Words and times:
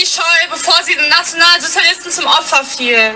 Scholl, 0.00 0.48
bevor 0.50 0.82
sie 0.82 0.96
den 0.96 1.08
Nationalsozialisten 1.08 2.10
zum 2.10 2.26
Opfer 2.26 2.64
fiel. 2.64 3.14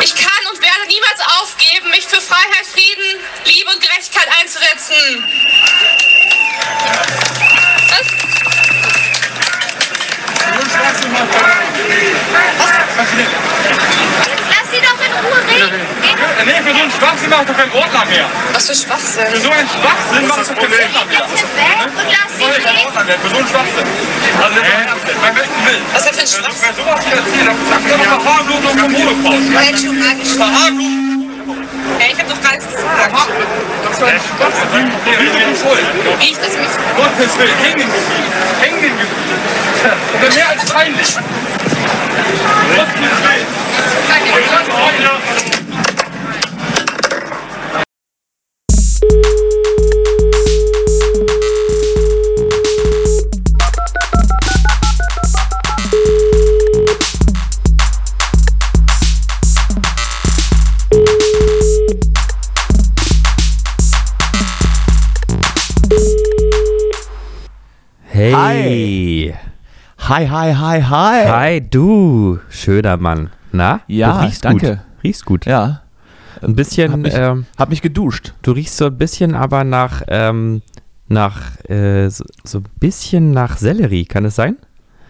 Ich 0.00 0.14
kann 0.14 0.46
und 0.52 0.62
werde 0.62 0.86
niemals 0.86 1.20
aufgeben, 1.40 1.90
mich 1.90 2.06
für 2.06 2.20
Freiheit, 2.20 2.66
Frieden, 2.72 3.20
Liebe 3.44 3.70
und 3.70 3.80
Gerechtigkeit 3.80 4.28
einzusetzen. 4.40 5.24
Was? 7.90 8.06
Lass 14.48 14.70
sie 14.70 14.80
doch 14.80 15.00
in 15.04 15.12
Ruhe 15.26 15.40
reden. 15.48 16.01
Nee, 16.44 16.58
für 16.62 16.74
so 16.74 16.82
einen 16.82 16.90
Schwachsinn 16.90 17.30
macht 17.30 17.48
doch 17.48 17.56
kein 17.56 17.70
Ordner 17.72 18.04
mehr. 18.06 18.26
Was 18.52 18.66
für 18.66 18.74
Schwachsinn. 18.74 19.26
Für 19.30 19.40
so 19.40 19.50
einen 19.50 19.68
Schwachsinn 19.68 20.26
macht 20.26 20.40
doch 20.40 20.58
kein 20.58 20.72
Ordner 20.72 21.04
mehr. 21.06 21.22
Jetzt 21.22 21.54
weg 21.54 21.78
und 21.86 22.06
lass 22.10 22.32
sie 22.34 22.44
mehr? 22.44 23.18
Für 23.22 23.28
so 23.28 23.36
einen 23.38 23.48
Schwachsinn. 23.48 23.86
Also 24.42 24.58
ernst, 24.60 25.06
beim 25.22 25.34
besten 25.34 25.60
Willen. 25.66 25.84
Was 25.92 26.04
denn 26.04 26.14
für 26.14 26.20
ein 26.20 26.26
Wer 26.26 26.42
Schwachsinn? 26.42 26.74
sowas 26.76 27.00
hier 27.06 27.16
erzählt, 27.16 27.46
dann 27.46 27.58
sagt 27.70 27.86
er 27.90 27.98
doch 27.98 28.20
Verharmlosung. 28.22 28.74
War 28.74 28.88
mal 28.90 28.98
gesprochen. 28.98 29.54
Verharmlosung. 30.36 31.12
Ja, 31.98 32.06
ich 32.10 32.18
hab 32.18 32.28
doch 32.28 32.40
gar 32.42 32.52
nichts 32.52 32.66
gesagt. 32.66 33.12
Das 33.12 33.92
ist 33.92 34.02
ein 34.02 34.18
Schwachsinn. 34.18 34.86
Wieso 35.06 35.38
du 35.38 35.54
schuld? 35.58 35.86
Wie 36.18 36.30
ich 36.30 36.38
das 36.38 36.54
mich. 36.58 36.74
Gottes 36.96 37.32
Willen, 37.38 37.58
hängen 37.62 37.86
geblieben. 37.86 38.30
Hängen 38.60 38.80
geblieben. 38.82 39.14
Das 39.82 40.28
ist 40.28 40.36
mehr 40.36 40.48
als 40.48 40.64
peinlich. 40.70 41.10
Gottes 42.76 42.98
Willen. 42.98 43.46
Hey. 68.34 69.34
Hi, 69.98 70.26
hi, 70.26 70.54
hi, 70.54 70.80
hi. 70.82 71.26
Hi, 71.28 71.60
du, 71.60 72.38
schöner 72.48 72.96
Mann. 72.96 73.28
Na? 73.52 73.80
Ja, 73.86 74.20
du 74.20 74.24
riechst 74.26 74.44
danke. 74.46 74.68
Gut. 74.70 74.78
Riechst 75.04 75.24
gut. 75.26 75.44
Ja, 75.44 75.82
Ein 76.40 76.56
bisschen, 76.56 76.92
hab 76.92 77.00
mich, 77.00 77.12
ähm, 77.14 77.44
hab 77.58 77.68
mich 77.68 77.82
geduscht. 77.82 78.32
du 78.40 78.52
riechst 78.52 78.78
so 78.78 78.86
ein 78.86 78.96
bisschen 78.96 79.34
aber 79.34 79.64
nach, 79.64 80.02
ähm, 80.08 80.62
nach, 81.08 81.58
äh, 81.68 82.08
so, 82.08 82.24
so 82.42 82.58
ein 82.60 82.64
bisschen 82.80 83.32
nach 83.32 83.58
Sellerie, 83.58 84.06
kann 84.06 84.24
es 84.24 84.36
sein? 84.36 84.56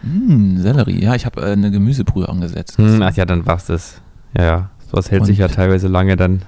Hm, 0.01 0.57
Sellerie. 0.59 1.01
Ja, 1.01 1.15
ich 1.15 1.25
habe 1.25 1.41
äh, 1.43 1.53
eine 1.53 1.71
Gemüsebrühe 1.71 2.27
angesetzt. 2.27 2.77
Hm, 2.77 3.01
ach 3.03 3.15
ja, 3.15 3.23
dann 3.23 3.45
war's 3.45 3.67
das. 3.67 4.01
Ja, 4.37 4.43
ja. 4.43 4.69
Sowas 4.91 5.09
hält 5.11 5.25
sich 5.25 5.37
ja 5.37 5.45
Und- 5.45 5.53
teilweise 5.55 5.87
lange 5.87 6.17
dann. 6.17 6.41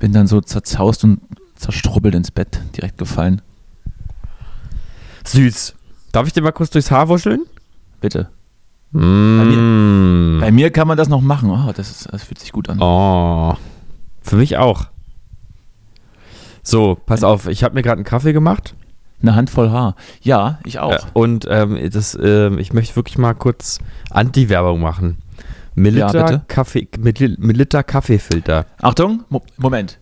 Bin 0.00 0.12
dann 0.14 0.26
so 0.26 0.40
zerzaust 0.40 1.04
und 1.04 1.20
zerstrubbelt 1.54 2.14
ins 2.14 2.30
Bett 2.30 2.62
direkt 2.74 2.96
gefallen. 2.96 3.42
Süß. 5.26 5.74
Darf 6.18 6.26
ich 6.26 6.32
dir 6.32 6.42
mal 6.42 6.50
kurz 6.50 6.70
durchs 6.70 6.90
Haar 6.90 7.08
wuscheln? 7.08 7.46
Bitte. 8.00 8.28
Mm. 8.90 10.40
Bei 10.40 10.50
mir 10.50 10.72
kann 10.72 10.88
man 10.88 10.96
das 10.96 11.08
noch 11.08 11.20
machen. 11.20 11.48
Oh, 11.48 11.70
das, 11.72 11.90
ist, 11.92 12.08
das 12.12 12.24
fühlt 12.24 12.40
sich 12.40 12.50
gut 12.50 12.68
an. 12.68 12.80
Oh. 12.82 13.54
Für 14.20 14.34
mich 14.34 14.56
auch. 14.56 14.86
So, 16.64 16.98
pass 17.06 17.22
auf, 17.22 17.46
ich 17.46 17.62
habe 17.62 17.76
mir 17.76 17.82
gerade 17.82 17.98
einen 17.98 18.04
Kaffee 18.04 18.32
gemacht. 18.32 18.74
Eine 19.22 19.36
Handvoll 19.36 19.70
Haar. 19.70 19.94
Ja, 20.20 20.58
ich 20.64 20.80
auch. 20.80 20.90
Äh, 20.90 20.98
Und 21.12 21.46
ähm, 21.48 21.78
das, 21.92 22.18
ähm, 22.20 22.58
ich 22.58 22.72
möchte 22.72 22.96
wirklich 22.96 23.16
mal 23.16 23.34
kurz 23.34 23.78
Anti-Werbung 24.10 24.80
machen. 24.80 25.18
Melitta, 25.76 26.24
bitte. 26.24 26.42
Kaffee, 26.48 26.88
Mel- 26.98 27.36
Melitta 27.38 27.84
Kaffeefilter. 27.84 28.66
Achtung, 28.82 29.22
Mo 29.28 29.42
Moment. 29.56 30.00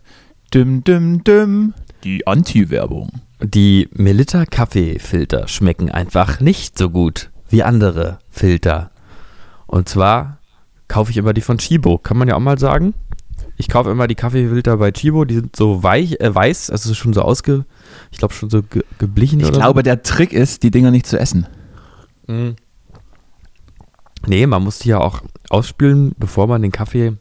Dim, 0.55 0.83
dim, 0.83 1.23
dim. 1.25 1.75
Die 2.07 2.25
Anti-Werbung. 2.25 3.11
Die 3.43 3.89
Melitta 3.93 4.47
Kaffeefilter 4.47 5.49
schmecken 5.49 5.91
einfach 5.91 6.39
nicht 6.39 6.79
so 6.79 6.89
gut 6.89 7.31
wie 7.51 7.65
andere 7.65 8.21
Filter. 8.31 8.93
Und 9.67 9.89
zwar 9.89 10.39
kaufe 10.87 11.11
ich 11.11 11.17
immer 11.17 11.35
die 11.35 11.41
von 11.41 11.59
Chibo. 11.59 11.99
Kann 11.99 12.17
man 12.17 12.29
ja 12.29 12.37
auch 12.37 12.41
mal 12.41 12.61
sagen. 12.61 12.95
Ich 13.57 13.69
kaufe 13.69 13.91
immer 13.91 14.07
die 14.07 14.15
Kaffeefilter 14.15 14.77
bei 14.77 14.93
Chibo. 14.93 15.25
Die 15.25 15.35
sind 15.35 15.57
so 15.57 15.83
weich, 15.83 16.21
äh, 16.21 16.33
weiß, 16.33 16.71
also 16.71 16.95
schon 16.95 17.13
so 17.13 17.23
ausge, 17.23 17.65
ich 18.13 18.19
glaube 18.19 18.35
schon 18.35 18.51
so 18.51 18.63
ge 18.63 18.85
geblichen 18.99 19.41
Ich 19.41 19.47
oder 19.49 19.59
glaube, 19.59 19.83
der 19.83 20.05
Trick 20.05 20.33
ist, 20.33 20.63
die 20.63 20.71
Dinger 20.71 20.93
nicht 20.93 21.09
zu 21.09 21.19
essen. 21.19 21.49
so. 22.29 22.33
Mhm. 22.33 22.55
Nee, 24.29 24.47
man 24.47 24.63
muss 24.63 24.79
die 24.79 24.91
ja 24.91 25.01
auch 25.01 25.23
ausspülen, 25.51 26.15
bevor 26.17 26.47
man 26.47 26.63
den 26.63 26.71
Kaffee 26.71 27.17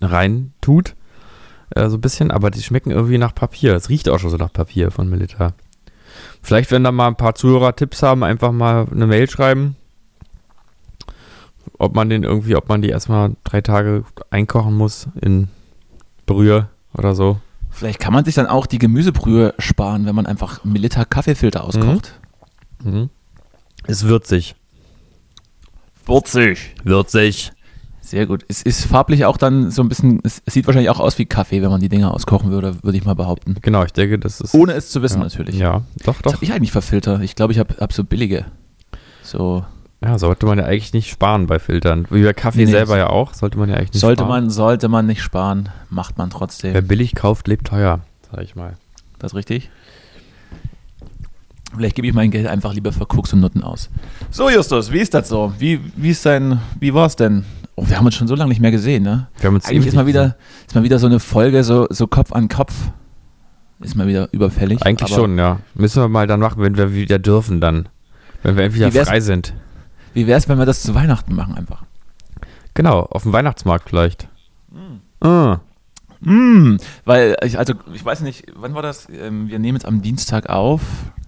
rein 0.00 0.54
tut. 0.60 0.95
Äh, 1.76 1.90
so 1.90 1.98
ein 1.98 2.00
bisschen, 2.00 2.30
aber 2.30 2.50
die 2.50 2.62
schmecken 2.62 2.90
irgendwie 2.90 3.18
nach 3.18 3.34
Papier. 3.34 3.74
Es 3.74 3.90
riecht 3.90 4.08
auch 4.08 4.18
schon 4.18 4.30
so 4.30 4.38
nach 4.38 4.52
Papier 4.52 4.90
von 4.90 5.10
Melitta. 5.10 5.52
Vielleicht, 6.40 6.70
wenn 6.70 6.82
da 6.82 6.90
mal 6.90 7.08
ein 7.08 7.16
paar 7.16 7.34
Zuhörer 7.34 7.76
Tipps 7.76 8.02
haben, 8.02 8.24
einfach 8.24 8.50
mal 8.50 8.86
eine 8.90 9.06
Mail 9.06 9.28
schreiben. 9.28 9.76
Ob 11.78 11.94
man 11.94 12.08
den 12.08 12.22
irgendwie, 12.22 12.56
ob 12.56 12.70
man 12.70 12.80
die 12.80 12.88
erstmal 12.88 13.36
drei 13.44 13.60
Tage 13.60 14.04
einkochen 14.30 14.74
muss 14.74 15.08
in 15.20 15.48
Brühe 16.24 16.68
oder 16.94 17.14
so. 17.14 17.38
Vielleicht 17.70 18.00
kann 18.00 18.14
man 18.14 18.24
sich 18.24 18.34
dann 18.34 18.46
auch 18.46 18.64
die 18.64 18.78
Gemüsebrühe 18.78 19.52
sparen, 19.58 20.06
wenn 20.06 20.14
man 20.14 20.24
einfach 20.24 20.64
Melitta 20.64 21.04
Kaffeefilter 21.04 21.62
auskocht. 21.62 22.18
Mhm. 22.82 23.10
Ist 23.86 24.04
würzig. 24.04 24.54
Würzig. 26.06 26.74
Würzig. 26.84 27.52
Sehr 28.06 28.26
gut. 28.26 28.44
Es 28.46 28.62
ist 28.62 28.84
farblich 28.84 29.24
auch 29.24 29.36
dann 29.36 29.72
so 29.72 29.82
ein 29.82 29.88
bisschen, 29.88 30.20
es, 30.22 30.40
sieht 30.46 30.64
wahrscheinlich 30.68 30.90
auch 30.90 31.00
aus 31.00 31.18
wie 31.18 31.26
Kaffee, 31.26 31.60
wenn 31.60 31.70
man 31.70 31.80
die 31.80 31.88
Dinger 31.88 32.14
auskochen 32.14 32.52
würde, 32.52 32.76
würde 32.84 32.96
ich 32.96 33.04
mal 33.04 33.14
behaupten. 33.14 33.56
Genau, 33.62 33.82
ich 33.82 33.92
denke, 33.92 34.16
das 34.20 34.40
ist. 34.40 34.54
Ohne 34.54 34.74
es 34.74 34.90
zu 34.90 35.02
wissen 35.02 35.18
ja. 35.18 35.24
natürlich. 35.24 35.56
Ja, 35.58 35.82
doch, 36.04 36.14
Was 36.14 36.22
doch. 36.22 36.32
habe 36.34 36.44
ich 36.44 36.52
eigentlich 36.52 36.70
für 36.70 36.82
Filter? 36.82 37.20
Ich 37.20 37.34
glaube, 37.34 37.52
ich 37.52 37.58
habe 37.58 37.74
hab 37.80 37.92
so 37.92 38.04
billige. 38.04 38.44
So 39.24 39.64
Ja, 40.04 40.20
sollte 40.20 40.46
man 40.46 40.56
ja 40.58 40.66
eigentlich 40.66 40.92
nicht 40.92 41.10
sparen 41.10 41.48
bei 41.48 41.58
Filtern. 41.58 42.06
Wie 42.08 42.22
bei 42.22 42.32
Kaffee 42.32 42.64
Nee, 42.64 42.70
selber 42.70 42.96
ja 42.96 43.10
auch, 43.10 43.34
sollte 43.34 43.58
man 43.58 43.68
ja 43.70 43.74
eigentlich 43.74 43.94
nicht 43.94 44.00
sollte 44.02 44.22
sparen. 44.22 44.44
man, 44.44 44.50
sollte 44.50 44.88
man 44.88 45.06
nicht 45.06 45.20
sparen, 45.22 45.70
macht 45.90 46.16
man 46.16 46.30
trotzdem. 46.30 46.74
Wer 46.74 46.82
billig 46.82 47.16
kauft, 47.16 47.48
lebt 47.48 47.66
teuer, 47.66 47.98
sag 48.30 48.40
ich 48.44 48.54
mal. 48.54 48.74
Das 49.18 49.32
ist 49.32 49.36
richtig. 49.36 49.68
Vielleicht 51.74 51.96
gebe 51.96 52.06
ich 52.06 52.14
mein 52.14 52.30
Geld 52.30 52.46
einfach 52.46 52.72
lieber 52.72 52.92
für 52.92 53.04
Koks 53.06 53.32
und 53.32 53.40
Nutten 53.40 53.62
aus. 53.62 53.90
So, 54.30 54.48
Justus, 54.48 54.92
wie 54.92 55.00
ist 55.00 55.12
das 55.12 55.28
so? 55.28 55.52
Wie, 55.58 55.80
wie 55.96 56.10
ist 56.10 56.24
dein, 56.24 56.60
wie 56.78 56.94
war 56.94 57.06
es 57.06 57.16
denn? 57.16 57.44
Oh, 57.76 57.84
wir 57.86 57.98
haben 57.98 58.06
uns 58.06 58.14
schon 58.14 58.26
so 58.26 58.34
lange 58.34 58.48
nicht 58.48 58.60
mehr 58.60 58.70
gesehen, 58.70 59.02
ne? 59.02 59.28
Wir 59.38 59.48
haben 59.48 59.54
uns 59.54 59.66
Eigentlich 59.66 59.88
ist 59.88 59.94
mal 59.94 60.06
wieder, 60.06 60.36
ist 60.66 60.74
mal 60.74 60.82
wieder 60.82 60.98
so 60.98 61.06
eine 61.06 61.20
Folge, 61.20 61.62
so, 61.62 61.86
so 61.90 62.06
Kopf 62.06 62.32
an 62.32 62.48
Kopf. 62.48 62.72
Ist 63.80 63.94
mal 63.94 64.06
wieder 64.06 64.28
überfällig. 64.32 64.82
Eigentlich 64.82 65.14
schon, 65.14 65.38
ja. 65.38 65.60
Müssen 65.74 66.02
wir 66.02 66.08
mal 66.08 66.26
dann 66.26 66.40
machen, 66.40 66.62
wenn 66.62 66.76
wir 66.76 66.94
wieder 66.94 67.18
dürfen 67.18 67.60
dann. 67.60 67.88
Wenn 68.42 68.56
wir 68.56 68.64
entweder 68.64 68.90
frei 68.90 69.20
sind. 69.20 69.52
Wie 70.14 70.26
wäre 70.26 70.38
es, 70.38 70.48
wenn 70.48 70.58
wir 70.58 70.64
das 70.64 70.82
zu 70.82 70.94
Weihnachten 70.94 71.34
machen 71.34 71.54
einfach? 71.54 71.84
Genau, 72.72 73.00
auf 73.00 73.24
dem 73.24 73.32
Weihnachtsmarkt 73.32 73.90
vielleicht. 73.90 74.28
Ah, 75.20 75.58
Mm, 76.20 76.76
weil, 77.04 77.36
ich, 77.44 77.58
also, 77.58 77.74
ich 77.92 78.04
weiß 78.04 78.22
nicht, 78.22 78.46
wann 78.56 78.74
war 78.74 78.82
das? 78.82 79.08
Ähm, 79.10 79.48
wir 79.48 79.58
nehmen 79.58 79.76
jetzt 79.76 79.86
am 79.86 80.02
Dienstag 80.02 80.48
auf. 80.48 80.80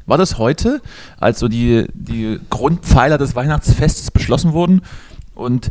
War 0.07 0.19
das 0.19 0.39
heute, 0.39 0.81
als 1.19 1.39
so 1.39 1.49
die, 1.49 1.87
die 1.93 2.41
Grundpfeiler 2.49 3.19
des 3.19 3.37
Weihnachtsfestes 3.37 4.11
beschlossen 4.11 4.53
wurden? 4.53 4.81
Und 5.35 5.71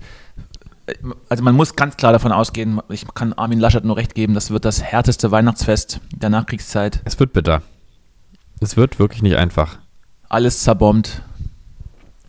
also 1.29 1.43
man 1.43 1.55
muss 1.55 1.75
ganz 1.75 1.97
klar 1.97 2.11
davon 2.13 2.31
ausgehen, 2.31 2.81
ich 2.89 3.05
kann 3.13 3.33
Armin 3.33 3.59
Laschet 3.59 3.83
nur 3.83 3.97
recht 3.97 4.15
geben, 4.15 4.33
das 4.33 4.51
wird 4.51 4.65
das 4.65 4.81
härteste 4.81 5.31
Weihnachtsfest 5.31 5.99
der 6.15 6.29
Nachkriegszeit. 6.29 7.01
es 7.05 7.19
wird 7.19 7.33
bitter. 7.33 7.61
Es 8.59 8.75
wird 8.77 8.97
wirklich 8.97 9.21
nicht 9.21 9.35
einfach. 9.35 9.77
Alles 10.29 10.63
zerbombt, 10.63 11.21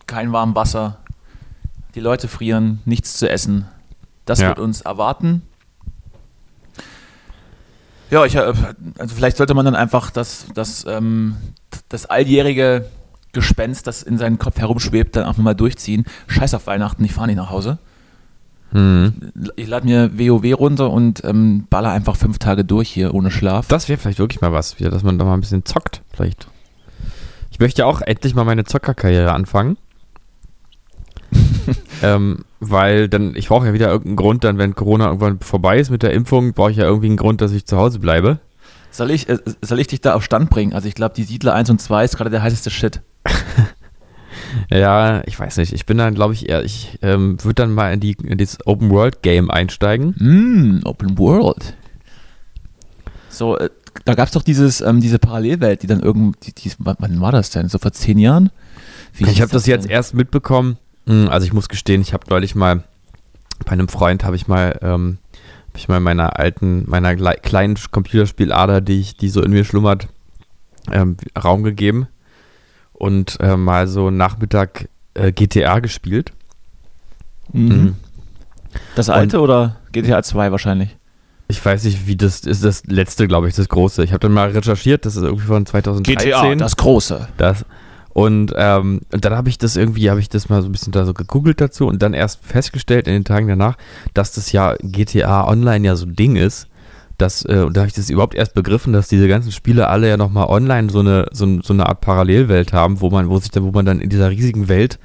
kein 0.07 0.31
warmes 0.31 0.55
Wasser, 0.55 0.97
die 1.95 1.99
Leute 1.99 2.27
frieren, 2.27 2.79
nichts 2.85 3.17
zu 3.17 3.29
essen. 3.29 3.65
Das 4.25 4.39
Ja. 4.39 4.49
wird 4.49 4.59
uns 4.59 4.81
erwarten. 4.81 5.41
Ja, 8.11 8.25
ich, 8.25 8.35
äh, 8.35 8.53
also 8.97 9.15
vielleicht 9.15 9.37
sollte 9.37 9.53
man 9.53 9.65
dann 9.65 9.75
einfach 9.75 10.09
das, 10.11 10.45
das, 10.53 10.85
ähm, 10.87 11.35
das 11.89 12.05
alljährige 12.07 12.85
Gespenst, 13.33 13.85
das 13.87 14.01
in 14.01 14.17
seinen 14.17 14.39
Kopf 14.39 14.57
herumschwebt, 14.57 15.15
dann 15.15 15.25
einfach 15.25 15.43
mal 15.43 15.53
durchziehen. 15.55 16.05
Scheiß 16.27 16.53
auf 16.55 16.65
Weihnachten, 16.67 17.03
ich 17.05 17.13
fahre 17.13 17.27
nicht 17.27 17.35
nach 17.37 17.51
Hause. 17.51 17.77
Hm. 18.71 19.13
Ich 19.55 19.67
lade 19.67 19.85
mir 19.85 20.11
WoW 20.17 20.59
runter 20.59 20.91
und 20.91 21.23
ähm, 21.23 21.65
baller 21.69 21.91
einfach 21.91 22.15
fünf 22.15 22.37
Tage 22.37 22.63
durch 22.63 22.89
hier 22.89 23.13
ohne 23.13 23.31
Schlaf. 23.31 23.67
Das 23.67 23.89
wäre 23.89 23.99
vielleicht 23.99 24.19
wirklich 24.19 24.41
mal 24.41 24.53
was, 24.53 24.79
wieder, 24.79 24.89
dass 24.89 25.03
man 25.03 25.17
da 25.17 25.25
mal 25.25 25.33
ein 25.33 25.41
bisschen 25.41 25.65
zockt, 25.65 26.01
vielleicht. 26.13 26.47
Ich 27.51 27.59
möchte 27.59 27.85
auch 27.85 28.01
endlich 28.01 28.35
mal 28.35 28.45
meine 28.45 28.65
Zockerkarriere 28.65 29.33
anfangen. 29.33 29.77
ähm, 32.03 32.45
weil 32.59 33.09
dann, 33.09 33.35
ich 33.35 33.47
brauche 33.47 33.67
ja 33.67 33.73
wieder 33.73 33.87
irgendeinen 33.89 34.15
Grund, 34.15 34.43
dann, 34.43 34.57
wenn 34.57 34.75
Corona 34.75 35.07
irgendwann 35.07 35.39
vorbei 35.39 35.79
ist 35.79 35.89
mit 35.89 36.03
der 36.03 36.13
Impfung, 36.13 36.53
brauche 36.53 36.71
ich 36.71 36.77
ja 36.77 36.85
irgendwie 36.85 37.07
einen 37.07 37.17
Grund, 37.17 37.41
dass 37.41 37.51
ich 37.51 37.65
zu 37.65 37.77
Hause 37.77 37.99
bleibe. 37.99 38.39
Soll 38.91 39.11
ich, 39.11 39.29
äh, 39.29 39.37
soll 39.61 39.79
ich 39.79 39.87
dich 39.87 40.01
da 40.01 40.15
auf 40.15 40.23
Stand 40.23 40.49
bringen? 40.49 40.73
Also 40.73 40.87
ich 40.87 40.95
glaube, 40.95 41.13
die 41.15 41.23
Siedler 41.23 41.53
1 41.53 41.69
und 41.69 41.81
2 41.81 42.05
ist 42.05 42.17
gerade 42.17 42.29
der 42.29 42.41
heißeste 42.41 42.69
Shit. 42.69 43.01
Ja, 44.71 45.21
ich 45.25 45.39
weiß 45.39 45.57
nicht. 45.57 45.73
Ich 45.73 45.85
bin 45.85 45.97
dann, 45.97 46.15
glaube 46.15 46.33
ich, 46.33 46.49
eher, 46.49 46.63
ich 46.63 46.97
ähm, 47.01 47.37
würde 47.43 47.55
dann 47.55 47.73
mal 47.73 47.93
in, 47.93 47.99
die, 47.99 48.13
in 48.23 48.37
dieses 48.37 48.65
Open 48.65 48.89
World 48.89 49.21
Game 49.21 49.49
einsteigen. 49.51 50.15
Mm, 50.17 50.81
Open 50.85 51.17
World. 51.17 51.75
So, 53.29 53.57
äh, 53.57 53.69
da 54.05 54.15
gab 54.15 54.27
es 54.27 54.33
doch 54.33 54.43
dieses, 54.43 54.81
ähm, 54.81 55.01
diese 55.01 55.19
Parallelwelt, 55.19 55.83
die 55.83 55.87
dann 55.87 55.99
irgendwie, 56.01 56.39
wann- 56.79 57.21
war 57.21 57.31
das 57.31 57.49
denn? 57.51 57.69
So 57.69 57.77
vor 57.77 57.91
zehn 57.91 58.17
Jahren? 58.19 58.49
Wie 59.13 59.25
Ich 59.25 59.41
habe 59.41 59.51
das 59.51 59.65
jetzt 59.65 59.83
denn? 59.85 59.91
erst 59.91 60.13
mitbekommen. 60.13 60.77
Hm, 61.05 61.27
Also 61.29 61.45
ich 61.45 61.53
muss 61.53 61.69
gestehen, 61.69 62.01
ich 62.01 62.13
habe 62.13 62.25
neulich 62.29 62.55
mal 62.55 62.83
bei 63.65 63.71
einem 63.73 63.87
Freund 63.89 64.23
habe 64.23 64.35
ich 64.35 64.47
mal, 64.47 64.79
ähm, 64.81 65.17
hab 65.67 65.77
ich 65.77 65.87
mal 65.89 65.99
meiner 65.99 66.39
alten, 66.39 66.89
meiner 66.89 67.15
kleinen 67.35 67.75
Computerspielader, 67.91 68.79
die 68.81 68.99
ich, 69.01 69.17
die 69.17 69.29
so 69.29 69.41
in 69.43 69.51
mir 69.51 69.65
schlummert, 69.65 70.07
ähm, 70.91 71.17
Raum 71.41 71.63
gegeben 71.63 72.07
und 72.99 73.39
äh, 73.39 73.57
mal 73.57 73.87
so 73.87 74.11
Nachmittag 74.11 74.89
äh, 75.15 75.31
GTA 75.31 75.79
gespielt. 75.79 76.31
Mhm. 77.51 77.95
Das 78.95 79.09
alte 79.09 79.39
oder 79.39 79.77
GTA 79.91 80.21
2 80.21 80.51
wahrscheinlich? 80.51 80.95
Ich 81.47 81.65
weiß 81.65 81.85
nicht, 81.85 82.05
wie 82.05 82.15
das 82.15 82.41
ist 82.41 82.63
das 82.63 82.85
letzte, 82.85 83.27
glaube 83.27 83.47
ich, 83.47 83.55
das 83.55 83.69
große. 83.69 84.03
Ich 84.03 84.11
habe 84.11 84.19
dann 84.19 84.33
mal 84.33 84.51
recherchiert, 84.51 85.05
das 85.05 85.15
ist 85.15 85.23
irgendwie 85.23 85.47
von 85.47 85.65
2013. 85.65 86.59
das 86.59 86.75
große. 86.75 87.27
Das. 87.37 87.65
Und, 88.13 88.53
ähm, 88.55 89.01
und 89.11 89.25
dann 89.25 89.33
habe 89.33 89.49
ich 89.49 89.57
das 89.57 89.75
irgendwie, 89.75 90.09
habe 90.09 90.19
ich 90.19 90.29
das 90.29 90.49
mal 90.49 90.61
so 90.61 90.67
ein 90.67 90.71
bisschen 90.71 90.91
da 90.91 91.05
so 91.05 91.13
gegoogelt 91.13 91.61
dazu 91.61 91.87
und 91.87 92.03
dann 92.03 92.13
erst 92.13 92.43
festgestellt 92.45 93.07
in 93.07 93.13
den 93.13 93.23
Tagen 93.23 93.47
danach, 93.47 93.77
dass 94.13 94.33
das 94.33 94.51
ja 94.51 94.75
GTA 94.81 95.47
Online 95.47 95.87
ja 95.87 95.95
so 95.95 96.05
ein 96.05 96.15
Ding 96.15 96.35
ist. 96.35 96.67
Dass, 97.19 97.45
äh, 97.45 97.63
und 97.65 97.75
da 97.75 97.81
habe 97.81 97.87
ich 97.87 97.93
das 97.93 98.09
überhaupt 98.09 98.33
erst 98.33 98.53
begriffen, 98.53 98.93
dass 98.93 99.07
diese 99.07 99.27
ganzen 99.27 99.51
Spiele 99.51 99.87
alle 99.87 100.07
ja 100.07 100.17
nochmal 100.17 100.47
online 100.47 100.89
so 100.89 100.99
eine, 100.99 101.27
so, 101.31 101.61
so 101.61 101.73
eine 101.73 101.85
Art 101.85 102.01
Parallelwelt 102.01 102.73
haben, 102.73 103.01
wo 103.01 103.09
man, 103.09 103.29
wo 103.29 103.37
sich 103.37 103.51
dann, 103.51 103.63
wo 103.63 103.71
man 103.71 103.85
dann 103.85 103.99
in 103.99 104.09
dieser 104.09 104.31
riesigen 104.31 104.67
Welt 104.69 104.99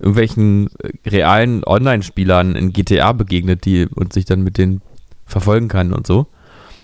irgendwelchen 0.00 0.70
äh, 0.82 0.90
realen 1.08 1.64
Online-Spielern 1.64 2.56
in 2.56 2.72
GTA 2.72 3.12
begegnet, 3.12 3.64
die 3.64 3.86
und 3.86 4.12
sich 4.12 4.24
dann 4.24 4.42
mit 4.42 4.58
denen 4.58 4.80
verfolgen 5.26 5.68
kann 5.68 5.92
und 5.92 6.06
so. 6.06 6.26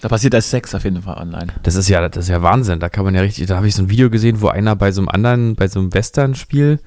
Da 0.00 0.08
passiert 0.08 0.34
das 0.34 0.50
Sex 0.50 0.74
auf 0.74 0.84
jeden 0.84 1.00
Fall 1.00 1.16
online. 1.16 1.46
Das 1.62 1.76
ist 1.76 1.88
ja, 1.88 2.06
das 2.06 2.24
ist 2.24 2.28
ja 2.28 2.42
Wahnsinn. 2.42 2.78
Da 2.78 2.90
kann 2.90 3.04
man 3.04 3.14
ja 3.14 3.22
richtig, 3.22 3.46
da 3.46 3.56
habe 3.56 3.68
ich 3.68 3.74
so 3.74 3.82
ein 3.82 3.88
Video 3.88 4.10
gesehen, 4.10 4.42
wo 4.42 4.48
einer 4.48 4.76
bei 4.76 4.92
so 4.92 5.00
einem 5.00 5.08
anderen, 5.08 5.54
bei 5.54 5.66
so 5.66 5.80
einem 5.80 5.94
Western-Spiel 5.94 6.78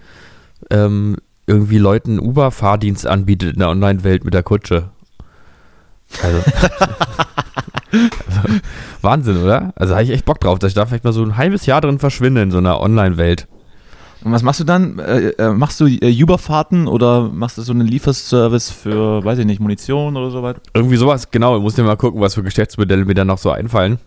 ähm, 0.69 1.17
irgendwie 1.47 1.79
Leuten 1.79 2.19
Uber-Fahrdienst 2.19 3.07
anbietet 3.07 3.53
in 3.53 3.59
der 3.59 3.69
Online-Welt 3.69 4.23
mit 4.23 4.35
der 4.35 4.43
Kutsche. 4.43 4.89
Also, 6.21 6.43
also 8.27 8.59
Wahnsinn, 9.01 9.43
oder? 9.43 9.73
Also 9.75 9.93
habe 9.93 10.03
ich 10.03 10.09
echt 10.11 10.25
Bock 10.25 10.39
drauf, 10.39 10.59
dass 10.59 10.69
ich 10.69 10.75
da 10.75 10.85
vielleicht 10.85 11.03
mal 11.03 11.13
so 11.13 11.23
ein 11.23 11.37
halbes 11.37 11.65
Jahr 11.65 11.81
drin 11.81 11.99
verschwinde 11.99 12.41
in 12.41 12.51
so 12.51 12.57
einer 12.57 12.79
Online-Welt. 12.79 13.47
Und 14.23 14.31
was 14.31 14.41
machst 14.41 14.59
du 14.59 14.63
dann? 14.63 14.97
Äh, 14.99 15.29
äh, 15.37 15.51
machst 15.53 15.79
du 15.79 15.85
äh, 15.87 16.23
Uberfahrten 16.23 16.87
oder 16.87 17.29
machst 17.29 17.57
du 17.57 17.61
so 17.61 17.71
einen 17.71 17.87
Lieferservice 17.87 18.71
für, 18.71 19.23
weiß 19.23 19.37
ich 19.39 19.45
nicht, 19.45 19.59
Munition 19.59 20.17
oder 20.17 20.31
so 20.31 20.41
weiter? 20.41 20.59
Irgendwie 20.73 20.97
sowas, 20.97 21.29
genau. 21.29 21.55
Ich 21.57 21.61
muss 21.61 21.77
ja 21.77 21.83
mal 21.83 21.97
gucken, 21.97 22.19
was 22.19 22.33
für 22.33 22.43
Geschäftsmodelle 22.43 23.05
mir 23.05 23.13
da 23.13 23.25
noch 23.25 23.37
so 23.37 23.51
einfallen. 23.51 23.99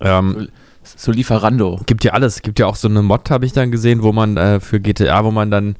Ähm, 0.00 0.48
So 0.84 1.12
Lieferando. 1.12 1.80
gibt 1.86 2.02
ja 2.02 2.12
alles. 2.12 2.42
Gibt 2.42 2.58
ja 2.58 2.66
auch 2.66 2.74
so 2.74 2.88
eine 2.88 3.02
Mod, 3.02 3.30
habe 3.30 3.46
ich 3.46 3.52
dann 3.52 3.70
gesehen, 3.70 4.02
wo 4.02 4.12
man 4.12 4.36
äh, 4.36 4.58
für 4.58 4.80
GTA, 4.80 5.24
wo 5.24 5.30
man 5.30 5.50
dann 5.50 5.76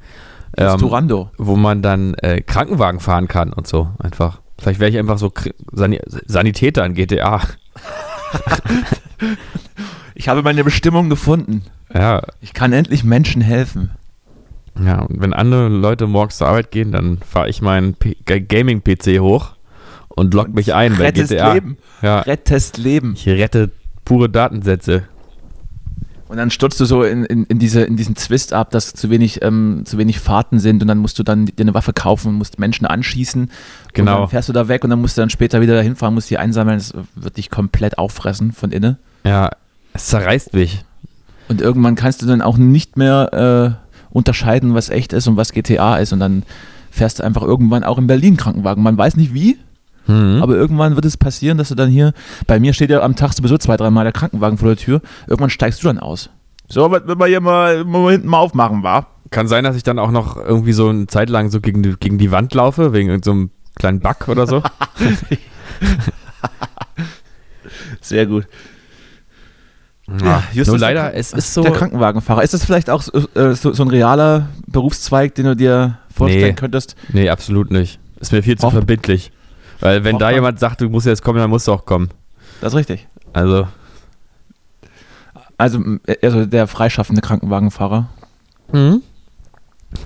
ähm, 0.55 0.77
Durando. 0.77 1.29
wo 1.37 1.57
man 1.57 1.81
dann 1.81 2.13
äh, 2.15 2.39
Krankenwagen 2.41 3.01
fahren 3.01 3.27
kann 3.27 3.51
und 3.51 3.67
so 3.67 3.89
einfach. 3.99 4.39
Vielleicht 4.59 4.79
wäre 4.79 4.89
ich 4.91 4.97
einfach 4.97 5.17
so 5.17 5.31
Sani 5.71 5.99
Sanitäter 6.25 6.85
in 6.85 6.93
GTA. 6.93 7.41
Ich 10.15 10.27
habe 10.29 10.43
meine 10.43 10.63
Bestimmung 10.63 11.09
gefunden. 11.09 11.63
Ja, 11.93 12.21
Ich 12.41 12.53
kann 12.53 12.71
endlich 12.73 13.03
Menschen 13.03 13.41
helfen. 13.41 13.91
ja. 14.79 15.01
Und 15.01 15.21
wenn 15.21 15.33
andere 15.33 15.67
Leute 15.69 16.07
morgens 16.07 16.37
zur 16.37 16.47
Arbeit 16.47 16.71
gehen, 16.71 16.91
dann 16.91 17.17
fahre 17.19 17.49
ich 17.49 17.61
meinen 17.61 17.95
Gaming-PC 18.25 19.19
hoch 19.19 19.53
und 20.09 20.33
log 20.33 20.53
mich 20.53 20.73
ein 20.73 20.95
bei 20.97 21.05
Rettest 21.05 21.31
GTA. 21.31 21.53
Leben. 21.53 21.77
Ja, 22.01 22.19
Rettest 22.21 22.77
Leben. 22.77 23.13
ich 23.15 23.27
rette 23.27 23.71
pure 24.05 24.29
Datensätze. 24.29 25.03
Und 26.33 26.37
dann 26.37 26.49
stürzt 26.49 26.79
du 26.79 26.85
so 26.85 27.03
in, 27.03 27.25
in, 27.25 27.43
in, 27.43 27.59
diese, 27.59 27.83
in 27.83 27.95
diesen 27.95 28.15
Twist 28.15 28.53
ab, 28.53 28.71
dass 28.71 28.93
zu 28.93 29.11
wenig, 29.11 29.43
ähm, 29.43 29.83
zu 29.85 29.99
wenig 29.99 30.19
Fahrten 30.19 30.57
sind 30.57 30.81
und 30.81 30.87
dann 30.87 30.97
musst 30.97 31.19
du 31.19 31.21
dann 31.21 31.45
dir 31.45 31.53
eine 31.59 31.75
Waffe 31.75 31.93
kaufen 31.93 32.29
und 32.29 32.33
musst 32.39 32.57
Menschen 32.57 32.87
anschießen. 32.87 33.51
Genau. 33.93 34.15
Und 34.15 34.19
dann 34.21 34.29
fährst 34.29 34.49
du 34.49 34.53
da 34.53 34.67
weg 34.67 34.83
und 34.83 34.89
dann 34.89 34.99
musst 34.99 35.15
du 35.15 35.21
dann 35.21 35.29
später 35.29 35.61
wieder 35.61 35.75
dahin 35.75 35.95
fahren, 35.95 36.15
musst 36.15 36.31
die 36.31 36.39
einsammeln. 36.39 36.79
Das 36.79 36.95
wird 37.13 37.37
dich 37.37 37.51
komplett 37.51 37.99
auffressen 37.99 38.51
von 38.51 38.71
innen. 38.71 38.97
Ja, 39.23 39.51
es 39.93 40.07
zerreißt 40.07 40.53
mich. 40.53 40.83
Und 41.49 41.61
irgendwann 41.61 41.93
kannst 41.93 42.23
du 42.23 42.25
dann 42.25 42.41
auch 42.41 42.57
nicht 42.57 42.97
mehr 42.97 43.77
äh, 43.77 44.09
unterscheiden, 44.09 44.73
was 44.73 44.89
echt 44.89 45.13
ist 45.13 45.27
und 45.27 45.37
was 45.37 45.51
GTA 45.51 45.97
ist. 45.97 46.13
Und 46.13 46.19
dann 46.19 46.41
fährst 46.89 47.19
du 47.19 47.23
einfach 47.23 47.43
irgendwann 47.43 47.83
auch 47.83 47.99
in 47.99 48.07
Berlin 48.07 48.37
Krankenwagen. 48.37 48.81
Man 48.81 48.97
weiß 48.97 49.17
nicht 49.17 49.35
wie, 49.35 49.59
Mhm. 50.07 50.39
aber 50.41 50.55
irgendwann 50.55 50.95
wird 50.95 51.05
es 51.05 51.15
passieren, 51.17 51.57
dass 51.57 51.69
du 51.69 51.75
dann 51.75 51.89
hier, 51.89 52.13
bei 52.47 52.59
mir 52.59 52.73
steht 52.73 52.89
ja 52.89 53.01
am 53.01 53.15
Tag 53.15 53.33
sowieso 53.33 53.57
zwei, 53.57 53.77
dreimal 53.77 54.03
der 54.03 54.11
Krankenwagen 54.13 54.57
vor 54.57 54.67
der 54.67 54.77
Tür. 54.77 55.01
Irgendwann 55.27 55.49
steigst 55.49 55.81
du 55.83 55.87
dann 55.87 55.99
aus. 55.99 56.29
So, 56.67 56.89
was 56.91 57.03
wenn 57.05 57.19
wir 57.19 57.27
hier 57.27 57.41
mal, 57.41 57.83
mal 57.85 58.11
hinten 58.11 58.27
mal 58.27 58.37
aufmachen, 58.39 58.83
war? 58.83 59.07
Kann 59.31 59.47
sein, 59.47 59.63
dass 59.63 59.75
ich 59.75 59.83
dann 59.83 59.99
auch 59.99 60.11
noch 60.11 60.37
irgendwie 60.37 60.73
so 60.73 60.89
eine 60.89 61.07
Zeit 61.07 61.29
lang 61.29 61.49
so 61.49 61.59
gegen 61.61 61.81
die, 61.83 61.95
gegen 61.99 62.17
die 62.17 62.31
Wand 62.31 62.53
laufe, 62.53 62.93
wegen 62.93 63.09
irgendeinem 63.09 63.49
kleinen 63.75 63.99
Bug 63.99 64.27
oder 64.27 64.45
so. 64.47 64.61
Sehr 68.01 68.25
gut. 68.25 68.45
Ja, 70.21 70.43
Justus, 70.51 70.67
Nur 70.73 70.79
der 70.79 70.87
leider, 70.93 71.13
es 71.15 71.31
ist 71.31 71.53
so. 71.53 71.61
Der 71.63 71.71
Krankenwagenfahrer. 71.71 72.43
Ist 72.43 72.53
das 72.53 72.65
vielleicht 72.65 72.89
auch 72.89 73.01
so, 73.01 73.17
äh, 73.35 73.55
so, 73.55 73.71
so 73.71 73.83
ein 73.83 73.89
realer 73.89 74.49
Berufszweig, 74.67 75.33
den 75.35 75.45
du 75.45 75.55
dir 75.55 75.97
vorstellen 76.13 76.47
Nee. 76.47 76.53
könntest? 76.53 76.95
Nee, 77.13 77.29
absolut 77.29 77.71
nicht. 77.71 77.99
Ist 78.19 78.31
mir 78.33 78.43
viel 78.43 78.57
zu 78.57 78.63
Braucht- 78.63 78.73
verbindlich. 78.73 79.31
Weil 79.83 80.03
wenn 80.05 80.13
Braucht 80.13 80.21
da 80.21 80.25
man- 80.27 80.35
jemand 80.35 80.59
sagt, 80.59 80.79
du 80.81 80.87
musst 80.89 81.05
jetzt 81.05 81.21
kommen, 81.23 81.39
dann 81.39 81.49
musst 81.49 81.67
du 81.67 81.73
auch 81.73 81.85
kommen. 81.85 82.09
Das 82.61 82.71
ist 82.73 82.77
richtig. 82.79 83.05
Also, 83.33 83.67
Also, 85.57 85.77
m- 85.77 85.99
also 86.21 86.45
der 86.45 86.67
freischaffende 86.67 87.21
Krankenwagenfahrer. 87.21 88.07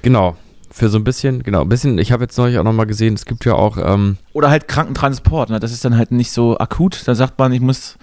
genau. 0.02 0.36
Für 0.70 0.90
so 0.90 0.98
ein 0.98 1.04
bisschen, 1.04 1.42
genau, 1.44 1.62
ein 1.62 1.70
bisschen, 1.70 1.98
ich 1.98 2.12
habe 2.12 2.24
jetzt 2.26 2.38
neulich 2.38 2.60
auch 2.60 2.64
nochmal 2.64 2.86
gesehen, 2.86 3.14
es 3.16 3.26
gibt 3.26 3.46
ja 3.46 3.54
auch, 3.54 3.78
ähm, 3.78 4.18
Oder 4.34 4.50
halt 4.50 4.68
Krankentransport. 4.68 5.50
Ne? 5.50 5.60
Das 5.60 5.72
ist 5.72 5.84
dann 5.86 5.98
halt 5.98 6.12
nicht 6.12 6.32
so 6.32 6.58
akut. 6.58 7.08
Da 7.08 7.16
sagt 7.16 7.40
man, 7.40 7.52
ich 7.54 7.62
muss. 7.62 7.98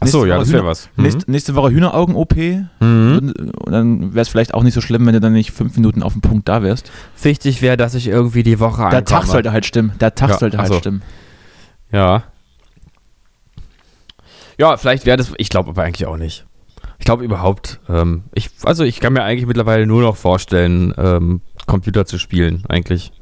Achso, 0.00 0.24
ja, 0.24 0.34
Woche 0.36 0.40
das 0.44 0.52
wäre 0.52 0.66
was. 0.66 0.88
Mhm. 0.96 1.02
Nächste, 1.04 1.30
nächste 1.30 1.54
Woche 1.54 1.70
Hühneraugen-OP. 1.70 2.36
Mhm. 2.80 3.32
Und 3.64 3.72
dann 3.72 4.14
wäre 4.14 4.22
es 4.22 4.28
vielleicht 4.28 4.54
auch 4.54 4.62
nicht 4.62 4.74
so 4.74 4.80
schlimm, 4.80 5.06
wenn 5.06 5.12
du 5.14 5.20
dann 5.20 5.32
nicht 5.32 5.50
fünf 5.52 5.76
Minuten 5.76 6.02
auf 6.02 6.12
dem 6.12 6.22
Punkt 6.22 6.48
da 6.48 6.62
wärst. 6.62 6.90
Wichtig 7.22 7.62
wäre, 7.62 7.76
dass 7.76 7.94
ich 7.94 8.08
irgendwie 8.08 8.42
die 8.42 8.60
Woche 8.60 8.76
Der 8.78 8.86
ankomme. 8.86 9.04
Tag 9.04 9.24
sollte 9.26 9.52
halt 9.52 9.66
stimmen. 9.66 9.92
Der 10.00 10.14
Tag 10.14 10.30
Ja, 10.30 10.38
sollte 10.38 10.58
halt 10.58 10.70
ach 10.70 10.74
so. 10.74 10.78
stimmen. 10.80 11.02
Ja. 11.90 12.24
Ja, 14.58 14.76
vielleicht 14.76 15.06
wäre 15.06 15.16
das, 15.16 15.32
ich 15.38 15.48
glaube 15.48 15.70
aber 15.70 15.82
eigentlich 15.84 16.06
auch 16.06 16.16
nicht. 16.16 16.44
Ich 16.98 17.04
glaube 17.04 17.24
überhaupt, 17.24 17.78
ähm, 17.88 18.24
ich, 18.34 18.50
also 18.64 18.82
ich 18.82 18.98
kann 18.98 19.12
mir 19.12 19.22
eigentlich 19.22 19.46
mittlerweile 19.46 19.86
nur 19.86 20.02
noch 20.02 20.16
vorstellen, 20.16 20.92
ähm, 20.98 21.40
Computer 21.66 22.06
zu 22.06 22.18
spielen, 22.18 22.64
eigentlich. 22.68 23.12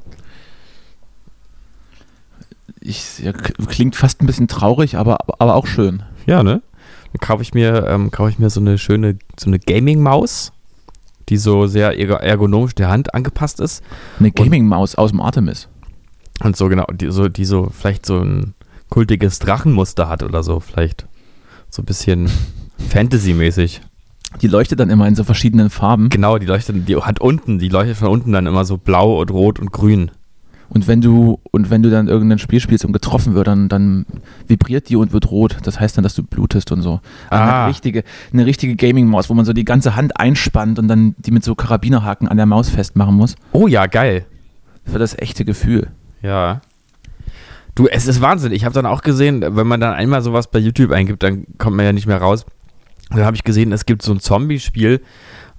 Ich, 2.79 3.19
ja, 3.19 3.33
klingt 3.33 3.95
fast 3.95 4.21
ein 4.21 4.25
bisschen 4.25 4.47
traurig, 4.47 4.97
aber, 4.97 5.17
aber 5.39 5.55
auch 5.55 5.67
schön. 5.67 6.03
Ja, 6.25 6.41
ne? 6.41 6.61
Kaufe 7.19 7.41
ich 7.43 7.53
mir, 7.53 7.85
ähm, 7.87 8.11
kaufe 8.11 8.29
ich 8.29 8.39
mir 8.39 8.49
so 8.49 8.59
eine 8.59 8.77
schöne, 8.77 9.17
so 9.39 9.47
eine 9.49 9.59
Gaming-Maus, 9.59 10.51
die 11.29 11.37
so 11.37 11.67
sehr 11.67 11.93
ergo- 11.97 12.19
ergonomisch 12.19 12.75
der 12.75 12.89
Hand 12.89 13.13
angepasst 13.13 13.59
ist. 13.59 13.83
Eine 14.19 14.31
Gaming-Maus 14.31 14.95
aus 14.95 15.11
dem 15.11 15.21
Artemis. 15.21 15.67
Und 16.43 16.55
so 16.55 16.67
genau, 16.69 16.85
die 16.93 17.11
so, 17.11 17.29
die 17.29 17.45
so 17.45 17.69
vielleicht 17.71 18.05
so 18.05 18.19
ein 18.19 18.53
kultiges 18.89 19.39
Drachenmuster 19.39 20.07
hat 20.07 20.23
oder 20.23 20.43
so, 20.43 20.59
vielleicht. 20.59 21.07
So 21.69 21.81
ein 21.81 21.85
bisschen 21.85 22.29
Fantasy-mäßig. 22.89 23.81
Die 24.41 24.47
leuchtet 24.47 24.79
dann 24.79 24.89
immer 24.89 25.07
in 25.07 25.15
so 25.15 25.23
verschiedenen 25.23 25.69
Farben. 25.69 26.09
Genau, 26.09 26.37
die 26.37 26.45
leuchtet, 26.45 26.87
die 26.87 26.95
hat 26.97 27.19
unten, 27.21 27.59
die 27.59 27.69
leuchtet 27.69 27.97
von 27.97 28.09
unten 28.09 28.31
dann 28.33 28.45
immer 28.45 28.65
so 28.65 28.77
blau 28.77 29.19
und 29.19 29.31
rot 29.31 29.59
und 29.59 29.71
grün. 29.71 30.11
Und 30.69 30.87
wenn 30.87 31.01
du, 31.01 31.39
und 31.51 31.69
wenn 31.69 31.81
du 31.81 31.89
dann 31.89 32.07
irgendein 32.07 32.39
Spiel 32.39 32.59
spielst 32.59 32.83
und 32.83 32.91
getroffen 32.91 33.33
wird, 33.33 33.47
dann, 33.47 33.69
dann 33.69 34.05
vibriert 34.47 34.89
die 34.89 34.95
und 34.95 35.13
wird 35.13 35.31
rot. 35.31 35.57
Das 35.63 35.79
heißt 35.79 35.97
dann, 35.97 36.03
dass 36.03 36.13
du 36.13 36.23
blutest 36.23 36.71
und 36.71 36.81
so. 36.81 36.99
Ah. 37.29 37.63
Eine 37.63 37.69
richtige, 37.69 38.03
eine 38.33 38.45
richtige 38.45 38.75
Gaming-Maus, 38.75 39.29
wo 39.29 39.33
man 39.33 39.45
so 39.45 39.53
die 39.53 39.65
ganze 39.65 39.95
Hand 39.95 40.19
einspannt 40.19 40.77
und 40.77 40.87
dann 40.87 41.15
die 41.19 41.31
mit 41.31 41.43
so 41.43 41.55
Karabinerhaken 41.55 42.27
an 42.27 42.37
der 42.37 42.45
Maus 42.45 42.69
festmachen 42.69 43.15
muss. 43.15 43.35
Oh 43.53 43.67
ja, 43.67 43.85
geil. 43.85 44.25
Für 44.85 44.99
das 44.99 45.17
echte 45.17 45.45
Gefühl. 45.45 45.87
Ja. 46.21 46.61
Du, 47.75 47.87
es 47.87 48.07
ist 48.07 48.21
Wahnsinn. 48.21 48.51
Ich 48.51 48.65
habe 48.65 48.73
dann 48.73 48.85
auch 48.85 49.01
gesehen, 49.01 49.45
wenn 49.47 49.67
man 49.67 49.79
dann 49.79 49.93
einmal 49.93 50.21
sowas 50.21 50.47
bei 50.49 50.59
YouTube 50.59 50.91
eingibt, 50.91 51.23
dann 51.23 51.45
kommt 51.57 51.77
man 51.77 51.85
ja 51.85 51.93
nicht 51.93 52.07
mehr 52.07 52.17
raus. 52.17 52.45
Dann 53.09 53.23
habe 53.23 53.35
ich 53.35 53.43
gesehen, 53.43 53.71
es 53.71 53.85
gibt 53.85 54.01
so 54.01 54.11
ein 54.11 54.19
Zombie-Spiel 54.19 55.01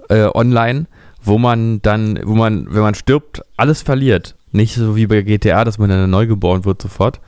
äh, 0.09 0.29
online, 0.35 0.87
wo 1.23 1.39
man 1.39 1.81
dann, 1.83 2.19
wo 2.25 2.35
man, 2.35 2.67
wenn 2.75 2.83
man 2.83 2.95
stirbt, 2.95 3.43
alles 3.57 3.83
verliert. 3.83 4.35
Nicht 4.53 4.75
so 4.75 4.97
wie 4.97 5.07
bei 5.07 5.23
GTA, 5.23 5.65
dass 5.65 5.79
man 5.79 5.91
dann 5.91 6.09
neu 6.11 6.27
geboren 6.27 6.65
wird 6.65 6.81
sofort, 6.83 7.21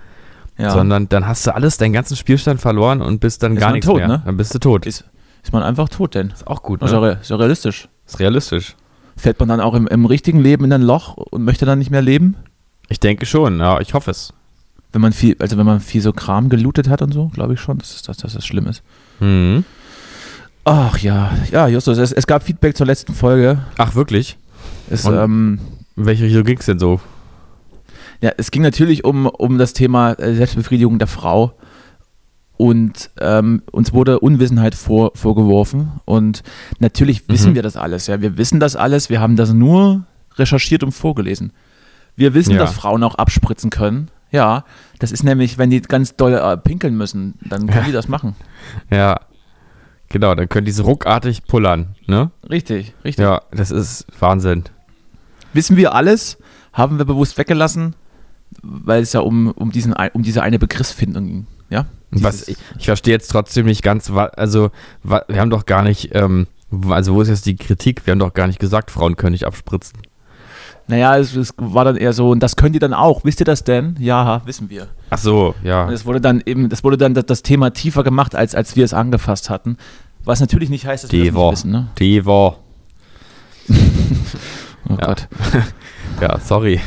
Ja. 0.58 0.70
sondern 0.70 1.08
dann 1.08 1.26
hast 1.26 1.46
du 1.46 1.54
alles, 1.54 1.76
deinen 1.76 1.92
ganzen 1.92 2.16
Spielstand 2.16 2.60
verloren 2.60 3.02
und 3.02 3.20
bist 3.20 3.42
dann 3.42 3.54
Ist 3.54 3.60
gar 3.60 3.72
nichts 3.72 3.86
tot, 3.86 3.96
mehr. 3.98 4.08
ne? 4.08 4.22
Dann 4.24 4.36
bist 4.36 4.54
du 4.54 4.58
tot. 4.58 4.86
ist, 4.86 5.04
ist 5.42 5.52
man 5.52 5.62
einfach 5.62 5.88
tot 5.88 6.14
denn? 6.14 6.28
Ist 6.30 6.46
auch 6.46 6.62
gut, 6.62 6.82
Ist 6.82 6.92
ja, 6.92 7.00
ne? 7.00 7.18
ist 7.20 7.30
ja 7.30 7.36
realistisch. 7.36 7.88
Ist 8.06 8.18
realistisch. 8.20 8.76
Fällt 9.16 9.38
man 9.38 9.48
dann 9.48 9.60
auch 9.60 9.74
im, 9.74 9.86
im 9.86 10.06
richtigen 10.06 10.40
Leben 10.40 10.64
in 10.64 10.72
ein 10.72 10.82
Loch 10.82 11.16
und 11.16 11.44
möchte 11.44 11.66
dann 11.66 11.78
nicht 11.78 11.90
mehr 11.90 12.02
leben? 12.02 12.36
Ich 12.88 13.00
denke 13.00 13.26
schon, 13.26 13.58
ja, 13.60 13.80
ich 13.80 13.92
hoffe 13.94 14.10
es. 14.10 14.32
Wenn 14.92 15.02
man 15.02 15.12
viel, 15.12 15.36
also 15.38 15.56
wenn 15.58 15.66
man 15.66 15.80
viel 15.80 16.00
so 16.00 16.12
Kram 16.12 16.48
gelootet 16.48 16.88
hat 16.88 17.02
und 17.02 17.12
so, 17.12 17.28
glaube 17.28 17.54
ich 17.54 17.60
schon, 17.60 17.78
dass, 17.78 17.94
es- 17.94 18.02
dass, 18.02 18.16
dass 18.16 18.32
das 18.32 18.46
schlimm 18.46 18.66
ist. 18.66 18.82
Mhm. 19.20 19.64
Ach 20.64 20.98
ja, 20.98 21.32
ja, 21.52 21.68
Justus, 21.68 21.98
es, 21.98 22.12
es 22.12 22.26
gab 22.26 22.42
Feedback 22.42 22.76
zur 22.76 22.86
letzten 22.86 23.14
Folge. 23.14 23.58
Ach, 23.78 23.94
wirklich? 23.94 24.36
Es, 24.90 25.04
ähm, 25.04 25.58
In 26.00 26.06
welche 26.06 26.24
Richtung 26.24 26.44
ging 26.44 26.58
es 26.58 26.66
denn 26.66 26.78
so? 26.78 26.98
ja, 28.22 28.32
es 28.36 28.50
ging 28.50 28.62
natürlich 28.62 29.04
um, 29.04 29.26
um 29.26 29.56
das 29.58 29.72
Thema 29.72 30.12
äh, 30.12 30.34
Selbstbefriedigung 30.34 30.98
der 30.98 31.06
Frau. 31.08 31.52
Und 32.56 33.10
ähm, 33.18 33.62
uns 33.72 33.92
wurde 33.94 34.20
Unwissenheit 34.20 34.74
vor, 34.74 35.12
vorgeworfen. 35.14 35.92
Und 36.04 36.42
natürlich 36.78 37.26
wissen 37.28 37.52
Mhm. 37.52 37.54
wir 37.56 37.62
das 37.62 37.76
alles. 37.76 38.06
Ja, 38.06 38.20
wir 38.20 38.36
wissen 38.36 38.60
das 38.60 38.76
alles. 38.76 39.08
Wir 39.08 39.20
haben 39.20 39.36
das 39.36 39.52
nur 39.54 40.04
recherchiert 40.36 40.82
und 40.82 40.92
vorgelesen. 40.92 41.52
Wir 42.16 42.34
wissen, 42.34 42.52
Ja. 42.52 42.58
dass 42.58 42.72
Frauen 42.74 43.02
auch 43.02 43.14
abspritzen 43.14 43.70
können. 43.70 44.08
Ja, 44.30 44.64
das 44.98 45.12
ist 45.12 45.22
nämlich, 45.22 45.56
wenn 45.58 45.70
die 45.70 45.80
ganz 45.80 46.16
doll 46.16 46.34
äh, 46.34 46.56
pinkeln 46.58 46.96
müssen, 46.96 47.38
dann 47.48 47.66
können 47.66 47.78
Ja. 47.80 47.82
die 47.86 47.92
das 47.92 48.08
machen. 48.08 48.36
Ja, 48.90 49.20
genau, 50.10 50.34
dann 50.34 50.48
können 50.48 50.66
die 50.66 50.72
so 50.72 50.84
ruckartig 50.84 51.44
pullern, 51.46 51.96
ne? 52.06 52.30
Richtig, 52.48 52.92
richtig. 53.04 53.22
Ja, 53.22 53.40
das 53.52 53.70
ist 53.70 54.06
Wahnsinn. 54.20 54.64
Wissen 55.52 55.76
wir 55.76 55.94
alles, 55.94 56.38
haben 56.72 56.98
wir 56.98 57.04
bewusst 57.04 57.36
weggelassen, 57.38 57.94
weil 58.62 59.02
es 59.02 59.12
ja 59.12 59.20
um, 59.20 59.50
um, 59.52 59.70
diesen, 59.70 59.94
um 60.12 60.22
diese 60.22 60.42
eine 60.42 60.58
Begriffsfindung 60.58 61.26
ging. 61.26 61.46
Ja? 61.70 61.86
Was, 62.10 62.48
ich, 62.48 62.56
ich 62.78 62.86
verstehe 62.86 63.14
jetzt 63.14 63.28
trotzdem 63.28 63.66
nicht 63.66 63.82
ganz, 63.82 64.10
also 64.10 64.70
wir 65.02 65.40
haben 65.40 65.50
doch 65.50 65.66
gar 65.66 65.82
nicht, 65.82 66.14
ähm, 66.14 66.46
also 66.88 67.14
wo 67.14 67.22
ist 67.22 67.28
jetzt 67.28 67.46
die 67.46 67.56
Kritik? 67.56 68.06
Wir 68.06 68.12
haben 68.12 68.18
doch 68.18 68.34
gar 68.34 68.46
nicht 68.46 68.58
gesagt, 68.58 68.90
Frauen 68.90 69.16
können 69.16 69.32
nicht 69.32 69.46
abspritzen. 69.46 70.00
Naja, 70.88 71.16
es, 71.16 71.36
es 71.36 71.54
war 71.56 71.84
dann 71.84 71.96
eher 71.96 72.12
so, 72.12 72.30
und 72.30 72.42
das 72.42 72.56
könnt 72.56 72.74
ihr 72.74 72.80
dann 72.80 72.94
auch. 72.94 73.24
Wisst 73.24 73.40
ihr 73.40 73.44
das 73.44 73.62
denn? 73.62 73.94
Ja, 74.00 74.42
wissen 74.44 74.70
wir. 74.70 74.88
Ach 75.10 75.18
so, 75.18 75.54
ja. 75.62 75.86
Und 75.86 75.92
es 75.92 76.04
wurde 76.04 76.20
dann 76.20 76.42
eben, 76.44 76.68
das 76.68 76.82
wurde 76.82 76.96
dann 76.96 77.14
das, 77.14 77.26
das 77.26 77.42
Thema 77.42 77.70
tiefer 77.70 78.02
gemacht, 78.02 78.34
als, 78.34 78.56
als 78.56 78.74
wir 78.74 78.84
es 78.84 78.92
angefasst 78.92 79.50
hatten. 79.50 79.76
Was 80.24 80.40
natürlich 80.40 80.68
nicht 80.68 80.86
heißt, 80.86 81.04
dass 81.04 81.12
wir 81.12 81.20
das 81.20 81.26
Devo. 81.28 81.50
nicht 81.50 81.52
wissen. 81.58 81.70
Ne? 81.70 81.88
Devo. 81.98 82.56
Oh 84.90 84.96
Ja. 85.00 85.06
Gott. 85.06 85.28
Ja, 86.20 86.38
sorry. 86.38 86.80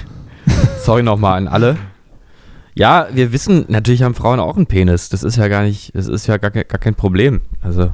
sorry 0.83 1.01
nochmal 1.01 1.37
an 1.37 1.47
alle. 1.47 1.77
Ja, 2.75 3.07
wir 3.11 3.31
wissen, 3.33 3.65
natürlich 3.67 4.03
haben 4.03 4.13
Frauen 4.13 4.39
auch 4.39 4.57
einen 4.57 4.67
Penis. 4.67 5.09
Das 5.09 5.23
ist 5.23 5.37
ja 5.37 5.47
gar 5.47 5.63
nicht, 5.63 5.95
das 5.95 6.07
ist 6.07 6.27
ja 6.27 6.37
gar, 6.37 6.51
gar 6.51 6.63
kein 6.63 6.93
Problem. 6.93 7.41
Also, 7.61 7.91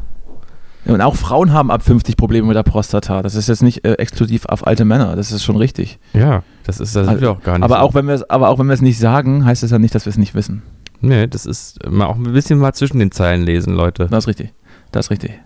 Ja, 0.85 0.93
und 0.93 1.01
auch 1.01 1.15
Frauen 1.15 1.53
haben 1.53 1.71
ab 1.71 1.81
50 1.83 2.17
Probleme 2.17 2.47
mit 2.47 2.55
der 2.57 2.63
Prostata. 2.63 3.21
Das 3.21 3.35
ist 3.35 3.47
jetzt 3.47 3.61
nicht 3.63 3.85
äh, 3.85 3.93
exklusiv 3.93 4.45
auf 4.47 4.67
alte 4.67 4.83
Männer. 4.85 5.15
Das 5.15 5.31
ist 5.31 5.43
schon 5.43 5.55
richtig. 5.55 5.99
ja, 6.13 6.43
das 6.65 6.79
ist, 6.81 6.95
das 6.95 7.07
sind 7.07 7.21
wir 7.21 7.31
auch 7.31 7.41
gar 7.41 7.57
nicht. 7.57 7.63
Aber 7.63 7.75
so. 7.75 7.81
auch 7.81 7.93
wenn 7.93 8.07
wir 8.07 8.15
es, 8.15 8.29
aber 8.29 8.49
auch 8.49 8.59
wenn 8.59 8.67
wir 8.67 8.73
es 8.73 8.81
nicht 8.81 8.99
sagen, 8.99 9.45
heißt 9.45 9.63
es 9.63 9.71
ja 9.71 9.79
nicht, 9.79 9.95
dass 9.95 10.05
wir 10.05 10.11
es 10.11 10.17
nicht 10.17 10.35
wissen. 10.35 10.61
Nee, 11.01 11.27
das 11.27 11.45
ist 11.45 11.87
mal 11.89 12.05
auch 12.07 12.15
ein 12.17 12.23
bisschen 12.23 12.59
mal 12.59 12.73
zwischen 12.73 12.99
den 12.99 13.11
Zeilen 13.11 13.43
lesen, 13.43 13.73
Leute. 13.75 14.07
Das 14.09 14.25
ist 14.25 14.27
richtig. 14.27 14.53
Das 14.91 15.05
ist 15.05 15.11
richtig. 15.11 15.39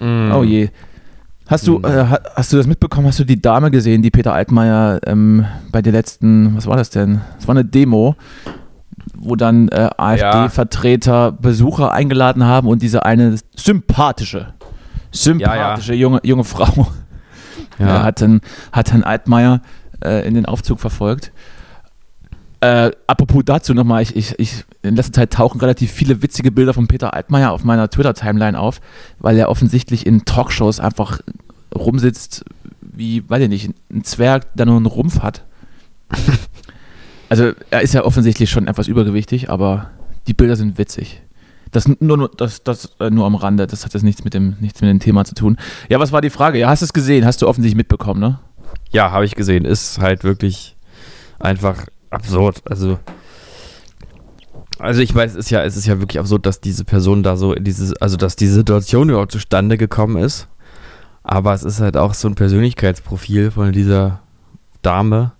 Mm. 0.00 0.32
Oh 0.32 0.44
je. 0.44 0.68
Hast 1.50 1.66
du, 1.66 1.78
Mhm. 1.78 1.84
äh, 1.84 1.88
ha- 1.88 2.20
hast 2.36 2.52
du 2.52 2.56
das 2.56 2.66
mitbekommen? 2.66 3.08
Hast 3.08 3.18
du 3.18 3.24
die 3.24 3.40
Dame 3.42 3.70
gesehen, 3.70 4.02
die 4.02 4.10
Peter 4.10 4.32
Altmaier 4.32 5.00
ähm, 5.06 5.44
bei 5.72 5.82
der 5.82 5.92
letzten, 5.92 6.56
was 6.56 6.66
war 6.66 6.76
das 6.76 6.90
denn? 6.90 7.20
Es 7.38 7.48
war 7.48 7.54
eine 7.56 7.64
Demo, 7.64 8.14
wo 9.16 9.34
dann 9.36 9.68
äh, 9.68 9.90
AfD-Vertreter 9.96 11.32
Besucher 11.32 11.92
eingeladen 11.92 12.44
haben 12.44 12.68
und 12.68 12.82
diese 12.82 13.04
eine 13.04 13.36
sympathische, 13.56 14.54
sympathische 15.10 15.94
Junge, 15.94 16.20
junge 16.22 16.44
Frau 16.44 16.86
Ja, 17.78 18.00
äh, 18.00 18.02
hat, 18.04 18.20
dann, 18.20 18.40
hat 18.72 18.92
Herrn 18.92 19.02
Altmaier 19.04 19.60
äh, 20.04 20.26
in 20.28 20.34
den 20.34 20.46
Aufzug 20.46 20.78
verfolgt. 20.80 21.32
Äh, 22.62 22.90
apropos 23.06 23.42
dazu 23.46 23.72
nochmal, 23.72 24.02
ich, 24.02 24.14
ich, 24.14 24.38
ich, 24.38 24.64
in 24.82 24.94
letzter 24.94 25.14
Zeit 25.14 25.32
tauchen 25.32 25.58
relativ 25.60 25.90
viele 25.90 26.22
witzige 26.22 26.52
Bilder 26.52 26.74
von 26.74 26.88
Peter 26.88 27.14
Altmaier 27.14 27.52
auf 27.52 27.64
meiner 27.64 27.88
Twitter-Timeline 27.88 28.58
auf, 28.58 28.82
weil 29.18 29.38
er 29.38 29.48
offensichtlich 29.48 30.04
in 30.06 30.26
Talkshows 30.26 30.78
einfach 30.78 31.20
rumsitzt, 31.74 32.44
wie, 32.80 33.28
weiß 33.28 33.42
ich 33.42 33.48
nicht, 33.48 33.70
ein 33.90 34.04
Zwerg, 34.04 34.54
der 34.54 34.66
nur 34.66 34.76
einen 34.76 34.86
Rumpf 34.86 35.20
hat. 35.20 35.44
also 37.28 37.52
er 37.70 37.82
ist 37.82 37.94
ja 37.94 38.04
offensichtlich 38.04 38.50
schon 38.50 38.66
etwas 38.66 38.88
übergewichtig, 38.88 39.50
aber 39.50 39.90
die 40.26 40.34
Bilder 40.34 40.56
sind 40.56 40.78
witzig. 40.78 41.22
Das 41.72 41.86
nur, 42.00 42.28
das, 42.36 42.64
das 42.64 42.96
äh, 42.98 43.10
nur 43.10 43.26
am 43.26 43.36
Rande, 43.36 43.66
das 43.68 43.84
hat 43.84 43.94
jetzt 43.94 44.02
nichts 44.02 44.24
mit, 44.24 44.34
dem, 44.34 44.56
nichts 44.60 44.80
mit 44.80 44.90
dem 44.90 44.98
Thema 44.98 45.24
zu 45.24 45.34
tun. 45.34 45.56
Ja, 45.88 46.00
was 46.00 46.10
war 46.10 46.20
die 46.20 46.30
Frage? 46.30 46.58
Ja, 46.58 46.68
hast 46.68 46.82
du 46.82 46.84
es 46.84 46.92
gesehen? 46.92 47.24
Hast 47.24 47.42
du 47.42 47.48
offensichtlich 47.48 47.76
mitbekommen, 47.76 48.20
ne? 48.20 48.40
ja 48.90 49.10
habe 49.10 49.24
ich 49.24 49.34
gesehen. 49.34 49.64
Ist 49.64 49.98
halt 49.98 50.24
wirklich 50.24 50.76
einfach 51.38 51.86
absurd. 52.10 52.62
Also, 52.64 52.98
also 54.78 55.00
ich 55.00 55.14
weiß, 55.14 55.32
es 55.32 55.36
ist 55.36 55.50
ja, 55.50 55.62
es 55.64 55.76
ist 55.76 55.86
ja 55.86 56.00
wirklich 56.00 56.18
absurd, 56.18 56.46
dass 56.46 56.60
diese 56.60 56.84
Person 56.84 57.22
da 57.22 57.36
so 57.36 57.52
in 57.52 57.64
dieses, 57.64 57.94
also 57.94 58.16
dass 58.16 58.36
die 58.36 58.48
Situation 58.48 59.10
überhaupt 59.10 59.32
zustande 59.32 59.78
gekommen 59.78 60.22
ist. 60.22 60.48
Aber 61.22 61.52
es 61.52 61.62
ist 61.62 61.80
halt 61.80 61.96
auch 61.96 62.14
so 62.14 62.28
ein 62.28 62.34
Persönlichkeitsprofil 62.34 63.50
von 63.50 63.72
dieser 63.72 64.20
Dame 64.82 65.32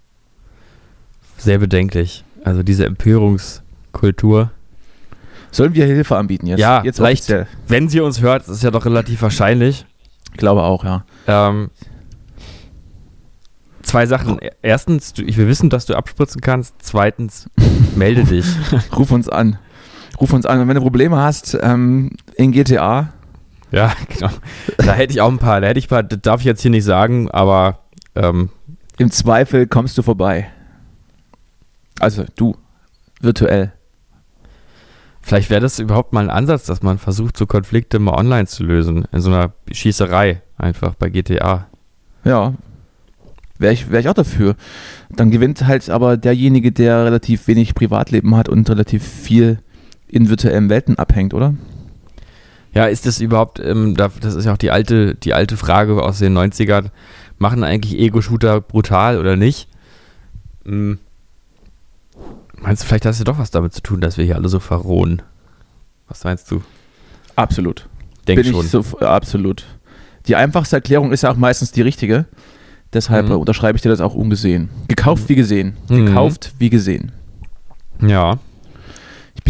sehr 1.39 1.59
bedenklich. 1.59 2.25
Also 2.45 2.63
diese 2.63 2.87
Empörungskultur. 2.87 4.51
Sollen 5.51 5.75
wir 5.75 5.85
Hilfe 5.87 6.17
anbieten 6.17 6.47
jetzt? 6.47 6.61
Ja, 6.61 6.83
jetzt 6.85 6.97
vielleicht. 6.97 7.23
offiziell. 7.23 7.47
Wenn 7.67 7.89
sie 7.89 8.01
uns 8.01 8.21
hört, 8.21 8.47
ist 8.47 8.63
ja 8.63 8.71
doch 8.71 8.85
relativ 8.85 9.23
wahrscheinlich. 9.23 9.85
Ich 10.33 10.39
glaube 10.39 10.63
auch, 10.63 10.85
ja. 10.85 11.05
Ähm, 11.27 11.71
zwei 13.83 14.07
Sachen. 14.07 14.39
Erstens, 14.63 15.13
du, 15.13 15.23
ich 15.23 15.37
will 15.37 15.49
wissen, 15.49 15.71
dass 15.71 15.87
du 15.87 15.97
abspritzen 15.97 16.41
kannst. 16.41 16.77
Zweitens, 16.79 17.51
melde 17.97 18.25
dich. 18.31 18.47
Ruf 18.97 19.11
uns 19.11 19.29
an. 19.29 19.59
Ruf 20.21 20.33
uns 20.33 20.47
an. 20.47 20.61
Und 20.61 20.69
wenn 20.69 20.77
du 20.77 20.83
Probleme 20.83 21.17
hast 21.17 21.59
ähm, 21.61 22.13
in 22.37 22.53
GTA, 22.53 23.13
ja, 23.73 23.93
genau. 24.09 24.31
Da 24.79 24.93
hätte 24.93 25.12
ich 25.12 25.21
auch 25.21 25.31
ein 25.31 25.39
paar. 25.39 25.61
Da 25.61 25.69
hätte 25.69 25.79
ich 25.79 25.87
ein 25.87 25.91
paar, 25.91 26.03
das 26.03 26.21
darf 26.23 26.41
ich 26.41 26.47
jetzt 26.47 26.62
hier 26.62 26.71
nicht 26.71 26.85
sagen, 26.85 27.31
aber 27.31 27.81
ähm, 28.15 28.50
im 28.99 29.11
Zweifel 29.11 29.67
kommst 29.67 29.97
du 29.97 30.03
vorbei. 30.03 30.50
Also 32.00 32.25
du, 32.37 32.57
virtuell. 33.21 33.73
vielleicht 35.21 35.50
wäre 35.50 35.61
das 35.61 35.79
überhaupt 35.79 36.12
mal 36.12 36.25
ein 36.25 36.31
Ansatz, 36.31 36.65
dass 36.67 36.83
man 36.83 36.99
versucht, 36.99 37.37
so 37.37 37.47
Konflikte 37.47 37.99
mal 37.99 38.15
online 38.15 38.47
zu 38.47 38.65
lösen. 38.65 39.07
In 39.12 39.21
so 39.21 39.31
einer 39.31 39.53
Schießerei 39.71 40.43
einfach 40.57 40.95
bei 40.95 41.11
GTA. 41.11 41.67
Ja. 42.25 42.55
Wäre 43.59 43.75
ich, 43.75 43.91
wär 43.91 44.00
ich 44.00 44.09
auch 44.09 44.15
dafür. 44.15 44.57
Dann 45.11 45.31
gewinnt 45.31 45.67
halt 45.67 45.91
aber 45.91 46.17
derjenige, 46.17 46.73
der 46.73 47.05
relativ 47.05 47.47
wenig 47.47 47.75
Privatleben 47.75 48.35
hat 48.35 48.49
und 48.49 48.69
relativ 48.71 49.07
viel 49.07 49.59
in 50.09 50.29
virtuellen 50.29 50.71
Welten 50.71 50.99
abhängt, 50.99 51.35
oder? 51.35 51.55
Ja, 52.73 52.87
ist 52.87 53.05
das 53.07 53.21
überhaupt, 53.21 53.59
ähm, 53.61 53.97
da- 53.97 54.11
das 54.21 54.35
ist 54.35 54.45
ja 54.45 54.53
auch 54.53 54.57
die 54.59 54.71
alte, 54.71 55.15
die 55.17 55.35
alte 55.35 55.57
Frage 55.57 56.00
aus 56.03 56.19
den 56.21 56.33
90ern, 56.35 56.91
machen 57.39 57.65
eigentlich 57.65 57.99
Ego-Shooter 57.99 58.61
brutal 58.61 59.19
oder 59.19 59.37
nicht? 59.37 59.69
Hm. 60.65 60.99
Meinst 62.61 62.83
du, 62.83 62.87
vielleicht 62.87 63.07
hast 63.07 63.19
du 63.21 63.25
doch 63.25 63.39
was 63.39 63.50
damit 63.50 63.73
zu 63.73 63.81
tun, 63.83 64.00
dass 64.00 64.19
wir 64.19 64.25
hier 64.25 64.37
alle 64.37 64.49
so 64.49 64.61
verrohen? 64.61 65.23
Was 66.09 66.25
meinst 66.25 66.50
du? 66.50 66.62
Absolut. 67.37 67.89
Denk 68.29 68.43
Bin 68.43 68.53
schon. 68.53 68.65
ich 68.65 68.71
so, 68.71 68.85
absolut. 69.00 69.65
Die 70.27 70.37
einfachste 70.37 70.77
Erklärung 70.77 71.11
ist 71.12 71.23
ja 71.23 71.31
auch 71.33 71.37
meistens 71.37 71.73
die 71.73 71.81
richtige. 71.83 72.27
Deshalb 72.93 73.27
Mhm. 73.29 73.37
unterschreibe 73.37 73.77
ich 73.77 73.83
dir 73.83 73.89
das 73.89 74.00
auch 74.00 74.15
ungesehen. 74.15 74.69
Gekauft 74.89 75.29
wie 75.29 75.37
gesehen. 75.37 75.77
Mhm. 75.89 76.07
Gekauft 76.07 76.53
wie 76.59 76.71
gesehen. 76.71 77.12
ja. 78.07 78.39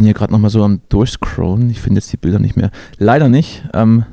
Bin 0.00 0.06
hier 0.06 0.14
gerade 0.14 0.32
nochmal 0.32 0.48
so 0.48 0.64
am 0.64 0.80
Durchscrollen. 0.88 1.68
Ich 1.68 1.82
finde 1.82 1.98
jetzt 1.98 2.10
die 2.10 2.16
Bilder 2.16 2.38
nicht 2.38 2.56
mehr. 2.56 2.70
Leider 2.96 3.28
nicht. 3.28 3.64
Ähm, 3.74 4.06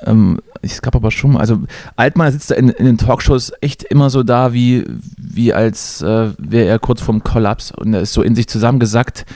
ähm, 0.00 0.40
es 0.62 0.80
gab 0.80 0.96
aber 0.96 1.10
schon 1.10 1.32
mal, 1.32 1.40
also 1.40 1.60
Altmaier 1.96 2.32
sitzt 2.32 2.50
da 2.50 2.54
in, 2.54 2.70
in 2.70 2.86
den 2.86 2.96
Talkshows 2.96 3.52
echt 3.60 3.82
immer 3.82 4.08
so 4.08 4.22
da, 4.22 4.54
wie, 4.54 4.86
wie 5.18 5.52
als 5.52 6.00
äh, 6.00 6.30
wäre 6.38 6.66
er 6.66 6.78
kurz 6.78 7.02
vorm 7.02 7.22
Kollaps 7.22 7.70
und 7.70 7.92
er 7.92 8.00
ist 8.00 8.14
so 8.14 8.22
in 8.22 8.34
sich 8.34 8.48
zusammengesackt. 8.48 9.26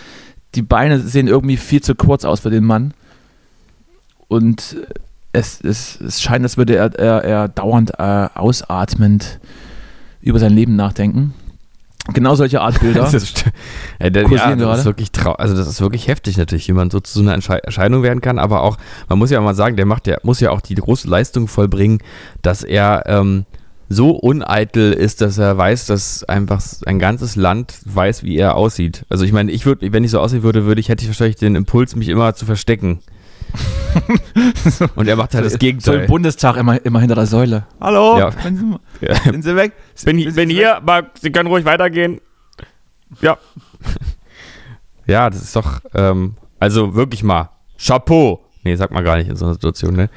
Die 0.54 0.62
Beine 0.62 0.98
sehen 1.00 1.28
irgendwie 1.28 1.58
viel 1.58 1.82
zu 1.82 1.94
kurz 1.94 2.24
aus 2.24 2.40
für 2.40 2.50
den 2.50 2.64
Mann. 2.64 2.94
Und 4.28 4.78
es, 5.34 5.60
es, 5.60 6.00
es 6.00 6.22
scheint, 6.22 6.44
als 6.44 6.56
würde 6.56 6.76
er, 6.76 6.98
er, 6.98 7.24
er 7.24 7.48
dauernd 7.48 7.92
äh, 7.98 8.28
ausatmend 8.34 9.38
über 10.22 10.38
sein 10.38 10.54
Leben 10.54 10.76
nachdenken. 10.76 11.34
Genau 12.12 12.34
solche 12.34 12.60
Art 12.60 12.80
Bilder. 12.80 13.02
Das 13.12 13.14
ist, 13.14 13.44
ja, 14.00 14.10
der, 14.10 14.24
ja, 14.28 14.56
das 14.56 14.80
ist 14.80 14.84
wirklich 14.86 15.12
trau 15.12 15.32
also 15.32 15.56
das 15.56 15.68
ist 15.68 15.80
wirklich 15.80 16.08
heftig 16.08 16.36
natürlich, 16.36 16.66
wie 16.68 16.72
man 16.72 16.90
so 16.90 16.98
zu 17.00 17.14
so 17.14 17.20
einer 17.20 17.34
Entschei- 17.34 17.58
Erscheinung 17.58 18.02
werden 18.02 18.20
kann, 18.20 18.38
aber 18.38 18.62
auch, 18.62 18.76
man 19.08 19.18
muss 19.18 19.30
ja 19.30 19.40
mal 19.40 19.54
sagen, 19.54 19.76
der 19.76 19.86
macht, 19.86 20.06
der 20.06 20.18
muss 20.24 20.40
ja 20.40 20.50
auch 20.50 20.60
die 20.60 20.74
große 20.74 21.08
Leistung 21.08 21.46
vollbringen, 21.46 21.98
dass 22.42 22.64
er 22.64 23.04
ähm, 23.06 23.44
so 23.88 24.10
uneitel 24.10 24.92
ist, 24.92 25.20
dass 25.20 25.38
er 25.38 25.56
weiß, 25.56 25.86
dass 25.86 26.24
einfach 26.24 26.62
ein 26.86 26.98
ganzes 26.98 27.36
Land 27.36 27.74
weiß, 27.84 28.24
wie 28.24 28.36
er 28.36 28.56
aussieht. 28.56 29.04
Also 29.08 29.24
ich 29.24 29.32
meine, 29.32 29.52
ich 29.52 29.66
würde, 29.66 29.92
wenn 29.92 30.02
ich 30.02 30.10
so 30.10 30.18
aussehen 30.20 30.42
würde, 30.42 30.64
würde 30.64 30.80
ich, 30.80 30.88
hätte 30.88 31.02
ich 31.04 31.08
wahrscheinlich 31.08 31.36
den 31.36 31.54
Impuls, 31.56 31.94
mich 31.94 32.08
immer 32.08 32.34
zu 32.34 32.46
verstecken. 32.46 33.00
Und 34.96 35.06
er 35.08 35.16
macht 35.16 35.34
halt 35.34 35.44
das 35.44 35.52
So 35.52 35.58
Gegenteil. 35.58 36.00
im 36.00 36.06
Bundestag 36.06 36.56
immer, 36.56 36.84
immer 36.84 37.00
hinter 37.00 37.14
der 37.14 37.26
Säule. 37.26 37.66
Hallo? 37.80 38.18
Ja. 38.18 38.30
Wenn 38.42 38.56
Sie, 38.56 38.64
mal- 38.64 38.80
Ja. 39.00 39.14
sind 39.16 39.42
Sie 39.42 39.54
weg? 39.56 39.72
bin, 40.04 40.18
Sind 40.18 40.34
bin 40.34 40.48
Sie 40.48 40.54
hier, 40.54 40.76
aber 40.76 41.04
Sie 41.20 41.30
können 41.30 41.48
ruhig 41.48 41.64
weitergehen. 41.64 42.20
Ja. 43.20 43.36
Ja, 45.06 45.28
das 45.28 45.42
ist 45.42 45.56
doch, 45.56 45.80
ähm, 45.94 46.36
also 46.58 46.94
wirklich 46.94 47.22
mal, 47.22 47.50
Chapeau. 47.78 48.44
Nee, 48.62 48.76
sagt 48.76 48.92
man 48.92 49.04
gar 49.04 49.16
nicht 49.16 49.28
in 49.28 49.36
so 49.36 49.44
einer 49.44 49.54
Situation, 49.54 49.94
ne? 49.94 50.08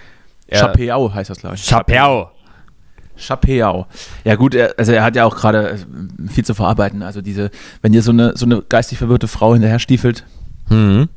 Er- 0.48 0.62
Chapeau 0.62 1.12
heißt 1.14 1.30
das, 1.32 1.40
glaube 1.40 1.56
ich. 1.56 1.66
Chapeau. 1.68 2.30
Chapeau. 3.18 3.88
Ja 4.24 4.36
gut, 4.36 4.54
er, 4.56 4.76
also 4.78 4.92
er 4.92 5.04
hat 5.04 5.16
ja 5.16 5.26
auch 5.26 5.36
gerade 5.36 5.72
äh, 5.72 5.78
viel 6.28 6.46
zu 6.46 6.54
verarbeiten. 6.54 7.02
Also 7.02 7.22
diese, 7.22 7.50
wenn 7.82 7.92
dir 7.94 8.02
so 8.04 8.12
eine, 8.12 8.34
so 8.38 8.46
eine 8.46 8.62
geistig 8.62 8.98
verwirrte 8.98 9.28
Frau 9.28 9.54
hinterher 9.54 9.80
stiefelt, 9.80 10.26
Mhm. 10.70 11.10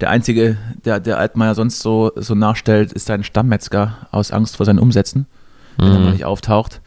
Der 0.00 0.10
einzige, 0.10 0.56
der, 0.84 1.00
der 1.00 1.18
Altmaier 1.18 1.54
sonst 1.54 1.80
so, 1.80 2.12
so 2.16 2.34
nachstellt, 2.34 2.92
ist 2.92 3.10
ein 3.10 3.24
Stammmetzger 3.24 4.08
aus 4.10 4.32
Angst 4.32 4.56
vor 4.56 4.66
seinen 4.66 4.78
Umsätzen, 4.78 5.26
wenn 5.76 5.92
er 5.92 5.98
mal 5.98 6.12
nicht 6.12 6.24
auftaucht. 6.24 6.80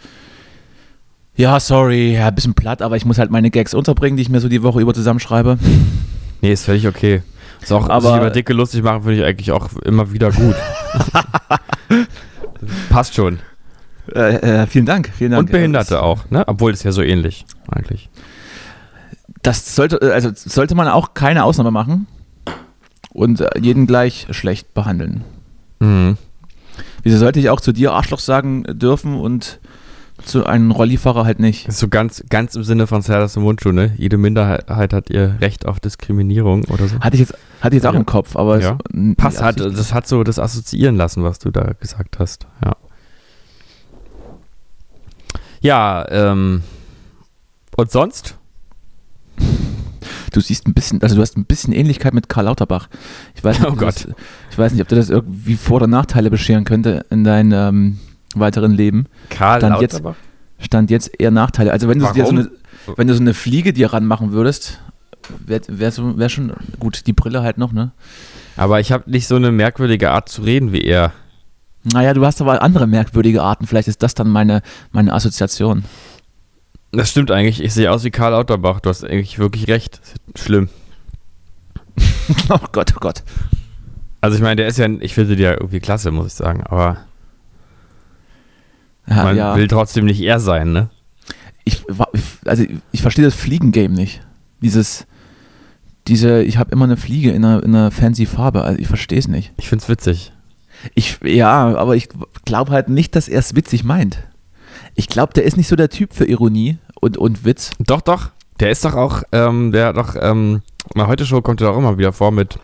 Ja, 1.36 1.60
sorry, 1.60 2.14
ja, 2.16 2.28
ein 2.28 2.36
bisschen 2.36 2.56
platt, 2.56 2.82
aber 2.82 2.96
ich 2.98 3.06
muss 3.06 3.20
halt 3.20 3.30
meine 3.32 3.52
Gags 3.52 3.74
unterbringen, 3.74 4.18
die 4.18 4.24
ich 4.24 4.30
mir 4.30 4.40
so 4.40 4.50
die 4.50 4.64
Woche 4.64 4.82
über 4.82 4.94
zusammenschreibe. 4.94 5.58
Nee, 6.42 6.52
ist 6.52 6.66
völlig 6.66 6.88
okay. 6.88 7.22
Ist 7.62 7.72
auch, 7.72 7.90
Aber- 7.90 8.10
sich 8.10 8.18
über 8.18 8.30
Dicke 8.30 8.54
lustig 8.54 8.84
machen, 8.84 9.04
finde 9.04 9.20
ich 9.20 9.24
eigentlich 9.26 9.52
auch 9.52 9.70
immer 9.84 10.12
wieder 10.12 10.32
gut. 10.32 10.56
Passt 12.90 13.16
schon. 13.16 13.40
Äh, 14.14 14.36
äh, 14.64 14.68
vielen 14.68 14.86
Dank, 14.86 15.12
vielen 15.16 15.32
Dank. 15.32 15.42
Und 15.42 15.52
Behinderte 15.52 16.02
auch, 16.02 16.30
ne? 16.30 16.44
Obwohl 16.48 16.72
es 16.72 16.84
ja 16.84 16.92
so 16.92 17.02
ähnlich, 17.02 17.46
eigentlich. 17.70 18.10
Das 19.44 19.76
sollte, 19.76 19.98
äh, 20.02 20.12
also 20.12 20.32
sollte 20.34 20.76
man 20.76 20.88
auch 20.88 21.14
keine 21.14 21.44
Ausnahme 21.44 21.72
machen 21.72 22.08
und 23.17 23.41
äh, 23.41 23.50
jeden 23.59 23.88
gleich 23.88 24.27
schlecht 24.31 24.74
behandeln. 24.74 25.24
Mhm. 25.79 26.17
Wieso 27.03 27.17
sollte 27.17 27.39
ich 27.39 27.50
auch 27.50 27.59
zu 27.62 27.71
dir 27.74 27.93
Arschloch 27.93 28.19
sagen 28.19 28.63
dürfen 28.69 29.15
und 29.15 29.59
zu 30.24 30.45
einem 30.45 30.71
Rollifahrer 30.71 31.25
halt 31.25 31.39
nicht? 31.39 31.71
So 31.71 31.88
ganz, 31.88 32.24
ganz 32.29 32.55
im 32.55 32.63
Sinne 32.63 32.86
von 32.88 33.01
Serdas 33.01 33.36
im 33.36 33.43
Mundschuh, 33.43 33.71
ne? 33.71 33.93
Jede 33.97 34.17
Minderheit 34.17 34.93
hat 34.93 35.09
ihr 35.09 35.38
Recht 35.41 35.65
auf 35.65 35.79
Diskriminierung 35.79 36.65
oder 36.65 36.88
so. 36.88 37.00
Hatte 37.00 37.15
ich 37.15 37.21
jetzt, 37.21 37.33
hatte 37.62 37.75
ich 37.75 37.81
jetzt 37.81 37.88
auch 37.88 37.93
Ja. 37.93 38.00
im 38.00 38.05
Kopf, 38.05 38.36
aber 38.36 38.59
Ja. 38.62 38.77
es, 38.93 39.15
Pass 39.17 39.41
hat, 39.41 39.59
das 39.59 39.93
hat 39.93 40.07
so 40.07 40.24
das 40.24 40.38
assoziieren 40.38 40.95
lassen, 40.95 41.24
was 41.24 41.39
du 41.39 41.50
da 41.50 41.71
gesagt 41.79 42.19
hast. 42.19 42.45
Ja. 42.63 42.75
Ja, 45.62 46.05
ähm. 46.09 46.62
Und 47.75 47.91
sonst? 47.91 48.38
Du 50.38 50.41
siehst 50.41 50.67
ein 50.67 50.75
bisschen, 50.75 51.01
also 51.01 51.15
du 51.15 51.22
hast 51.24 51.36
ein 51.36 51.46
bisschen 51.46 51.74
Ähnlichkeit 51.74 52.13
mit 52.13 52.29
Karl 52.29 52.46
Lauterbach. 52.46 52.89
Ich 53.34 53.44
weiß 53.44 53.58
nicht, 53.58 53.67
Oh 53.67 53.72
ob 53.72 53.79
du 53.79 53.86
Gott. 53.86 53.96
Das, 53.96 54.15
ich 54.51 54.58
weiß 54.60 54.72
nicht, 54.72 54.82
ob 54.84 54.88
du 54.88 54.96
das 54.96 55.10
irgendwie 55.10 55.56
Vor- 55.56 55.77
oder 55.77 55.88
Nachteile 55.88 56.29
bescheren 56.29 56.63
könnte 56.63 57.08
in 57.10 57.24
deinem 57.24 57.53
ähm, 57.53 58.00
weiteren 58.36 58.72
Leben. 58.72 59.08
Karl 59.32 59.60
Dann 59.60 59.82
jetzt- 59.82 60.00
Stand 60.60 60.91
jetzt 60.91 61.10
eher 61.20 61.32
Nachteile. 61.32 61.72
Also 61.72 61.88
wenn 61.88 61.98
du 61.98 62.06
dir 62.13 62.24
so 62.25 62.32
eine, 62.32 62.51
wenn 62.98 63.08
du 63.08 63.15
so 63.15 63.20
eine 63.22 63.34
Fliege 63.34 63.74
dir 63.74 63.94
ranmachen 63.94 64.32
würdest, 64.32 64.79
wäre 65.44 65.62
wär 65.70 65.91
so, 65.91 66.20
wär 66.20 66.29
schon 66.29 66.53
gut. 66.79 67.08
Die 67.08 67.13
Brille 67.13 67.41
halt 67.41 67.58
noch, 67.58 67.72
ne? 67.74 67.91
Aber 68.58 68.79
ich 68.79 68.91
habe 68.91 69.10
nicht 69.10 69.25
so 69.27 69.38
eine 69.38 69.51
merkwürdige 69.51 70.12
Art 70.12 70.29
zu 70.29 70.44
reden 70.44 70.72
wie 70.72 70.82
er. 70.82 71.13
Naja, 71.94 72.13
du 72.13 72.24
hast 72.24 72.41
aber 72.41 72.62
andere 72.62 72.86
merkwürdige 72.86 73.41
Arten. 73.41 73.65
Vielleicht 73.65 73.88
ist 73.88 74.03
das 74.03 74.13
dann 74.13 74.29
meine, 74.29 74.62
meine 74.91 75.13
Assoziation. 75.13 75.84
Das 76.91 77.10
stimmt 77.10 77.32
eigentlich. 77.32 77.62
Ich 77.62 77.74
sehe 77.74 77.91
aus 77.91 78.03
wie 78.03 78.12
Karl 78.12 78.32
Lauterbach. 78.32 78.79
Du 78.79 78.89
hast 78.89 79.03
eigentlich 79.03 79.39
wirklich 79.39 79.67
recht. 79.67 80.01
Schlimm. 80.36 80.70
oh 82.50 82.60
Gott, 82.72 82.94
oh 82.96 83.00
Gott. 83.00 83.24
Also 84.22 84.38
ich 84.38 84.41
meine, 84.41 84.58
der 84.58 84.67
ist 84.67 84.77
ja, 84.77 84.88
ich 84.88 85.13
finde 85.13 85.36
die 85.36 85.44
ja 85.44 85.53
irgendwie 85.53 85.79
klasse, 85.79 86.12
muss 86.12 86.27
ich 86.27 86.34
sagen. 86.34 86.63
Aber 86.63 87.06
Ja, 89.08 89.24
man 89.24 89.36
ja. 89.36 89.56
will 89.56 89.67
trotzdem 89.67 90.06
nicht 90.06 90.22
er 90.22 90.39
sein, 90.39 90.72
ne? 90.72 90.89
ich, 91.67 91.84
also 92.45 92.63
ich 92.91 93.02
verstehe 93.02 93.26
das 93.26 93.36
Fliegengame 93.36 93.93
nicht. 93.93 94.21
Dieses, 94.62 95.06
diese, 96.08 96.41
ich 96.43 96.58
habe 96.58 96.71
immer 96.71 96.86
eine 96.86 96.97
Fliege 96.97 97.32
in 97.32 97.43
einer, 97.43 97.62
in 97.62 97.76
einer 97.76 97.91
fancy 97.91 98.26
Farbe. 98.26 98.63
Also 98.63 98.80
ich 98.80 98.88
verstehe 98.88 99.19
es 99.19 99.28
nicht. 99.28 99.52
Ich 99.58 99.67
find's 99.67 99.89
witzig. 99.89 100.32
Ich, 100.95 101.19
ja, 101.23 101.76
aber 101.76 101.95
ich 101.95 102.08
glaube 102.45 102.71
halt 102.71 102.88
nicht, 102.88 103.15
dass 103.15 103.28
er 103.28 103.39
es 103.39 103.56
witzig 103.56 103.84
meint. 103.84 104.23
Ich 104.99 105.07
glaube, 105.07 105.31
der 105.33 105.43
ist 105.43 105.57
nicht 105.57 105.67
so 105.67 105.75
der 105.75 105.89
Typ 105.89 106.12
für 106.12 106.25
Ironie 106.25 106.79
und, 106.99 107.17
und 107.17 107.45
Witz. 107.45 107.71
Doch, 107.77 108.01
doch. 108.01 108.31
Der 108.60 108.71
ist 108.71 108.83
doch 108.83 108.95
auch, 108.95 109.21
ähm, 109.31 109.71
der 109.71 109.88
hat 109.88 109.97
doch, 109.97 110.15
ähm, 110.19 110.63
na, 110.95 111.05
heute 111.05 111.23
Show 111.23 111.41
kommt 111.41 111.62
er 111.62 111.67
doch 111.67 111.77
immer 111.77 111.99
wieder 111.99 112.12
vor 112.12 112.31
mit, 112.31 112.57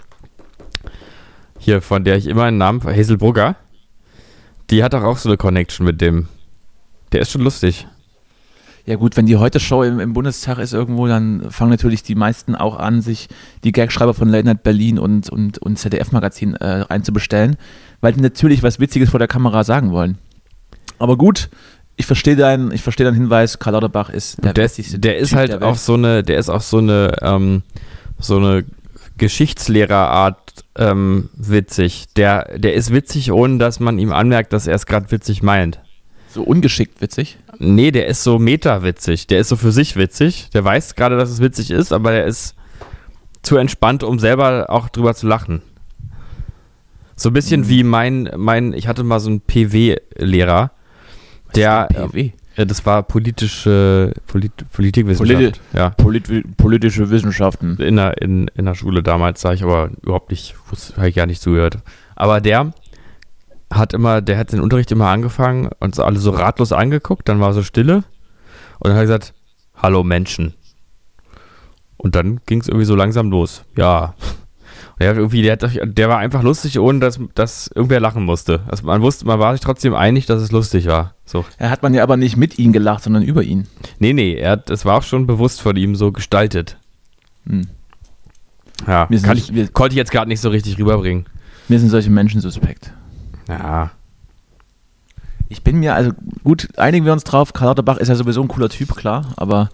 hier, 1.60 1.84
von 1.84 2.04
der 2.04 2.18
ich 2.18 2.26
immer 2.26 2.46
einen 2.46 2.58
Namen, 2.58 2.84
Hazel 2.84 3.18
Brugger. 3.18 3.56
Die 4.72 4.84
hat 4.84 4.94
doch 4.94 5.04
auch 5.04 5.18
so 5.18 5.30
eine 5.30 5.38
Connection 5.38 5.86
mit 5.86 6.02
dem. 6.02 6.28
Der 7.12 7.22
ist 7.22 7.30
schon 7.30 7.42
lustig. 7.42 7.88
Ja 8.88 8.96
gut, 8.96 9.16
wenn 9.16 9.28
die 9.28 9.38
heute 9.38 9.60
Show 9.60 9.84
im, 9.84 10.00
im 10.00 10.14
Bundestag 10.14 10.58
ist 10.58 10.74
irgendwo, 10.74 11.06
dann 11.08 11.52
fangen 11.52 11.70
natürlich 11.70 12.02
die 12.02 12.16
meisten 12.16 12.56
auch 12.56 12.78
an, 12.78 13.02
sich 13.02 13.30
die 13.64 13.72
Gagschreiber 13.72 14.16
von 14.16 14.28
Late 14.28 14.46
Night 14.46 14.64
Berlin 14.64 14.98
und, 14.98 15.30
und, 15.30 15.60
und 15.60 15.78
ZDF-Magazin 15.78 16.56
äh, 16.56 16.86
einzubestellen, 16.90 17.58
weil 18.02 18.14
die 18.14 18.22
natürlich 18.22 18.64
was 18.64 18.80
Witziges 18.80 19.12
vor 19.12 19.20
der 19.20 19.28
Kamera 19.28 19.64
sagen 19.64 19.92
wollen. 19.92 20.18
Aber 21.00 21.18
gut, 21.18 21.50
ich 21.96 22.06
verstehe 22.06 22.36
deinen, 22.36 22.72
ich 22.72 22.82
verstehe 22.82 23.06
deinen 23.06 23.16
Hinweis, 23.16 23.60
Karl 23.60 23.74
Lauterbach 23.74 24.10
ist 24.10 24.38
Der, 24.44 24.58
ist, 24.58 25.04
der 25.04 25.18
ist 25.18 25.30
Typ 25.30 25.38
halt 25.38 25.52
der 25.52 25.64
auch 25.64 25.78
so 25.78 25.94
eine, 25.94 26.24
der 26.24 26.38
ist 26.40 26.50
auch 26.50 26.62
so 26.62 26.80
eine, 26.80 27.16
ähm, 27.22 27.64
so 28.20 28.38
eine 28.38 28.66
Geschichtslehrerart 29.18 30.38
ähm, 30.76 31.30
witzig. 31.36 32.06
Der, 32.16 32.58
der 32.58 32.74
ist 32.74 32.92
witzig, 32.92 33.32
ohne 33.32 33.58
dass 33.58 33.80
man 33.80 34.00
ihm 34.00 34.12
anmerkt, 34.12 34.54
dass 34.54 34.68
er 34.68 34.76
es 34.76 34.86
gerade 34.86 35.12
witzig 35.12 35.44
meint. 35.44 35.80
so 36.30 36.44
ungeschickt 36.44 37.00
witzig. 37.00 37.38
Nee, 37.60 37.92
der 37.92 38.08
ist 38.08 38.24
so 38.24 38.40
meta-witzig. 38.40 39.28
Der 39.28 39.40
ist 39.40 39.50
so 39.50 39.56
für 39.56 39.72
sich 39.72 39.96
witzig. 39.96 40.50
Der 40.54 40.64
weiß 40.64 40.96
gerade, 40.96 41.18
dass 41.18 41.30
es 41.30 41.40
witzig 41.40 41.70
ist, 41.70 41.94
aber 41.94 42.12
der 42.12 42.26
ist 42.26 42.56
zu 43.44 43.58
entspannt, 43.58 44.04
um 44.04 44.18
selber 44.18 44.66
auch 44.70 44.90
drüber 44.90 45.14
zu 45.14 45.28
lachen. 45.28 45.62
So 47.16 47.30
ein 47.30 47.34
bisschen 47.34 47.70
wie 47.70 47.84
mein, 47.84 48.32
mein, 48.36 48.74
ich 48.74 48.88
hatte 48.88 49.04
mal 49.04 49.20
so 49.20 49.30
einen 49.30 49.42
PW-Lehrer, 49.42 50.72
der, 51.56 51.88
PW? 51.88 52.32
äh, 52.56 52.66
das 52.66 52.86
war 52.86 53.04
politische, 53.04 54.14
Polit, 54.28 54.52
Politikwissenschaft. 54.72 55.40
Politi- 55.40 55.60
ja. 55.78 55.90
Polit 55.92 56.58
politische 56.58 57.10
Wissenschaften. 57.10 57.78
In 57.78 57.96
der, 57.96 58.22
in, 58.22 58.48
in 58.56 58.66
der 58.66 58.76
Schule 58.76 59.04
damals 59.04 59.42
sah 59.42 59.54
ich 59.54 59.64
aber 59.64 59.90
überhaupt 60.02 60.32
nicht, 60.32 60.56
habe 60.98 61.10
ich 61.10 61.16
gar 61.16 61.26
nicht 61.26 61.42
zugehört. 61.42 61.78
Aber 62.16 62.42
der 62.42 62.74
hat 63.72 63.94
immer, 63.94 64.22
der 64.22 64.38
hat 64.38 64.52
den 64.52 64.60
Unterricht 64.60 64.92
immer 64.92 65.08
angefangen 65.08 65.70
und 65.80 65.96
so 65.96 66.04
alle 66.04 66.20
so 66.20 66.32
ratlos 66.32 66.72
angeguckt, 66.72 67.28
dann 67.28 67.40
war 67.40 67.54
so 67.54 67.64
Stille 67.64 68.04
und 68.80 68.90
dann 68.90 68.94
hat 68.94 69.00
er 69.00 69.06
gesagt, 69.06 69.34
hallo 69.76 70.04
Menschen. 70.04 70.54
Und 71.98 72.16
dann 72.16 72.40
ging 72.46 72.60
es 72.62 72.68
irgendwie 72.68 72.86
so 72.86 72.96
langsam 72.96 73.32
los. 73.32 73.64
Ja. 73.78 74.14
Und 74.94 75.00
der, 75.02 75.16
irgendwie, 75.16 75.42
der, 75.42 75.54
hat, 75.54 75.64
der 75.84 76.10
war 76.10 76.18
einfach 76.20 76.44
lustig, 76.44 76.80
ohne 76.80 77.00
dass, 77.00 77.20
dass 77.36 77.68
irgendwer 77.74 78.00
lachen 78.00 78.24
musste. 78.24 78.62
Also 78.68 78.86
man 78.86 79.02
wusste, 79.02 79.26
man 79.26 79.40
war 79.40 79.54
sich 79.54 79.62
trotzdem 79.62 79.94
einig, 79.96 80.26
dass 80.28 80.42
es 80.42 80.52
lustig 80.52 80.86
war. 80.86 81.16
So. 81.26 81.46
Er 81.58 81.70
hat 81.72 81.82
man 81.84 81.94
ja 81.94 82.04
aber 82.04 82.16
nicht 82.18 82.38
mit 82.38 82.60
ihm 82.60 82.72
gelacht, 82.74 83.04
sondern 83.04 83.24
über 83.24 83.44
ihn. 83.44 83.68
Nee, 84.00 84.14
nee, 84.14 84.36
er 84.36 84.52
hat, 84.52 84.70
das 84.70 84.86
war 84.86 84.98
auch 85.00 85.04
schon 85.04 85.26
bewusst 85.28 85.62
von 85.62 85.76
ihm 85.76 85.96
so 85.96 86.12
gestaltet. 86.12 86.78
Hm. 87.48 87.68
Ja, 88.88 89.08
nicht- 89.10 89.26
ich, 89.26 89.54
wir- 89.56 89.68
konnte 89.70 89.94
ich 89.94 89.98
jetzt 89.98 90.12
gerade 90.12 90.28
nicht 90.30 90.42
so 90.42 90.50
richtig 90.50 90.78
rüberbringen. 90.78 91.26
Mir 91.70 91.80
sind 91.80 91.90
solche 91.90 92.10
Menschen 92.10 92.42
suspekt. 92.42 92.94
Ja. 93.48 93.92
Ich 95.50 95.64
bin 95.64 95.78
mir, 95.80 95.94
also 95.96 96.12
gut, 96.44 96.68
einigen 96.78 97.06
wir 97.06 97.14
uns 97.14 97.24
drauf, 97.24 97.54
Karl 97.54 97.68
Lauterbach 97.70 97.98
ist 97.98 98.08
ja 98.10 98.16
sowieso 98.16 98.42
ein 98.42 98.48
cooler 98.48 98.70
Typ, 98.70 98.96
klar, 98.96 99.34
aber 99.38 99.70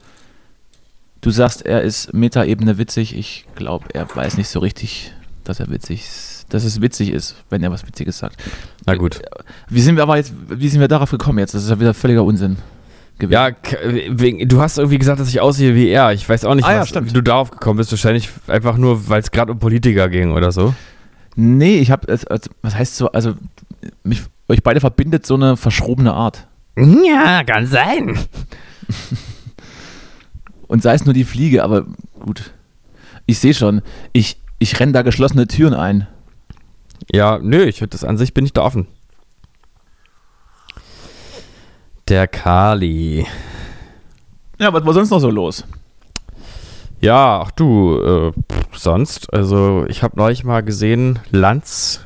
du 1.21 1.32
sagst, 1.32 1.65
er 1.65 1.82
ist 1.82 2.13
Metaebene 2.13 2.77
witzig. 2.77 3.17
Ich 3.17 3.45
glaube, 3.55 3.86
er 3.93 4.08
weiß 4.13 4.38
nicht 4.38 4.49
so 4.49 4.60
richtig, 4.60 5.13
dass 5.43 5.60
er 5.60 5.69
witzig 5.69 6.01
ist, 6.01 6.45
dass 6.49 6.63
es 6.63 6.82
witzig 6.82 7.12
ist, 7.12 7.36
wenn 7.49 7.62
er 7.63 7.71
was 7.71 7.86
Witziges 7.86 8.17
sagt. 8.17 8.38
Na 8.86 8.95
gut. 8.95 9.21
Wie 9.69 9.82
sind 9.82 9.95
wir 9.95 10.03
aber 10.03 10.17
jetzt, 10.17 10.34
wie 10.49 10.67
sind 10.69 10.79
wir 10.82 10.88
darauf 10.88 11.12
gekommen 11.12 11.39
jetzt? 11.39 11.53
Das 11.53 11.63
ist 11.63 11.69
ja 11.69 11.79
wieder 11.79 11.93
völliger 11.93 12.23
Unsinn. 12.23 12.58
gewesen. 13.19 13.34
Ja, 13.34 13.51
wegen, 14.10 14.47
du 14.47 14.62
hast 14.62 14.77
irgendwie 14.77 14.97
gesagt, 14.97 15.19
dass 15.19 15.27
ich 15.29 15.41
aussehe 15.41 15.75
wie 15.75 15.89
er. 15.89 16.13
Ich 16.13 16.27
weiß 16.27 16.45
auch 16.45 16.55
nicht, 16.55 16.65
Ah 16.65 16.73
ja, 16.73 16.82
was, 16.82 16.93
wie 16.93 17.13
du 17.13 17.21
darauf 17.21 17.51
gekommen 17.51 17.77
bist. 17.77 17.91
Wahrscheinlich 17.91 18.29
einfach 18.47 18.77
nur, 18.77 19.10
weil 19.10 19.21
es 19.21 19.32
gerade 19.32 19.51
um 19.51 19.60
Politiker 19.60 20.10
ging 20.10 20.32
oder 20.32 20.51
so. 20.51 20.73
Nee, 21.36 21.77
ich 21.77 21.91
habe, 21.91 22.08
was 22.62 22.75
heißt 22.75 22.97
so, 22.97 23.12
also 23.12 23.34
mich, 24.03 24.23
euch 24.47 24.63
beide 24.63 24.79
verbindet 24.79 25.25
so 25.25 25.36
eine 25.36 25.55
verschrobene 25.58 26.13
Art. 26.13 26.47
Ja, 26.77 27.43
kann 27.43 27.67
sein. 27.67 28.17
Und 30.69 30.84
sei 30.84 30.93
es 30.93 31.03
nur 31.03 31.15
die 31.15 31.25
Fliege, 31.25 31.63
aber 31.63 31.86
gut. 32.19 32.53
Ich 33.25 33.39
sehe 33.39 33.53
schon, 33.53 33.82
ich, 34.13 34.38
ich 34.60 34.79
renne 34.79 34.93
da 34.93 35.01
geschlossene 35.01 35.47
Türen 35.47 35.73
ein. 35.73 36.08
Ja, 37.12 37.39
nö, 37.41 37.63
ich 37.63 37.84
das 37.89 38.03
an 38.03 38.17
sich 38.17 38.34
bin 38.34 38.45
ich 38.45 38.53
da 38.53 38.62
offen. 38.62 38.88
Der 42.08 42.27
Kali. 42.27 43.25
Ja, 44.60 44.71
was 44.71 44.86
war 44.86 44.93
sonst 44.93 45.10
noch 45.10 45.19
so 45.19 45.32
los? 45.32 45.65
Ja, 47.01 47.41
ach 47.41 47.51
du, 47.51 47.99
äh, 48.01 48.32
sonst, 48.73 49.34
also 49.34 49.86
ich 49.88 50.03
habe 50.03 50.17
neulich 50.17 50.43
mal 50.43 50.62
gesehen, 50.62 51.19
Lanz 51.32 52.01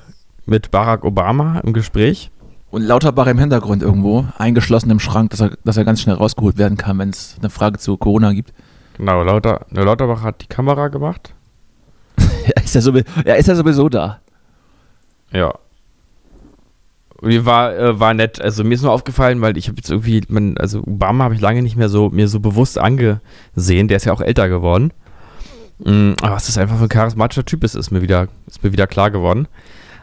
mit 0.46 0.72
Barack 0.72 1.04
Obama 1.04 1.60
im 1.60 1.74
Gespräch. 1.74 2.32
Und 2.74 2.82
Lauterbach 2.82 3.28
im 3.28 3.38
Hintergrund 3.38 3.84
irgendwo, 3.84 4.26
eingeschlossen 4.40 4.90
im 4.90 5.00
Schrank, 5.00 5.30
dass 5.30 5.42
er, 5.42 5.52
dass 5.64 5.78
er 5.78 5.86
ganz 5.86 6.02
schnell 6.02 6.16
rausgeholt 6.16 6.58
werden 6.58 6.76
kann, 6.76 6.98
wenn 6.98 7.10
es 7.10 7.36
eine 7.40 7.52
Frage 7.52 7.78
zu 7.78 7.98
Corona 7.98 8.34
gibt. 8.34 8.52
Genau, 8.98 9.22
Lauter, 9.22 9.68
ne, 9.70 9.84
Lauterbach 9.84 10.24
hat 10.24 10.42
die 10.42 10.48
Kamera 10.48 10.88
gemacht. 10.88 11.36
Er 12.56 12.64
ist 12.64 12.74
ja, 12.74 12.82
sowieso, 12.82 13.06
er 13.26 13.38
ist 13.38 13.48
ja 13.48 13.54
sowieso 13.54 13.90
da. 13.90 14.22
Ja. 15.32 15.54
Mir 17.22 17.46
war, 17.46 17.78
äh, 17.78 18.00
war 18.00 18.16
nett. 18.16 18.42
Also 18.42 18.64
mir 18.64 18.74
ist 18.74 18.82
nur 18.82 18.92
aufgefallen, 18.92 19.40
weil 19.42 19.56
ich 19.56 19.68
habe 19.68 19.78
jetzt 19.78 19.92
irgendwie, 19.92 20.24
man, 20.28 20.58
also 20.58 20.80
Obama 20.80 21.26
habe 21.26 21.36
ich 21.36 21.42
lange 21.42 21.62
nicht 21.62 21.76
mehr 21.76 21.90
so 21.90 22.10
mir 22.10 22.28
so 22.28 22.40
bewusst 22.40 22.80
angesehen. 22.80 23.88
Der 23.88 23.98
ist 23.98 24.06
ja 24.06 24.14
auch 24.14 24.22
älter 24.22 24.50
geworden. 24.50 24.94
Mm, 25.78 26.14
aber 26.22 26.32
was 26.32 26.48
das 26.48 26.58
einfach 26.58 26.78
für 26.78 26.86
ein 26.86 26.90
charismatischer 26.90 27.46
Typ 27.46 27.64
ist, 27.64 27.76
ist 27.76 27.92
mir 27.92 28.02
wieder, 28.02 28.30
ist 28.48 28.64
mir 28.64 28.72
wieder 28.72 28.88
klar 28.88 29.12
geworden. 29.12 29.48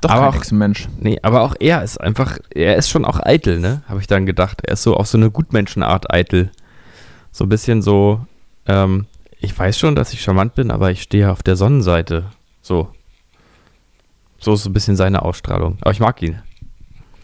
Doch 0.00 0.10
Aber 0.10 0.20
kein 0.20 0.28
auch- 0.30 0.36
Echsenmensch. 0.36 0.88
Nee, 0.98 1.18
aber 1.22 1.42
auch 1.42 1.54
er 1.60 1.82
ist 1.82 1.98
einfach, 2.00 2.38
er 2.54 2.76
ist 2.76 2.88
schon 2.88 3.04
auch 3.04 3.20
eitel, 3.20 3.58
ne? 3.60 3.82
Habe 3.88 4.00
ich 4.00 4.06
dann 4.06 4.24
gedacht. 4.26 4.62
Er 4.64 4.72
ist 4.74 4.82
so 4.82 4.96
auf 4.96 5.06
so 5.06 5.18
eine 5.18 5.30
Gutmenschenart 5.30 6.10
eitel. 6.12 6.50
So 7.32 7.44
ein 7.44 7.48
bisschen 7.48 7.82
so, 7.82 8.20
ähm, 8.66 9.06
ich 9.40 9.56
weiß 9.58 9.78
schon, 9.78 9.94
dass 9.94 10.12
ich 10.12 10.22
charmant 10.22 10.54
bin, 10.54 10.70
aber 10.70 10.90
ich 10.90 11.02
stehe 11.02 11.30
auf 11.30 11.42
der 11.42 11.56
Sonnenseite. 11.56 12.24
So. 12.62 12.88
So 14.38 14.54
ist 14.54 14.62
so 14.62 14.70
ein 14.70 14.72
bisschen 14.72 14.96
seine 14.96 15.22
Ausstrahlung. 15.22 15.76
Aber 15.82 15.90
ich 15.92 16.00
mag 16.00 16.20
ihn. 16.22 16.40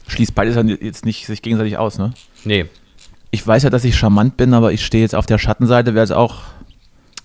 Schließt 0.09 0.35
beides 0.35 0.55
dann 0.55 0.69
jetzt 0.69 1.05
nicht 1.05 1.27
sich 1.27 1.43
gegenseitig 1.43 1.79
aus, 1.79 1.99
ne? 1.99 2.13
Nee. 2.45 2.67
Ich 3.31 3.45
weiß 3.47 3.65
ja, 3.65 3.71
dass 3.71 3.85
ich 3.85 3.97
charmant 3.97 4.37
bin, 4.37 4.55
aber 4.55 4.73
ich 4.73 4.85
stehe 4.85 5.03
jetzt 5.03 5.15
auf 5.15 5.27
der 5.27 5.39
Schattenseite, 5.39 5.95
wäre 5.95 6.05
es 6.05 6.11
auch. 6.13 6.43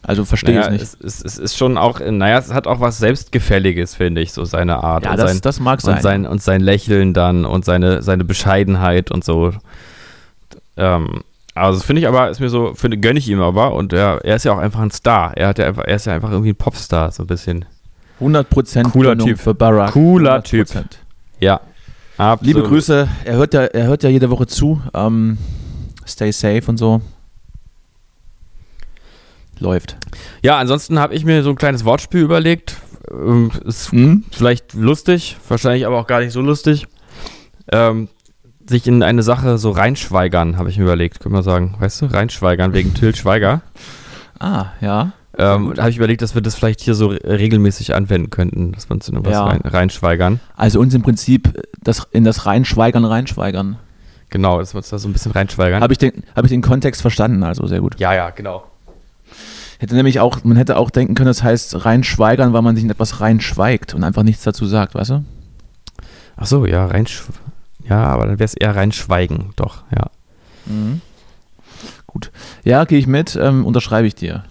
Also 0.03 0.25
verstehe 0.25 0.55
Naja, 0.59 0.71
ich 0.73 0.81
es, 0.81 0.99
nicht. 0.99 1.05
es, 1.05 1.23
es 1.23 1.37
ist 1.37 1.57
schon 1.57 1.77
auch, 1.77 1.99
naja, 1.99 2.39
es 2.39 2.51
hat 2.51 2.65
auch 2.65 2.79
was 2.79 2.97
Selbstgefälliges, 2.97 3.95
finde 3.95 4.21
ich, 4.21 4.33
so 4.33 4.45
seine 4.45 4.83
Art. 4.83 5.05
ja, 5.05 5.11
und 5.11 5.19
das, 5.19 5.31
sein, 5.31 5.41
das 5.41 5.59
mag 5.59 5.81
sein. 5.81 5.95
und 5.95 6.01
sein 6.01 6.25
und 6.25 6.41
sein 6.41 6.61
Lächeln 6.61 7.13
dann 7.13 7.45
und 7.45 7.65
seine, 7.65 8.01
seine 8.01 8.23
Bescheidenheit 8.23 9.11
und 9.11 9.23
so. 9.23 9.51
Ähm, 10.75 11.21
also 11.53 11.79
finde 11.81 12.01
ich 12.01 12.07
aber, 12.07 12.29
ist 12.29 12.39
mir 12.39 12.49
so, 12.49 12.73
finde, 12.73 12.97
gönne 12.97 13.19
ich 13.19 13.29
ihm 13.29 13.41
aber 13.41 13.73
und 13.73 13.93
er, 13.93 14.23
er 14.23 14.37
ist 14.37 14.45
ja 14.45 14.53
auch 14.53 14.57
einfach 14.57 14.79
ein 14.79 14.91
Star. 14.91 15.35
Er, 15.37 15.49
hat 15.49 15.59
ja 15.59 15.67
einfach, 15.67 15.83
er 15.85 15.95
ist 15.95 16.05
ja 16.05 16.13
einfach 16.13 16.31
irgendwie 16.31 16.51
ein 16.51 16.55
Popstar, 16.55 17.11
so 17.11 17.23
ein 17.23 17.27
bisschen. 17.27 17.65
100% 18.19 18.91
Cooler 18.91 19.17
Typ. 19.17 19.39
für 19.39 19.53
Barack. 19.53 19.91
Cooler 19.91 20.37
100%. 20.37 20.43
Typ. 20.43 20.67
Ja. 21.39 21.59
Absolut. 22.17 22.55
Liebe 22.55 22.67
Grüße, 22.67 23.07
er 23.25 23.35
hört 23.35 23.53
ja, 23.53 23.61
er 23.63 23.87
hört 23.87 24.03
ja 24.03 24.09
jede 24.09 24.29
Woche 24.29 24.45
zu. 24.47 24.81
Ähm, 24.93 25.37
stay 26.05 26.31
safe 26.31 26.63
und 26.67 26.77
so. 26.77 27.01
Läuft. 29.61 29.95
Ja, 30.41 30.57
ansonsten 30.57 30.99
habe 30.99 31.13
ich 31.13 31.23
mir 31.23 31.43
so 31.43 31.49
ein 31.51 31.55
kleines 31.55 31.85
Wortspiel 31.85 32.21
überlegt. 32.21 32.77
Ähm, 33.11 33.51
ist 33.65 33.91
Hm? 33.91 34.25
vielleicht 34.31 34.73
lustig, 34.73 35.37
wahrscheinlich 35.47 35.85
aber 35.85 35.99
auch 35.99 36.07
gar 36.07 36.19
nicht 36.19 36.33
so 36.33 36.41
lustig. 36.41 36.87
Ähm, 37.71 38.09
sich 38.67 38.87
in 38.87 39.03
eine 39.03 39.23
Sache 39.23 39.57
so 39.57 39.71
reinschweigern, 39.71 40.57
habe 40.57 40.69
ich 40.69 40.77
mir 40.77 40.83
überlegt, 40.83 41.19
können 41.19 41.35
wir 41.35 41.43
sagen. 41.43 41.75
Weißt 41.79 42.01
du, 42.01 42.05
reinschweigern 42.07 42.73
wegen 42.73 42.93
Till 42.93 43.15
Schweiger. 43.15 43.61
Ah, 44.39 44.67
ja. 44.81 45.13
Ähm, 45.37 45.73
habe 45.77 45.89
ich 45.89 45.97
überlegt, 45.97 46.21
dass 46.21 46.35
wir 46.35 46.41
das 46.41 46.55
vielleicht 46.55 46.81
hier 46.81 46.93
so 46.93 47.07
re- 47.07 47.19
regelmäßig 47.23 47.95
anwenden 47.95 48.29
könnten, 48.29 48.73
dass 48.73 48.89
wir 48.89 48.95
uns 48.95 49.07
in 49.07 49.13
irgendwas 49.15 49.33
Ja. 49.33 49.45
rein, 49.45 49.61
reinschweigern. 49.63 50.39
Also 50.57 50.79
uns 50.79 50.93
im 50.93 51.01
Prinzip 51.01 51.53
das, 51.81 52.07
in 52.11 52.23
das 52.23 52.45
Reinschweigern 52.45 53.05
reinschweigern. 53.05 53.77
Genau, 54.29 54.59
dass 54.59 54.73
wir 54.73 54.77
uns 54.77 54.89
da 54.89 54.99
so 54.99 55.07
ein 55.09 55.13
bisschen 55.13 55.31
reinschweigern. 55.31 55.81
Habe 55.81 55.93
ich, 55.93 55.99
den, 55.99 56.23
hab 56.35 56.43
ich 56.45 56.51
den 56.51 56.61
Kontext 56.61 57.01
verstanden, 57.01 57.43
also 57.43 57.65
sehr 57.67 57.79
gut. 57.81 57.99
ja, 57.99 58.13
ja, 58.13 58.29
genau. 58.29 58.63
Hätte 59.81 59.95
nämlich 59.95 60.19
auch, 60.19 60.43
man 60.43 60.57
hätte 60.57 60.77
auch 60.77 60.91
denken 60.91 61.15
können, 61.15 61.25
das 61.25 61.41
heißt 61.41 61.85
reinschweigern, 61.85 62.53
weil 62.53 62.61
man 62.61 62.75
sich 62.75 62.83
in 62.83 62.91
etwas 62.91 63.19
reinschweigt 63.19 63.95
und 63.95 64.03
einfach 64.03 64.21
nichts 64.21 64.43
dazu 64.43 64.67
sagt, 64.67 64.93
weißt 64.93 65.09
du? 65.09 65.25
Ach 66.37 66.45
so, 66.45 66.67
ja, 66.67 66.85
reinsch 66.85 67.23
Ja, 67.89 68.03
aber 68.03 68.27
dann 68.27 68.37
wäre 68.37 68.45
es 68.45 68.53
eher 68.53 68.75
reinschweigen, 68.75 69.53
doch, 69.55 69.81
ja. 69.89 70.11
Gut. 72.05 72.31
Ja, 72.63 72.85
gehe 72.85 72.99
ich 72.99 73.07
mit, 73.07 73.35
ähm, 73.41 73.65
unterschreibe 73.65 74.05
ich 74.05 74.13
dir. 74.13 74.43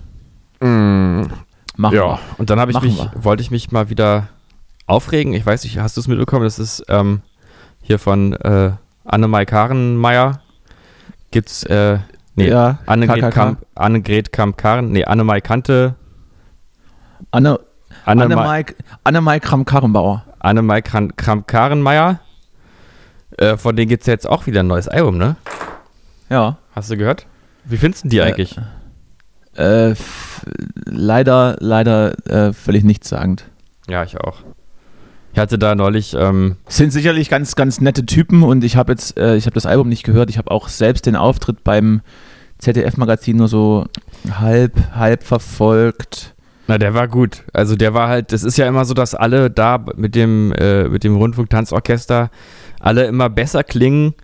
Machen 0.60 1.94
ja, 1.94 2.18
und 2.36 2.50
dann 2.50 2.58
habe 2.58 2.72
ich 2.72 2.82
mich, 2.82 2.98
wir. 2.98 3.12
wollte 3.14 3.44
ich 3.44 3.52
mich 3.52 3.70
mal 3.70 3.88
wieder 3.88 4.26
aufregen. 4.88 5.32
Ich 5.32 5.46
weiß 5.46 5.62
nicht, 5.62 5.78
hast 5.78 5.96
du 5.96 6.00
es 6.00 6.08
mitbekommen? 6.08 6.42
Das 6.42 6.58
ist 6.58 6.82
ähm, 6.88 7.22
hier 7.82 8.00
von 8.00 8.32
äh, 8.32 8.72
Annemai 9.04 9.46
Karenmeier. 9.46 10.42
Gibt's, 11.30 11.62
äh, 11.62 12.00
nee, 12.36 12.48
Ja, 12.50 12.78
Annegret. 12.86 13.32
Kamp, 13.32 13.66
Annegret 13.74 14.32
Kamp-Karen, 14.32 14.90
nee, 14.92 15.04
Annemai 15.04 15.40
Kante, 15.40 15.94
Anne, 17.30 17.58
Annemai, 18.04 18.34
Annemai, 18.34 18.64
Annemai 19.04 19.40
Kram-Karrenbauer. 19.40 20.24
Annemai 20.38 20.82
Kamp-Karenmeier. 20.82 22.20
Äh, 23.36 23.56
von 23.56 23.76
denen 23.76 23.88
gibt 23.88 24.02
es 24.02 24.06
ja 24.06 24.12
jetzt 24.14 24.28
auch 24.28 24.46
wieder 24.46 24.60
ein 24.60 24.66
neues 24.66 24.88
Album, 24.88 25.16
ne? 25.18 25.36
Ja. 26.28 26.58
Hast 26.74 26.90
du 26.90 26.96
gehört? 26.96 27.26
Wie 27.64 27.76
findest 27.76 28.04
du 28.04 28.08
die 28.08 28.18
Äh, 28.18 28.22
eigentlich? 28.22 28.56
Äh, 29.56 29.90
f- 29.90 30.44
leider, 30.86 31.56
leider 31.60 32.14
äh, 32.28 32.52
völlig 32.52 32.84
nichtssagend. 32.84 33.44
Ja, 33.88 34.02
ich 34.04 34.18
auch. 34.18 34.38
Ich 35.32 35.38
hatte 35.38 35.58
da 35.58 35.74
neulich, 35.74 36.14
ähm, 36.18 36.56
Sind 36.68 36.92
sicherlich 36.92 37.30
ganz, 37.30 37.54
ganz 37.54 37.80
nette 37.80 38.04
Typen 38.04 38.42
und 38.42 38.64
ich 38.64 38.76
habe 38.76 38.92
jetzt, 38.92 39.16
äh, 39.16 39.36
ich 39.36 39.46
habe 39.46 39.54
das 39.54 39.66
Album 39.66 39.88
nicht 39.88 40.02
gehört. 40.02 40.28
Ich 40.30 40.38
habe 40.38 40.50
auch 40.50 40.68
selbst 40.68 41.06
den 41.06 41.16
Auftritt 41.16 41.62
beim 41.62 42.00
ZDF-Magazin 42.58 43.36
nur 43.36 43.48
so 43.48 43.86
halb, 44.30 44.72
halb 44.94 45.22
verfolgt. 45.22 46.34
Na, 46.66 46.78
der 46.78 46.94
war 46.94 47.08
gut. 47.08 47.44
Also 47.52 47.76
der 47.76 47.94
war 47.94 48.08
halt, 48.08 48.32
das 48.32 48.44
ist 48.44 48.58
ja 48.58 48.66
immer 48.66 48.84
so, 48.84 48.94
dass 48.94 49.14
alle 49.14 49.50
da 49.50 49.84
mit 49.96 50.14
dem, 50.14 50.52
äh, 50.52 50.88
mit 50.88 51.04
dem 51.04 51.16
Rundfunktanzorchester 51.16 52.30
alle 52.80 53.04
immer 53.04 53.28
besser 53.28 53.64
klingen 53.64 54.14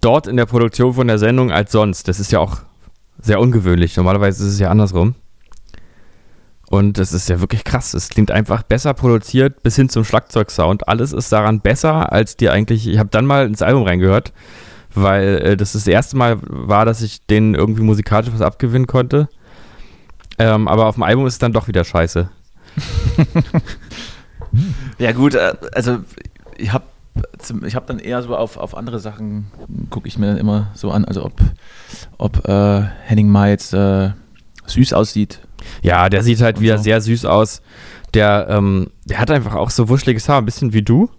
dort 0.00 0.26
in 0.26 0.36
der 0.36 0.46
Produktion 0.46 0.94
von 0.94 1.06
der 1.08 1.18
Sendung 1.18 1.50
als 1.50 1.72
sonst. 1.72 2.08
Das 2.08 2.20
ist 2.20 2.32
ja 2.32 2.38
auch 2.38 2.58
sehr 3.20 3.40
ungewöhnlich. 3.40 3.96
Normalerweise 3.96 4.44
ist 4.44 4.54
es 4.54 4.58
ja 4.58 4.70
andersrum. 4.70 5.14
Und 6.70 6.98
das 6.98 7.12
ist 7.12 7.28
ja 7.28 7.40
wirklich 7.40 7.64
krass. 7.64 7.94
Es 7.94 8.08
klingt 8.08 8.30
einfach 8.30 8.62
besser 8.62 8.94
produziert 8.94 9.62
bis 9.62 9.74
hin 9.74 9.88
zum 9.88 10.04
Schlagzeugsound. 10.04 10.88
Alles 10.88 11.12
ist 11.12 11.32
daran 11.32 11.60
besser, 11.60 12.12
als 12.12 12.36
die 12.36 12.48
eigentlich. 12.48 12.86
Ich 12.86 12.98
habe 12.98 13.10
dann 13.10 13.26
mal 13.26 13.44
ins 13.44 13.60
Album 13.60 13.82
reingehört, 13.82 14.32
weil 14.94 15.38
äh, 15.38 15.56
das 15.56 15.72
das 15.72 15.86
erste 15.88 16.16
Mal 16.16 16.38
war, 16.42 16.84
dass 16.84 17.02
ich 17.02 17.26
denen 17.26 17.56
irgendwie 17.56 17.82
musikalisch 17.82 18.30
was 18.32 18.40
abgewinnen 18.40 18.86
konnte. 18.86 19.28
Ähm, 20.38 20.68
aber 20.68 20.86
auf 20.86 20.94
dem 20.94 21.02
Album 21.02 21.26
ist 21.26 21.34
es 21.34 21.38
dann 21.40 21.52
doch 21.52 21.66
wieder 21.68 21.84
scheiße. 21.84 22.30
Ja 24.98 25.12
gut, 25.12 25.34
äh, 25.34 25.54
also 25.74 25.98
ich 26.56 26.72
habe 26.72 26.84
ich 27.66 27.74
hab 27.74 27.86
dann 27.86 27.98
eher 27.98 28.22
so 28.22 28.36
auf, 28.36 28.56
auf 28.56 28.76
andere 28.76 28.98
Sachen, 28.98 29.46
gucke 29.90 30.08
ich 30.08 30.18
mir 30.18 30.26
dann 30.26 30.38
immer 30.38 30.70
so 30.74 30.90
an, 30.90 31.04
also 31.04 31.24
ob, 31.24 31.34
ob 32.18 32.48
äh, 32.48 32.82
Henning 33.04 33.28
Mai 33.28 33.50
jetzt 33.50 33.74
äh, 33.74 34.10
süß 34.70 34.92
aussieht. 34.92 35.40
Ja, 35.82 36.08
der 36.08 36.22
sieht 36.22 36.40
halt 36.40 36.56
Und 36.56 36.62
wieder 36.62 36.78
so. 36.78 36.84
sehr 36.84 37.00
süß 37.00 37.24
aus. 37.26 37.62
Der, 38.14 38.46
ähm, 38.50 38.88
der 39.04 39.18
hat 39.18 39.30
einfach 39.30 39.54
auch 39.54 39.70
so 39.70 39.88
wuscheliges 39.88 40.28
Haar, 40.28 40.38
ein 40.38 40.44
bisschen 40.44 40.72
wie 40.72 40.82
du. 40.82 41.10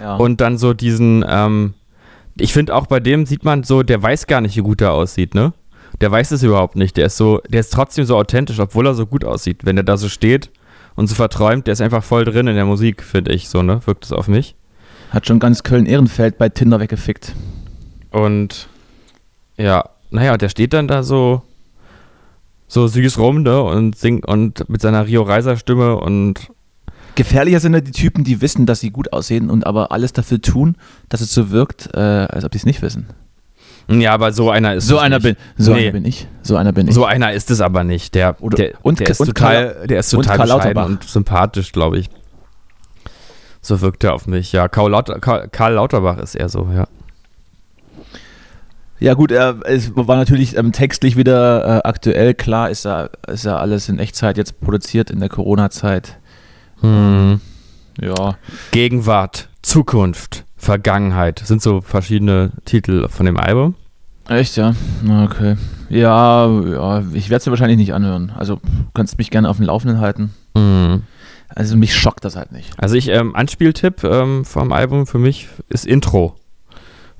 Ja. 0.00 0.16
Und 0.16 0.40
dann 0.40 0.56
so 0.58 0.72
diesen, 0.74 1.24
ähm, 1.28 1.74
ich 2.38 2.52
finde 2.52 2.74
auch 2.74 2.86
bei 2.86 3.00
dem 3.00 3.26
sieht 3.26 3.44
man 3.44 3.64
so, 3.64 3.82
der 3.82 4.02
weiß 4.02 4.26
gar 4.26 4.40
nicht, 4.40 4.56
wie 4.56 4.60
gut 4.62 4.80
er 4.80 4.92
aussieht, 4.92 5.34
ne? 5.34 5.52
Der 6.00 6.10
weiß 6.12 6.30
es 6.30 6.42
überhaupt 6.42 6.76
nicht. 6.76 6.96
Der 6.96 7.06
ist 7.06 7.16
so, 7.16 7.40
der 7.48 7.60
ist 7.60 7.72
trotzdem 7.72 8.04
so 8.04 8.16
authentisch, 8.16 8.60
obwohl 8.60 8.86
er 8.86 8.94
so 8.94 9.06
gut 9.06 9.24
aussieht. 9.24 9.64
Wenn 9.64 9.76
er 9.76 9.82
da 9.82 9.96
so 9.96 10.08
steht 10.08 10.50
und 10.94 11.08
so 11.08 11.14
verträumt, 11.16 11.66
der 11.66 11.72
ist 11.72 11.80
einfach 11.80 12.04
voll 12.04 12.24
drin 12.24 12.46
in 12.46 12.54
der 12.54 12.66
Musik, 12.66 13.02
finde 13.02 13.32
ich, 13.32 13.48
so, 13.48 13.62
ne? 13.62 13.80
Wirkt 13.86 14.04
es 14.04 14.12
auf 14.12 14.28
mich. 14.28 14.54
Hat 15.10 15.26
schon 15.26 15.40
ganz 15.40 15.62
Köln-Ehrenfeld 15.64 16.38
bei 16.38 16.48
Tinder 16.48 16.78
weggefickt. 16.78 17.34
Und 18.10 18.68
ja, 19.56 19.84
naja, 20.10 20.36
der 20.36 20.48
steht 20.48 20.72
dann 20.72 20.86
da 20.86 21.02
so, 21.02 21.42
so 22.68 22.86
süß 22.86 23.18
rum, 23.18 23.42
ne? 23.42 23.60
Und 23.62 23.96
singt 23.96 24.26
und 24.26 24.68
mit 24.68 24.80
seiner 24.80 25.06
Rio 25.06 25.22
Reiser 25.22 25.56
Stimme 25.56 25.96
und 25.96 26.48
Gefährlicher 27.14 27.58
sind 27.58 27.74
ja 27.74 27.80
die 27.80 27.90
Typen, 27.90 28.22
die 28.22 28.40
wissen, 28.40 28.64
dass 28.66 28.78
sie 28.78 28.90
gut 28.90 29.12
aussehen 29.12 29.50
und 29.50 29.66
aber 29.66 29.90
alles 29.90 30.12
dafür 30.12 30.40
tun, 30.40 30.76
dass 31.08 31.20
es 31.20 31.34
so 31.34 31.50
wirkt, 31.50 31.88
äh, 31.94 31.98
als 31.98 32.44
ob 32.44 32.52
die 32.52 32.58
es 32.58 32.66
nicht 32.66 32.80
wissen. 32.80 33.06
ja, 33.88 34.12
aber 34.12 34.30
so 34.32 34.50
einer 34.50 34.74
ist 34.74 34.86
So 34.86 34.96
es 34.98 35.02
einer 35.02 35.18
bin, 35.18 35.34
so 35.56 35.72
Nee. 35.72 35.80
einer 35.84 35.92
bin 35.92 36.04
ich. 36.04 36.28
So 36.42 36.56
einer 36.56 36.72
bin 36.72 36.86
ich. 36.86 36.94
So 36.94 37.04
einer 37.06 37.32
ist 37.32 37.50
es 37.50 37.60
aber 37.60 37.82
nicht. 37.82 38.14
Der, 38.14 38.36
Oder- 38.40 38.56
der, 38.56 38.72
und- 38.82 39.00
der 39.00 39.08
ist 39.08 39.18
und 39.20 39.26
total, 39.28 39.72
Karl- 39.74 39.86
der 39.88 39.98
ist 39.98 40.14
und 40.14 40.22
total 40.22 40.36
Karl 40.36 40.56
bescheiden 40.58 40.84
und 40.84 41.04
sympathisch, 41.04 41.72
glaube 41.72 41.98
ich. 41.98 42.08
So 43.62 43.80
wirkt 43.80 44.04
er 44.04 44.14
auf 44.14 44.26
mich. 44.28 44.52
Ja, 44.52 44.68
Karl, 44.68 44.90
Lauter, 44.92 45.18
Karl, 45.18 45.48
Karl 45.48 45.72
Lauterbach 45.74 46.18
ist 46.18 46.34
eher 46.36 46.48
so, 46.48 46.68
ja. 46.72 46.86
Ja 49.00 49.14
gut, 49.14 49.30
er, 49.30 49.60
es 49.64 49.94
war 49.94 50.16
natürlich 50.16 50.56
ähm, 50.56 50.72
textlich 50.72 51.16
wieder 51.16 51.64
äh, 51.64 51.88
aktuell. 51.88 52.34
Klar 52.34 52.70
ist 52.70 52.84
ja, 52.84 53.08
ist 53.28 53.44
ja 53.44 53.56
alles 53.56 53.88
in 53.88 53.98
Echtzeit 53.98 54.36
jetzt 54.36 54.60
produziert 54.60 55.10
in 55.10 55.20
der 55.20 55.28
Corona-Zeit. 55.28 56.18
Hm. 56.80 57.40
Ja. 58.00 58.36
Gegenwart, 58.72 59.48
Zukunft, 59.62 60.44
Vergangenheit 60.56 61.40
sind 61.44 61.62
so 61.62 61.80
verschiedene 61.80 62.52
Titel 62.64 63.08
von 63.08 63.26
dem 63.26 63.36
Album. 63.36 63.74
Echt, 64.28 64.56
ja? 64.56 64.74
Okay. 65.24 65.56
Ja, 65.88 66.48
ja 66.48 67.04
ich 67.12 67.30
werde 67.30 67.40
es 67.40 67.46
mir 67.46 67.52
wahrscheinlich 67.52 67.78
nicht 67.78 67.94
anhören. 67.94 68.32
Also 68.36 68.60
kannst 68.94 69.18
mich 69.18 69.30
gerne 69.30 69.48
auf 69.48 69.56
dem 69.56 69.66
Laufenden 69.66 70.00
halten. 70.00 70.34
Hm. 70.56 71.02
Also 71.48 71.76
mich 71.76 71.94
schockt 71.94 72.24
das 72.24 72.36
halt 72.36 72.52
nicht. 72.52 72.70
Also 72.78 72.94
ich, 72.94 73.08
ähm, 73.08 73.34
Anspieltipp 73.34 74.04
ähm, 74.04 74.44
vom 74.44 74.72
Album 74.72 75.06
für 75.06 75.18
mich 75.18 75.48
ist 75.68 75.86
Intro. 75.86 76.36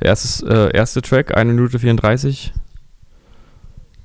Erstes, 0.01 0.43
äh, 0.43 0.71
erste 0.75 1.03
Track, 1.03 1.37
1 1.37 1.49
Minute 1.49 1.79
34. 1.79 2.53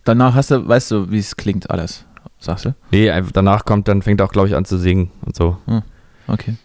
Danach 0.03 0.35
hast 0.35 0.51
du, 0.51 0.67
weißt 0.67 0.91
du, 0.91 1.11
wie 1.11 1.19
es 1.19 1.37
klingt 1.37 1.69
alles, 1.69 2.05
sagst 2.39 2.65
du? 2.65 2.75
Nee, 2.91 3.09
einfach 3.09 3.31
danach 3.31 3.63
kommt, 3.65 3.87
dann 3.87 4.01
fängt 4.01 4.19
er 4.19 4.25
auch, 4.25 4.31
glaube 4.31 4.47
ich, 4.47 4.55
an 4.55 4.65
zu 4.65 4.77
singen 4.77 5.11
und 5.21 5.35
so. 5.35 5.57
Okay. 6.27 6.55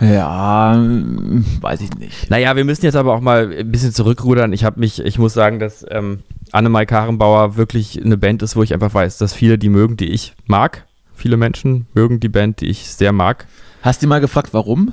Ja, 0.00 0.76
weiß 0.76 1.80
ich 1.82 1.94
nicht. 1.94 2.30
Naja, 2.30 2.56
wir 2.56 2.64
müssen 2.64 2.84
jetzt 2.84 2.96
aber 2.96 3.14
auch 3.14 3.20
mal 3.20 3.52
ein 3.58 3.70
bisschen 3.70 3.92
zurückrudern. 3.92 4.52
Ich 4.52 4.64
habe 4.64 4.80
mich, 4.80 5.00
ich 5.00 5.18
muss 5.18 5.34
sagen, 5.34 5.58
dass 5.58 5.84
ähm, 5.90 6.20
Annemai 6.52 6.86
Karenbauer 6.86 7.56
wirklich 7.56 8.02
eine 8.02 8.16
Band 8.16 8.42
ist, 8.42 8.56
wo 8.56 8.62
ich 8.62 8.74
einfach 8.74 8.92
weiß, 8.92 9.18
dass 9.18 9.34
viele 9.34 9.58
die 9.58 9.68
mögen, 9.68 9.96
die 9.96 10.10
ich 10.10 10.34
mag. 10.46 10.86
Viele 11.14 11.36
Menschen 11.36 11.86
mögen 11.94 12.18
die 12.20 12.28
Band, 12.28 12.60
die 12.60 12.66
ich 12.66 12.90
sehr 12.90 13.12
mag. 13.12 13.46
Hast 13.82 14.02
du 14.02 14.06
mal 14.06 14.20
gefragt, 14.20 14.48
warum? 14.52 14.92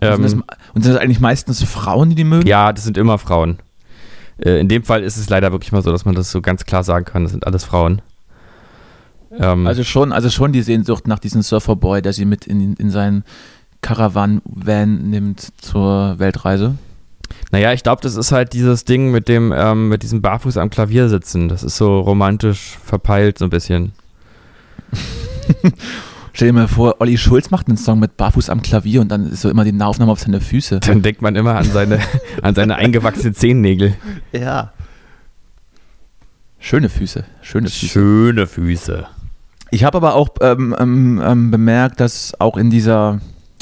Ähm, 0.00 0.14
und, 0.22 0.28
sind 0.28 0.44
das, 0.46 0.56
und 0.74 0.82
sind 0.82 0.94
das 0.94 1.02
eigentlich 1.02 1.20
meistens 1.20 1.62
Frauen, 1.64 2.10
die 2.10 2.16
die 2.16 2.24
mögen? 2.24 2.46
ja, 2.46 2.72
das 2.72 2.84
sind 2.84 2.96
immer 2.96 3.18
Frauen. 3.18 3.58
Äh, 4.38 4.60
in 4.60 4.68
dem 4.68 4.82
Fall 4.82 5.02
ist 5.02 5.16
es 5.16 5.28
leider 5.28 5.52
wirklich 5.52 5.72
mal 5.72 5.82
so, 5.82 5.92
dass 5.92 6.04
man 6.04 6.14
das 6.14 6.30
so 6.30 6.40
ganz 6.40 6.64
klar 6.64 6.84
sagen 6.84 7.04
kann, 7.04 7.22
das 7.22 7.32
sind 7.32 7.46
alles 7.46 7.64
Frauen. 7.64 8.00
Ähm, 9.38 9.66
Also 9.66 9.84
schon, 9.84 10.12
also 10.12 10.30
schon 10.30 10.52
die 10.52 10.62
Sehnsucht 10.62 11.06
nach 11.06 11.18
diesem 11.18 11.42
Surferboy, 11.42 12.02
der 12.02 12.12
sie 12.12 12.24
mit 12.24 12.46
in, 12.46 12.74
in 12.74 12.90
seinen 12.90 13.24
Caravan-Van 13.82 15.08
nimmt 15.08 15.48
zur 15.60 16.18
Weltreise. 16.18 16.74
Naja, 17.52 17.72
ich 17.72 17.82
glaube, 17.82 18.02
das 18.02 18.16
ist 18.16 18.32
halt 18.32 18.52
dieses 18.52 18.84
Ding 18.84 19.10
mit 19.10 19.28
dem, 19.28 19.52
ähm, 19.56 19.88
mit 19.88 20.02
diesem 20.02 20.20
Barfuß 20.20 20.56
am 20.56 20.70
Klavier 20.70 21.08
sitzen. 21.08 21.48
Das 21.48 21.62
ist 21.62 21.76
so 21.76 22.00
romantisch 22.00 22.78
verpeilt, 22.84 23.38
so 23.38 23.44
ein 23.44 23.50
bisschen. 23.50 23.92
Stell 26.40 26.48
dir 26.48 26.54
mal 26.54 26.68
vor, 26.68 26.96
Olli 27.00 27.18
Schulz 27.18 27.50
macht 27.50 27.68
einen 27.68 27.76
Song 27.76 27.98
mit 27.98 28.16
Barfuß 28.16 28.48
am 28.48 28.62
Klavier 28.62 29.02
und 29.02 29.10
dann 29.10 29.30
ist 29.30 29.42
so 29.42 29.50
immer 29.50 29.62
die 29.62 29.72
Nahaufnahme 29.72 30.10
auf 30.10 30.20
seine 30.20 30.40
Füße. 30.40 30.80
Dann 30.80 31.02
denkt 31.02 31.20
man 31.20 31.36
immer 31.36 31.54
an 31.56 31.66
seine, 31.66 31.98
an 32.42 32.54
seine 32.54 32.76
eingewachsenen 32.76 33.34
Zehennägel. 33.34 33.94
Ja. 34.32 34.72
Schöne 36.58 36.88
Füße, 36.88 37.26
schöne 37.42 37.68
Füße. 37.68 37.86
Schöne 37.88 38.46
Füße. 38.46 39.06
Ich 39.70 39.84
habe 39.84 39.98
aber 39.98 40.14
auch 40.14 40.30
ähm, 40.40 40.74
ähm, 40.78 41.20
ähm, 41.22 41.50
bemerkt, 41.50 42.00
dass 42.00 42.32
auch 42.40 42.56
in 42.56 42.70
dieser 42.70 43.20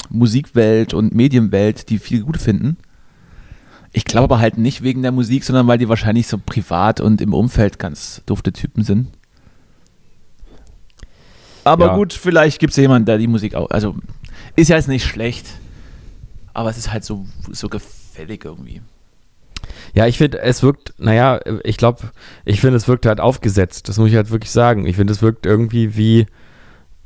Musikwelt 0.09 0.93
und 0.93 1.13
Medienwelt 1.13 1.89
die 1.89 1.99
viel 1.99 2.21
gut 2.21 2.37
finden. 2.37 2.77
Ich 3.91 4.05
glaube 4.05 4.35
aber 4.35 4.39
halt 4.39 4.57
nicht 4.57 4.83
wegen 4.83 5.01
der 5.01 5.11
Musik, 5.11 5.43
sondern 5.43 5.67
weil 5.67 5.79
die 5.79 5.89
wahrscheinlich 5.89 6.27
so 6.27 6.37
privat 6.37 7.01
und 7.01 7.19
im 7.19 7.33
Umfeld 7.33 7.77
ganz 7.77 8.21
dufte 8.25 8.53
Typen 8.53 8.85
sind. 8.85 9.09
Aber 11.63 11.87
Ja. 11.87 11.95
gut, 11.95 12.13
vielleicht 12.13 12.59
gibt 12.59 12.71
es 12.71 12.77
jemanden, 12.77 13.05
der 13.05 13.17
die 13.17 13.27
Musik 13.27 13.55
auch. 13.55 13.69
Also 13.69 13.95
ist 14.55 14.69
ja 14.69 14.75
jetzt 14.77 14.87
nicht 14.87 15.05
schlecht, 15.05 15.47
aber 16.53 16.69
es 16.69 16.77
ist 16.77 16.91
halt 16.91 17.03
so, 17.03 17.25
so 17.51 17.69
gefällig 17.69 18.45
irgendwie. 18.45 18.81
Ja, 19.93 20.05
ich 20.07 20.17
finde, 20.17 20.39
es 20.41 20.63
wirkt, 20.63 20.93
naja, 20.97 21.39
ich 21.63 21.77
glaube, 21.77 22.11
ich 22.45 22.61
finde, 22.61 22.77
es 22.77 22.87
wirkt 22.87 23.05
halt 23.05 23.19
aufgesetzt. 23.19 23.89
Das 23.89 23.97
muss 23.97 24.09
ich 24.09 24.15
halt 24.15 24.31
wirklich 24.31 24.51
sagen. 24.51 24.85
Ich 24.85 24.95
finde, 24.95 25.13
es 25.13 25.21
wirkt 25.21 25.45
irgendwie 25.45 25.95
wie, 25.97 26.25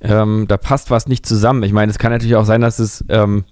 ähm, 0.02 0.46
da 0.48 0.58
passt 0.58 0.90
was 0.90 1.08
nicht 1.08 1.26
zusammen. 1.26 1.64
Ich 1.64 1.72
meine, 1.72 1.92
es 1.92 1.98
kann 1.98 2.12
natürlich 2.12 2.36
auch 2.36 2.46
sein, 2.46 2.62
dass 2.62 2.80
es, 2.80 3.04
ähm, 3.10 3.46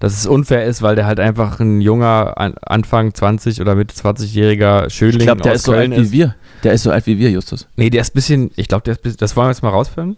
dass 0.00 0.12
es 0.14 0.26
unfair 0.26 0.64
ist, 0.64 0.80
weil 0.80 0.96
der 0.96 1.06
halt 1.06 1.20
einfach 1.20 1.60
ein 1.60 1.80
junger, 1.80 2.34
an, 2.38 2.54
Anfang 2.62 3.12
20 3.14 3.60
oder 3.60 3.74
Mitte 3.74 3.94
20-jähriger 3.94 4.90
Schönling 4.90 5.20
Ich 5.20 5.26
glaube, 5.26 5.42
der 5.42 5.52
aus 5.52 5.58
ist 5.58 5.64
so 5.66 5.72
Köln 5.72 5.92
alt 5.92 6.02
wie 6.02 6.12
wir. 6.12 6.34
Der 6.62 6.72
ist 6.72 6.82
so 6.84 6.90
alt 6.90 7.06
wie 7.06 7.18
wir, 7.18 7.30
Justus. 7.30 7.68
Nee, 7.76 7.90
der 7.90 8.00
ist 8.02 8.10
ein 8.10 8.14
bisschen, 8.14 8.50
ich 8.56 8.68
glaube, 8.68 8.84
der 8.84 8.92
ist, 8.92 9.02
bisschen- 9.02 9.18
das 9.18 9.36
wollen 9.36 9.46
wir 9.46 9.50
jetzt 9.52 9.62
mal 9.62 9.70
rausfinden. 9.70 10.16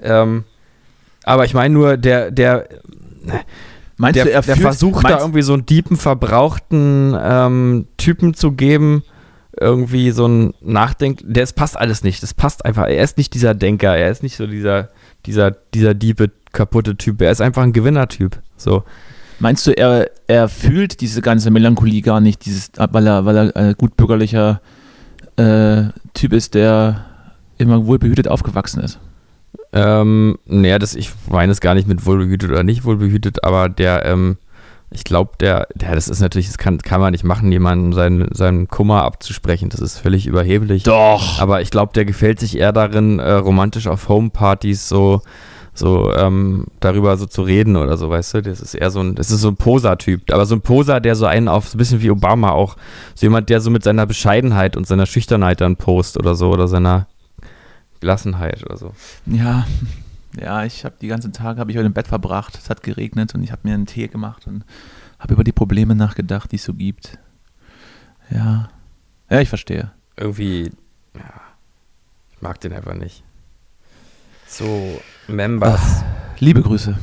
Ähm, 0.00 0.44
aber 1.24 1.44
ich 1.44 1.54
meine 1.54 1.74
nur, 1.74 1.96
der, 1.96 2.30
der, 2.30 2.68
Meinst 3.96 4.16
der, 4.16 4.24
du, 4.24 4.32
er 4.32 4.42
der 4.42 4.56
versucht 4.56 5.08
da 5.08 5.20
irgendwie 5.20 5.42
so 5.42 5.54
einen 5.54 5.64
diepen, 5.64 5.96
verbrauchten 5.96 7.16
ähm, 7.18 7.86
Typen 7.96 8.34
zu 8.34 8.52
geben, 8.52 9.02
irgendwie 9.58 10.10
so 10.10 10.28
ein 10.28 10.54
Nachdenk, 10.60 11.20
der 11.24 11.44
es 11.44 11.54
passt 11.54 11.78
alles 11.78 12.04
nicht, 12.04 12.22
das 12.22 12.34
passt 12.34 12.64
einfach, 12.64 12.84
er 12.84 13.02
ist 13.02 13.16
nicht 13.16 13.32
dieser 13.32 13.54
Denker, 13.54 13.96
er 13.96 14.10
ist 14.10 14.22
nicht 14.22 14.36
so 14.36 14.46
dieser, 14.46 14.90
dieser, 15.24 15.50
dieser 15.72 15.94
diepe, 15.94 16.30
kaputte 16.52 16.96
Typ, 16.96 17.22
er 17.22 17.30
ist 17.30 17.40
einfach 17.40 17.62
ein 17.62 17.72
Gewinnertyp, 17.72 18.38
so. 18.56 18.84
Meinst 19.38 19.66
du, 19.66 19.70
er, 19.76 20.10
er 20.26 20.48
fühlt 20.48 21.00
diese 21.00 21.20
ganze 21.20 21.50
Melancholie 21.50 22.00
gar 22.00 22.20
nicht, 22.20 22.44
dieses, 22.46 22.70
weil 22.76 23.06
er, 23.06 23.24
weil 23.24 23.36
er 23.36 23.56
äh, 23.56 23.74
gutbürgerlicher 23.74 24.60
äh, 25.36 25.84
Typ 26.14 26.32
ist, 26.32 26.54
der 26.54 27.04
immer 27.58 27.86
wohlbehütet 27.86 28.28
aufgewachsen 28.28 28.82
ist? 28.82 28.98
Ähm, 29.72 30.38
naja, 30.46 30.78
das, 30.78 30.94
ich 30.94 31.12
meine 31.28 31.52
es 31.52 31.60
gar 31.60 31.74
nicht 31.74 31.88
mit 31.88 32.06
wohlbehütet 32.06 32.50
oder 32.50 32.62
nicht 32.62 32.84
wohlbehütet, 32.84 33.44
aber 33.44 33.68
der, 33.68 34.04
ähm, 34.06 34.38
ich 34.90 35.04
glaube, 35.04 35.32
der, 35.40 35.66
der, 35.74 35.94
das 35.94 36.08
ist 36.08 36.20
natürlich, 36.20 36.46
das 36.46 36.58
kann, 36.58 36.78
kann 36.78 37.00
man 37.00 37.12
nicht 37.12 37.24
machen, 37.24 37.50
jemandem 37.50 37.92
seinen, 37.92 38.34
seinen 38.34 38.68
Kummer 38.68 39.02
abzusprechen. 39.02 39.68
Das 39.68 39.80
ist 39.80 39.98
völlig 39.98 40.26
überheblich. 40.26 40.84
Doch. 40.84 41.40
Aber 41.40 41.60
ich 41.60 41.70
glaube, 41.70 41.92
der 41.92 42.04
gefällt 42.04 42.38
sich 42.38 42.56
eher 42.56 42.72
darin, 42.72 43.18
äh, 43.18 43.32
romantisch 43.32 43.88
auf 43.88 44.08
Homepartys 44.08 44.88
so, 44.88 45.22
so 45.74 46.12
ähm, 46.14 46.66
darüber 46.80 47.16
so 47.16 47.26
zu 47.26 47.42
reden 47.42 47.76
oder 47.76 47.96
so, 47.96 48.08
weißt 48.10 48.34
du? 48.34 48.42
Das 48.42 48.60
ist 48.60 48.74
eher 48.74 48.90
so 48.90 49.00
ein, 49.00 49.16
das 49.16 49.30
ist 49.30 49.40
so 49.40 49.48
ein 49.48 49.56
Poser-Typ. 49.56 50.32
Aber 50.32 50.46
so 50.46 50.54
ein 50.54 50.62
Poser, 50.62 51.00
der 51.00 51.16
so 51.16 51.26
einen 51.26 51.48
auf, 51.48 51.68
so 51.68 51.76
ein 51.76 51.78
bisschen 51.78 52.00
wie 52.00 52.10
Obama 52.10 52.52
auch, 52.52 52.76
so 53.14 53.26
jemand, 53.26 53.50
der 53.50 53.60
so 53.60 53.70
mit 53.70 53.82
seiner 53.82 54.06
Bescheidenheit 54.06 54.76
und 54.76 54.86
seiner 54.86 55.06
Schüchternheit 55.06 55.60
dann 55.60 55.76
post 55.76 56.16
oder 56.16 56.34
so, 56.36 56.50
oder 56.50 56.68
seiner 56.68 57.08
Gelassenheit 58.00 58.64
oder 58.64 58.76
so. 58.76 58.94
Ja, 59.26 59.66
ja, 60.38 60.64
ich 60.64 60.84
habe 60.84 60.96
die 61.00 61.08
ganzen 61.08 61.32
Tage 61.32 61.60
habe 61.60 61.70
ich 61.70 61.76
heute 61.76 61.86
im 61.86 61.94
Bett 61.94 62.08
verbracht. 62.08 62.56
Es 62.56 62.68
hat 62.68 62.82
geregnet 62.82 63.34
und 63.34 63.42
ich 63.42 63.52
habe 63.52 63.62
mir 63.64 63.74
einen 63.74 63.86
Tee 63.86 64.08
gemacht 64.08 64.46
und 64.46 64.64
habe 65.18 65.34
über 65.34 65.44
die 65.44 65.52
Probleme 65.52 65.94
nachgedacht, 65.94 66.52
die 66.52 66.56
es 66.56 66.64
so 66.64 66.74
gibt. 66.74 67.18
Ja, 68.30 68.68
ja, 69.30 69.40
ich 69.40 69.48
verstehe. 69.48 69.92
irgendwie, 70.16 70.72
ja, 71.14 71.32
ich 72.32 72.42
mag 72.42 72.60
den 72.60 72.72
einfach 72.72 72.94
nicht. 72.94 73.24
So, 74.46 75.00
Members. 75.26 76.04
Liebe 76.38 76.62
Grüße. 76.62 76.98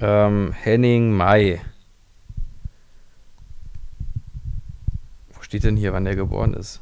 Ähm, 0.00 0.52
Henning 0.52 1.12
May. 1.12 1.60
Wo 5.32 5.42
steht 5.42 5.64
denn 5.64 5.76
hier, 5.76 5.92
wann 5.92 6.04
der 6.04 6.16
geboren 6.16 6.54
ist? 6.54 6.80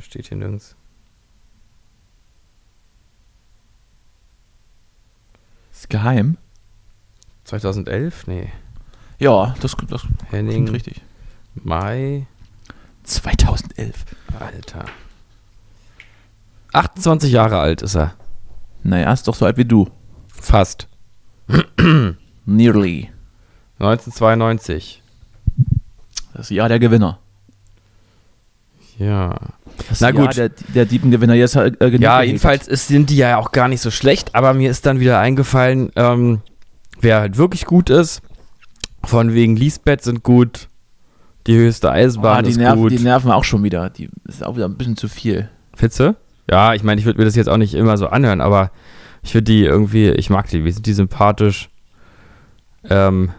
Steht 0.00 0.28
hier 0.28 0.38
nirgends. 0.38 0.76
Ist 5.82 5.90
geheim? 5.90 6.38
2011? 7.42 8.28
Nee. 8.28 8.52
Ja, 9.18 9.56
das, 9.60 9.76
das 9.88 10.06
Henning 10.30 10.66
klingt 10.66 10.72
richtig. 10.72 11.02
May. 11.56 12.28
2011. 13.02 14.04
Alter. 14.38 14.84
28 16.72 17.32
Jahre 17.32 17.58
alt 17.58 17.82
ist 17.82 17.96
er. 17.96 18.14
Naja, 18.84 19.12
ist 19.12 19.26
doch 19.26 19.34
so 19.34 19.44
alt 19.44 19.56
wie 19.56 19.64
du. 19.64 19.90
Fast. 20.28 20.86
Nearly. 22.46 23.10
1992. 23.80 25.02
Das 26.32 26.50
Jahr 26.50 26.68
der 26.68 26.78
Gewinner. 26.78 27.18
Ja. 28.98 29.36
Das 29.88 30.00
Na 30.00 30.10
gut. 30.10 30.36
Der, 30.36 30.48
der 30.50 30.84
Diebengewinner. 30.84 31.34
Jetzt 31.34 31.56
äh, 31.56 31.70
genug 31.72 32.00
Ja, 32.00 32.22
jedenfalls 32.22 32.68
ist, 32.68 32.88
sind 32.88 33.10
die 33.10 33.16
ja 33.16 33.38
auch 33.38 33.52
gar 33.52 33.68
nicht 33.68 33.80
so 33.80 33.90
schlecht, 33.90 34.34
aber 34.34 34.52
mir 34.54 34.70
ist 34.70 34.86
dann 34.86 35.00
wieder 35.00 35.18
eingefallen, 35.18 35.90
ähm, 35.96 36.40
wer 37.00 37.20
halt 37.20 37.36
wirklich 37.38 37.64
gut 37.64 37.90
ist. 37.90 38.22
Von 39.04 39.34
wegen 39.34 39.56
Lisbeth 39.56 40.02
sind 40.02 40.22
gut. 40.22 40.68
Die 41.48 41.56
höchste 41.56 41.90
Eisenbahn 41.90 42.38
Ah, 42.38 42.42
die, 42.42 42.50
ist 42.50 42.56
nerven, 42.58 42.80
gut. 42.82 42.92
die 42.92 43.00
nerven 43.00 43.32
auch 43.32 43.42
schon 43.44 43.64
wieder. 43.64 43.90
Die 43.90 44.08
ist 44.28 44.44
auch 44.44 44.54
wieder 44.54 44.66
ein 44.66 44.76
bisschen 44.76 44.96
zu 44.96 45.08
viel. 45.08 45.48
Fitze? 45.74 46.14
Ja, 46.48 46.74
ich 46.74 46.84
meine, 46.84 47.00
ich 47.00 47.04
würde 47.04 47.18
mir 47.18 47.24
das 47.24 47.34
jetzt 47.34 47.48
auch 47.48 47.56
nicht 47.56 47.74
immer 47.74 47.96
so 47.96 48.06
anhören, 48.08 48.40
aber 48.40 48.70
ich 49.22 49.32
finde 49.32 49.44
die 49.52 49.64
irgendwie, 49.64 50.10
ich 50.10 50.30
mag 50.30 50.48
die, 50.50 50.64
wie 50.64 50.70
sind 50.70 50.86
die 50.86 50.92
sympathisch. 50.92 51.68
Ähm, 52.88 53.30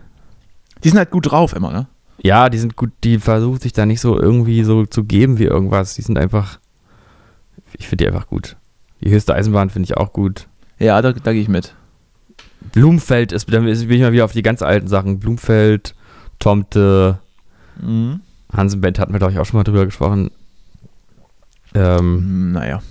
Die 0.83 0.89
sind 0.89 0.97
halt 0.97 1.11
gut 1.11 1.31
drauf 1.31 1.53
immer, 1.55 1.71
ne? 1.71 1.87
Ja, 2.23 2.49
die 2.49 2.57
sind 2.57 2.75
gut, 2.75 2.89
die 3.03 3.19
versuchen 3.19 3.59
sich 3.59 3.73
da 3.73 3.85
nicht 3.85 4.01
so 4.01 4.19
irgendwie 4.19 4.63
so 4.63 4.85
zu 4.87 5.03
geben 5.03 5.37
wie 5.37 5.43
irgendwas. 5.43 5.93
Die 5.93 6.01
sind 6.01 6.17
einfach, 6.17 6.57
ich 7.77 7.87
finde 7.87 8.05
die 8.05 8.07
einfach 8.09 8.27
gut. 8.27 8.55
Die 9.01 9.11
höchste 9.11 9.35
Eisenbahn 9.35 9.69
finde 9.69 9.85
ich 9.85 9.97
auch 9.97 10.11
gut. 10.13 10.47
Ja, 10.79 10.99
da, 11.01 11.11
da 11.11 11.33
gehe 11.33 11.41
ich 11.41 11.49
mit. 11.49 11.75
Blumfeld 12.71 13.31
ist, 13.33 13.53
dann 13.53 13.65
bin 13.65 13.73
ich 13.91 14.01
mal 14.01 14.13
wieder 14.13 14.25
auf 14.25 14.31
die 14.31 14.41
ganz 14.41 14.61
alten 14.61 14.87
Sachen. 14.87 15.19
Blumfeld, 15.19 15.93
Tomte, 16.39 17.19
Mhm. 17.81 18.21
Hansenband 18.55 18.99
hatten 18.99 19.13
wir, 19.13 19.17
glaube 19.19 19.33
ich, 19.33 19.39
auch 19.39 19.45
schon 19.45 19.57
mal 19.59 19.63
drüber 19.63 19.85
gesprochen. 19.85 20.29
Ähm, 21.73 22.17
Hm, 22.19 22.51
Naja. 22.53 22.81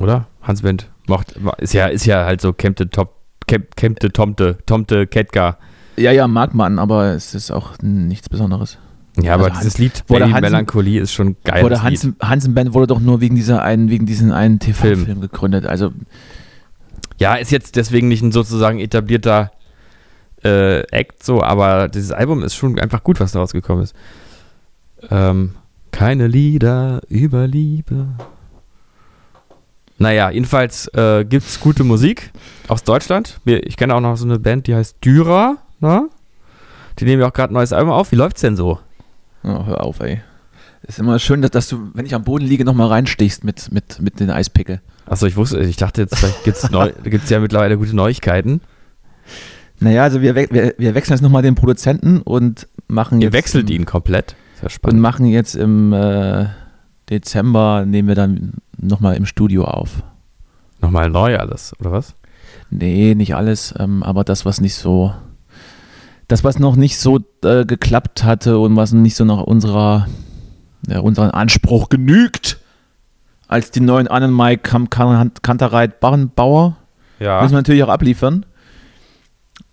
oder? 0.00 0.26
Hansenband 0.42 0.90
mocht, 1.06 1.34
ist 1.58 1.74
ja, 1.74 1.86
ist 1.86 2.06
ja 2.06 2.24
halt 2.24 2.40
so 2.40 2.52
Kempte, 2.52 2.88
Top, 2.90 3.14
Kemp, 3.46 3.76
Kempte, 3.76 4.10
Tomte, 4.12 4.58
Tomte, 4.66 5.06
Ketka. 5.06 5.58
Ja, 5.96 6.10
ja, 6.12 6.26
mag 6.26 6.54
man, 6.54 6.78
aber 6.78 7.12
es 7.14 7.34
ist 7.34 7.50
auch 7.50 7.72
nichts 7.82 8.28
Besonderes. 8.28 8.78
Ja, 9.20 9.34
aber 9.34 9.44
Also 9.46 9.58
dieses 9.58 9.76
Lied, 9.78 10.06
Baby 10.06 10.22
Hansen- 10.22 10.40
Melancholie, 10.40 11.00
ist 11.00 11.12
schon 11.12 11.36
geil. 11.44 11.62
Wurde 11.62 11.82
Hansen, 11.82 12.16
Hansen 12.22 12.54
Band 12.54 12.72
wurde 12.72 12.86
doch 12.86 13.00
nur 13.00 13.20
wegen 13.20 13.34
dieser 13.34 13.62
einen, 13.62 13.90
wegen 13.90 14.06
diesen 14.06 14.32
einen 14.32 14.58
TV-Film 14.58 15.04
Film. 15.04 15.20
gegründet. 15.20 15.66
Also 15.66 15.92
Ja, 17.18 17.34
ist 17.34 17.50
jetzt 17.52 17.76
deswegen 17.76 18.08
nicht 18.08 18.22
ein 18.22 18.32
sozusagen 18.32 18.80
etablierter 18.80 19.52
äh, 20.42 20.80
Act 20.90 21.22
so, 21.22 21.42
aber 21.42 21.88
dieses 21.88 22.10
Album 22.10 22.42
ist 22.42 22.54
schon 22.54 22.78
einfach 22.80 23.04
gut, 23.04 23.20
was 23.20 23.32
da 23.32 23.40
rausgekommen 23.40 23.84
ist. 23.84 23.94
Ähm, 25.10 25.54
keine 25.92 26.26
Lieder 26.26 27.02
über 27.08 27.46
Liebe. 27.46 28.06
Naja, 29.98 30.30
jedenfalls 30.30 30.88
äh, 30.94 31.24
gibt 31.24 31.46
es 31.46 31.60
gute 31.60 31.84
Musik 31.84 32.30
aus 32.66 32.82
Deutschland. 32.82 33.40
Ich 33.44 33.76
kenne 33.76 33.94
auch 33.94 34.00
noch 34.00 34.16
so 34.16 34.24
eine 34.24 34.38
Band, 34.38 34.66
die 34.66 34.74
heißt 34.74 34.96
Dürer. 35.04 35.58
Ne? 35.82 36.08
Die 36.98 37.04
nehmen 37.04 37.20
ja 37.20 37.28
auch 37.28 37.32
gerade 37.32 37.52
ein 37.52 37.54
neues 37.54 37.72
Album 37.72 37.92
auf. 37.92 38.12
Wie 38.12 38.16
läuft's 38.16 38.40
denn 38.40 38.56
so? 38.56 38.78
Oh, 39.44 39.66
hör 39.66 39.82
auf, 39.82 40.00
ey. 40.00 40.20
Ist 40.84 40.98
immer 40.98 41.18
schön, 41.18 41.42
dass, 41.42 41.50
dass 41.50 41.68
du, 41.68 41.90
wenn 41.94 42.06
ich 42.06 42.14
am 42.14 42.24
Boden 42.24 42.44
liege, 42.46 42.64
nochmal 42.64 42.88
reinstichst 42.88 43.44
mit, 43.44 43.70
mit, 43.72 44.00
mit 44.00 44.20
den 44.20 44.30
Eispickel. 44.30 44.80
Achso, 45.06 45.26
ich 45.26 45.36
wusste, 45.36 45.60
ich 45.60 45.76
dachte 45.76 46.02
jetzt, 46.02 46.16
vielleicht 46.16 46.44
gibt's 46.44 46.70
neu, 46.70 46.92
gibt's 47.04 47.30
ja 47.30 47.40
mittlerweile 47.40 47.76
gute 47.78 47.94
Neuigkeiten. 47.94 48.60
Naja, 49.80 50.04
also 50.04 50.22
wir, 50.22 50.34
we 50.36 50.48
wir, 50.50 50.74
wir 50.78 50.94
wechseln 50.94 51.14
jetzt 51.14 51.22
nochmal 51.22 51.42
den 51.42 51.54
Produzenten 51.56 52.20
und 52.22 52.68
machen 52.88 53.20
Ihr 53.20 53.26
jetzt. 53.26 53.32
wechselt 53.34 53.68
im, 53.70 53.76
ihn 53.76 53.84
komplett. 53.86 54.36
Sehr 54.54 54.64
Und 54.64 54.70
spannend. 54.70 55.00
machen 55.00 55.26
jetzt 55.26 55.56
im 55.56 55.92
äh, 55.92 56.46
Dezember, 57.10 57.84
nehmen 57.86 58.06
wir 58.08 58.14
dann 58.14 58.54
nochmal 58.78 59.16
im 59.16 59.26
Studio 59.26 59.64
auf. 59.64 60.02
Nochmal 60.80 61.10
neu 61.10 61.36
alles, 61.38 61.74
oder 61.80 61.90
was? 61.92 62.14
Nee, 62.70 63.14
nicht 63.16 63.34
alles, 63.34 63.74
ähm, 63.78 64.02
aber 64.02 64.22
das, 64.24 64.44
was 64.44 64.60
nicht 64.60 64.74
so. 64.74 65.12
Das, 66.32 66.44
was 66.44 66.58
noch 66.58 66.76
nicht 66.76 66.96
so 66.98 67.20
äh, 67.44 67.66
geklappt 67.66 68.24
hatte 68.24 68.58
und 68.58 68.74
was 68.74 68.92
nicht 68.94 69.16
so 69.16 69.24
nach 69.26 69.42
unserer, 69.42 70.06
ja, 70.88 71.00
unseren 71.00 71.30
Anspruch 71.30 71.90
genügt, 71.90 72.58
als 73.48 73.70
die 73.70 73.80
neuen 73.80 74.08
Annen 74.08 74.34
Mike 74.34 74.62
kam 74.62 74.88
kan 74.88 75.30
Kantereit 75.42 76.00
Barrenbauer, 76.00 76.78
Ja. 77.18 77.42
müssen 77.42 77.52
wir 77.52 77.58
natürlich 77.58 77.84
auch 77.84 77.90
abliefern. 77.90 78.46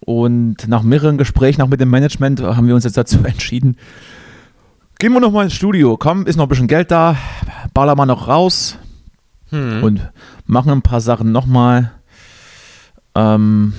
Und 0.01 0.67
nach 0.67 0.83
mehreren 0.83 1.17
Gesprächen, 1.17 1.61
auch 1.61 1.69
mit 1.69 1.79
dem 1.79 1.89
Management, 1.89 2.41
haben 2.41 2.67
wir 2.67 2.75
uns 2.75 2.83
jetzt 2.83 2.97
dazu 2.97 3.19
entschieden, 3.23 3.77
gehen 4.99 5.13
wir 5.13 5.21
nochmal 5.21 5.45
ins 5.45 5.53
Studio. 5.53 5.95
Komm, 5.95 6.25
ist 6.25 6.35
noch 6.35 6.47
ein 6.47 6.49
bisschen 6.49 6.67
Geld 6.67 6.91
da, 6.91 7.15
ballern 7.73 7.97
wir 7.97 8.05
noch 8.05 8.27
raus 8.27 8.77
Hm. 9.51 9.81
und 9.81 10.09
machen 10.45 10.71
ein 10.73 10.81
paar 10.81 10.99
Sachen 10.99 11.31
nochmal. 11.31 11.91
Ähm, 13.15 13.73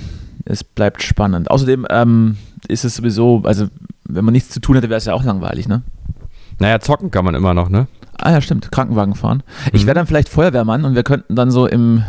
es 0.45 0.63
bleibt 0.63 1.03
spannend. 1.03 1.51
Außerdem 1.51 1.85
ähm, 1.91 2.37
ist 2.67 2.83
es 2.85 2.95
sowieso, 2.95 3.41
also 3.45 3.67
wenn 4.03 4.25
man 4.25 4.31
nichts 4.33 4.49
zu 4.49 4.59
tun 4.59 4.75
hätte, 4.75 4.89
wäre 4.89 4.97
es 4.97 5.05
ja 5.05 5.13
auch 5.13 5.23
langweilig, 5.23 5.67
ne? 5.67 5.81
Naja, 6.59 6.79
zocken 6.79 7.11
kann 7.11 7.25
man 7.25 7.35
immer 7.35 7.53
noch, 7.53 7.69
ne? 7.69 7.87
Ah 8.17 8.31
ja, 8.31 8.41
stimmt, 8.41 8.71
Krankenwagen 8.71 9.15
fahren. 9.15 9.41
Ich 9.73 9.83
Mhm. 9.83 9.87
wäre 9.87 9.95
dann 9.95 10.07
vielleicht 10.07 10.29
Feuerwehrmann 10.29 10.85
und 10.85 10.95
wir 10.95 11.03
könnten 11.03 11.35
dann 11.35 11.49
so 11.51 11.65
im, 11.67 12.03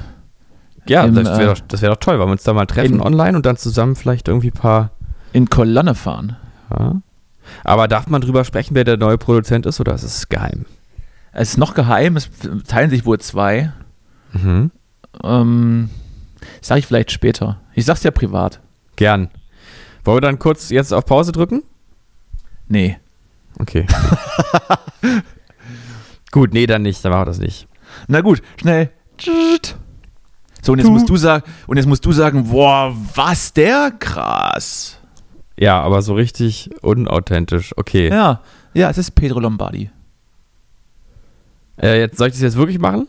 Ja, 0.89 1.05
Im, 1.05 1.15
das 1.15 1.27
wäre 1.39 1.53
äh, 1.53 1.55
doch, 1.69 1.81
wär 1.83 1.91
doch 1.91 1.97
toll, 1.97 2.19
weil 2.19 2.27
wir 2.27 2.33
uns 2.33 2.43
da 2.43 2.53
mal 2.53 2.67
treffen 2.67 2.95
in- 2.97 3.01
online 3.01 3.37
und 3.37 3.47
dann 3.47 3.57
zusammen 3.57 3.95
vielleicht 3.95 4.27
irgendwie 4.29 4.49
ein 4.49 4.53
paar. 4.61 4.91
in 5.33 5.49
Kolonne 5.49 5.95
fahren. 5.95 6.37
Ja. 6.77 7.01
Aber 7.65 7.87
darf 7.89 8.09
man 8.09 8.21
drüber 8.21 8.45
sprechen, 8.45 8.75
wer 8.75 8.85
der 8.85 8.97
neue 8.97 9.17
Produzent 9.17 9.65
ist, 9.67 9.81
oder 9.81 9.95
ist 9.95 10.03
es 10.03 10.29
geheim? 10.29 10.67
Es 11.33 11.51
ist 11.51 11.57
noch 11.59 11.75
geheim, 11.75 12.17
es 12.17 12.29
teilen 12.67 12.91
sich 12.91 13.07
wohl 13.07 13.19
zwei. 13.21 13.73
Mhm. 14.33 14.71
Ähm, 15.23 15.89
sag 16.61 16.79
ich 16.79 16.87
vielleicht 16.87 17.11
später. 17.13 17.59
Ich 17.75 17.85
sag's 17.85 18.03
ja 18.03 18.11
privat. 18.11 18.61
Gern. 18.97 19.29
Wollen 20.05 20.17
wir 20.17 20.21
dann 20.21 20.39
kurz 20.39 20.71
jetzt 20.71 20.93
auf 20.93 21.07
Pause 21.07 21.33
drücken? 21.33 21.63
Nee. 22.69 22.99
Okay. 23.59 23.87
Gut, 26.33 26.55
nee, 26.55 26.67
dann 26.67 26.83
nicht, 26.83 27.05
dann 27.05 27.13
machen 27.13 27.23
wir 27.23 27.27
das 27.27 27.39
nicht. 27.39 27.69
Na 28.09 28.23
gut, 28.23 28.43
schnell. 28.59 28.91
So, 30.63 30.73
und 30.73 30.79
jetzt 30.79 30.89
musst 30.89 31.09
du 31.09 31.17
sagen, 31.17 31.45
und 31.67 31.77
jetzt 31.77 31.87
musst 31.87 32.05
du 32.07 32.13
sagen, 32.13 32.49
boah, 32.49 32.97
was 33.15 33.53
der 33.53 33.93
krass. 33.99 34.99
Ja, 35.59 35.81
aber 35.83 36.01
so 36.01 36.15
richtig 36.15 36.71
unauthentisch. 36.81 37.75
Okay. 37.77 38.09
Ja, 38.09 38.41
ja, 38.73 38.89
es 38.89 38.97
ist 38.97 39.11
Pedro 39.11 39.41
Lombardi. 39.41 39.91
Äh, 41.81 42.01
jetzt, 42.01 42.17
soll 42.17 42.29
ich 42.29 42.35
das 42.35 42.43
jetzt 42.43 42.57
wirklich 42.57 42.79
machen? 42.79 43.07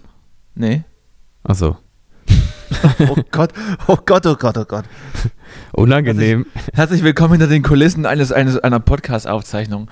Nee. 0.55 0.83
Achso. 1.43 1.77
Oh 3.07 3.15
Gott, 3.31 3.53
oh 3.87 3.97
Gott, 4.05 4.25
oh 4.25 4.35
Gott, 4.35 4.57
oh 4.57 4.65
Gott. 4.65 4.83
Unangenehm. 5.75 6.45
Herzlich 6.73 7.03
willkommen 7.03 7.31
hinter 7.33 7.47
den 7.47 7.63
Kulissen 7.63 8.05
eines, 8.05 8.31
eines 8.31 8.59
einer 8.59 8.79
Podcast-Aufzeichnung. 8.79 9.89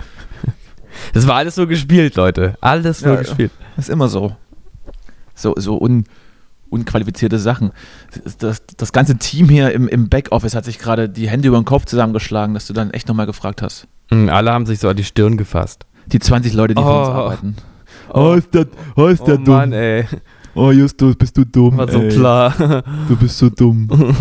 Das 1.14 1.28
war 1.28 1.38
alles 1.38 1.56
so 1.56 1.66
gespielt, 1.66 2.16
Leute. 2.16 2.56
Alles 2.62 3.04
nur 3.04 3.16
Ja, 3.16 3.22
gespielt. 3.22 3.52
Das 3.76 3.86
ist 3.88 3.92
immer 3.92 4.08
so. 4.08 4.36
So, 5.34 5.56
so 5.58 5.80
un, 5.82 6.04
unqualifizierte 6.70 7.40
Sachen. 7.40 7.72
Das, 8.38 8.62
das, 8.78 8.92
ganze 8.92 9.18
Team 9.18 9.50
hier 9.50 9.72
im, 9.72 9.88
im 9.88 10.08
Backoffice 10.08 10.54
hat 10.54 10.66
sich 10.66 10.78
gerade 10.78 11.10
die 11.10 11.28
Hände 11.28 11.48
über 11.48 11.58
den 11.60 11.66
Kopf 11.66 11.86
zusammengeschlagen, 11.86 12.54
dass 12.54 12.68
du 12.68 12.74
dann 12.74 12.92
echt 12.92 13.08
nochmal 13.08 13.26
gefragt 13.26 13.64
hast. 13.64 13.88
Hm, 14.12 14.30
Alle 14.30 14.52
haben 14.54 14.68
sich 14.68 14.78
so 14.80 14.88
an 14.88 14.98
die 14.98 15.04
Stirn 15.04 15.36
gefasst. 15.36 15.88
Die 16.06 16.20
20 16.20 16.54
Leute, 16.54 16.76
die 16.76 16.82
für 16.82 16.88
uns 16.88 17.08
Oh. 17.08 17.12
arbeiten. 17.12 17.56
Oh, 18.14 18.34
ist 18.34 18.54
der, 18.54 18.68
oh, 18.96 19.08
ist 19.08 19.22
Oh 19.22 19.36
Mann, 19.38 19.74
ey. 19.74 20.06
Oh, 20.54 20.70
Justus, 20.72 21.16
bist 21.16 21.36
du 21.38 21.44
dumm. 21.46 21.78
War 21.78 21.90
so 21.90 22.02
klar. 22.08 22.84
Du 23.08 23.16
bist 23.16 23.38
so 23.40 23.50
dumm. 23.50 23.88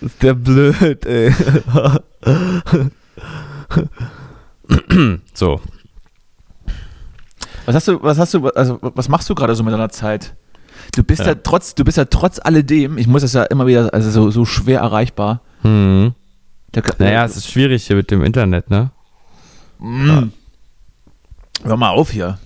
Ist 0.00 0.22
der 0.22 0.34
blöd, 0.34 1.04
ey. 1.06 1.32
so. 5.34 5.60
Was 7.66 7.74
hast 7.74 7.88
du, 7.88 8.02
was 8.02 8.18
hast 8.18 8.34
du, 8.34 8.48
also 8.48 8.78
was 8.80 9.08
machst 9.08 9.28
du 9.28 9.34
gerade 9.34 9.54
so 9.54 9.62
mit 9.62 9.72
deiner 9.74 9.90
Zeit? 9.90 10.34
Du 10.94 11.02
bist 11.02 11.20
ja. 11.20 11.28
Ja. 11.28 11.34
trotz, 11.34 11.74
du 11.74 11.84
bist 11.84 11.98
ja 11.98 12.04
trotz 12.06 12.38
alledem, 12.42 12.96
ich 12.98 13.06
muss 13.06 13.22
es 13.22 13.32
ja 13.34 13.42
immer 13.44 13.66
wieder, 13.66 13.92
also 13.92 14.10
so, 14.10 14.30
so 14.30 14.44
schwer 14.44 14.80
erreichbar. 14.80 15.42
Hm. 15.62 16.14
Der, 16.74 16.82
Naja, 16.98 17.24
es 17.24 17.36
ist 17.36 17.50
schwierig 17.50 17.86
hier 17.86 17.96
mit 17.96 18.10
dem 18.10 18.22
Internet, 18.22 18.70
ne? 18.70 18.90
Mm. 19.78 20.30
Hör 21.64 21.76
mal 21.76 21.90
auf 21.90 22.10
hier. 22.10 22.38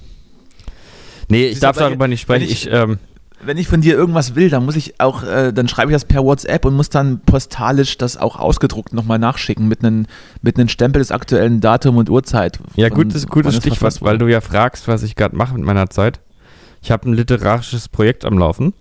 Nee, 1.28 1.44
ich 1.46 1.50
Siehst 1.52 1.62
darf 1.64 1.76
darüber 1.76 2.08
nicht 2.08 2.20
sprechen. 2.20 2.44
ich- 2.44 2.66
Ich, 2.66 2.72
ähm, 2.72 2.98
Wenn 3.44 3.56
ich 3.58 3.66
von 3.68 3.80
dir 3.80 3.94
irgendwas 3.94 4.34
will, 4.34 4.50
dann 4.50 4.64
muss 4.64 4.76
ich 4.76 5.00
auch, 5.00 5.22
äh, 5.24 5.52
dann 5.52 5.66
schreibe 5.68 5.90
ich 5.90 5.94
das 5.96 6.04
per 6.04 6.22
WhatsApp 6.22 6.64
und 6.64 6.74
muss 6.74 6.88
dann 6.90 7.20
postalisch 7.20 7.98
das 7.98 8.16
auch 8.16 8.36
ausgedruckt 8.36 8.92
nochmal 8.92 9.18
nachschicken 9.18 9.66
mit 9.68 9.84
einem 9.84 10.06
mit 10.42 10.58
einem 10.58 10.68
Stempel 10.68 11.00
des 11.00 11.10
aktuellen 11.10 11.60
Datum 11.60 11.96
und 11.96 12.08
Uhrzeit. 12.08 12.60
ja, 12.76 12.88
von- 12.88 12.96
gutes, 12.98 13.26
gutes 13.26 13.56
Stichwort, 13.56 14.00
weil 14.02 14.18
du 14.18 14.26
ja 14.28 14.40
fragst, 14.40 14.86
was 14.88 15.02
ich 15.02 15.16
gerade 15.16 15.36
mache 15.36 15.54
mit 15.54 15.64
meiner 15.64 15.90
Zeit. 15.90 16.20
Ich 16.82 16.90
habe 16.90 17.08
ein 17.10 17.14
literarisches 17.14 17.88
Projekt 17.88 18.24
am 18.24 18.38
Laufen. 18.38 18.74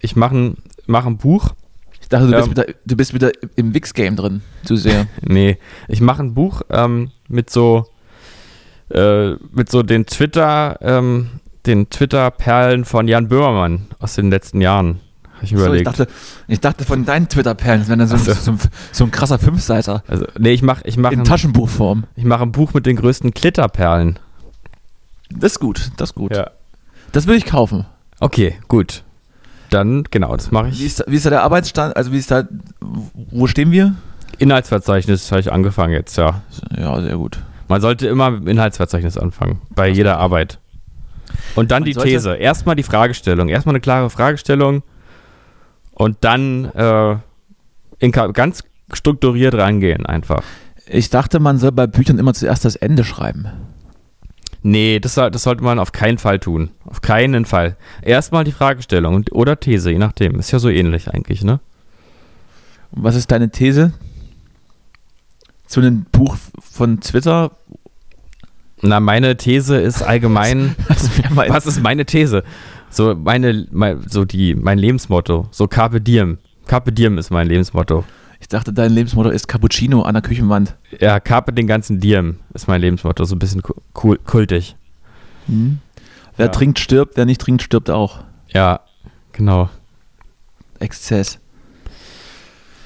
Ich 0.00 0.16
mache 0.16 0.36
ein, 0.36 0.56
mach 0.86 1.06
ein 1.06 1.16
Buch. 1.18 1.50
Ich 2.00 2.08
dachte, 2.08 2.26
du, 2.26 2.32
bist 2.32 2.46
ähm, 2.46 2.50
wieder, 2.52 2.66
du 2.86 2.96
bist 2.96 3.14
wieder 3.14 3.30
im 3.56 3.74
Wix-Game 3.74 4.16
drin, 4.16 4.42
zu 4.64 4.76
sehr. 4.76 5.06
Nee, 5.22 5.58
ich 5.88 6.00
mache 6.00 6.22
ein 6.22 6.34
Buch 6.34 6.62
ähm, 6.70 7.10
mit 7.28 7.50
so 7.50 7.86
äh, 8.90 9.32
mit 9.52 9.70
so 9.70 9.82
den 9.82 10.06
Twitter 10.06 10.78
ähm, 10.80 11.28
den 11.66 11.90
Twitter-Perlen 11.90 12.84
von 12.84 13.06
Jan 13.08 13.28
Böhmermann 13.28 13.86
aus 13.98 14.14
den 14.14 14.30
letzten 14.30 14.60
Jahren. 14.60 15.00
Habe 15.34 15.44
ich 15.44 15.52
mir 15.52 15.58
so, 15.58 15.64
ich, 15.64 15.68
überlegt. 15.82 15.86
dachte, 15.86 16.06
ich 16.48 16.60
dachte 16.60 16.84
von 16.84 17.04
deinen 17.04 17.28
Twitter-Perlen, 17.28 17.88
wenn 17.88 17.98
dann 17.98 18.08
so, 18.08 18.14
ein- 18.16 18.20
Ach 18.22 18.26
so. 18.26 18.32
so, 18.34 18.50
ein- 18.52 18.58
so 18.92 19.04
ein 19.04 19.10
krasser 19.10 19.38
Fünfseiter 19.38 20.02
also, 20.06 20.26
nee, 20.38 20.50
ich 20.52 20.62
mache 20.62 20.82
ich 20.84 20.96
mach 20.98 21.12
in 21.12 21.20
ein, 21.20 21.24
Taschenbuchform. 21.24 22.04
ich 22.16 22.24
mach 22.24 22.40
ein 22.42 22.52
Buch 22.52 22.74
mit 22.74 22.84
den 22.86 22.96
größten 22.96 23.32
Klitterperlen. 23.32 24.18
Das 25.30 25.52
ist 25.52 25.60
gut, 25.60 25.90
das 25.96 26.10
ist 26.10 26.14
gut. 26.14 26.36
Ja. 26.36 26.50
Das 27.12 27.26
will 27.26 27.36
ich 27.36 27.46
kaufen. 27.46 27.86
Okay, 28.20 28.56
gut. 28.68 29.02
Dann, 29.70 30.04
genau, 30.10 30.34
das 30.36 30.50
mache 30.50 30.66
Wie 30.66 30.70
ich. 30.72 30.84
ist, 30.86 31.04
wie 31.06 31.16
ist 31.16 31.24
da 31.26 31.30
der 31.30 31.42
Arbeitsstand? 31.42 31.96
Also 31.96 32.12
wie 32.12 32.18
ist 32.18 32.30
da, 32.30 32.44
wo 32.80 33.46
stehen 33.46 33.70
wir? 33.70 33.94
Inhaltsverzeichnis 34.38 35.30
habe 35.30 35.40
ich 35.40 35.52
angefangen 35.52 35.92
jetzt, 35.92 36.16
ja. 36.16 36.42
Ja, 36.76 37.00
sehr 37.00 37.16
gut. 37.16 37.38
Man 37.68 37.80
sollte 37.80 38.08
immer 38.08 38.30
mit 38.30 38.42
dem 38.42 38.48
Inhaltsverzeichnis 38.48 39.16
anfangen, 39.16 39.60
bei 39.70 39.88
jeder 39.88 40.18
Arbeit. 40.18 40.58
Und 41.54 41.70
dann 41.70 41.82
Man 41.82 41.86
die 41.86 41.92
sollte- 41.94 42.08
These. 42.10 42.34
Erstmal 42.36 42.76
die 42.76 42.82
Fragestellung. 42.82 43.48
Erstmal 43.48 43.74
eine 43.74 43.80
klare 43.80 44.10
Fragestellung 44.10 44.82
und 45.92 46.18
dann 46.20 46.66
äh, 46.74 47.16
in, 47.98 48.12
ganz 48.12 48.64
strukturiert 48.92 49.54
rangehen 49.54 50.06
einfach. 50.06 50.42
Ich 50.86 51.10
dachte, 51.10 51.38
man 51.40 51.58
soll 51.58 51.72
bei 51.72 51.86
Büchern 51.86 52.18
immer 52.18 52.34
zuerst 52.34 52.64
das 52.64 52.74
Ende 52.76 53.04
schreiben. 53.04 53.46
Nee, 54.62 54.98
das, 55.00 55.14
das 55.14 55.42
sollte 55.42 55.62
man 55.64 55.78
auf 55.78 55.92
keinen 55.92 56.18
Fall 56.18 56.38
tun. 56.38 56.70
Auf 56.84 57.00
keinen 57.00 57.44
Fall. 57.46 57.76
Erstmal 58.02 58.44
die 58.44 58.52
Fragestellung 58.52 59.24
oder 59.30 59.58
These, 59.58 59.90
je 59.90 59.98
nachdem. 59.98 60.38
Ist 60.38 60.50
ja 60.50 60.58
so 60.58 60.68
ähnlich 60.68 61.08
eigentlich, 61.08 61.42
ne? 61.44 61.60
Was 62.90 63.14
ist 63.14 63.30
deine 63.30 63.50
These 63.50 63.92
zu 65.66 65.80
einem 65.80 66.04
Buch 66.10 66.36
von 66.60 67.00
Twitter? 67.00 67.52
Na, 68.82 69.00
meine 69.00 69.36
These 69.36 69.76
ist 69.76 70.02
allgemein. 70.02 70.74
Wär 71.16 71.30
mal- 71.32 71.48
Was 71.50 71.66
ist 71.66 71.82
meine 71.82 72.04
These? 72.06 72.42
So 72.90 73.14
meine, 73.14 73.66
mein, 73.70 74.02
so 74.08 74.24
die, 74.24 74.54
mein 74.54 74.78
Lebensmotto. 74.78 75.48
So 75.50 75.66
Carpe 75.68 76.00
Diem. 76.00 76.38
Carpe 76.66 76.92
Diem 76.92 77.18
ist 77.18 77.30
mein 77.30 77.46
Lebensmotto. 77.46 78.04
Ich 78.40 78.48
dachte, 78.48 78.72
dein 78.72 78.92
Lebensmotto 78.92 79.28
ist 79.28 79.48
Cappuccino 79.48 80.02
an 80.02 80.14
der 80.14 80.22
Küchenwand. 80.22 80.74
Ja, 80.98 81.20
Carpe 81.20 81.52
den 81.52 81.66
ganzen 81.66 82.00
Diem 82.00 82.36
ist 82.54 82.68
mein 82.68 82.80
Lebensmotto. 82.80 83.24
So 83.24 83.36
ein 83.36 83.38
bisschen 83.38 83.62
cool, 84.02 84.18
kultig. 84.24 84.76
Wer 85.46 86.46
Ja. 86.46 86.48
trinkt, 86.48 86.78
stirbt. 86.78 87.16
Wer 87.16 87.26
nicht 87.26 87.40
trinkt, 87.40 87.62
stirbt 87.62 87.90
auch. 87.90 88.20
Ja, 88.48 88.80
genau. 89.32 89.68
Exzess. 90.78 91.38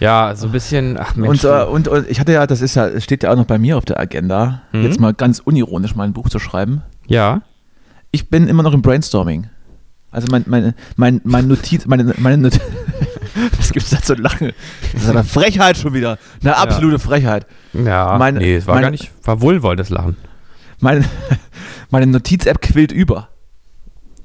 Ja, 0.01 0.35
so 0.37 0.47
ein 0.47 0.53
bisschen, 0.53 0.99
ach 0.99 1.15
Mensch. 1.17 1.45
Und, 1.45 1.51
äh, 1.51 1.65
und, 1.65 1.89
und 1.89 2.11
ich 2.11 2.19
hatte 2.21 2.33
ja, 2.33 2.47
das 2.47 2.61
ist 2.61 2.75
ja, 2.75 2.87
es 2.89 3.05
steht 3.05 3.23
ja 3.23 3.33
auch 3.33 3.37
noch 3.37 3.47
bei 3.47 3.59
mir 3.59 3.77
auf 3.79 3.85
der 3.85 3.99
Agenda, 4.01 4.63
Mhm. 4.73 4.83
jetzt 4.83 5.01
mal 5.01 5.15
ganz 5.15 5.39
unironisch 5.39 5.95
mal 5.95 6.05
ein 6.05 6.13
Buch 6.13 6.29
zu 6.29 6.39
schreiben. 6.39 6.83
ja, 7.07 7.43
Ich 8.11 8.29
bin 8.29 8.49
immer 8.49 8.63
noch 8.63 8.75
im 8.75 8.83
Brainstorming. 8.83 9.49
Also 10.11 10.29
mein, 10.31 10.45
mein, 10.47 10.75
mein, 10.97 11.21
mein 11.25 11.49
Notiz, 11.49 11.87
meine, 11.87 12.15
meine 12.19 12.37
Not 12.39 12.61
Was 13.59 13.73
gibt's 13.73 13.91
da 13.91 14.01
zu 14.01 14.15
lachen? 14.15 14.53
Das 14.93 15.03
ist 15.03 15.11
eine 15.11 15.25
Frechheit 15.25 15.77
schon 15.77 15.93
wieder. 15.93 16.19
Eine 16.41 16.57
absolute 16.57 17.01
Frechheit. 17.01 17.47
ja, 17.73 18.17
meine- 18.19 18.39
nee, 18.39 18.55
es 18.57 18.67
war 18.69 18.75
meine- 18.77 18.87
gar 18.87 18.91
nicht, 18.93 19.11
war 19.25 19.41
wohlwollendes 19.41 19.91
Lachen. 19.91 20.17
Meine, 20.81 21.05
meine 21.91 22.07
Notiz-App 22.07 22.61
quillt 22.63 22.93
über. 22.93 23.29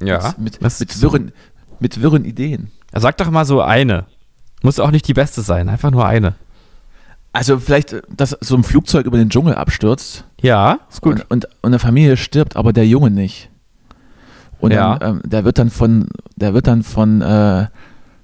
Ja, 0.03 0.34
Mit, 0.38 0.61
das- 0.63 0.80
mit, 0.80 1.01
wirren, 1.01 1.32
mit 1.80 2.01
wirren 2.01 2.24
Ideen. 2.26 2.72
Sag 2.93 3.17
doch 3.17 3.30
mal 3.32 3.45
so 3.45 3.61
eine. 3.61 4.05
Muss 4.62 4.80
auch 4.80 4.91
nicht 4.91 5.07
die 5.07 5.14
beste 5.14 5.41
sein, 5.41 5.70
einfach 5.70 5.91
nur 5.91 6.05
eine. 6.05 6.34
Also 7.32 7.60
vielleicht, 7.60 7.93
äh, 7.93 8.01
dass 8.16 8.32
so 8.41 8.55
ein 8.55 8.64
Flugzeug 8.64 9.05
über 9.05 9.18
den 9.18 9.30
Dschungel 9.30 9.55
abstürzt 9.55 10.26
Ja, 10.41 10.80
ist 10.89 11.01
gut. 11.01 11.14
Und, 11.14 11.26
und, 11.30 11.45
und 11.45 11.68
eine 11.68 11.80
Familie 11.80 12.18
stirbt, 12.18 12.55
aber 12.55 12.74
der 12.74 12.88
Junge 12.88 13.12
nicht. 13.12 13.49
Und 14.60 14.72
Ja. 14.74 14.97
dann, 14.97 15.18
ähm, 15.18 15.22
der 15.26 15.45
wird 15.45 15.57
dann 15.57 15.70
von, 15.70 16.07
der 16.36 16.53
wird 16.53 16.68
dann 16.68 16.84
von, 16.84 17.22
äh, 17.22 17.68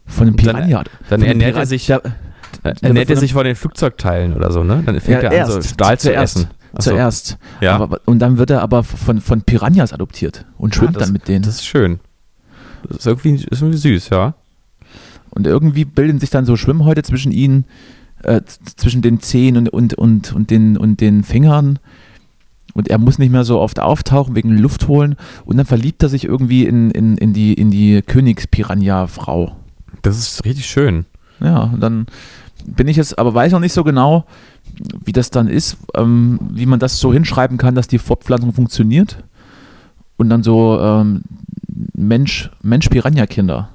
von 0.07 0.27
einem 0.27 0.35
dann- 0.35 0.55
Piranha. 0.55 0.83
dann 1.09 1.21
einem 1.21 1.29
ernährt 1.31 1.51
er 1.55 1.61
Piran- 1.61 1.65
sich- 1.67 1.85
der, 1.87 2.01
Ernährt 2.81 3.09
er 3.09 3.15
von 3.15 3.21
sich 3.21 3.33
von 3.33 3.45
den 3.45 3.55
Flugzeugteilen 3.55 4.33
oder 4.33 4.51
so, 4.51 4.63
ne? 4.63 4.81
Dann 4.85 4.99
fängt 4.99 5.23
Ja, 5.23 5.29
er 5.31 5.45
an, 5.45 5.51
so. 5.51 5.61
Stahl 5.61 5.99
zu 5.99 6.13
essen. 6.13 6.47
So. 6.77 6.91
zuerst. 6.91 7.37
Ja. 7.61 7.77
Aber, 7.77 8.01
und 8.03 8.19
dann 8.19 8.37
wird 8.37 8.49
er 8.49 8.61
aber 8.61 8.83
von, 8.83 9.21
von 9.21 9.41
Piranhas 9.43 9.93
adoptiert 9.93 10.45
und 10.57 10.75
schwimmt 10.75 10.97
Ah, 10.97 10.99
das- 10.99 11.03
dann 11.07 11.13
mit 11.13 11.27
denen. 11.29 11.43
Das 11.43 11.55
ist 11.55 11.65
schön. 11.65 11.99
Das 12.89 12.97
ist 12.97 13.05
irgendwie, 13.07 13.35
ist 13.35 13.61
irgendwie 13.61 13.77
süß, 13.77 14.09
ja. 14.09 14.33
Und 15.35 15.45
irgendwie 15.45 15.85
bilden 15.85 16.19
sich 16.19 16.29
dann 16.29 16.45
so 16.45 16.55
Schwimmhäute 16.55 17.03
zwischen 17.03 17.31
ihnen, 17.31 17.65
äh, 18.23 18.41
zwischen 18.77 19.01
den 19.01 19.19
Zehen 19.19 19.57
und, 19.57 19.69
und, 19.69 19.93
und, 19.93 20.33
und, 20.33 20.49
den, 20.49 20.77
und 20.77 21.01
den 21.01 21.23
Fingern. 21.23 21.79
Und 22.73 22.89
er 22.89 22.97
muss 22.97 23.19
nicht 23.19 23.31
mehr 23.31 23.43
so 23.43 23.59
oft 23.59 23.79
auftauchen 23.79 24.35
wegen 24.35 24.57
Luft 24.57 24.87
holen. 24.87 25.15
Und 25.45 25.57
dann 25.57 25.65
verliebt 25.65 26.01
er 26.03 26.09
sich 26.09 26.25
irgendwie 26.25 26.65
in, 26.65 26.89
in, 26.91 27.17
in 27.17 27.33
die, 27.33 27.53
in 27.53 27.69
die 27.69 28.01
Königspiranha-Frau. 28.01 29.55
Das 30.01 30.17
ist 30.17 30.43
richtig 30.45 30.65
schön. 30.65 31.05
Ja, 31.39 31.63
und 31.63 31.81
dann 31.81 32.05
bin 32.65 32.87
ich 32.87 32.97
jetzt, 32.97 33.19
aber 33.19 33.33
weiß 33.33 33.51
noch 33.51 33.59
nicht 33.59 33.73
so 33.73 33.83
genau, 33.83 34.25
wie 35.03 35.11
das 35.11 35.29
dann 35.29 35.47
ist, 35.47 35.77
ähm, 35.95 36.39
wie 36.51 36.65
man 36.65 36.79
das 36.79 36.99
so 36.99 37.13
hinschreiben 37.13 37.57
kann, 37.57 37.75
dass 37.75 37.87
die 37.87 37.99
Fortpflanzung 37.99 38.53
funktioniert. 38.53 39.23
Und 40.17 40.29
dann 40.29 40.43
so 40.43 40.79
ähm, 40.79 41.23
Mensch, 41.93 42.51
Mensch-Piranha-Kinder. 42.61 43.69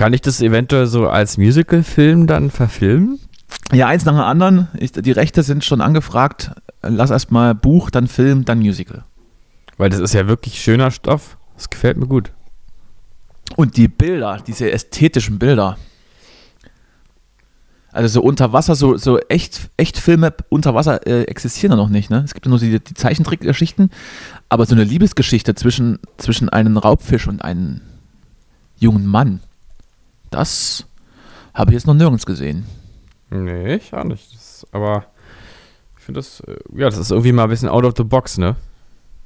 Kann 0.00 0.14
ich 0.14 0.22
das 0.22 0.40
eventuell 0.40 0.86
so 0.86 1.10
als 1.10 1.36
Musical-Film 1.36 2.26
dann 2.26 2.50
verfilmen? 2.50 3.20
Ja, 3.70 3.86
eins 3.86 4.06
nach 4.06 4.14
dem 4.14 4.22
anderen. 4.22 4.68
Ich, 4.78 4.92
die 4.92 5.10
Rechte 5.10 5.42
sind 5.42 5.62
schon 5.62 5.82
angefragt. 5.82 6.52
Lass 6.80 7.10
erstmal 7.10 7.54
Buch, 7.54 7.90
dann 7.90 8.06
Film, 8.06 8.46
dann 8.46 8.60
Musical. 8.60 9.04
Weil 9.76 9.90
das 9.90 10.00
ist 10.00 10.14
ja 10.14 10.26
wirklich 10.26 10.58
schöner 10.62 10.90
Stoff. 10.90 11.36
Das 11.54 11.68
gefällt 11.68 11.98
mir 11.98 12.06
gut. 12.06 12.32
Und 13.56 13.76
die 13.76 13.88
Bilder, 13.88 14.42
diese 14.46 14.70
ästhetischen 14.72 15.38
Bilder. 15.38 15.76
Also 17.92 18.08
so 18.08 18.22
unter 18.22 18.54
Wasser, 18.54 18.76
so, 18.76 18.96
so 18.96 19.18
echt, 19.18 19.68
echt 19.76 19.98
Filme 19.98 20.32
unter 20.48 20.74
Wasser 20.74 21.06
äh, 21.06 21.24
existieren 21.24 21.72
ja 21.72 21.76
noch 21.76 21.90
nicht. 21.90 22.08
Ne? 22.08 22.22
Es 22.24 22.32
gibt 22.32 22.46
ja 22.46 22.50
nur 22.50 22.58
die, 22.58 22.80
die 22.80 22.94
Zeichentrickgeschichten, 22.94 23.90
aber 24.48 24.64
so 24.64 24.74
eine 24.74 24.84
Liebesgeschichte 24.84 25.54
zwischen, 25.56 25.98
zwischen 26.16 26.48
einem 26.48 26.78
Raubfisch 26.78 27.28
und 27.28 27.44
einem 27.44 27.82
jungen 28.78 29.04
Mann, 29.04 29.40
das 30.30 30.86
habe 31.54 31.70
ich 31.70 31.74
jetzt 31.74 31.86
noch 31.86 31.94
nirgends 31.94 32.26
gesehen. 32.26 32.66
Nee, 33.30 33.74
ich 33.76 33.92
auch 33.94 34.04
nicht. 34.04 34.34
Das, 34.34 34.66
aber 34.72 35.04
ich 35.98 36.04
finde 36.04 36.18
das, 36.20 36.40
äh, 36.40 36.56
ja, 36.76 36.86
das 36.86 36.98
ist 36.98 37.10
irgendwie 37.10 37.32
mal 37.32 37.44
ein 37.44 37.50
bisschen 37.50 37.68
out 37.68 37.84
of 37.84 37.94
the 37.96 38.04
box, 38.04 38.38
ne? 38.38 38.56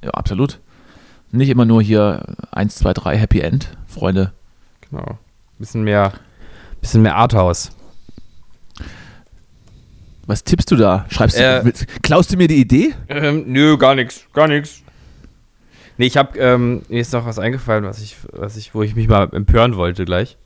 Ja, 0.02 0.11
absolut. 0.11 0.61
Nicht 1.30 1.48
immer 1.48 1.64
nur 1.64 1.82
hier 1.82 2.22
1, 2.52 2.76
2, 2.76 2.92
3 2.92 3.16
Happy 3.18 3.40
End, 3.40 3.76
Freunde. 3.86 4.32
Genau. 4.90 5.18
Bisschen 5.59 5.82
mehr, 5.84 6.12
bisschen 6.80 7.02
mehr 7.02 7.16
Arthouse. 7.16 7.70
Was 10.26 10.42
tippst 10.44 10.70
du 10.70 10.76
da? 10.76 11.05
Schreibst 11.11 11.38
du, 11.38 11.42
Äh, 11.42 11.64
willst- 11.64 11.86
klaust 12.02 12.32
du 12.32 12.36
mir 12.36 12.48
die 12.48 12.61
Idee? 12.61 12.94
Ähm, 13.09 13.44
nö, 13.46 13.76
gar 13.76 13.94
nichts, 13.94 14.24
gar 14.32 14.48
nichts. 14.48 14.82
Nee, 15.98 16.07
ich 16.07 16.16
hab, 16.16 16.36
ähm, 16.36 16.82
mir 16.88 17.00
ist 17.00 17.12
noch 17.12 17.26
was 17.26 17.38
eingefallen, 17.38 17.84
was 17.84 18.00
ich, 18.00 18.16
was 18.32 18.57
ich, 18.57 18.74
wo 18.74 18.82
ich 18.82 18.94
mich 18.96 19.07
mal 19.07 19.28
empören 19.32 19.76
wollte 19.76 20.05
gleich. 20.05 20.36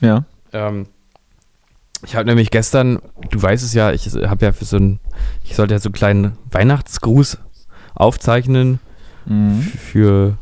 Ja. 0.00 0.24
Ähm, 0.52 0.86
ich 2.04 2.16
habe 2.16 2.24
nämlich 2.26 2.50
gestern, 2.50 2.98
du 3.30 3.40
weißt 3.42 3.62
es 3.62 3.74
ja, 3.74 3.92
ich 3.92 4.06
habe 4.06 4.44
ja 4.46 4.52
für 4.52 4.64
so 4.64 4.76
ein, 4.78 5.00
ich 5.44 5.54
sollte 5.54 5.74
ja 5.74 5.80
so 5.80 5.88
einen 5.88 5.94
kleinen 5.94 6.32
Weihnachtsgruß 6.50 7.38
aufzeichnen 7.94 8.78
Mhm. 9.26 9.60
für 9.62 10.38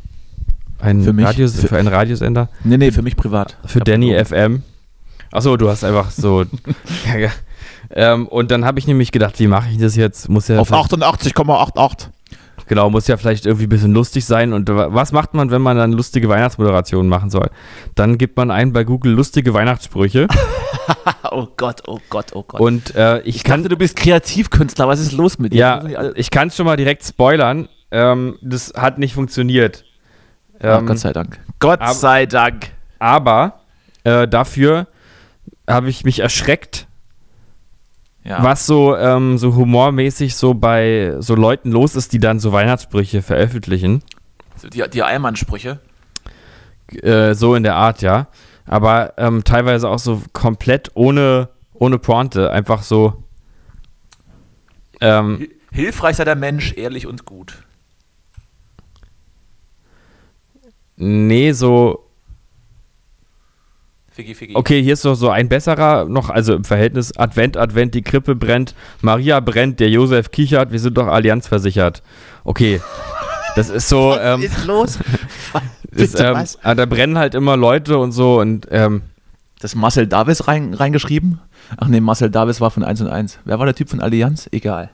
einen, 0.80 1.02
Für 1.02 1.12
mich? 1.12 1.26
Radios, 1.26 1.56
Für- 1.60 1.66
für 1.68 1.76
einen 1.78 1.88
Radiosender. 1.88 2.48
Nee, 2.62 2.76
nee, 2.76 2.92
für 2.92 3.02
mich 3.02 3.16
privat. 3.16 3.56
Für 3.66 3.80
Danny. 3.80 4.14
FM. 4.24 4.62
Achso, 5.32 5.56
du 5.56 5.68
hast 5.68 5.82
einfach 5.84 6.12
so. 6.12 6.44
ja, 7.06 7.18
ja. 7.18 7.30
Ähm, 7.90 8.28
und 8.28 8.50
dann 8.52 8.64
habe 8.64 8.78
ich 8.78 8.86
nämlich 8.86 9.10
gedacht, 9.10 9.40
wie 9.40 9.48
mache 9.48 9.70
ich 9.70 9.78
das 9.78 9.96
jetzt? 9.96 10.28
Muss 10.28 10.46
ja 10.46 10.60
Auf 10.60 10.68
vielleicht- 10.68 10.92
88,88. 10.92 12.08
Genau, 12.68 12.90
muss 12.90 13.06
ja 13.08 13.16
vielleicht 13.16 13.46
irgendwie 13.46 13.66
ein 13.66 13.70
bisschen 13.70 13.92
lustig 13.92 14.24
sein. 14.24 14.52
Und 14.52 14.68
wa- 14.68 14.88
was 14.90 15.12
macht 15.12 15.34
man, 15.34 15.50
wenn 15.50 15.62
man 15.62 15.76
dann 15.76 15.92
lustige 15.92 16.28
Weihnachtsmoderationen 16.28 17.08
machen 17.08 17.30
soll? 17.30 17.50
Dann 17.94 18.18
gibt 18.18 18.36
man 18.36 18.50
ein 18.50 18.72
bei 18.72 18.84
Google 18.84 19.12
lustige 19.12 19.54
Weihnachtssprüche. 19.54 20.28
Oh 21.30 21.46
Gott, 21.58 21.82
oh 21.86 21.98
Gott, 22.08 22.26
oh 22.34 22.42
Gott. 22.42 22.60
und 22.60 22.94
äh, 22.94 23.20
ich, 23.20 23.36
ich 23.36 23.44
kann. 23.44 23.60
dachte, 23.60 23.68
du 23.70 23.76
bist 23.76 23.94
Kreativkünstler. 23.96 24.88
Was 24.88 25.00
ist 25.00 25.12
los 25.12 25.38
mit 25.38 25.52
dir? 25.52 25.58
Ja, 25.58 26.10
ich 26.14 26.30
kann 26.30 26.48
es 26.48 26.56
schon 26.56 26.64
mal 26.64 26.76
direkt 26.78 27.04
spoilern. 27.04 27.68
Ähm, 27.90 28.38
das 28.40 28.72
hat 28.74 28.98
nicht 28.98 29.12
funktioniert. 29.14 29.84
Ah, 30.60 30.78
Ähm, 30.78 30.86
Gott 30.86 30.98
sei 30.98 31.12
Dank. 31.12 31.38
Gott 31.58 31.80
sei 31.94 32.24
Dank. 32.24 32.68
aber 32.98 33.60
äh, 34.04 34.26
dafür 34.26 34.86
habe 35.68 35.90
ich 35.90 36.04
mich 36.04 36.20
erschreckt, 36.20 36.86
Ja. 38.28 38.42
was 38.42 38.66
so, 38.66 38.94
ähm, 38.94 39.38
so 39.38 39.54
humormäßig 39.54 40.36
so 40.36 40.52
bei 40.52 41.16
so 41.18 41.34
Leuten 41.34 41.72
los 41.72 41.96
ist, 41.96 42.12
die 42.12 42.18
dann 42.18 42.40
so 42.40 42.52
Weihnachtssprüche 42.52 43.22
veröffentlichen. 43.22 44.02
Die, 44.74 44.84
die 44.86 45.02
Eiermann-Sprüche. 45.02 45.78
Äh, 46.92 47.32
so 47.34 47.54
in 47.54 47.62
der 47.62 47.76
Art, 47.76 48.02
ja. 48.02 48.26
Aber 48.66 49.14
ähm, 49.16 49.44
teilweise 49.44 49.88
auch 49.88 49.98
so 49.98 50.20
komplett 50.34 50.90
ohne, 50.92 51.48
ohne 51.72 51.98
Pointe. 51.98 52.50
Einfach 52.50 52.82
so. 52.82 53.24
Ähm, 55.00 55.48
Hilfreich 55.72 56.16
sei 56.16 56.24
der 56.24 56.36
Mensch, 56.36 56.74
ehrlich 56.76 57.06
und 57.06 57.24
gut. 57.24 57.62
nee, 60.96 61.52
so. 61.52 62.07
Figgi, 64.18 64.34
Figgi. 64.34 64.56
Okay, 64.56 64.82
hier 64.82 64.94
ist 64.94 65.04
doch 65.04 65.14
so 65.14 65.30
ein 65.30 65.48
besserer 65.48 66.06
noch, 66.06 66.28
also 66.28 66.56
im 66.56 66.64
Verhältnis 66.64 67.16
Advent, 67.16 67.56
Advent, 67.56 67.94
die 67.94 68.02
Krippe 68.02 68.34
brennt, 68.34 68.74
Maria 69.00 69.38
brennt, 69.38 69.78
der 69.78 69.90
Josef 69.90 70.32
kichert, 70.32 70.72
wir 70.72 70.80
sind 70.80 70.98
doch 70.98 71.06
allianzversichert. 71.06 72.02
Okay. 72.42 72.80
Das 73.54 73.70
ist 73.70 73.88
so. 73.88 74.10
Was 74.10 74.18
ähm, 74.20 74.42
ist 74.42 74.64
los? 74.66 74.98
ist, 75.92 76.18
ähm, 76.18 76.34
was? 76.34 76.58
ah, 76.64 76.74
da 76.74 76.86
brennen 76.86 77.16
halt 77.16 77.36
immer 77.36 77.56
Leute 77.56 77.96
und 77.98 78.10
so 78.10 78.40
und 78.40 78.66
ähm, 78.72 79.02
Das 79.60 79.76
Marcel 79.76 80.08
Davis 80.08 80.48
rein, 80.48 80.74
reingeschrieben? 80.74 81.38
Ach 81.76 81.86
nee, 81.86 82.00
Marcel 82.00 82.28
Davis 82.28 82.60
war 82.60 82.72
von 82.72 82.82
1 82.82 83.00
und 83.02 83.08
1. 83.08 83.38
Wer 83.44 83.60
war 83.60 83.66
der 83.66 83.74
Typ 83.76 83.88
von 83.88 84.00
Allianz? 84.00 84.48
Egal. 84.50 84.90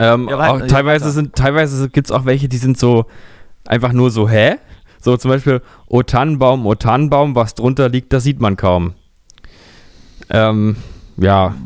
Ähm, 0.00 0.26
Ja, 0.28 0.50
auch 0.50 0.66
teilweise 0.66 1.12
sind, 1.12 1.36
teilweise 1.36 1.88
gibt 1.88 2.08
es 2.08 2.10
auch 2.10 2.24
welche, 2.24 2.48
die 2.48 2.56
sind 2.56 2.80
so 2.80 3.06
einfach 3.64 3.92
nur 3.92 4.10
so, 4.10 4.28
hä? 4.28 4.56
So 5.02 5.16
zum 5.16 5.32
Beispiel, 5.32 5.60
O 5.88 6.02
Tannenbaum, 6.02 6.64
O 6.64 6.76
Tannenbaum, 6.76 7.34
was 7.34 7.56
drunter 7.56 7.88
liegt, 7.88 8.12
das 8.12 8.22
sieht 8.22 8.40
man 8.40 8.56
kaum. 8.56 8.94
Ähm, 10.30 10.76
ja. 11.16 11.56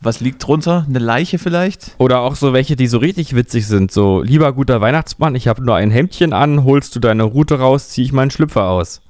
Was 0.00 0.20
liegt 0.20 0.46
drunter? 0.46 0.86
Eine 0.88 1.00
Leiche 1.00 1.38
vielleicht? 1.38 1.96
Oder 1.98 2.20
auch 2.20 2.36
so 2.36 2.52
welche, 2.52 2.76
die 2.76 2.86
so 2.86 2.98
richtig 2.98 3.34
witzig 3.34 3.66
sind. 3.66 3.90
So, 3.90 4.22
lieber 4.22 4.52
guter 4.52 4.80
Weihnachtsmann, 4.80 5.34
ich 5.34 5.48
habe 5.48 5.64
nur 5.64 5.74
ein 5.74 5.90
Hemdchen 5.90 6.32
an, 6.32 6.62
holst 6.62 6.94
du 6.94 7.00
deine 7.00 7.24
Rute 7.24 7.58
raus, 7.58 7.88
zieh 7.88 8.02
ich 8.04 8.12
meinen 8.12 8.30
Schlüpfer 8.30 8.68
aus. 8.68 9.00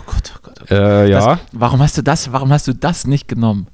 Oh 0.00 0.10
Gott, 0.10 0.32
oh 0.34 0.38
Gott. 0.42 0.54
Oh 0.56 0.66
Gott. 0.68 0.70
Äh, 0.72 1.08
ja. 1.08 1.36
Das, 1.36 1.38
warum 1.52 1.80
hast 1.80 1.96
du 1.96 2.02
das? 2.02 2.32
Warum 2.32 2.50
hast 2.52 2.66
du 2.66 2.74
das 2.74 3.06
nicht 3.06 3.28
genommen? 3.28 3.68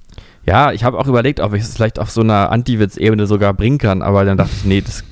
Ja, 0.45 0.71
ich 0.73 0.85
habe 0.85 0.99
auch 0.99 1.07
überlegt, 1.07 1.41
ob 1.41 1.55
ich 1.55 1.63
es 1.63 1.75
vielleicht 1.75 1.99
auf 1.99 2.11
so 2.11 2.21
einer 2.21 2.53
Anti-Witz-Ebene 2.53 3.27
sogar 3.27 3.55
bringen 3.55 3.79
kann, 3.79 4.03
aber 4.03 4.27
dann 4.27 4.37
dachte 4.37 4.53
ich, 4.55 4.65
nee, 4.67 4.83
das 4.83 5.03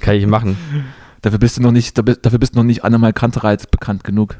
kann 0.00 0.14
ich 0.14 0.26
machen. 0.26 0.58
Dafür 1.22 1.38
bist 1.38 1.56
du 1.56 1.62
noch 1.62 1.72
nicht, 1.72 1.96
dafür 1.98 2.38
bist 2.38 2.54
du 2.54 2.58
noch 2.58 2.64
nicht 2.64 2.84
Annemal 2.84 3.12
Kantereit 3.12 3.70
bekannt 3.70 4.04
genug. 4.04 4.36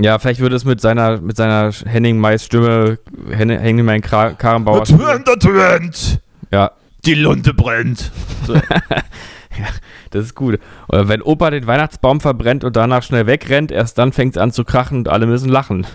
Ja, 0.00 0.18
vielleicht 0.18 0.40
würde 0.40 0.54
es 0.56 0.64
mit 0.64 0.80
seiner, 0.80 1.20
mit 1.20 1.36
seiner 1.36 1.72
Henning 1.84 2.18
Mais 2.18 2.44
Stimme, 2.44 2.98
Hen- 3.30 3.50
Henning 3.50 3.84
Mai 3.84 3.96
Kra- 3.96 4.34
Karrenbauer. 4.34 4.82
Advent, 4.82 5.28
Advent! 5.28 6.20
Ja, 6.52 6.70
Die 7.04 7.14
Lunte 7.14 7.52
brennt. 7.54 8.10
So. 8.46 8.54
Das 10.10 10.24
ist 10.24 10.34
gut. 10.34 10.58
Oder 10.88 11.08
wenn 11.08 11.20
Opa 11.20 11.50
den 11.50 11.66
Weihnachtsbaum 11.66 12.20
verbrennt 12.20 12.64
und 12.64 12.76
danach 12.76 13.02
schnell 13.02 13.26
wegrennt, 13.26 13.72
erst 13.72 13.98
dann 13.98 14.12
fängt 14.12 14.36
es 14.36 14.40
an 14.42 14.52
zu 14.52 14.64
krachen 14.64 14.98
und 14.98 15.08
alle 15.08 15.26
müssen 15.26 15.48
lachen. 15.48 15.86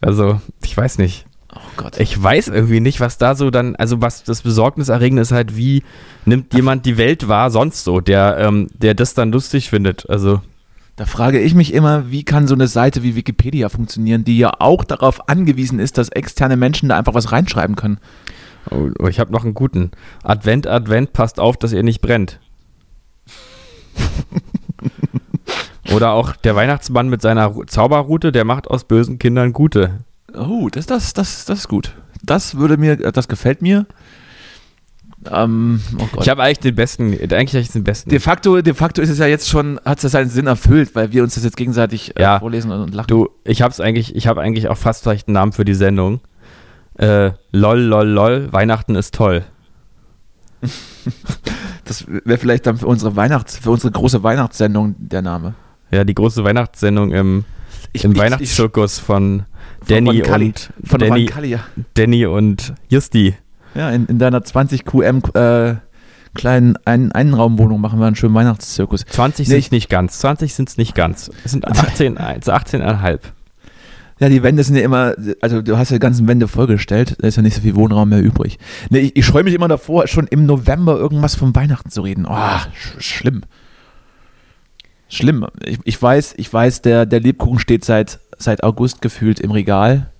Also, 0.00 0.40
ich 0.64 0.76
weiß 0.76 0.98
nicht. 0.98 1.26
Oh 1.54 1.60
Gott. 1.76 1.98
Ich 2.00 2.20
weiß 2.20 2.48
irgendwie 2.48 2.80
nicht, 2.80 3.00
was 3.00 3.18
da 3.18 3.34
so 3.34 3.50
dann, 3.50 3.76
also 3.76 4.00
was 4.02 4.24
das 4.24 4.42
Besorgniserregende 4.42 5.22
ist 5.22 5.32
halt, 5.32 5.56
wie 5.56 5.82
nimmt 6.24 6.52
jemand 6.54 6.84
die 6.86 6.96
Welt 6.98 7.28
wahr 7.28 7.50
sonst 7.50 7.84
so, 7.84 8.00
der, 8.00 8.38
ähm, 8.38 8.68
der 8.74 8.94
das 8.94 9.14
dann 9.14 9.30
lustig 9.32 9.70
findet. 9.70 10.08
Also, 10.10 10.40
Da 10.96 11.06
frage 11.06 11.40
ich 11.40 11.54
mich 11.54 11.72
immer, 11.74 12.10
wie 12.10 12.24
kann 12.24 12.46
so 12.48 12.54
eine 12.54 12.66
Seite 12.68 13.02
wie 13.02 13.14
Wikipedia 13.16 13.68
funktionieren, 13.68 14.24
die 14.24 14.38
ja 14.38 14.52
auch 14.58 14.84
darauf 14.84 15.28
angewiesen 15.28 15.78
ist, 15.78 15.96
dass 15.98 16.08
externe 16.08 16.56
Menschen 16.56 16.88
da 16.88 16.96
einfach 16.98 17.14
was 17.14 17.30
reinschreiben 17.32 17.76
können. 17.76 17.98
oh, 18.70 19.06
ich 19.08 19.20
habe 19.20 19.32
noch 19.32 19.44
einen 19.44 19.54
guten. 19.54 19.90
Advent, 20.22 20.66
Advent, 20.66 21.12
passt 21.12 21.38
auf, 21.40 21.56
dass 21.56 21.72
ihr 21.72 21.82
nicht 21.82 22.00
brennt. 22.00 22.38
Oder 25.94 26.12
auch 26.12 26.34
der 26.36 26.56
Weihnachtsmann 26.56 27.08
mit 27.08 27.20
seiner 27.22 27.46
Ru- 27.50 27.66
Zauberrute, 27.66 28.32
der 28.32 28.44
macht 28.44 28.68
aus 28.68 28.84
bösen 28.84 29.18
Kindern 29.18 29.52
gute. 29.52 30.00
Oh, 30.36 30.68
das, 30.70 30.86
das, 30.86 31.12
das, 31.14 31.44
das 31.44 31.60
ist 31.60 31.68
gut. 31.68 31.94
Das 32.22 32.56
würde 32.56 32.76
mir, 32.76 32.96
das 32.96 33.28
gefällt 33.28 33.62
mir. 33.62 33.86
Ähm, 35.30 35.80
oh. 35.98 36.20
Ich 36.20 36.28
habe 36.28 36.42
eigentlich 36.42 36.58
den 36.58 36.74
besten, 36.74 37.12
eigentlich 37.12 37.52
habe 37.54 37.60
ich 37.60 37.70
den 37.70 37.84
besten. 37.84 38.10
de 38.10 38.20
facto, 38.20 38.60
de 38.60 38.74
facto 38.74 39.00
ist 39.00 39.08
es 39.08 39.18
ja 39.18 39.26
jetzt 39.26 39.48
schon, 39.48 39.80
hat 39.84 40.02
es 40.04 40.12
seinen 40.12 40.28
Sinn 40.28 40.46
erfüllt, 40.46 40.94
weil 40.94 41.12
wir 41.12 41.22
uns 41.22 41.34
das 41.34 41.44
jetzt 41.44 41.56
gegenseitig 41.56 42.14
äh, 42.16 42.22
Ja. 42.22 42.38
vorlesen 42.40 42.70
und, 42.70 42.80
und 42.82 42.94
lachen. 42.94 43.06
Du, 43.08 43.30
ich 43.44 43.62
hab's 43.62 43.80
eigentlich, 43.80 44.14
ich 44.16 44.26
habe 44.26 44.42
eigentlich 44.42 44.68
auch 44.68 44.76
fast 44.76 45.02
vielleicht 45.02 45.28
einen 45.28 45.34
Namen 45.34 45.52
für 45.52 45.64
die 45.64 45.74
Sendung. 45.74 46.20
Äh, 46.98 47.30
lol, 47.52 47.80
lol, 47.80 48.06
lol, 48.06 48.52
Weihnachten 48.52 48.94
ist 48.96 49.14
toll. 49.14 49.44
Das 51.86 52.06
wäre 52.08 52.38
vielleicht 52.38 52.66
dann 52.66 52.78
für 52.78 52.86
unsere 52.86 53.14
Weihnachts, 53.14 53.58
für 53.58 53.70
unsere 53.70 53.92
große 53.92 54.22
Weihnachtssendung 54.22 54.94
der 54.98 55.20
Name. 55.20 55.52
Ja, 55.90 56.02
die 56.04 56.14
große 56.14 56.42
Weihnachtssendung 56.42 57.12
im, 57.12 57.44
Ich, 57.92 58.04
im 58.04 58.12
ich- 58.12 58.18
Weihnachtszirkus 58.18 58.98
von 58.98 59.40
Von 59.40 59.44
Danny 59.88 60.22
und 60.22 60.70
Von 60.84 60.98
Danny, 60.98 61.30
ja. 61.44 61.60
Danny 61.94 62.26
und 62.26 62.74
Justi. 62.88 63.34
Ja, 63.74 63.90
in, 63.90 64.06
in 64.06 64.18
deiner 64.18 64.42
20 64.42 64.84
QM 64.84 65.22
äh, 65.34 65.74
kleinen 66.34 66.76
Ein 66.84 67.12
Einraumwohnung 67.12 67.80
machen 67.80 67.98
wir 67.98 68.06
einen 68.06 68.16
schönen 68.16 68.34
Weihnachtszirkus. 68.34 69.04
20 69.04 69.48
Nee, 69.48 69.60
sind 69.60 69.72
nicht 69.72 69.88
ganz. 69.88 70.18
20 70.18 70.54
sind 70.54 70.68
es 70.68 70.76
nicht 70.76 70.94
ganz. 70.94 71.30
Es 71.44 71.52
sind 71.52 71.66
18, 71.66 72.18
also 72.18 72.52
18,5. 72.52 73.20
Ja, 74.20 74.28
die 74.28 74.42
Wände 74.42 74.62
sind 74.62 74.76
ja 74.76 74.82
immer, 74.82 75.14
also 75.40 75.60
du 75.60 75.76
hast 75.76 75.90
ja 75.90 75.96
die 75.96 76.00
ganzen 76.00 76.28
Wände 76.28 76.46
vollgestellt, 76.46 77.16
da 77.18 77.26
ist 77.26 77.36
ja 77.36 77.42
nicht 77.42 77.56
so 77.56 77.62
viel 77.62 77.74
Wohnraum 77.74 78.10
mehr 78.10 78.22
übrig. 78.22 78.58
Nee, 78.88 79.00
ich, 79.00 79.16
ich 79.16 79.26
scheue 79.26 79.42
mich 79.42 79.54
immer 79.54 79.66
davor, 79.66 80.06
schon 80.06 80.28
im 80.28 80.46
November 80.46 80.96
irgendwas 80.96 81.34
von 81.34 81.54
Weihnachten 81.54 81.90
zu 81.90 82.02
reden. 82.02 82.24
Oh, 82.28 82.58
sch 82.74 83.02
schlimm. 83.02 83.42
Schlimm. 85.08 85.46
Ich, 85.64 85.78
ich 85.84 86.00
weiß, 86.00 86.34
ich 86.36 86.52
weiß, 86.52 86.82
der, 86.82 87.06
der 87.06 87.20
Lebkuchen 87.20 87.58
steht 87.58 87.84
seit, 87.84 88.20
seit 88.38 88.62
August 88.62 89.00
gefühlt 89.02 89.40
im 89.40 89.50
Regal. 89.50 90.10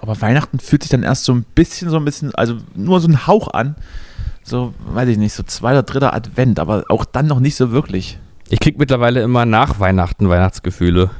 Aber 0.00 0.20
Weihnachten 0.20 0.60
fühlt 0.60 0.82
sich 0.82 0.90
dann 0.90 1.02
erst 1.02 1.24
so 1.24 1.32
ein 1.32 1.42
bisschen, 1.54 1.90
so 1.90 1.96
ein 1.96 2.04
bisschen, 2.04 2.34
also 2.34 2.58
nur 2.74 3.00
so 3.00 3.08
ein 3.08 3.26
Hauch 3.26 3.48
an. 3.48 3.74
So, 4.44 4.72
weiß 4.78 5.08
ich 5.08 5.18
nicht, 5.18 5.32
so 5.34 5.42
zweiter, 5.42 5.82
dritter 5.82 6.14
Advent, 6.14 6.58
aber 6.60 6.84
auch 6.88 7.04
dann 7.04 7.26
noch 7.26 7.40
nicht 7.40 7.56
so 7.56 7.70
wirklich. 7.70 8.18
Ich 8.48 8.60
krieg 8.60 8.78
mittlerweile 8.78 9.20
immer 9.22 9.44
nach 9.44 9.78
Weihnachten 9.80 10.28
Weihnachtsgefühle. 10.28 11.10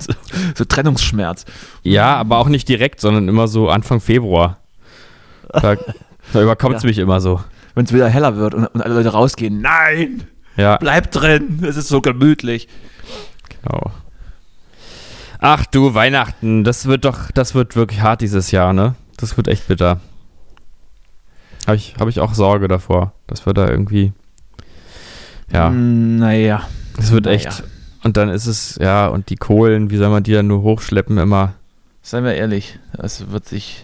So, 0.00 0.12
so 0.54 0.64
Trennungsschmerz. 0.64 1.44
Ja, 1.82 2.16
aber 2.16 2.38
auch 2.38 2.48
nicht 2.48 2.68
direkt, 2.68 3.00
sondern 3.00 3.28
immer 3.28 3.46
so 3.48 3.68
Anfang 3.68 4.00
Februar. 4.00 4.58
Da, 5.52 5.76
da 6.32 6.42
überkommt 6.42 6.76
es 6.76 6.82
Ja. 6.82 6.88
mich 6.88 6.98
immer 6.98 7.20
so. 7.20 7.40
Wenn 7.76 7.84
es 7.84 7.92
wieder 7.92 8.08
heller 8.08 8.36
wird 8.36 8.54
und, 8.54 8.66
und 8.66 8.80
alle 8.82 8.94
Leute 8.94 9.10
rausgehen. 9.10 9.60
Nein! 9.60 10.24
Ja, 10.56 10.76
Bleib 10.78 11.10
drin, 11.12 11.60
es 11.62 11.76
ist 11.76 11.88
so 11.88 12.00
gemütlich. 12.00 12.68
genau. 13.62 13.90
Ach 15.46 15.66
du, 15.66 15.92
Weihnachten, 15.92 16.64
das 16.64 16.86
wird 16.86 17.04
doch, 17.04 17.30
das 17.30 17.54
wird 17.54 17.76
wirklich 17.76 18.00
hart 18.00 18.22
dieses 18.22 18.50
Jahr, 18.50 18.72
ne? 18.72 18.94
Das 19.18 19.36
wird 19.36 19.46
echt 19.46 19.68
bitter. 19.68 20.00
Habe 21.66 21.76
ich, 21.76 21.96
hab 22.00 22.08
ich 22.08 22.18
auch 22.20 22.32
Sorge 22.32 22.66
davor, 22.66 23.12
dass 23.26 23.44
wir 23.44 23.52
da 23.52 23.68
irgendwie. 23.68 24.14
Ja, 25.52 25.68
Mm, 25.68 26.16
Naja. 26.16 26.62
es 26.98 27.10
wird 27.12 27.26
naja. 27.26 27.36
echt. 27.36 27.62
Und 28.04 28.16
dann 28.16 28.30
ist 28.30 28.46
es, 28.46 28.76
ja, 28.80 29.06
und 29.06 29.28
die 29.28 29.36
Kohlen, 29.36 29.90
wie 29.90 29.98
soll 29.98 30.08
man 30.08 30.22
die 30.22 30.32
dann 30.32 30.46
nur 30.46 30.62
hochschleppen 30.62 31.18
immer? 31.18 31.52
Seien 32.00 32.24
wir 32.24 32.32
ehrlich, 32.34 32.78
es 32.96 33.30
wird 33.30 33.46
sich. 33.46 33.83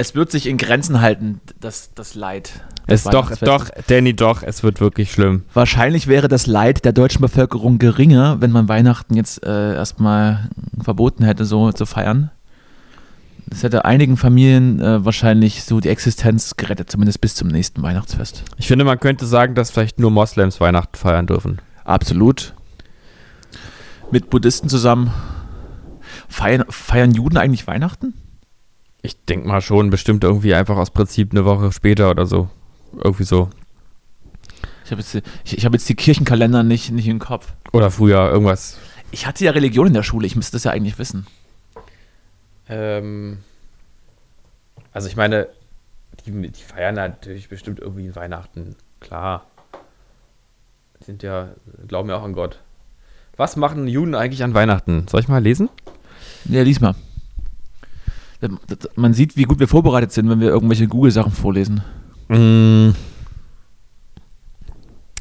Es 0.00 0.14
wird 0.14 0.30
sich 0.30 0.46
in 0.46 0.58
Grenzen 0.58 1.00
halten, 1.00 1.40
das, 1.58 1.92
das 1.94 2.14
Leid. 2.14 2.52
Es 2.86 3.02
doch, 3.02 3.32
doch, 3.36 3.68
Danny, 3.88 4.14
doch, 4.14 4.44
es 4.44 4.62
wird 4.62 4.80
wirklich 4.80 5.10
schlimm. 5.10 5.42
Wahrscheinlich 5.54 6.06
wäre 6.06 6.28
das 6.28 6.46
Leid 6.46 6.84
der 6.84 6.92
deutschen 6.92 7.20
Bevölkerung 7.20 7.78
geringer, 7.78 8.40
wenn 8.40 8.52
man 8.52 8.68
Weihnachten 8.68 9.14
jetzt 9.14 9.44
äh, 9.44 9.74
erstmal 9.74 10.50
verboten 10.80 11.24
hätte, 11.24 11.44
so 11.44 11.72
zu 11.72 11.84
feiern. 11.84 12.30
Das 13.46 13.64
hätte 13.64 13.84
einigen 13.84 14.16
Familien 14.16 14.80
äh, 14.80 15.04
wahrscheinlich 15.04 15.64
so 15.64 15.80
die 15.80 15.88
Existenz 15.88 16.56
gerettet, 16.56 16.92
zumindest 16.92 17.20
bis 17.20 17.34
zum 17.34 17.48
nächsten 17.48 17.82
Weihnachtsfest. 17.82 18.44
Ich 18.56 18.68
finde, 18.68 18.84
man 18.84 19.00
könnte 19.00 19.26
sagen, 19.26 19.56
dass 19.56 19.72
vielleicht 19.72 19.98
nur 19.98 20.12
Moslems 20.12 20.60
Weihnachten 20.60 20.96
feiern 20.96 21.26
dürfen. 21.26 21.58
Absolut. 21.84 22.54
Mit 24.12 24.30
Buddhisten 24.30 24.68
zusammen. 24.68 25.10
Feiern, 26.28 26.64
feiern 26.68 27.10
Juden 27.12 27.36
eigentlich 27.36 27.66
Weihnachten? 27.66 28.14
Ich 29.02 29.24
denke 29.26 29.46
mal 29.46 29.60
schon, 29.60 29.90
bestimmt 29.90 30.24
irgendwie 30.24 30.54
einfach 30.54 30.76
aus 30.76 30.90
Prinzip 30.90 31.30
eine 31.32 31.44
Woche 31.44 31.70
später 31.72 32.10
oder 32.10 32.26
so. 32.26 32.48
Irgendwie 32.96 33.24
so. 33.24 33.48
Ich 34.84 34.90
habe 34.90 35.00
jetzt, 35.02 35.14
die- 35.14 35.22
ich, 35.44 35.58
ich 35.58 35.64
hab 35.66 35.72
jetzt 35.72 35.88
die 35.88 35.94
Kirchenkalender 35.94 36.62
nicht, 36.62 36.90
nicht 36.90 37.06
im 37.06 37.18
Kopf. 37.18 37.52
Oder 37.72 37.90
früher 37.90 38.30
irgendwas. 38.30 38.78
Ich 39.10 39.26
hatte 39.26 39.44
ja 39.44 39.52
Religion 39.52 39.86
in 39.86 39.94
der 39.94 40.02
Schule, 40.02 40.26
ich 40.26 40.34
müsste 40.36 40.52
das 40.56 40.64
ja 40.64 40.70
eigentlich 40.72 40.98
wissen. 40.98 41.26
Ähm, 42.68 43.38
also 44.92 45.08
ich 45.08 45.16
meine, 45.16 45.48
die, 46.26 46.30
die 46.32 46.62
feiern 46.62 46.94
natürlich 46.94 47.48
bestimmt 47.48 47.80
irgendwie 47.80 48.14
Weihnachten. 48.16 48.76
Klar. 49.00 49.46
Die 51.00 51.04
sind 51.04 51.22
ja, 51.22 51.50
glauben 51.86 52.08
ja 52.08 52.16
auch 52.16 52.24
an 52.24 52.32
Gott. 52.32 52.58
Was 53.36 53.56
machen 53.56 53.86
Juden 53.86 54.14
eigentlich 54.14 54.42
an 54.42 54.54
Weihnachten? 54.54 55.06
Soll 55.08 55.20
ich 55.20 55.28
mal 55.28 55.42
lesen? 55.42 55.68
Ja, 56.46 56.62
lies 56.62 56.80
mal. 56.80 56.94
Das- 58.40 58.88
Man 58.96 59.14
sieht, 59.14 59.36
wie 59.36 59.44
gut 59.44 59.58
wir 59.58 59.68
vorbereitet 59.68 60.12
sind, 60.12 60.28
wenn 60.30 60.40
wir 60.40 60.48
irgendwelche 60.48 60.86
Google-Sachen 60.86 61.32
vorlesen. 61.32 61.82
Mm. 62.28 62.90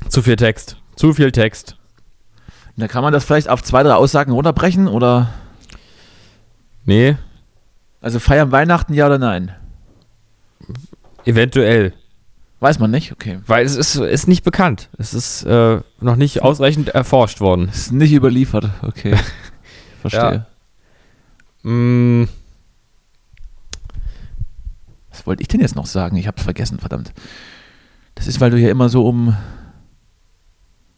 Zu 0.09 0.21
viel 0.21 0.35
Text. 0.35 0.77
Zu 0.95 1.13
viel 1.13 1.31
Text. 1.31 1.77
Da 2.75 2.87
kann 2.87 3.03
man 3.03 3.11
das 3.13 3.25
vielleicht 3.25 3.49
auf 3.49 3.63
zwei, 3.63 3.81
drei 3.83 3.93
Aussagen 3.93 4.31
runterbrechen 4.31 4.87
oder. 4.87 5.29
Nee, 6.85 7.17
Also 8.01 8.19
feiern 8.19 8.51
Weihnachten 8.51 8.93
ja 8.93 9.07
oder 9.07 9.17
nein? 9.17 9.51
eventuell. 11.25 11.93
Weiß 12.59 12.79
man 12.79 12.89
nicht? 12.89 13.11
Okay. 13.11 13.39
Weil 13.45 13.65
es 13.65 13.75
ist, 13.75 13.95
ist 13.95 14.27
nicht 14.27 14.43
bekannt. 14.43 14.89
Es 14.97 15.13
ist 15.13 15.43
äh, 15.43 15.81
noch 15.99 16.15
nicht 16.15 16.41
ausreichend 16.41 16.89
erforscht 16.89 17.39
worden. 17.41 17.67
Ist 17.69 17.91
nicht 17.91 18.13
überliefert. 18.13 18.69
Okay. 18.81 19.15
Verstehe. 20.01 20.45
Mm, 21.63 22.23
Was 25.17 25.25
wollte 25.27 25.41
ich 25.41 25.47
denn 25.47 25.59
jetzt 25.61 25.75
noch 25.75 25.85
sagen? 25.87 26.15
Ich 26.17 26.27
hab's 26.27 26.43
vergessen, 26.43 26.77
verdammt. 26.79 27.11
Das 28.15 28.27
ist, 28.27 28.39
weil 28.39 28.51
du 28.51 28.57
hier 28.57 28.69
immer 28.71 28.89
so 28.89 29.07
um. 29.07 29.35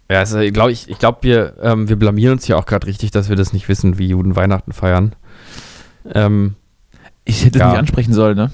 ja, 0.09 0.19
also, 0.19 0.39
ich 0.39 0.53
glaube, 0.53 0.71
ich, 0.71 0.89
ich 0.89 0.99
glaub, 0.99 1.23
wir, 1.23 1.53
ähm, 1.61 1.87
wir 1.89 1.95
blamieren 1.97 2.33
uns 2.33 2.45
hier 2.45 2.57
auch 2.57 2.65
gerade 2.65 2.87
richtig, 2.87 3.11
dass 3.11 3.29
wir 3.29 3.35
das 3.35 3.53
nicht 3.53 3.67
wissen, 3.69 3.97
wie 3.97 4.07
Juden 4.07 4.35
Weihnachten 4.35 4.73
feiern. 4.73 5.15
Ähm, 6.13 6.55
Ich 7.25 7.45
hätte 7.45 7.59
es 7.59 7.61
Ja. 7.61 7.69
nicht 7.69 7.79
ansprechen 7.79 8.13
sollen, 8.13 8.35
ne? 8.37 8.51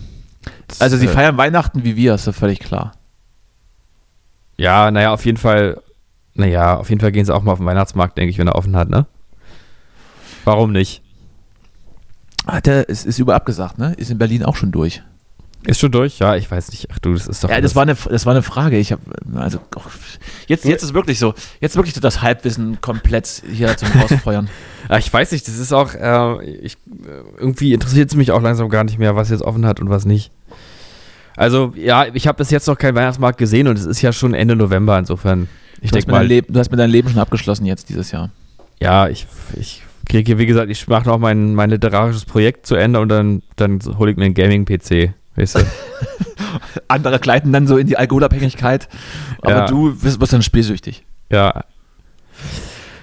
das, 0.68 0.82
Also, 0.82 0.98
sie 0.98 1.06
äh, 1.06 1.10
feiern 1.10 1.38
Weihnachten 1.38 1.84
wie 1.84 1.96
wir, 1.96 2.16
ist 2.16 2.28
ja 2.28 2.34
völlig 2.34 2.60
klar. 2.60 2.94
Ja, 4.58 4.90
naja, 4.92 5.12
auf 5.14 5.26
jeden 5.26 5.38
Fall. 5.38 5.82
Naja, 6.34 6.76
auf 6.78 6.90
jeden 6.90 7.00
Fall 7.00 7.12
gehen 7.14 7.26
sie 7.26 7.34
auch 7.34 7.44
mal 7.44 7.54
auf 7.54 7.60
den 7.60 7.66
Weihnachtsmarkt, 7.68 8.18
denke 8.18 8.30
ich, 8.30 8.38
wenn 8.38 8.48
er 8.48 8.56
offen 8.56 8.76
hat, 8.76 8.90
ne? 8.90 9.06
Warum 10.44 10.72
nicht? 10.74 11.02
Hat 12.46 12.68
er, 12.68 12.90
es 12.90 13.06
ist 13.06 13.20
über 13.20 13.36
abgesagt, 13.36 13.78
ne? 13.78 13.94
Ist 13.94 14.12
in 14.12 14.18
Berlin 14.18 14.44
auch 14.44 14.56
schon 14.56 14.72
durch. 14.72 15.02
Ist 15.66 15.80
schon 15.80 15.92
durch? 15.92 16.20
Ja, 16.20 16.36
ich 16.36 16.50
weiß 16.50 16.72
nicht. 16.72 16.88
Ach 16.92 17.00
du, 17.00 17.14
das 17.14 17.28
ist 17.28 17.44
doch. 17.44 17.50
Ja, 17.50 17.60
das 17.60 17.76
war 17.76 17.84
eine, 17.84 17.96
das 17.96 18.26
war 18.26 18.34
eine 18.34 18.44
Frage. 18.44 18.78
Ich 18.78 18.92
habe 18.92 19.02
also 19.36 19.60
oh, 19.76 19.82
jetzt, 20.48 20.66
jetzt 20.66 20.84
ist 20.84 20.94
wirklich 20.94 21.18
so, 21.20 21.34
jetzt 21.60 21.76
wirklich 21.76 21.96
so 21.96 22.02
das 22.02 22.22
Halbwissen 22.22 22.80
komplett 22.82 23.44
hier 23.52 23.76
zum 23.78 23.90
Rausfeuern. 23.90 24.50
Ah, 24.88 25.00
ich 25.00 25.12
weiß 25.12 25.32
nicht, 25.32 25.48
das 25.48 25.58
ist 25.58 25.74
auch, 25.74 25.96
äh, 25.96 26.46
ich, 26.46 26.74
äh, 26.74 27.40
irgendwie 27.40 27.74
interessiert 27.74 28.12
es 28.12 28.16
mich 28.16 28.32
auch 28.32 28.42
langsam 28.44 28.70
gar 28.70 28.84
nicht 28.84 29.00
mehr, 29.00 29.16
was 29.16 29.32
jetzt 29.32 29.42
offen 29.42 29.66
hat 29.66 29.80
und 29.80 29.90
was 29.90 30.06
nicht. 30.06 30.30
Also, 31.36 31.74
ja, 31.76 32.06
ich 32.14 32.28
habe 32.28 32.38
bis 32.38 32.52
jetzt 32.52 32.68
noch 32.68 32.78
keinen 32.78 32.94
Weihnachtsmarkt 32.94 33.40
gesehen 33.40 33.68
und 33.68 33.80
es 33.80 33.86
ist 33.86 34.04
ja 34.04 34.14
schon 34.14 34.36
Ende 34.36 34.56
November, 34.56 35.00
insofern. 35.00 35.48
Ich 35.82 35.90
Du 35.90 35.98
hast, 35.98 36.04
denke 36.04 36.12
mal, 36.12 36.28
Leben, 36.28 36.54
du 36.54 36.60
hast 36.60 36.70
mit 36.70 36.80
deinem 36.80 36.92
Leben 36.92 37.10
schon 37.10 37.18
abgeschlossen 37.18 37.66
jetzt 37.66 37.90
dieses 37.90 38.12
Jahr. 38.12 38.30
ja, 38.80 39.08
ich, 39.08 39.26
ich 39.60 39.82
kriege, 40.08 40.38
wie 40.38 40.46
gesagt, 40.46 40.70
ich 40.70 40.88
mache 40.88 41.08
noch 41.08 41.18
mein, 41.18 41.56
mein 41.56 41.72
literarisches 41.72 42.26
Projekt 42.26 42.68
zu 42.68 42.76
Ende 42.76 43.00
und 43.00 43.10
dann, 43.10 43.42
dann 43.56 43.80
hole 43.98 44.12
ich 44.12 44.18
mir 44.18 44.26
einen 44.26 44.36
Gaming-PC. 44.36 45.14
Weißt 45.36 45.56
du? 45.56 45.60
Andere 46.88 47.20
gleiten 47.20 47.52
dann 47.52 47.68
so 47.68 47.78
in 47.78 47.88
die 47.88 47.98
Alkoholabhängigkeit. 47.98 48.88
Aber 49.42 49.52
Ja. 49.52 49.66
du 49.66 50.02
wirst, 50.04 50.20
wirst 50.22 50.34
dann 50.34 50.42
spielsüchtig. 50.42 51.06
Ja. 51.32 51.64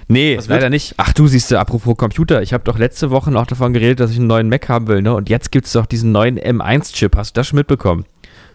Nee, 0.07 0.37
Was 0.37 0.47
wird? 0.49 0.57
leider 0.59 0.69
nicht. 0.69 0.95
Ach 0.97 1.13
du, 1.13 1.27
siehst 1.27 1.49
du, 1.51 1.57
apropos 1.57 1.95
Computer, 1.97 2.41
ich 2.41 2.53
habe 2.53 2.63
doch 2.63 2.77
letzte 2.77 3.09
Woche 3.09 3.31
noch 3.31 3.47
davon 3.47 3.73
geredet, 3.73 3.99
dass 3.99 4.11
ich 4.11 4.17
einen 4.17 4.27
neuen 4.27 4.49
Mac 4.49 4.67
haben 4.69 4.87
will, 4.87 5.01
ne? 5.01 5.13
Und 5.13 5.29
jetzt 5.29 5.51
gibt 5.51 5.65
es 5.65 5.71
doch 5.73 5.85
diesen 5.85 6.11
neuen 6.11 6.37
M1-Chip. 6.39 7.15
Hast 7.15 7.35
du 7.35 7.39
das 7.39 7.47
schon 7.47 7.57
mitbekommen? 7.57 8.05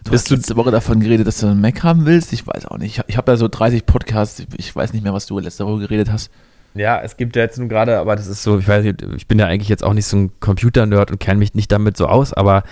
Du 0.03 0.11
Bist 0.11 0.25
hast 0.25 0.31
du- 0.31 0.35
letzte 0.35 0.55
Woche 0.55 0.71
davon 0.71 0.99
geredet, 0.99 1.27
dass 1.27 1.39
du 1.39 1.47
einen 1.47 1.59
Mac 1.59 1.83
haben 1.83 2.05
willst? 2.05 2.31
Ich 2.33 2.45
weiß 2.47 2.67
auch 2.67 2.77
nicht. 2.77 2.91
Ich 2.93 2.99
habe 2.99 3.17
hab 3.17 3.25
da 3.25 3.35
so 3.35 3.47
30 3.47 3.85
Podcasts. 3.85 4.43
Ich 4.57 4.75
weiß 4.75 4.93
nicht 4.93 5.03
mehr, 5.03 5.13
was 5.13 5.25
du 5.25 5.39
letzte 5.39 5.65
Woche 5.65 5.79
geredet 5.79 6.11
hast. 6.11 6.29
Ja, 6.75 7.01
es 7.01 7.17
gibt 7.17 7.35
ja 7.35 7.41
jetzt 7.41 7.57
nun 7.57 7.67
gerade, 7.67 7.97
aber 7.97 8.15
das 8.15 8.27
ist 8.27 8.43
so, 8.43 8.59
ich 8.59 8.67
weiß 8.67 8.83
nicht, 8.85 9.01
ich 9.17 9.27
bin 9.27 9.39
ja 9.39 9.47
eigentlich 9.47 9.69
jetzt 9.69 9.83
auch 9.83 9.93
nicht 9.93 10.05
so 10.05 10.17
ein 10.17 10.31
Computer-Nerd 10.39 11.09
und 11.11 11.19
kenne 11.19 11.39
mich 11.39 11.55
nicht 11.55 11.71
damit 11.71 11.97
so 11.97 12.05
aus, 12.05 12.31
aber 12.31 12.63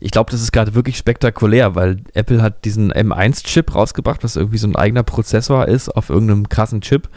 ich 0.00 0.10
glaube, 0.10 0.30
das 0.30 0.40
ist 0.40 0.50
gerade 0.52 0.74
wirklich 0.74 0.96
spektakulär, 0.96 1.74
weil 1.74 1.98
Apple 2.14 2.40
hat 2.40 2.64
diesen 2.64 2.90
M1-Chip 2.90 3.74
rausgebracht, 3.74 4.24
was 4.24 4.34
irgendwie 4.36 4.56
so 4.56 4.66
ein 4.66 4.74
eigener 4.74 5.02
Prozessor 5.02 5.68
ist 5.68 5.90
auf 5.90 6.08
irgendeinem 6.08 6.48
krassen 6.48 6.80
Chip. 6.80 7.08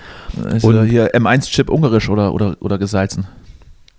Ist 0.54 0.66
Und- 0.66 0.76
äh, 0.76 0.90
hier 0.90 1.16
M1-Chip 1.16 1.70
ungarisch 1.70 2.10
oder, 2.10 2.34
oder, 2.34 2.58
oder 2.60 2.78
gesalzen? 2.78 3.26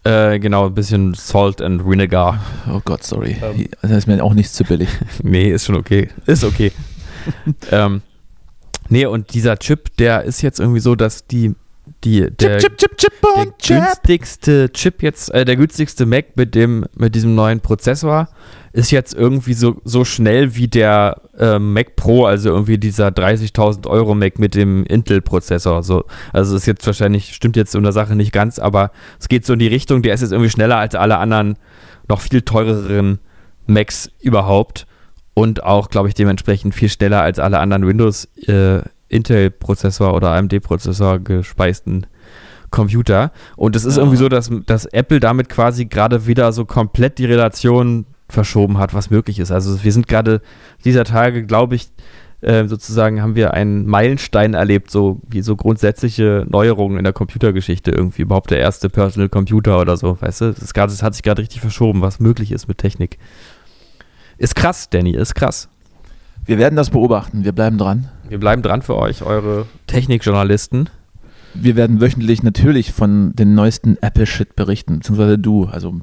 Äh, 0.04 0.38
genau, 0.38 0.66
ein 0.66 0.74
bisschen 0.74 1.14
Salt 1.14 1.62
and 1.62 1.86
Vinegar. 1.88 2.38
Oh 2.70 2.82
Gott, 2.84 3.02
sorry. 3.04 3.38
Ähm. 3.42 3.68
Das 3.80 3.90
ist 3.90 4.06
mir 4.06 4.22
auch 4.22 4.34
nichts 4.34 4.52
zu 4.52 4.64
billig. 4.64 4.88
Nee, 5.22 5.50
ist 5.50 5.64
schon 5.64 5.76
okay. 5.76 6.10
Ist 6.26 6.44
okay. 6.44 6.70
ähm, 7.70 8.02
nee, 8.90 9.06
und 9.06 9.32
dieser 9.32 9.56
Chip, 9.56 9.96
der 9.96 10.24
ist 10.24 10.42
jetzt 10.42 10.60
irgendwie 10.60 10.80
so, 10.80 10.94
dass 10.94 11.26
die, 11.26 11.54
die, 12.04 12.30
der, 12.30 12.58
chip, 12.58 12.76
chip, 12.76 12.98
chip 12.98 13.12
der 13.34 13.46
günstigste 13.66 14.70
Chip 14.74 15.02
jetzt, 15.02 15.32
äh, 15.32 15.46
der 15.46 15.56
günstigste 15.56 16.04
Mac 16.04 16.36
mit 16.36 16.54
dem, 16.54 16.84
mit 16.94 17.14
diesem 17.14 17.34
neuen 17.34 17.60
Prozessor 17.60 18.28
ist 18.74 18.90
jetzt 18.90 19.14
irgendwie 19.14 19.54
so, 19.54 19.80
so 19.84 20.04
schnell 20.04 20.56
wie 20.56 20.66
der 20.66 21.22
äh, 21.38 21.60
Mac 21.60 21.94
Pro, 21.94 22.26
also 22.26 22.48
irgendwie 22.50 22.76
dieser 22.76 23.08
30.000 23.08 23.86
Euro 23.86 24.16
Mac 24.16 24.40
mit 24.40 24.56
dem 24.56 24.84
Intel-Prozessor. 24.84 25.84
So, 25.84 26.04
also 26.32 26.56
ist 26.56 26.66
jetzt 26.66 26.84
wahrscheinlich, 26.84 27.34
stimmt 27.36 27.54
jetzt 27.54 27.76
in 27.76 27.84
der 27.84 27.92
Sache 27.92 28.16
nicht 28.16 28.32
ganz, 28.32 28.58
aber 28.58 28.90
es 29.20 29.28
geht 29.28 29.46
so 29.46 29.52
in 29.52 29.60
die 29.60 29.68
Richtung, 29.68 30.02
der 30.02 30.12
ist 30.14 30.22
jetzt 30.22 30.32
irgendwie 30.32 30.50
schneller 30.50 30.76
als 30.76 30.96
alle 30.96 31.18
anderen, 31.18 31.56
noch 32.08 32.20
viel 32.20 32.42
teureren 32.42 33.20
Macs 33.68 34.10
überhaupt 34.20 34.88
und 35.34 35.62
auch, 35.62 35.88
glaube 35.88 36.08
ich, 36.08 36.14
dementsprechend 36.14 36.74
viel 36.74 36.88
schneller 36.88 37.22
als 37.22 37.38
alle 37.38 37.60
anderen 37.60 37.86
Windows 37.86 38.28
äh, 38.48 38.80
Intel-Prozessor 39.08 40.14
oder 40.14 40.32
AMD-Prozessor 40.32 41.20
gespeisten 41.20 42.06
Computer. 42.70 43.30
Und 43.54 43.76
es 43.76 43.84
ist 43.84 43.96
Ja. 43.98 44.02
irgendwie 44.02 44.16
so, 44.18 44.28
dass, 44.28 44.50
dass 44.66 44.86
Apple 44.86 45.20
damit 45.20 45.48
quasi 45.48 45.84
gerade 45.84 46.26
wieder 46.26 46.52
so 46.52 46.64
komplett 46.64 47.18
die 47.18 47.26
Relation 47.26 48.06
verschoben 48.34 48.78
hat, 48.78 48.92
was 48.92 49.10
möglich 49.10 49.38
ist. 49.38 49.50
Also 49.50 49.82
wir 49.82 49.92
sind 49.92 50.08
gerade 50.08 50.42
dieser 50.84 51.04
Tage, 51.04 51.44
glaube 51.44 51.76
ich, 51.76 51.88
äh, 52.44 52.66
sozusagen 52.68 53.22
haben 53.22 53.36
wir 53.36 53.54
einen 53.54 53.86
Meilenstein 53.86 54.52
erlebt, 54.52 54.90
so 54.90 55.20
wie 55.26 55.40
so 55.40 55.56
grundsätzliche 55.56 56.46
Neuerungen 56.48 56.98
in 56.98 57.04
der 57.04 57.14
Computergeschichte 57.14 57.90
irgendwie. 57.90 58.22
Überhaupt 58.22 58.50
der 58.50 58.58
erste 58.58 58.90
Personal 58.90 59.30
Computer 59.30 59.80
oder 59.80 59.96
so, 59.96 60.20
weißt 60.20 60.40
du? 60.42 60.52
Das, 60.52 60.74
grad, 60.74 60.90
das 60.90 61.02
hat 61.02 61.14
sich 61.14 61.22
gerade 61.22 61.40
richtig 61.40 61.62
verschoben, 61.62 62.02
was 62.02 62.20
möglich 62.20 62.52
ist 62.52 62.68
mit 62.68 62.76
Technik. 62.76 63.18
Ist 64.36 64.56
krass, 64.56 64.90
Danny, 64.90 65.12
ist 65.12 65.34
krass. 65.34 65.68
Wir 66.44 66.58
werden 66.58 66.76
das 66.76 66.90
beobachten. 66.90 67.44
Wir 67.44 67.52
bleiben 67.52 67.78
dran. 67.78 68.08
Wir 68.28 68.38
bleiben 68.38 68.60
dran 68.60 68.82
für 68.82 68.96
euch, 68.96 69.22
eure 69.22 69.66
Technikjournalisten. 69.86 70.90
Wir 71.54 71.76
werden 71.76 72.00
wöchentlich 72.00 72.42
natürlich 72.42 72.92
von 72.92 73.32
den 73.34 73.54
neuesten 73.54 73.96
Apple-Shit 74.02 74.54
berichten, 74.54 74.98
beziehungsweise 74.98 75.38
du. 75.38 75.64
Also 75.66 75.94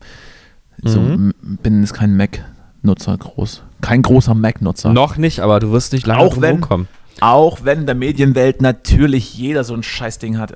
so, 0.83 0.99
Mhm. 0.99 1.33
bin 1.61 1.81
jetzt 1.81 1.93
kein 1.93 2.15
Mac-Nutzer 2.17 3.17
groß. 3.17 3.63
Kein 3.81 4.01
großer 4.01 4.33
Mac-Nutzer. 4.35 4.93
Noch 4.93 5.17
nicht, 5.17 5.39
aber 5.39 5.59
du 5.59 5.71
wirst 5.71 5.93
nicht 5.93 6.05
lange 6.07 6.21
Auch 6.21 6.39
wenn- 6.41 6.55
rumkommen. 6.55 6.87
Auch 7.19 7.59
wenn 7.63 7.81
in 7.81 7.85
der 7.85 7.95
Medienwelt 7.95 8.61
natürlich 8.61 9.35
jeder 9.37 9.63
so 9.63 9.73
ein 9.75 9.83
Scheißding 9.83 10.37
hat, 10.39 10.53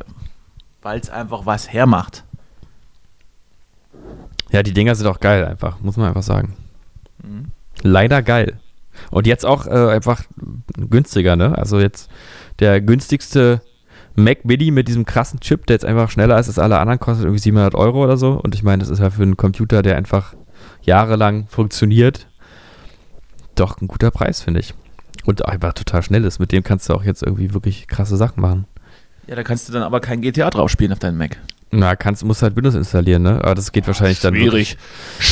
weil 0.81 0.99
es 0.99 1.09
einfach 1.09 1.45
was 1.45 1.71
hermacht. 1.71 2.23
Ja, 4.51 4.63
die 4.63 4.73
Dinger 4.73 4.95
sind 4.95 5.07
auch 5.07 5.19
geil 5.19 5.45
einfach, 5.45 5.79
muss 5.81 5.97
man 5.97 6.07
einfach 6.07 6.23
sagen. 6.23 6.55
Mhm. 7.23 7.45
Leider 7.81 8.21
geil. 8.21 8.59
Und 9.11 9.27
jetzt 9.27 9.45
auch 9.45 9.67
äh, 9.67 9.89
einfach 9.91 10.23
günstiger, 10.77 11.35
ne? 11.35 11.57
Also 11.57 11.79
jetzt 11.79 12.09
der 12.59 12.79
günstigste 12.79 13.61
Mac 14.15 14.45
Mini 14.45 14.71
mit 14.71 14.87
diesem 14.87 15.05
krassen 15.05 15.39
Chip, 15.41 15.65
der 15.67 15.75
jetzt 15.75 15.85
einfach 15.85 16.09
schneller 16.09 16.39
ist 16.39 16.47
als 16.47 16.59
alle 16.59 16.79
anderen, 16.79 16.99
kostet 16.99 17.25
irgendwie 17.25 17.41
700 17.41 17.75
Euro 17.75 18.03
oder 18.03 18.17
so. 18.17 18.39
Und 18.41 18.55
ich 18.55 18.63
meine, 18.63 18.79
das 18.81 18.89
ist 18.89 18.99
ja 18.99 19.09
für 19.09 19.23
einen 19.23 19.37
Computer, 19.37 19.81
der 19.81 19.97
einfach 19.97 20.33
jahrelang 20.83 21.47
funktioniert, 21.47 22.27
doch 23.55 23.81
ein 23.81 23.87
guter 23.87 24.11
Preis, 24.11 24.41
finde 24.41 24.61
ich. 24.61 24.73
Und 25.25 25.45
einfach 25.45 25.73
total 25.73 26.03
schnell 26.03 26.23
ist. 26.23 26.39
Mit 26.39 26.51
dem 26.51 26.63
kannst 26.63 26.87
du 26.89 26.93
auch 26.93 27.03
jetzt 27.03 27.23
irgendwie 27.23 27.53
wirklich 27.53 27.87
krasse 27.87 28.15
Sachen 28.15 28.41
machen. 28.41 28.65
Ja, 29.27 29.35
da 29.35 29.43
kannst 29.43 29.67
du 29.67 29.73
dann 29.73 29.81
aber 29.81 29.99
kein 29.99 30.21
GTA 30.21 30.49
drauf 30.49 30.69
spielen 30.69 30.93
auf 30.93 30.99
deinem 30.99 31.17
Mac. 31.17 31.37
Na, 31.71 31.95
kannst, 31.95 32.23
musst 32.23 32.43
halt 32.43 32.55
Windows 32.55 32.75
installieren, 32.75 33.23
ne? 33.23 33.41
Aber 33.43 33.55
das 33.55 33.71
geht 33.71 33.87
wahrscheinlich 33.87 34.19
dann 34.19 34.35
wirklich, 34.35 34.77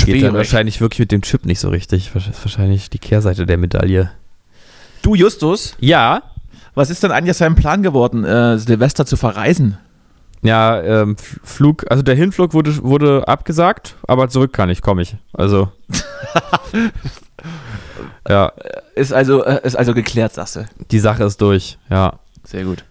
geht 0.06 0.24
dann 0.24 0.34
wahrscheinlich 0.34 0.82
wirklich 0.82 1.00
mit 1.00 1.12
dem 1.12 1.22
Chip 1.22 1.46
nicht 1.46 1.60
so 1.60 1.70
richtig. 1.70 2.12
Das 2.14 2.28
ist 2.28 2.44
wahrscheinlich 2.44 2.90
die 2.90 3.00
Kehrseite 3.00 3.46
der 3.46 3.58
Medaille. 3.58 4.12
Du, 5.04 5.16
Justus, 5.16 5.76
Ja, 5.80 6.24
was 6.76 6.90
ist 6.90 7.04
denn 7.04 7.12
eigentlich 7.12 7.32
aus 7.32 7.38
seinem 7.40 7.56
Plan 7.56 7.84
geworden, 7.84 8.24
äh, 8.24 8.58
Silvester 8.58 9.06
zu 9.06 9.18
verreisen? 9.18 9.78
ja, 10.44 10.82
ähm, 10.82 11.16
Flug, 11.18 11.90
also 11.90 12.04
der 12.04 12.16
Hinflug 12.16 12.54
wurde, 12.54 12.84
wurde 12.84 13.28
abgesagt, 13.28 13.96
aber 14.08 14.28
zurück 14.28 14.52
kann 14.52 14.70
ich, 14.70 14.82
komme 14.82 15.02
ich. 15.02 15.16
Also. 15.32 15.72
ja, 18.28 18.52
Ist 18.96 19.14
also, 19.14 19.44
äh, 19.46 19.62
ist 19.64 19.76
also 19.78 19.94
geklärt, 19.94 20.34
sagst 20.34 20.58
du. 20.58 20.66
die 20.92 21.00
Sache 21.00 21.24
ist 21.24 21.42
durch, 21.42 21.78
ja. 21.90 22.20
Sehr 22.44 22.66
gut. 22.66 22.84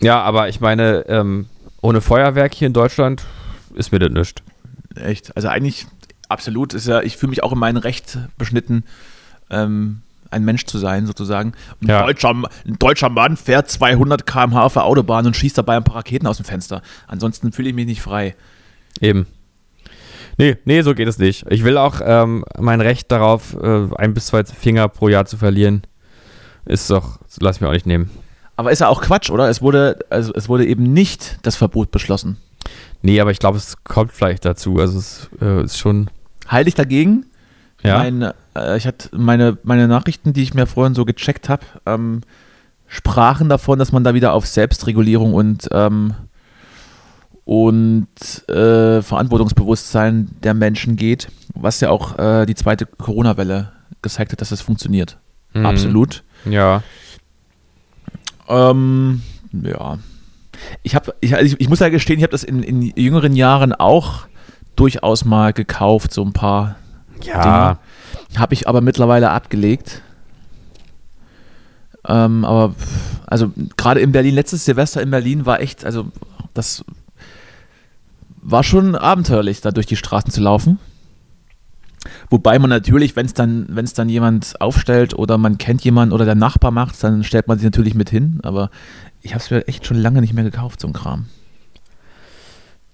Ja, 0.00 0.20
aber 0.22 0.48
ich 0.50 0.60
meine, 0.60 1.06
ähm, 1.08 1.46
ohne 1.80 2.02
Feuerwerk 2.02 2.54
hier 2.54 2.66
in 2.66 2.74
Deutschland 2.74 3.24
ist 3.74 3.90
mir 3.90 3.98
das 3.98 4.10
nichts. 4.10 4.42
Echt. 4.94 5.34
Also 5.36 5.48
eigentlich 5.48 5.86
absolut 6.28 6.74
ist 6.74 6.86
ja, 6.86 7.00
ich 7.00 7.16
fühle 7.16 7.30
mich 7.30 7.42
auch 7.42 7.52
in 7.52 7.58
meinem 7.58 7.78
Recht 7.78 8.18
beschnitten, 8.36 8.84
ähm, 9.48 10.02
ein 10.30 10.44
Mensch 10.44 10.64
zu 10.66 10.78
sein, 10.78 11.06
sozusagen. 11.06 11.52
Ein, 11.82 11.88
Ja. 11.88 12.02
deutscher, 12.04 12.30
ein 12.30 12.76
deutscher 12.78 13.08
Mann 13.08 13.36
fährt 13.36 13.70
200 13.70 14.26
km/h 14.26 14.62
auf 14.62 14.72
der 14.74 14.84
Autobahn 14.84 15.26
und 15.26 15.36
schießt 15.36 15.58
dabei 15.58 15.76
ein 15.76 15.84
paar 15.84 15.96
Raketen 15.96 16.26
aus 16.26 16.36
dem 16.36 16.46
Fenster. 16.46 16.82
Ansonsten 17.06 17.52
fühle 17.52 17.68
ich 17.70 17.74
mich 17.74 17.86
nicht 17.86 18.02
frei. 18.02 18.34
Eben. 19.00 19.26
Nee, 20.38 20.56
nee, 20.64 20.82
so 20.82 20.94
geht 20.94 21.08
es 21.08 21.18
nicht. 21.18 21.44
Ich 21.50 21.64
will 21.64 21.76
auch 21.76 22.00
ähm, 22.02 22.44
mein 22.58 22.80
Recht 22.80 23.12
darauf, 23.12 23.54
äh, 23.54 23.88
ein 23.96 24.14
bis 24.14 24.26
zwei 24.26 24.44
Finger 24.44 24.88
pro 24.88 25.08
Jahr 25.08 25.26
zu 25.26 25.36
verlieren. 25.36 25.82
Ist 26.64 26.88
doch, 26.90 27.18
lass 27.40 27.56
ich 27.56 27.60
mir 27.60 27.68
auch 27.68 27.72
nicht 27.72 27.86
nehmen. 27.86 28.10
Aber 28.56 28.70
ist 28.72 28.80
ja 28.80 28.88
auch 28.88 29.00
Quatsch, 29.02 29.30
oder? 29.30 29.48
Es 29.48 29.60
wurde, 29.62 29.98
also 30.10 30.32
es 30.34 30.48
wurde 30.48 30.66
eben 30.66 30.92
nicht 30.92 31.38
das 31.42 31.56
Verbot 31.56 31.90
beschlossen. 31.90 32.36
Nee, 33.02 33.20
aber 33.20 33.30
ich 33.30 33.38
glaube, 33.38 33.56
es 33.58 33.82
kommt 33.84 34.12
vielleicht 34.12 34.44
dazu. 34.44 34.78
Also 34.78 34.98
es 34.98 35.30
äh, 35.40 35.64
ist 35.64 35.78
schon. 35.78 36.10
Ich 36.66 36.74
dagegen? 36.74 37.26
Ja. 37.82 37.98
Mein, 37.98 38.22
äh, 38.54 38.76
ich 38.76 38.86
hatte 38.86 39.08
meine, 39.16 39.58
meine 39.62 39.88
Nachrichten, 39.88 40.32
die 40.32 40.42
ich 40.42 40.54
mir 40.54 40.66
vorhin 40.66 40.94
so 40.94 41.04
gecheckt 41.04 41.48
habe, 41.48 41.64
ähm, 41.86 42.22
sprachen 42.86 43.48
davon, 43.48 43.78
dass 43.78 43.92
man 43.92 44.04
da 44.04 44.14
wieder 44.14 44.32
auf 44.32 44.46
Selbstregulierung 44.46 45.32
und, 45.32 45.68
ähm, 45.72 46.14
und 47.44 48.08
äh, 48.48 49.00
Verantwortungsbewusstsein 49.00 50.30
der 50.42 50.54
Menschen 50.54 50.96
geht, 50.96 51.28
was 51.54 51.80
ja 51.80 51.90
auch 51.90 52.18
äh, 52.18 52.46
die 52.46 52.54
zweite 52.54 52.86
Corona-Welle 52.86 53.72
gezeigt 54.02 54.32
hat, 54.32 54.40
dass 54.40 54.50
das 54.50 54.60
funktioniert. 54.60 55.18
Mhm. 55.54 55.66
Absolut. 55.66 56.22
Ja. 56.44 56.82
Ähm, 58.48 59.22
ja. 59.52 59.98
Ich, 60.82 60.94
hab, 60.94 61.14
ich, 61.20 61.34
also 61.34 61.54
ich, 61.54 61.60
ich 61.60 61.68
muss 61.68 61.80
ja 61.80 61.88
gestehen, 61.88 62.18
ich 62.18 62.24
habe 62.24 62.32
das 62.32 62.44
in, 62.44 62.62
in 62.62 62.82
jüngeren 62.82 63.34
Jahren 63.34 63.72
auch 63.72 64.26
durchaus 64.76 65.24
mal 65.24 65.52
gekauft, 65.52 66.12
so 66.12 66.24
ein 66.24 66.32
paar 66.32 66.76
Ja. 67.24 67.78
Habe 68.36 68.54
ich 68.54 68.68
aber 68.68 68.80
mittlerweile 68.80 69.30
abgelegt. 69.30 70.02
Ähm, 72.06 72.44
aber 72.44 72.74
also 73.26 73.52
gerade 73.76 74.00
in 74.00 74.12
Berlin, 74.12 74.34
letztes 74.34 74.64
Silvester 74.64 75.02
in 75.02 75.10
Berlin 75.10 75.46
war 75.46 75.60
echt, 75.60 75.84
also 75.84 76.08
das 76.54 76.84
war 78.42 78.64
schon 78.64 78.94
abenteuerlich, 78.94 79.60
da 79.60 79.70
durch 79.70 79.86
die 79.86 79.96
Straßen 79.96 80.30
zu 80.30 80.40
laufen. 80.40 80.78
Wobei 82.30 82.58
man 82.58 82.70
natürlich, 82.70 83.16
wenn 83.16 83.26
es 83.26 83.34
dann, 83.34 83.66
wenn 83.68 83.84
es 83.84 83.92
dann 83.92 84.08
jemand 84.08 84.58
aufstellt 84.60 85.14
oder 85.14 85.36
man 85.36 85.58
kennt 85.58 85.84
jemanden 85.84 86.14
oder 86.14 86.24
der 86.24 86.34
Nachbar 86.34 86.70
macht, 86.70 87.02
dann 87.04 87.24
stellt 87.24 87.46
man 87.46 87.58
sich 87.58 87.64
natürlich 87.64 87.94
mit 87.94 88.08
hin. 88.08 88.40
Aber 88.42 88.70
ich 89.20 89.34
habe 89.34 89.42
es 89.42 89.50
mir 89.50 89.68
echt 89.68 89.86
schon 89.86 89.98
lange 89.98 90.22
nicht 90.22 90.32
mehr 90.32 90.44
gekauft, 90.44 90.80
so 90.80 90.86
ein 90.86 90.94
Kram. 90.94 91.26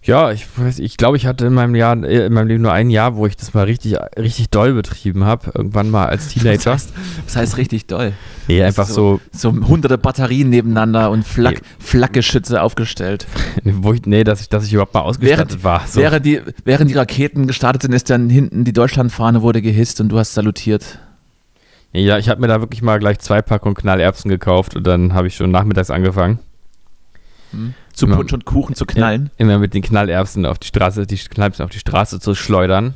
Ja, 0.07 0.31
ich 0.31 0.47
weiß, 0.57 0.79
ich 0.79 0.97
glaube, 0.97 1.17
ich 1.17 1.27
hatte 1.27 1.47
in 1.47 1.53
meinem 1.53 1.75
Jahr, 1.75 2.01
äh, 2.05 2.27
in 2.27 2.33
meinem 2.33 2.47
Leben 2.47 2.63
nur 2.63 2.73
ein 2.73 2.91
Jahr, 2.91 3.17
wo 3.17 3.27
ich 3.27 3.37
das 3.37 3.55
mal 3.55 3.65
richtig, 3.65 3.97
richtig 4.17 4.51
doll 4.51 4.73
betrieben 4.73 5.25
habe. 5.25 5.51
Irgendwann 5.53 5.91
mal 5.91 6.07
als 6.07 6.29
Teenager. 6.33 6.73
heißt, 6.75 6.93
das 7.25 7.37
heißt 7.37 7.57
richtig 7.57 7.87
doll. 7.87 8.13
Nee, 8.47 8.63
einfach 8.63 8.87
so, 8.87 9.21
So 9.33 9.53
hunderte 9.53 9.99
Batterien 9.99 10.49
nebeneinander 10.49 11.11
und 11.11 11.27
Flak, 11.27 11.55
Nee. 11.55 11.61
Flakgeschütze 11.81 12.63
aufgestellt. 12.63 13.27
wo 13.65 13.93
ich, 13.93 14.07
nee, 14.07 14.23
dass 14.23 14.41
ich, 14.41 14.49
dass 14.49 14.65
ich 14.65 14.73
überhaupt 14.73 14.95
mal 14.95 15.01
ausgestattet 15.01 15.49
Während, 15.51 15.65
war. 15.65 15.83
So. 15.89 16.01
während, 16.01 16.25
die, 16.25 16.41
während 16.65 16.89
die 16.89 16.95
Raketen 16.95 17.49
gestartet 17.49 17.83
sind, 17.83 17.93
ist 17.93 18.09
dann 18.09 18.31
hinten 18.31 18.63
die 18.65 18.73
Deutschlandfahne 18.73 19.43
wurde 19.43 19.61
gehisst 19.61 20.01
und 20.01 20.09
du 20.11 20.19
hast 20.21 20.35
salutiert. 20.35 21.01
Ja, 21.93 22.19
ich 22.19 22.29
habe 22.29 22.41
mir 22.41 22.47
da 22.47 22.61
wirklich 22.61 22.83
mal 22.83 23.01
gleich 23.01 23.19
zwei 23.19 23.43
Packungen 23.43 23.75
Knallerbsen 23.75 24.29
gekauft 24.29 24.77
und 24.77 24.87
dann 24.87 25.15
habe 25.15 25.27
ich 25.27 25.35
schon 25.35 25.51
nachmittags 25.51 25.91
angefangen. 25.91 26.39
Zu 27.97 28.07
Immer- 28.07 28.17
Punsch 28.17 28.33
und 28.33 28.45
Kuchen 28.45 28.77
zu 28.77 28.85
knallen. 28.87 29.31
Immer 29.39 29.59
mit 29.59 29.75
den 29.75 29.83
Knallerbsen 29.83 30.47
auf 30.47 30.59
die 30.59 30.69
Straße, 30.69 31.07
die 31.07 31.17
Knallerbsen 31.17 31.65
auf 31.65 31.71
die 31.73 31.79
Straße 31.81 32.21
zu 32.21 32.35
schleudern. 32.37 32.95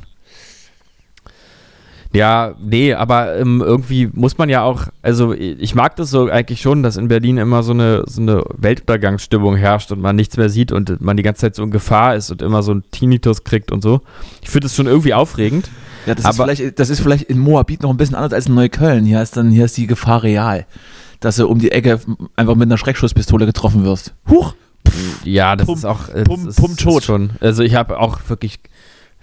Ja, 2.13 2.55
nee, 2.61 2.93
aber 2.93 3.37
ähm, 3.37 3.61
irgendwie 3.65 4.09
muss 4.13 4.37
man 4.37 4.49
ja 4.49 4.63
auch, 4.63 4.87
also 5.01 5.33
ich 5.33 5.75
mag 5.75 5.95
das 5.95 6.09
so 6.09 6.27
eigentlich 6.29 6.59
schon, 6.59 6.83
dass 6.83 6.97
in 6.97 7.07
Berlin 7.07 7.37
immer 7.37 7.63
so 7.63 7.71
eine, 7.71 8.03
so 8.05 8.21
eine 8.21 8.43
Weltuntergangsstimmung 8.57 9.55
herrscht 9.55 9.93
und 9.93 10.01
man 10.01 10.17
nichts 10.17 10.35
mehr 10.35 10.49
sieht 10.49 10.73
und 10.73 10.99
man 10.99 11.15
die 11.15 11.23
ganze 11.23 11.41
Zeit 11.41 11.55
so 11.55 11.63
in 11.63 11.71
Gefahr 11.71 12.15
ist 12.15 12.29
und 12.29 12.41
immer 12.41 12.63
so 12.63 12.73
einen 12.73 12.83
Tinnitus 12.91 13.45
kriegt 13.45 13.71
und 13.71 13.81
so. 13.81 14.01
Ich 14.41 14.49
finde 14.49 14.65
das 14.65 14.75
schon 14.75 14.87
irgendwie 14.87 15.13
aufregend. 15.13 15.69
Ja, 16.05 16.13
das, 16.15 16.25
ist 16.25 16.39
Aber- 16.39 16.53
vielleicht, 16.53 16.79
das 16.79 16.89
ist 16.89 16.99
vielleicht 16.99 17.23
in 17.23 17.39
Moabit 17.39 17.81
noch 17.81 17.89
ein 17.89 17.97
bisschen 17.97 18.15
anders 18.15 18.33
als 18.33 18.47
in 18.47 18.55
Neukölln. 18.55 19.05
Hier 19.05 19.21
ist 19.21 19.37
dann 19.37 19.49
hier 19.49 19.63
ist 19.65 19.77
die 19.77 19.87
Gefahr 19.87 20.21
real, 20.23 20.65
dass 21.21 21.37
du 21.37 21.47
um 21.47 21.59
die 21.59 21.71
Ecke 21.71 22.01
einfach 22.35 22.55
mit 22.55 22.67
einer 22.67 22.77
Schreckschusspistole 22.77 23.45
getroffen 23.45 23.85
wirst. 23.85 24.13
Huch! 24.29 24.53
Ja, 25.23 25.55
das 25.55 25.67
Pum- 25.67 25.75
ist 25.75 25.85
auch 25.85 26.09
pum- 26.09 26.47
ist, 26.47 26.57
pum 26.57 26.75
tot. 26.77 27.03
Schon. 27.03 27.31
Also 27.39 27.63
ich 27.63 27.75
habe 27.75 27.99
auch 27.99 28.19
wirklich 28.27 28.59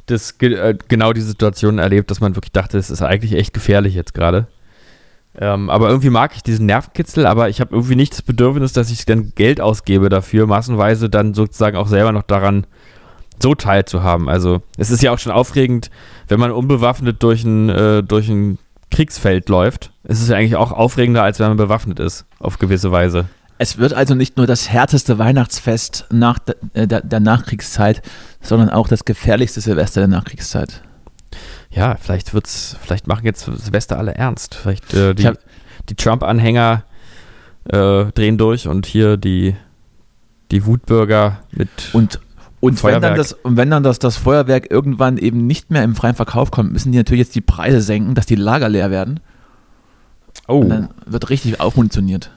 das 0.06 0.32
äh, 0.40 0.76
genau 0.88 1.12
die 1.12 1.20
Situation 1.20 1.78
erlebt, 1.78 2.10
dass 2.10 2.20
man 2.20 2.34
wirklich 2.34 2.52
dachte, 2.52 2.78
es 2.78 2.90
ist 2.90 3.02
eigentlich 3.02 3.34
echt 3.34 3.52
gefährlich 3.52 3.94
jetzt 3.94 4.14
gerade. 4.14 4.46
Ähm, 5.40 5.70
aber 5.70 5.88
irgendwie 5.88 6.10
mag 6.10 6.32
ich 6.34 6.42
diesen 6.42 6.66
Nervenkitzel, 6.66 7.26
aber 7.26 7.48
ich 7.48 7.60
habe 7.60 7.74
irgendwie 7.74 7.94
nicht 7.94 8.12
das 8.12 8.22
Bedürfnis, 8.22 8.72
dass 8.72 8.90
ich 8.90 9.04
dann 9.04 9.32
Geld 9.34 9.60
ausgebe 9.60 10.08
dafür, 10.08 10.46
massenweise 10.46 11.08
dann 11.10 11.34
sozusagen 11.34 11.76
auch 11.76 11.86
selber 11.86 12.10
noch 12.12 12.22
daran 12.22 12.66
so 13.40 13.54
teilzuhaben. 13.54 14.28
Also 14.28 14.62
es 14.78 14.90
ist 14.90 15.02
ja 15.02 15.12
auch 15.12 15.18
schon 15.18 15.30
aufregend, 15.30 15.90
wenn 16.26 16.40
man 16.40 16.50
unbewaffnet 16.50 17.22
durch 17.22 17.44
ein, 17.44 17.68
äh, 17.68 18.02
durch 18.02 18.28
ein 18.28 18.58
Kriegsfeld 18.90 19.48
läuft. 19.48 19.92
Es 20.02 20.20
ist 20.20 20.30
ja 20.30 20.36
eigentlich 20.36 20.56
auch 20.56 20.72
aufregender, 20.72 21.22
als 21.22 21.38
wenn 21.38 21.48
man 21.48 21.56
bewaffnet 21.56 22.00
ist, 22.00 22.24
auf 22.40 22.58
gewisse 22.58 22.90
Weise. 22.90 23.26
Es 23.58 23.76
wird 23.76 23.92
also 23.92 24.14
nicht 24.14 24.36
nur 24.36 24.46
das 24.46 24.70
härteste 24.70 25.18
Weihnachtsfest 25.18 26.06
nach 26.10 26.38
de, 26.38 26.54
äh, 26.74 26.86
der, 26.86 27.00
der 27.02 27.20
Nachkriegszeit, 27.20 28.02
sondern 28.40 28.70
auch 28.70 28.86
das 28.86 29.04
gefährlichste 29.04 29.60
Silvester 29.60 30.00
der 30.00 30.08
Nachkriegszeit. 30.08 30.82
Ja, 31.70 31.96
vielleicht 32.00 32.32
wird's, 32.34 32.76
vielleicht 32.80 33.08
machen 33.08 33.26
jetzt 33.26 33.44
Silvester 33.44 33.98
alle 33.98 34.14
ernst. 34.14 34.54
Vielleicht 34.54 34.94
äh, 34.94 35.14
die, 35.14 35.30
die 35.88 35.94
Trump-Anhänger 35.96 36.84
äh, 37.64 38.04
drehen 38.12 38.38
durch 38.38 38.68
und 38.68 38.86
hier 38.86 39.16
die, 39.16 39.56
die 40.52 40.64
Wutbürger 40.64 41.40
mit. 41.50 41.68
Und, 41.92 42.20
und 42.60 42.82
wenn 42.84 43.02
dann, 43.02 43.16
das, 43.16 43.32
und 43.32 43.56
wenn 43.56 43.70
dann 43.70 43.82
das, 43.82 43.98
das 43.98 44.16
Feuerwerk 44.16 44.70
irgendwann 44.70 45.18
eben 45.18 45.46
nicht 45.46 45.70
mehr 45.70 45.82
im 45.82 45.96
freien 45.96 46.14
Verkauf 46.14 46.52
kommt, 46.52 46.72
müssen 46.72 46.92
die 46.92 46.98
natürlich 46.98 47.26
jetzt 47.26 47.34
die 47.34 47.40
Preise 47.40 47.80
senken, 47.80 48.14
dass 48.14 48.26
die 48.26 48.36
Lager 48.36 48.68
leer 48.68 48.90
werden. 48.90 49.20
oh. 50.46 50.60
Und 50.60 50.68
dann 50.68 50.88
wird 51.06 51.28
richtig 51.28 51.60
aufmunitioniert. 51.60 52.30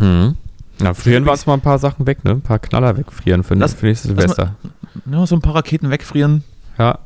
Mhm. 0.00 0.36
Na, 0.80 0.94
frieren 0.94 1.24
wir 1.24 1.32
uns 1.32 1.46
mal 1.46 1.54
ein 1.54 1.60
paar 1.60 1.78
Sachen 1.78 2.06
weg, 2.06 2.24
ne? 2.24 2.32
Ein 2.32 2.40
paar 2.40 2.58
Knaller 2.58 2.96
wegfrieren 2.96 3.42
für, 3.44 3.54
Lass- 3.54 3.74
für 3.74 3.86
nächstes 3.86 4.10
lass 4.12 4.16
mal- 4.16 4.22
Silvester. 4.34 4.54
Ja, 5.10 5.26
so 5.26 5.36
ein 5.36 5.42
paar 5.42 5.54
Raketen 5.54 5.90
wegfrieren, 5.90 6.42
Ja. 6.78 6.98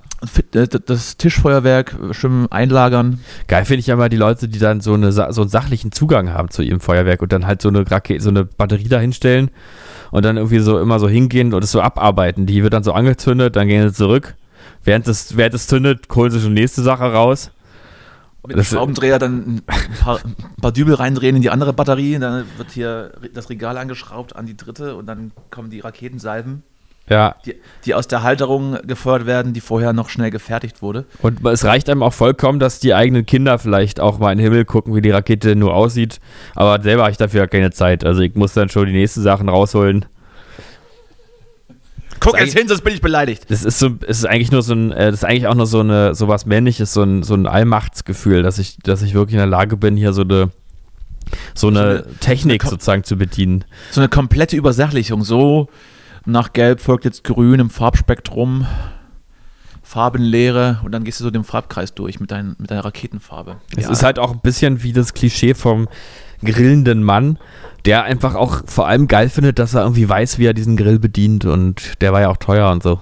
äh, 0.55 0.67
das 0.87 1.17
Tischfeuerwerk 1.17 1.97
schön 2.13 2.47
einlagern. 2.51 3.19
Geil 3.49 3.65
finde 3.65 3.81
ich 3.81 3.89
ja 3.89 3.97
mal 3.97 4.09
die 4.09 4.17
Leute, 4.17 4.49
die 4.49 4.59
dann 4.61 4.81
so, 4.81 4.95
eine, 4.95 5.11
so 5.13 5.23
einen 5.23 5.49
sachlichen 5.51 5.91
Zugang 5.93 6.31
haben 6.33 6.51
zu 6.51 6.63
ihrem 6.63 6.81
Feuerwerk 6.81 7.21
und 7.21 7.33
dann 7.33 7.47
halt 7.47 7.61
so 7.61 7.69
eine 7.69 7.91
Rakete, 7.91 8.23
so 8.23 8.31
eine 8.31 8.45
Batterie 8.45 8.89
da 8.89 9.01
hinstellen 9.01 9.51
und 10.13 10.25
dann 10.25 10.37
irgendwie 10.37 10.61
so 10.61 10.79
immer 10.79 10.99
so 11.01 11.09
hingehen 11.09 11.53
und 11.53 11.65
es 11.65 11.73
so 11.73 11.83
abarbeiten. 11.83 12.47
Die 12.47 12.63
wird 12.63 12.73
dann 12.73 12.85
so 12.85 12.93
angezündet, 12.93 13.57
dann 13.57 13.67
gehen 13.69 13.89
sie 13.89 13.95
zurück. 13.95 14.35
Während 14.85 15.09
es, 15.09 15.37
während 15.37 15.55
es 15.55 15.67
zündet, 15.67 16.07
holen 16.15 16.31
sie 16.31 16.41
schon 16.41 16.55
nächste 16.55 16.83
Sache 16.83 17.05
raus. 17.13 17.51
Mit 18.47 18.57
dem 18.57 18.65
Schraubendreher 18.65 19.19
dann 19.19 19.57
ein 19.57 19.63
paar, 20.01 20.21
ein 20.25 20.35
paar 20.61 20.73
Dübel 20.73 20.95
reindrehen 20.95 21.37
in 21.37 21.43
die 21.43 21.51
andere 21.51 21.73
Batterie, 21.73 22.19
dann 22.19 22.45
wird 22.57 22.73
hier 22.73 23.13
das 23.33 23.49
Regal 23.51 23.79
angeschraubt 23.79 24.37
an 24.37 24.47
die 24.47 24.57
dritte 24.57 24.97
und 24.97 25.07
dann 25.07 25.33
kommen 25.51 25.71
die 25.71 25.81
Raketensalven, 25.81 26.63
Ja, 27.09 27.37
die, 27.47 27.55
die 27.85 27.95
aus 27.95 28.07
der 28.07 28.23
Halterung 28.23 28.79
gefeuert 28.87 29.25
werden, 29.27 29.53
die 29.55 29.61
vorher 29.61 29.93
noch 29.93 30.09
schnell 30.09 30.31
gefertigt 30.31 30.83
wurde. 30.83 31.05
Und 31.23 31.45
es 31.47 31.65
reicht 31.65 31.89
einem 31.89 32.03
auch 32.03 32.13
vollkommen, 32.13 32.59
dass 32.59 32.81
die 32.81 32.95
eigenen 32.95 33.25
Kinder 33.27 33.59
vielleicht 33.59 34.01
auch 34.01 34.19
mal 34.19 34.33
in 34.33 34.39
den 34.39 34.45
Himmel 34.45 34.65
gucken, 34.65 34.95
wie 34.95 35.01
die 35.01 35.11
Rakete 35.11 35.57
nur 35.57 35.75
aussieht. 35.75 36.21
Aber 36.55 36.83
selber 36.83 37.03
habe 37.03 37.13
ich 37.13 37.19
dafür 37.19 37.41
ja 37.43 37.47
keine 37.47 37.71
Zeit. 37.71 38.05
Also 38.05 38.21
ich 38.21 38.35
muss 38.35 38.53
dann 38.53 38.69
schon 38.69 38.87
die 38.87 38.93
nächsten 38.93 39.23
Sachen 39.23 39.49
rausholen. 39.49 40.05
Guck 42.21 42.39
jetzt 42.39 42.57
hin, 42.57 42.69
sonst 42.69 42.83
bin 42.83 42.95
ich 42.95 43.01
beleidigt. 43.01 43.45
Das 43.51 43.65
ist 43.65 43.79
so, 43.79 43.91
es 44.07 44.19
ist 44.19 44.25
eigentlich 44.27 44.51
nur 44.53 44.63
so 44.63 44.73
ein, 44.75 44.93
äh, 44.93 45.07
das 45.11 45.21
ist 45.21 45.25
eigentlich 45.25 45.47
auch 45.47 45.55
nur 45.55 45.67
so 45.67 45.81
eine, 45.81 46.15
so 46.15 46.29
was 46.29 46.47
Männliches, 46.47 46.93
so 46.95 47.03
ein, 47.03 47.23
so 47.23 47.35
ein 47.35 47.47
Allmachtsgefühl, 47.47 48.43
dass 48.43 48.59
ich, 48.59 48.79
dass 48.83 49.03
ich 49.03 49.15
wirklich 49.15 49.35
in 49.35 49.39
der 49.39 49.47
Lage 49.47 49.77
bin, 49.77 49.97
hier 49.97 50.13
so 50.13 50.23
eine, 50.23 50.51
so 51.55 51.69
eine 51.69 51.81
eine- 51.81 52.19
Technik 52.21 52.63
so 52.63 52.69
eine 52.69 52.71
sozusagen 52.73 53.05
zu 53.05 53.17
bedienen. 53.17 53.65
So 53.91 54.01
eine 54.01 54.09
komplette 54.09 54.57
Übersachlichung. 54.57 55.25
So 55.25 55.69
nach 56.25 56.53
Gelb 56.53 56.81
folgt 56.81 57.05
jetzt 57.05 57.25
Grün 57.25 57.61
im 57.61 57.69
Farbspektrum, 57.71 58.67
Farbenlehre 59.83 60.81
und 60.85 60.93
dann 60.93 61.05
gehst 61.05 61.21
du 61.21 61.25
so 61.25 61.31
den 61.31 61.45
Farbkreis 61.45 61.95
durch 61.95 62.19
mit, 62.21 62.31
dein, 62.31 62.57
mit 62.59 62.71
deiner 62.71 62.85
Raketenfarbe. 62.85 63.57
Es 63.77 63.89
ist 63.89 64.03
halt 64.03 64.19
auch 64.19 64.33
ein 64.33 64.41
bisschen 64.41 64.83
wie 64.83 64.93
das 64.93 65.13
Klischee 65.15 65.55
vom 65.55 65.89
grillenden 66.43 67.03
Mann, 67.03 67.39
der 67.85 68.05
einfach 68.05 68.35
auch 68.35 68.63
vor 68.67 68.89
allem 68.89 69.09
geil 69.09 69.29
findet, 69.29 69.59
dass 69.59 69.75
er 69.75 69.83
irgendwie 69.83 70.09
weiß, 70.09 70.39
wie 70.39 70.47
er 70.47 70.55
diesen 70.55 70.77
Grill 70.77 70.99
bedient 70.99 71.45
und 71.45 72.01
der 72.01 72.13
war 72.13 72.21
ja 72.23 72.29
auch 72.31 72.37
teuer 72.39 72.71
und 72.71 72.83
so. 72.83 73.01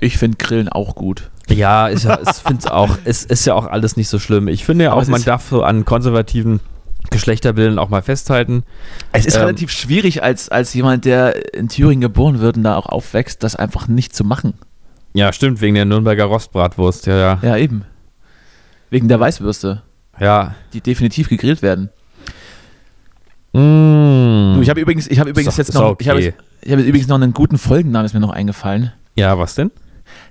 ich 0.00 0.18
finde 0.18 0.36
Grillen 0.38 0.68
auch 0.68 0.94
gut. 0.94 1.30
Ja, 1.48 1.88
ich, 1.90 2.04
ich 2.04 2.36
finde 2.36 2.60
es 2.60 2.66
auch, 2.66 2.98
es 3.04 3.24
ist 3.24 3.44
ja 3.46 3.54
auch 3.54 3.66
alles 3.66 3.96
nicht 3.96 4.08
so 4.08 4.18
schlimm. 4.18 4.48
Ich 4.48 4.64
finde 4.64 4.84
ja 4.84 4.92
auch, 4.92 5.06
man 5.06 5.22
darf 5.22 5.48
so 5.48 5.62
an 5.62 5.84
konservativen 5.84 6.60
Geschlechterbildern 7.10 7.78
auch 7.78 7.88
mal 7.88 8.02
festhalten. 8.02 8.64
Es 9.12 9.26
ist 9.26 9.34
Ähm, 9.34 9.42
relativ 9.42 9.70
schwierig, 9.70 10.22
als, 10.22 10.48
als 10.48 10.72
jemand, 10.72 11.04
der 11.04 11.54
in 11.54 11.68
Thüringen 11.68 12.00
geboren 12.00 12.40
wird 12.40 12.56
und 12.56 12.62
da 12.64 12.76
auch 12.76 12.86
aufwächst, 12.86 13.42
das 13.42 13.54
einfach 13.56 13.86
nicht 13.88 14.14
zu 14.14 14.24
machen. 14.24 14.54
Ja, 15.14 15.32
stimmt, 15.32 15.60
wegen 15.60 15.74
der 15.74 15.84
Nürnberger 15.84 16.24
Rostbratwurst, 16.24 17.06
ja, 17.06 17.16
ja. 17.16 17.38
Ja, 17.42 17.56
eben. 17.56 17.84
Wegen 18.88 19.08
der 19.08 19.20
Weißwürste, 19.20 19.82
Ja. 20.18 20.54
die 20.72 20.80
definitiv 20.80 21.28
gegrillt 21.28 21.60
werden. 21.60 21.90
Mm. 23.52 24.54
Du, 24.54 24.60
ich 24.62 24.70
habe 24.70 24.80
übrigens, 24.80 25.06
ich 25.08 25.18
habe 25.20 25.30
übrigens 25.30 25.54
doch- 25.54 25.58
jetzt 25.58 25.74
noch, 25.74 25.96
ich 26.00 26.08
habe, 26.08 26.18
okay. 26.18 26.34
ich 26.62 26.70
habe 26.70 26.80
jetzt 26.80 26.88
übrigens 26.88 27.08
noch 27.08 27.16
einen 27.16 27.32
guten 27.34 27.58
Folgennamen, 27.58 28.06
ist 28.06 28.14
mir 28.14 28.20
noch 28.20 28.30
eingefallen. 28.32 28.92
ja, 29.16 29.38
was 29.38 29.54
denn? 29.54 29.70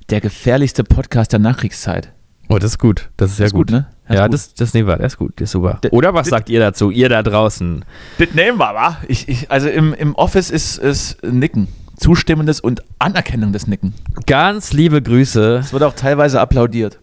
Der 0.09 0.21
gefährlichste 0.21 0.83
Podcast 0.83 1.31
der 1.31 1.39
Nachkriegszeit. 1.39 2.11
Oh, 2.49 2.57
das 2.57 2.71
ist 2.71 2.79
gut. 2.79 3.09
Das 3.17 3.31
ist 3.31 3.37
sehr 3.37 3.45
Ist 3.45 3.53
gut. 3.53 3.67
gut, 3.67 3.71
ne? 3.77 3.87
Das 4.07 4.17
ja, 4.17 4.25
gut. 4.25 4.33
das, 4.33 4.53
das 4.55 4.73
nehmen 4.73 4.87
wir. 4.87 4.97
Das 4.97 5.13
ist 5.13 5.17
gut. 5.17 5.33
Das 5.37 5.45
ist 5.45 5.51
super. 5.51 5.79
Der- 5.83 5.93
Oder 5.93 6.13
was 6.13 6.27
sagt 6.27 6.49
ihr 6.49 6.59
dazu? 6.59 6.89
Ihr 6.91 7.07
da 7.07 7.23
draußen. 7.23 7.85
Das 8.17 8.33
nehmen 8.33 8.57
wir, 8.57 8.73
wa? 8.73 8.97
Ich, 9.07 9.29
ich, 9.29 9.49
also 9.49 9.69
im, 9.69 9.93
im 9.93 10.13
Office 10.15 10.49
ist, 10.49 10.77
ist 10.79 11.23
Nicken. 11.23 11.69
Zustimmendes 11.95 12.59
und 12.59 12.81
anerkennendes 12.99 13.67
Nicken. 13.67 13.93
Ganz 14.25 14.73
liebe 14.73 15.01
Grüße. 15.01 15.57
Es 15.57 15.71
wird 15.71 15.83
auch 15.83 15.93
teilweise 15.95 16.41
applaudiert. 16.41 16.99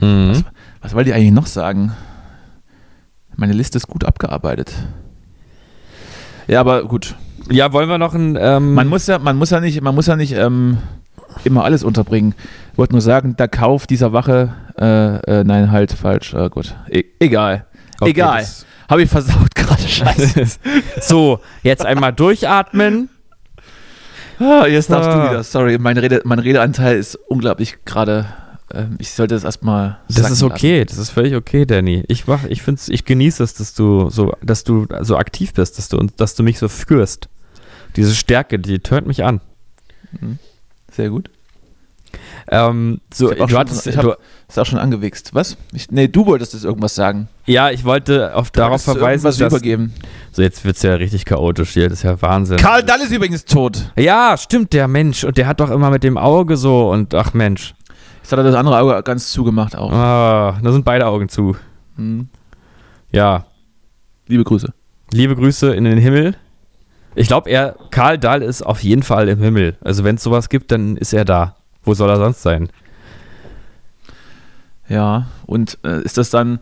Mhm. 0.00 0.44
Was 0.80 0.94
wollt 0.94 1.06
ihr 1.06 1.14
eigentlich 1.14 1.30
noch 1.32 1.46
sagen? 1.46 1.92
Meine 3.42 3.54
Liste 3.54 3.76
ist 3.76 3.88
gut 3.88 4.04
abgearbeitet. 4.04 4.72
Ja, 6.46 6.60
aber 6.60 6.84
gut. 6.84 7.16
Ja, 7.50 7.72
wollen 7.72 7.88
wir 7.88 7.98
noch 7.98 8.14
ein. 8.14 8.38
Ähm, 8.40 8.74
Man 8.74 8.86
muss 8.86 9.08
ja, 9.08 9.18
man 9.18 9.36
muss 9.36 9.50
ja 9.50 9.58
nicht, 9.58 9.80
man 9.80 9.96
muss 9.96 10.06
ja 10.06 10.14
nicht 10.14 10.30
ähm, 10.32 10.78
immer 11.42 11.64
alles 11.64 11.82
unterbringen. 11.82 12.36
Ich 12.70 12.78
wollte 12.78 12.92
nur 12.92 13.00
sagen, 13.00 13.34
der 13.34 13.48
Kauf 13.48 13.88
dieser 13.88 14.12
Wache, 14.12 14.54
äh, 14.78 15.16
äh, 15.40 15.42
nein, 15.42 15.72
halt 15.72 15.90
falsch. 15.90 16.34
Äh, 16.34 16.50
gut, 16.50 16.76
e 16.88 17.02
egal, 17.18 17.66
Okay, 18.00 18.10
egal. 18.10 18.46
Habe 18.88 19.02
ich 19.02 19.10
versaut 19.10 19.52
gerade. 19.56 19.82
Scheiße. 19.88 20.60
so, 21.00 21.40
jetzt 21.64 21.84
einmal 21.84 22.12
durchatmen. 22.12 23.08
ah, 24.38 24.66
jetzt 24.68 24.88
darfst 24.88 25.10
Ah. 25.10 25.24
du 25.24 25.30
wieder. 25.30 25.42
Sorry, 25.42 25.78
mein, 25.78 25.98
Rede, 25.98 26.20
mein 26.22 26.38
Redeanteil 26.38 26.96
ist 26.96 27.16
unglaublich 27.26 27.78
gerade. 27.84 28.24
Ähm, 28.72 28.96
ich 28.98 29.10
sollte 29.10 29.34
das 29.34 29.44
erstmal. 29.44 29.98
Das 30.08 30.18
ist 30.18 30.22
lassen. 30.22 30.44
okay, 30.44 30.84
das 30.84 30.98
ist 30.98 31.10
völlig 31.10 31.34
okay, 31.34 31.66
Danny. 31.66 32.04
Ich 32.08 32.26
mach, 32.26 32.44
ich 32.44 32.62
find's, 32.62 32.88
ich 32.88 33.04
genieße 33.04 33.42
es, 33.42 33.54
dass 33.54 33.74
du 33.74 34.08
so, 34.10 34.34
dass 34.42 34.64
du 34.64 34.86
so 35.00 35.16
aktiv 35.16 35.52
bist, 35.52 35.78
dass 35.78 35.88
du 35.88 35.98
und 35.98 36.20
dass 36.20 36.34
du 36.34 36.42
mich 36.42 36.58
so 36.58 36.68
führst. 36.68 37.28
Diese 37.96 38.14
Stärke, 38.14 38.58
die 38.58 38.78
tönt 38.78 39.06
mich 39.06 39.24
an. 39.24 39.40
Sehr 40.90 41.10
gut. 41.10 41.30
Ähm, 42.50 43.00
so, 43.12 43.30
Ich 43.32 43.38
du 43.38 43.48
schon, 43.48 43.58
hattest, 43.58 43.86
ich 43.86 43.96
hab, 43.96 44.04
du, 44.04 44.14
ist 44.48 44.58
auch 44.58 44.66
schon 44.66 44.78
angewichst. 44.78 45.34
Was? 45.34 45.56
Ich, 45.72 45.90
nee, 45.90 46.08
du 46.08 46.26
wolltest 46.26 46.52
jetzt 46.52 46.64
irgendwas 46.64 46.94
sagen. 46.94 47.28
ja, 47.46 47.70
ich 47.70 47.84
wollte 47.84 48.34
auf, 48.34 48.50
darauf 48.50 48.82
verweisen, 48.82 49.24
dass, 49.24 49.40
übergeben. 49.40 49.94
so 50.32 50.42
jetzt 50.42 50.64
wird's 50.64 50.82
ja 50.82 50.94
richtig 50.94 51.24
chaotisch 51.24 51.70
hier, 51.70 51.88
das 51.88 51.98
ist 51.98 52.04
ja 52.04 52.20
Wahnsinn. 52.20 52.58
Karl 52.58 52.82
Dall 52.82 53.00
ist 53.00 53.12
übrigens 53.12 53.44
tot. 53.44 53.92
ja, 53.96 54.36
stimmt, 54.36 54.72
der 54.72 54.88
Mensch, 54.88 55.24
und 55.24 55.38
der 55.38 55.46
hat 55.46 55.60
doch 55.60 55.70
immer 55.70 55.90
mit 55.90 56.04
dem 56.04 56.18
Auge 56.18 56.56
so, 56.56 56.90
und 56.90 57.14
ach 57.14 57.32
Mensch, 57.32 57.74
Jetzt 58.32 58.38
hat 58.38 58.46
er 58.46 58.50
das 58.50 58.58
andere 58.58 58.78
Auge 58.78 59.02
ganz 59.02 59.30
zugemacht 59.30 59.76
auch. 59.76 59.92
ah, 59.92 60.58
da 60.62 60.72
sind 60.72 60.86
beide 60.86 61.06
Augen 61.06 61.28
zu. 61.28 61.54
Mhm. 61.98 62.28
Ja, 63.10 63.44
Liebe 64.26 64.42
Grüße. 64.42 64.72
liebe 65.12 65.36
Grüße 65.36 65.74
in 65.74 65.84
den 65.84 65.98
Himmel. 65.98 66.34
Ich 67.14 67.28
glaube, 67.28 67.50
er, 67.50 67.76
Karl 67.90 68.16
Dahl 68.16 68.40
ist 68.40 68.62
auf 68.62 68.82
jeden 68.82 69.02
Fall 69.02 69.28
im 69.28 69.38
Himmel. 69.42 69.76
Also 69.82 70.02
wenn 70.02 70.14
es 70.14 70.22
sowas 70.22 70.48
gibt, 70.48 70.70
dann 70.72 70.96
ist 70.96 71.12
er 71.12 71.26
da. 71.26 71.56
Wo 71.84 71.92
soll 71.92 72.08
er 72.08 72.16
sonst 72.16 72.40
sein? 72.40 72.70
Ja, 74.88 75.26
und 75.44 75.76
äh, 75.84 76.00
ist 76.02 76.16
das 76.16 76.30
dann 76.30 76.58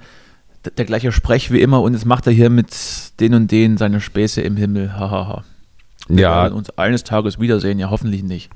der 0.76 0.84
gleiche 0.86 1.12
Sprech 1.12 1.52
wie 1.52 1.60
immer 1.60 1.80
und 1.82 1.92
jetzt 1.94 2.04
macht 2.04 2.26
er 2.26 2.32
hier 2.32 2.50
mit 2.50 2.74
den 3.20 3.34
und 3.34 3.50
den 3.52 3.76
seine 3.76 4.00
Späße 4.00 4.40
im 4.40 4.56
Himmel. 4.56 4.92
Hahaha. 4.98 5.44
Wir 6.08 6.22
Ja, 6.22 6.42
werden 6.42 6.54
uns 6.54 6.70
eines 6.78 7.04
Tages 7.04 7.38
wiedersehen, 7.38 7.78
ja 7.78 7.90
hoffentlich 7.90 8.24
nicht. 8.24 8.50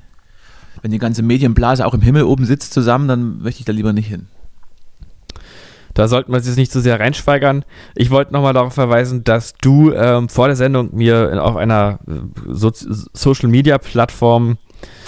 Wenn 0.83 0.91
die 0.91 0.99
ganze 0.99 1.23
Medienblase 1.23 1.87
auch 1.87 1.95
im 1.95 2.03
Himmel 2.03 2.25
oben 2.25 2.45
sitzt 2.45 2.73
zusammen, 2.75 3.09
dann 3.09 3.39
möchte 3.43 3.61
ich 3.61 3.65
da 3.65 3.73
lieber 3.73 3.93
nicht 3.93 4.09
hin. 4.09 4.27
Da 5.95 6.09
sollten 6.09 6.33
wir 6.33 6.39
uns 6.39 6.47
jetzt 6.47 6.57
nicht 6.57 6.73
zu 6.73 6.81
sehr 6.81 6.99
reinschweigern. 6.99 7.65
Ich 7.95 8.11
wollte 8.11 8.33
nochmal 8.33 8.53
darauf 8.53 8.75
verweisen, 8.75 9.23
dass 9.23 9.55
du 9.63 9.93
ähm, 9.93 10.29
vor 10.29 10.49
der 10.49 10.57
Sendung 10.57 10.91
mir 10.93 11.41
auf 11.43 11.55
einer 11.57 12.01
äh, 12.09 12.13
so 12.53 12.73
Social-Media-Plattform, 12.75 14.59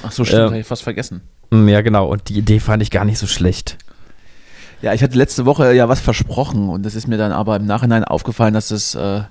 Ach 0.04 0.12
so, 0.12 0.24
stimmt, 0.24 0.40
Äh, 0.40 0.44
habe 0.44 0.58
ich 0.60 0.66
fast 0.66 0.84
vergessen. 0.84 1.22
ja 1.52 1.80
genau, 1.80 2.06
und 2.08 2.28
die 2.28 2.38
Idee 2.38 2.60
fand 2.60 2.82
ich 2.82 2.90
gar 2.90 3.04
nicht 3.04 3.18
so 3.18 3.26
schlecht. 3.26 3.78
Ja, 4.82 4.92
ich 4.94 5.02
hatte 5.02 5.18
letzte 5.18 5.44
Woche 5.46 5.72
ja 5.74 5.88
was 5.88 6.00
versprochen 6.00 6.68
und 6.68 6.84
das 6.84 6.94
ist 6.94 7.08
mir 7.08 7.16
dann 7.18 7.32
aber 7.32 7.56
im 7.56 7.66
Nachhinein 7.66 8.04
aufgefallen, 8.04 8.54
dass 8.54 8.70
es, 8.70 8.94
äh, 8.94 9.22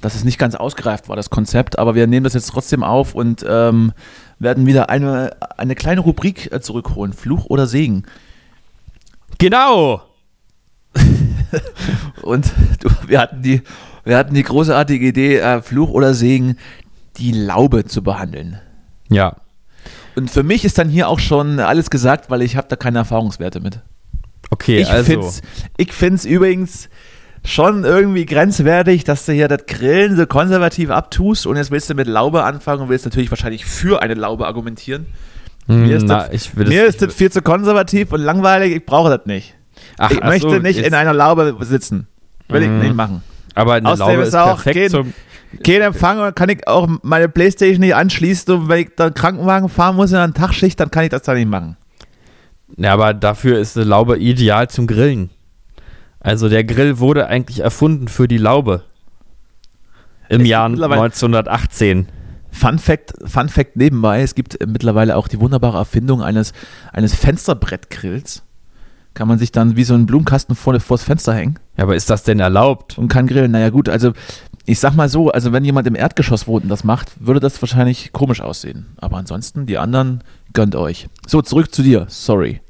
dass 0.00 0.14
es 0.16 0.24
nicht 0.24 0.38
ganz 0.38 0.54
ausgereift 0.56 1.08
war, 1.08 1.14
das 1.16 1.30
Konzept. 1.30 1.78
Aber 1.78 1.94
wir 1.94 2.06
nehmen 2.08 2.24
das 2.24 2.34
jetzt 2.34 2.50
trotzdem 2.50 2.82
auf 2.82 3.14
und 3.14 3.44
ähm, 3.48 3.92
werden 4.38 4.66
wieder 4.66 4.90
eine, 4.90 5.36
eine 5.56 5.74
kleine 5.74 6.00
Rubrik 6.00 6.52
äh, 6.52 6.60
zurückholen. 6.60 7.12
Fluch 7.12 7.46
oder 7.46 7.66
Segen. 7.66 8.04
Genau! 9.38 10.02
Und 12.22 12.52
du, 12.80 12.90
wir, 13.06 13.20
hatten 13.20 13.42
die, 13.42 13.62
wir 14.04 14.16
hatten 14.16 14.34
die 14.34 14.42
großartige 14.42 15.06
Idee, 15.06 15.38
äh, 15.38 15.62
Fluch 15.62 15.90
oder 15.90 16.14
Segen, 16.14 16.56
die 17.18 17.32
Laube 17.32 17.84
zu 17.84 18.02
behandeln. 18.02 18.60
Ja, 19.08 19.36
Und 20.16 20.30
für 20.30 20.42
mich 20.42 20.64
ist 20.64 20.78
dann 20.78 20.88
hier 20.88 21.08
auch 21.08 21.18
schon 21.18 21.60
alles 21.60 21.90
gesagt, 21.90 22.30
weil 22.30 22.42
ich 22.42 22.56
habe 22.56 22.66
da 22.68 22.76
keine 22.76 22.98
Erfahrungswerte 22.98 23.60
mit. 23.60 23.80
okay, 24.50 24.78
ich 24.78 24.90
also. 24.90 25.04
find's, 25.04 25.42
ich 25.76 25.92
find's 25.92 26.24
übrigens 26.24 26.88
schon 27.46 27.84
irgendwie 27.84 28.26
grenzwertig, 28.26 29.04
dass 29.04 29.24
du 29.26 29.32
hier 29.32 29.48
das 29.48 29.66
Grillen 29.66 30.16
so 30.16 30.26
konservativ 30.26 30.90
abtust 30.90 31.46
und 31.46 31.56
jetzt 31.56 31.70
willst 31.70 31.88
du 31.88 31.94
mit 31.94 32.06
Laube 32.08 32.42
anfangen 32.44 32.82
und 32.82 32.88
willst 32.88 33.04
natürlich 33.04 33.30
wahrscheinlich 33.30 33.64
für 33.64 34.02
eine 34.02 34.14
Laube 34.14 34.46
argumentieren. 34.46 35.06
Hm, 35.66 35.86
Mir 35.86 35.96
ist, 35.96 36.04
na, 36.06 36.28
das, 36.28 36.54
mir 36.54 36.64
das, 36.64 36.94
ist 36.94 37.02
das 37.02 37.14
viel 37.14 37.30
zu 37.30 37.42
konservativ 37.42 38.12
und 38.12 38.20
langweilig, 38.20 38.74
ich 38.74 38.84
brauche 38.86 39.10
das 39.16 39.26
nicht. 39.26 39.54
Ach, 39.98 40.10
ich 40.10 40.22
ach 40.22 40.28
möchte 40.28 40.50
so, 40.50 40.58
nicht 40.58 40.78
in 40.78 40.94
einer 40.94 41.12
Laube 41.12 41.56
sitzen. 41.60 42.06
Will 42.48 42.62
ich 42.62 42.68
Mhm. 42.68 42.78
nicht 42.80 42.94
machen. 42.94 43.22
Aber 43.54 43.74
eine 43.74 43.88
Außerdem 43.88 44.14
Laube 44.16 44.26
ist 44.28 44.34
auch 44.36 44.62
perfekt 44.62 44.92
kein-. 44.92 45.14
Kein 45.64 45.80
Empfang 45.80 46.20
und 46.20 46.36
kann 46.36 46.48
ich 46.48 46.66
auch 46.68 46.88
meine 47.02 47.28
Playstation 47.28 47.80
nicht 47.80 47.94
anschließen 47.94 48.52
und 48.54 48.68
wenn 48.68 48.80
ich 48.80 48.90
dann 48.96 49.14
Krankenwagen 49.14 49.68
fahren 49.68 49.96
muss 49.96 50.10
in 50.10 50.16
einer 50.18 50.34
Tagschicht, 50.34 50.78
dann 50.78 50.90
kann 50.90 51.04
ich 51.04 51.10
das 51.10 51.22
da 51.22 51.34
nicht 51.34 51.48
machen. 51.48 51.76
Ja, 52.76 52.92
aber 52.92 53.14
dafür 53.14 53.58
ist 53.58 53.76
eine 53.76 53.86
Laube 53.86 54.18
ideal 54.18 54.68
zum 54.68 54.86
Grillen. 54.86 55.30
Also 56.26 56.48
der 56.48 56.64
Grill 56.64 56.98
wurde 56.98 57.28
eigentlich 57.28 57.60
erfunden 57.60 58.08
für 58.08 58.26
die 58.26 58.36
Laube. 58.36 58.82
Im 60.28 60.40
Es 60.40 60.48
Jahr 60.48 60.68
mittlerweile- 60.68 61.02
1918. 61.02 62.08
Fun 62.50 62.78
Fact, 62.80 63.14
Fun 63.26 63.48
Fact 63.48 63.76
nebenbei, 63.76 64.22
es 64.22 64.34
gibt 64.34 64.60
äh, 64.60 64.66
mittlerweile 64.66 65.16
auch 65.16 65.28
die 65.28 65.38
wunderbare 65.38 65.78
Erfindung 65.78 66.22
eines, 66.22 66.52
eines 66.92 67.14
Fensterbrettgrills. 67.14 68.42
Kann 69.14 69.28
man 69.28 69.38
sich 69.38 69.52
dann 69.52 69.76
wie 69.76 69.84
so 69.84 69.94
einen 69.94 70.06
Blumenkasten 70.06 70.56
vor, 70.56 70.78
vors 70.80 71.04
Fenster 71.04 71.32
hängen 71.32 71.60
Ja, 71.76 71.84
aber 71.84 71.94
ist 71.94 72.10
das 72.10 72.24
denn 72.24 72.40
erlaubt? 72.40 72.98
und 72.98 73.06
kann 73.06 73.28
grillen. 73.28 73.52
Naja 73.52 73.70
gut, 73.70 73.88
also 73.88 74.12
ich 74.64 74.80
sag 74.80 74.94
mal 74.96 75.08
so, 75.08 75.30
also 75.30 75.52
wenn 75.52 75.64
jemand 75.64 75.86
im 75.86 75.94
Erdgeschoss 75.94 76.48
wohnt 76.48 76.64
und 76.64 76.70
das 76.70 76.82
macht, 76.82 77.12
würde 77.24 77.38
das 77.38 77.62
wahrscheinlich 77.62 78.12
komisch 78.12 78.40
aussehen. 78.40 78.86
Aber 78.96 79.16
ansonsten, 79.18 79.66
die 79.66 79.78
anderen, 79.78 80.24
gönnt 80.54 80.74
euch. 80.74 81.06
So, 81.26 81.40
zurück 81.40 81.72
zu 81.72 81.82
dir, 81.84 82.06
sorry. 82.08 82.60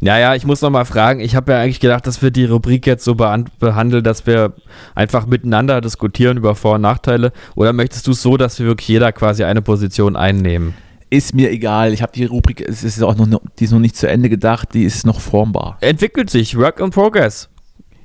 Naja, 0.00 0.34
ich 0.34 0.44
muss 0.44 0.62
noch 0.62 0.70
mal 0.70 0.84
fragen. 0.84 1.20
Ich 1.20 1.36
habe 1.36 1.52
ja 1.52 1.60
eigentlich 1.60 1.80
gedacht, 1.80 2.06
dass 2.06 2.22
wir 2.22 2.30
die 2.30 2.44
Rubrik 2.44 2.86
jetzt 2.86 3.04
so 3.04 3.12
behan- 3.12 3.46
behandeln, 3.58 4.02
dass 4.02 4.26
wir 4.26 4.54
einfach 4.94 5.26
miteinander 5.26 5.80
diskutieren 5.80 6.36
über 6.38 6.54
Vor- 6.54 6.76
und 6.76 6.80
Nachteile. 6.80 7.32
Oder 7.54 7.72
möchtest 7.72 8.06
du 8.06 8.12
es 8.12 8.22
so, 8.22 8.36
dass 8.36 8.58
wir 8.58 8.66
wirklich 8.66 8.88
jeder 8.88 9.12
quasi 9.12 9.44
eine 9.44 9.62
Position 9.62 10.16
einnehmen? 10.16 10.74
Ist 11.10 11.34
mir 11.34 11.50
egal, 11.50 11.92
ich 11.92 12.02
habe 12.02 12.12
die 12.12 12.24
Rubrik, 12.24 12.60
es 12.60 12.84
ist 12.84 13.02
auch 13.02 13.16
noch, 13.16 13.40
die 13.58 13.64
ist 13.64 13.72
noch 13.72 13.80
nicht 13.80 13.96
zu 13.96 14.08
Ende 14.08 14.28
gedacht, 14.28 14.74
die 14.74 14.84
ist 14.84 15.04
noch 15.04 15.20
formbar. 15.20 15.76
Entwickelt 15.80 16.30
sich, 16.30 16.56
Work 16.56 16.80
in 16.80 16.90
Progress. 16.90 17.48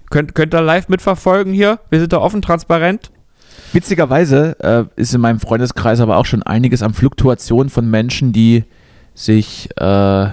Könnt, 0.09 0.33
könnt 0.35 0.53
ihr 0.53 0.61
live 0.61 0.89
mitverfolgen 0.89 1.53
hier? 1.53 1.79
Wir 1.89 1.99
sind 1.99 2.13
da 2.13 2.17
offen, 2.17 2.41
transparent. 2.41 3.11
Witzigerweise 3.73 4.55
äh, 4.59 5.01
ist 5.01 5.13
in 5.13 5.21
meinem 5.21 5.39
Freundeskreis 5.39 5.99
aber 5.99 6.17
auch 6.17 6.25
schon 6.25 6.43
einiges 6.43 6.81
an 6.81 6.93
Fluktuation 6.93 7.69
von 7.69 7.89
Menschen, 7.89 8.33
die 8.33 8.63
sich 9.13 9.69
äh, 9.77 10.27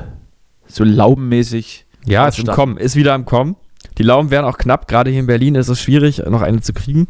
so 0.75 0.85
laubenmäßig. 0.85 1.87
Ja, 2.07 2.27
ist 2.27 2.39
im. 2.39 2.47
Kommen, 2.47 2.77
ist 2.77 2.97
wieder 2.97 3.15
im 3.15 3.25
Kommen. 3.25 3.57
Die 3.99 4.03
Lauben 4.03 4.31
werden 4.31 4.47
auch 4.47 4.59
knapp, 4.59 4.89
gerade 4.89 5.11
hier 5.11 5.21
in 5.21 5.27
Berlin 5.27 5.55
ist 5.55 5.69
es 5.69 5.81
schwierig, 5.81 6.23
noch 6.27 6.43
eine 6.43 6.61
zu 6.61 6.73
kriegen. 6.73 7.09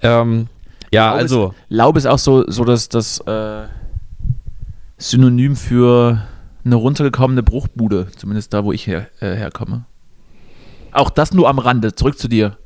Ähm, 0.00 0.46
ja, 0.92 1.08
Laube 1.08 1.18
also, 1.18 1.54
Laube 1.68 1.98
ist 1.98 2.06
auch 2.06 2.18
so, 2.18 2.44
so 2.48 2.64
das, 2.64 2.88
das 2.88 3.18
äh, 3.20 3.66
Synonym 4.96 5.56
für 5.56 6.22
eine 6.64 6.74
runtergekommene 6.76 7.42
Bruchbude, 7.42 8.08
zumindest 8.16 8.54
da, 8.54 8.64
wo 8.64 8.72
ich 8.72 8.86
her, 8.86 9.08
äh, 9.20 9.34
herkomme. 9.34 9.84
Auch 10.92 11.10
das 11.10 11.32
nur 11.32 11.48
am 11.48 11.58
Rande. 11.58 11.94
Zurück 11.94 12.18
zu 12.18 12.28
dir. 12.28 12.56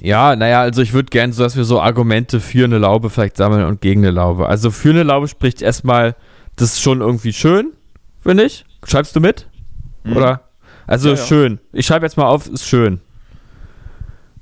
ja, 0.00 0.36
naja, 0.36 0.60
also 0.60 0.82
ich 0.82 0.92
würde 0.92 1.10
gerne 1.10 1.32
so, 1.32 1.42
dass 1.42 1.56
wir 1.56 1.64
so 1.64 1.80
Argumente 1.80 2.40
für 2.40 2.64
eine 2.64 2.78
Laube 2.78 3.10
vielleicht 3.10 3.36
sammeln 3.36 3.64
und 3.64 3.80
gegen 3.80 4.02
eine 4.02 4.12
Laube. 4.12 4.46
Also 4.46 4.70
für 4.70 4.90
eine 4.90 5.02
Laube 5.02 5.28
spricht 5.28 5.62
erstmal, 5.62 6.14
das 6.56 6.74
ist 6.74 6.80
schon 6.80 7.00
irgendwie 7.00 7.32
schön, 7.32 7.72
finde 8.20 8.44
ich. 8.44 8.64
Schreibst 8.84 9.14
du 9.16 9.20
mit? 9.20 9.48
Oder? 10.04 10.42
Also 10.86 11.10
Ja, 11.10 11.14
ja. 11.14 11.24
schön. 11.24 11.60
Ich 11.72 11.86
schreibe 11.86 12.06
jetzt 12.06 12.16
mal 12.16 12.26
auf, 12.26 12.48
ist 12.48 12.66
schön. 12.66 13.00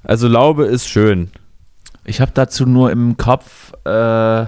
Also 0.05 0.29
Laube 0.29 0.65
ist 0.65 0.89
schön. 0.89 1.31
Ich 2.05 2.21
habe 2.21 2.31
dazu 2.33 2.65
nur 2.65 2.91
im 2.91 3.19
Kopf, 3.19 3.73
äh, 3.85 4.47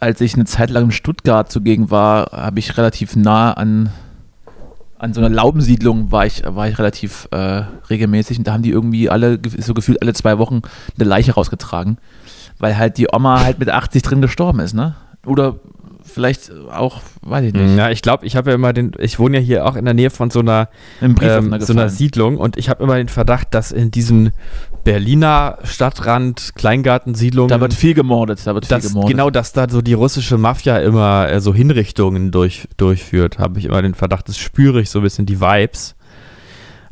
als 0.00 0.20
ich 0.20 0.34
eine 0.34 0.44
Zeit 0.44 0.70
lang 0.70 0.86
in 0.86 0.90
Stuttgart 0.90 1.52
zugegen 1.52 1.92
war, 1.92 2.32
habe 2.32 2.58
ich 2.58 2.76
relativ 2.76 3.14
nah 3.14 3.52
an, 3.52 3.92
an 4.98 5.14
so 5.14 5.20
einer 5.20 5.28
Laubensiedlung 5.28 6.10
war 6.10 6.26
ich, 6.26 6.42
war 6.44 6.66
ich 6.68 6.76
relativ 6.80 7.28
äh, 7.30 7.62
regelmäßig 7.88 8.38
und 8.38 8.48
da 8.48 8.52
haben 8.54 8.62
die 8.62 8.70
irgendwie 8.70 9.08
alle, 9.08 9.38
so 9.58 9.74
gefühlt 9.74 10.02
alle 10.02 10.14
zwei 10.14 10.38
Wochen 10.38 10.62
eine 10.98 11.08
Leiche 11.08 11.34
rausgetragen, 11.34 11.98
weil 12.58 12.76
halt 12.76 12.98
die 12.98 13.06
Oma 13.12 13.44
halt 13.44 13.60
mit 13.60 13.70
80 13.70 14.02
drin 14.02 14.20
gestorben 14.20 14.58
ist, 14.58 14.74
ne? 14.74 14.96
Oder 15.24 15.60
vielleicht 16.04 16.52
auch, 16.70 17.00
weiß 17.22 17.44
ich 17.46 17.52
nicht, 17.52 17.76
Ja, 17.76 17.90
ich 17.90 18.02
glaube, 18.02 18.26
ich 18.26 18.36
habe 18.36 18.50
ja 18.50 18.54
immer 18.54 18.72
den, 18.72 18.92
ich 18.98 19.18
wohne 19.18 19.38
ja 19.38 19.42
hier 19.42 19.66
auch 19.66 19.76
in 19.76 19.84
der 19.84 19.94
Nähe 19.94 20.10
von 20.10 20.30
so 20.30 20.40
einer 20.40 20.68
ähm, 21.00 21.16
so 21.60 21.72
einer. 21.72 21.88
Siedlung 21.88 22.36
und 22.36 22.56
ich 22.56 22.68
habe 22.68 22.82
immer 22.82 22.96
den 22.96 23.08
Verdacht, 23.08 23.54
dass 23.54 23.72
in 23.72 23.90
diesen 23.90 24.32
Berliner 24.84 25.58
Stadtrand 25.64 26.52
Kleingartensiedlungen 26.54 27.48
Da 27.48 27.60
wird 27.60 27.74
viel 27.74 27.94
gemordet, 27.94 28.40
da 28.44 28.54
wird 28.54 28.66
viel 28.66 28.76
dass, 28.76 28.88
gemordet. 28.88 29.10
genau, 29.10 29.30
dass 29.30 29.52
da 29.52 29.68
so 29.68 29.80
die 29.82 29.94
russische 29.94 30.38
Mafia 30.38 30.78
immer 30.78 31.28
äh, 31.30 31.40
so 31.40 31.54
Hinrichtungen 31.54 32.30
durch, 32.30 32.68
durchführt, 32.76 33.38
habe 33.38 33.58
ich 33.58 33.66
immer 33.66 33.82
den 33.82 33.94
Verdacht, 33.94 34.28
das 34.28 34.38
spüre 34.38 34.80
ich 34.80 34.90
so 34.90 35.00
ein 35.00 35.02
bisschen 35.02 35.26
die 35.26 35.40
Vibes. 35.40 35.94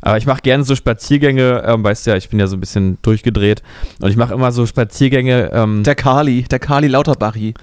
Aber 0.03 0.17
ich 0.17 0.25
mache 0.25 0.41
gerne 0.41 0.63
so 0.63 0.75
Spaziergänge, 0.75 1.63
ähm, 1.65 1.83
weißt 1.83 2.07
ja, 2.07 2.15
ich 2.15 2.29
bin 2.29 2.39
ja 2.39 2.47
so 2.47 2.57
ein 2.57 2.59
bisschen 2.59 2.97
durchgedreht 3.03 3.61
und 3.99 4.09
ich 4.09 4.17
mache 4.17 4.33
immer 4.33 4.51
so 4.51 4.65
Spaziergänge 4.65 5.51
ähm, 5.53 5.83
Der 5.83 5.95
Kali, 5.95 6.43
der 6.43 6.59
Kali 6.59 6.87
Lauterbachi. 6.87 7.53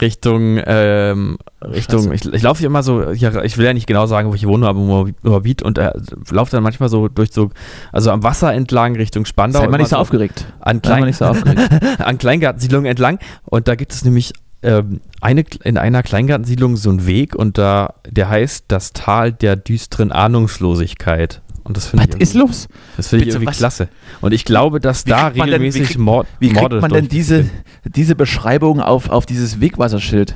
Richtung, 0.00 0.60
ähm, 0.66 1.38
Richtung, 1.62 2.12
ich, 2.12 2.24
ich 2.24 2.42
laufe 2.42 2.58
hier 2.58 2.66
immer 2.66 2.82
so, 2.82 3.12
hier, 3.12 3.44
ich 3.44 3.58
will 3.58 3.64
ja 3.64 3.72
nicht 3.72 3.86
genau 3.86 4.06
sagen, 4.06 4.30
wo 4.30 4.34
ich 4.34 4.46
wohne, 4.46 4.66
aber 4.66 4.80
Moabit 4.80 5.62
und 5.62 5.78
äh, 5.78 5.92
laufe 6.30 6.50
dann 6.50 6.62
manchmal 6.62 6.88
so 6.88 7.08
durch 7.08 7.32
so, 7.32 7.50
also 7.92 8.10
am 8.10 8.22
Wasser 8.22 8.52
entlang 8.52 8.96
Richtung 8.96 9.24
Spandau. 9.24 9.60
Sei 9.60 9.68
mal 9.68 9.78
nicht 9.78 9.88
so 9.88 9.96
aufgeregt. 9.96 10.46
An, 10.60 10.82
Klein, 10.82 11.04
nicht 11.04 11.18
so 11.18 11.26
aufgeregt. 11.26 11.60
an 11.98 12.18
Kleingartensiedlungen 12.18 12.86
entlang 12.86 13.18
und 13.44 13.68
da 13.68 13.76
gibt 13.76 13.92
es 13.92 14.04
nämlich 14.04 14.32
ähm, 14.62 15.00
eine, 15.20 15.44
in 15.62 15.78
einer 15.78 16.02
Kleingartensiedlung 16.02 16.76
so 16.76 16.90
einen 16.90 17.06
Weg 17.06 17.36
und 17.36 17.58
da, 17.58 17.94
der 18.08 18.28
heißt 18.30 18.64
das 18.68 18.92
Tal 18.92 19.32
der 19.32 19.56
düsteren 19.56 20.10
Ahnungslosigkeit. 20.10 21.42
Und 21.64 21.76
das 21.78 21.86
finde 21.86 22.06
Was 22.08 22.14
ich, 22.16 22.20
ist 22.20 22.34
los? 22.34 22.68
das 22.96 23.08
finde 23.08 23.24
ich 23.24 23.30
irgendwie 23.30 23.46
was? 23.48 23.56
klasse. 23.56 23.88
Und 24.20 24.32
ich 24.32 24.44
glaube, 24.44 24.80
dass 24.80 25.06
Wie 25.06 25.10
da 25.10 25.22
man 25.22 25.32
denn- 25.32 25.36
wie 25.36 25.40
regelmäßig 25.42 25.82
kriegt- 25.86 25.98
Mord, 25.98 26.26
Wie 26.38 26.48
kriegt 26.48 26.60
Morde 26.60 26.80
man 26.80 26.92
denn 26.92 27.08
diese, 27.08 27.46
diese 27.84 28.14
Beschreibung 28.14 28.80
auf, 28.80 29.08
auf 29.08 29.24
dieses 29.26 29.60
Wegwasserschild? 29.60 30.34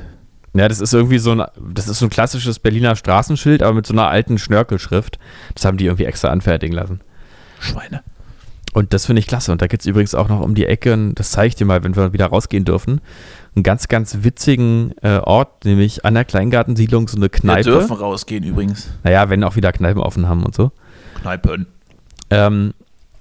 Ja, 0.55 0.67
das 0.67 0.79
ist 0.81 0.93
irgendwie 0.93 1.19
so 1.19 1.31
ein, 1.31 1.43
das 1.73 1.87
ist 1.87 1.99
so 1.99 2.07
ein 2.07 2.09
klassisches 2.09 2.57
Berliner 2.57 2.95
Straßenschild, 2.95 3.61
aber 3.61 3.75
mit 3.75 3.85
so 3.85 3.93
einer 3.93 4.07
alten 4.07 4.39
Schnörkelschrift. 4.39 5.19
Das 5.53 5.65
haben 5.65 5.77
die 5.77 5.85
irgendwie 5.85 6.05
extra 6.05 6.29
anfertigen 6.29 6.73
lassen. 6.75 7.01
Schweine. 7.59 8.01
Und 8.73 8.93
das 8.93 9.05
finde 9.05 9.19
ich 9.19 9.27
klasse. 9.27 9.51
Und 9.51 9.61
da 9.61 9.67
gibt 9.67 9.81
es 9.83 9.87
übrigens 9.87 10.15
auch 10.15 10.29
noch 10.29 10.39
um 10.41 10.55
die 10.55 10.65
Ecke, 10.65 10.93
und 10.93 11.15
das 11.15 11.31
zeige 11.31 11.49
ich 11.49 11.55
dir 11.55 11.65
mal, 11.65 11.83
wenn 11.83 11.95
wir 11.95 12.13
wieder 12.13 12.27
rausgehen 12.27 12.65
dürfen, 12.65 13.01
einen 13.55 13.63
ganz, 13.63 13.87
ganz 13.87 14.19
witzigen 14.21 14.93
äh, 15.03 15.17
Ort, 15.17 15.65
nämlich 15.65 16.05
an 16.05 16.13
der 16.15 16.25
Kleingartensiedlung 16.25 17.07
so 17.07 17.17
eine 17.17 17.25
Wir 17.25 17.29
Kneipe. 17.29 17.63
dürfen 17.69 17.95
rausgehen 17.95 18.43
übrigens. 18.43 18.89
Naja, 19.03 19.29
wenn 19.29 19.43
auch 19.43 19.55
wieder 19.55 19.71
Kneipen 19.71 20.01
offen 20.01 20.27
haben 20.27 20.43
und 20.43 20.55
so. 20.55 20.71
Kneipen. 21.21 21.67
Ähm, 22.29 22.73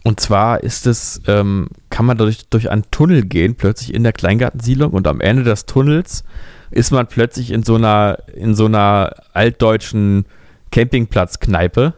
und 0.04 0.20
zwar 0.20 0.62
ist 0.62 0.86
es, 0.86 1.20
ähm, 1.26 1.68
kann 1.90 2.06
man 2.06 2.16
durch, 2.18 2.48
durch 2.48 2.70
einen 2.70 2.90
Tunnel 2.90 3.24
gehen, 3.24 3.56
plötzlich 3.56 3.92
in 3.92 4.04
der 4.04 4.12
Kleingartensiedlung 4.12 4.92
und 4.92 5.06
am 5.06 5.20
Ende 5.20 5.44
des 5.44 5.66
Tunnels 5.66 6.24
ist 6.70 6.92
man 6.92 7.06
plötzlich 7.06 7.50
in 7.50 7.62
so 7.62 7.76
einer, 7.76 8.18
in 8.34 8.54
so 8.54 8.66
einer 8.66 9.14
altdeutschen 9.32 10.26
Campingplatzkneipe, 10.70 11.94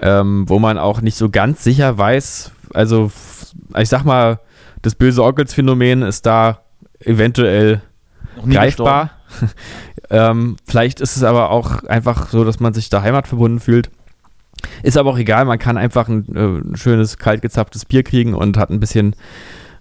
ähm, 0.00 0.48
wo 0.48 0.58
man 0.58 0.78
auch 0.78 1.00
nicht 1.00 1.16
so 1.16 1.30
ganz 1.30 1.62
sicher 1.62 1.96
weiß, 1.96 2.52
also 2.72 3.12
ich 3.78 3.88
sag 3.88 4.04
mal, 4.04 4.40
das 4.82 4.94
böse 4.94 5.22
Onkelsphänomen 5.22 6.02
ist 6.02 6.26
da 6.26 6.60
eventuell 7.00 7.80
greifbar. 8.50 9.10
ähm, 10.10 10.56
vielleicht 10.66 11.00
ist 11.00 11.16
es 11.16 11.22
aber 11.22 11.50
auch 11.50 11.84
einfach 11.84 12.28
so, 12.28 12.44
dass 12.44 12.60
man 12.60 12.74
sich 12.74 12.90
da 12.90 13.02
heimatverbunden 13.02 13.60
fühlt. 13.60 13.90
Ist 14.82 14.96
aber 14.96 15.10
auch 15.10 15.18
egal, 15.18 15.44
man 15.44 15.58
kann 15.58 15.76
einfach 15.76 16.08
ein, 16.08 16.72
äh, 16.72 16.76
schönes, 16.76 17.18
kalt 17.18 17.42
gezapftes 17.42 17.84
Bier 17.84 18.02
kriegen 18.02 18.34
und 18.34 18.56
hat 18.56 18.70
ein 18.70 18.80
bisschen 18.80 19.16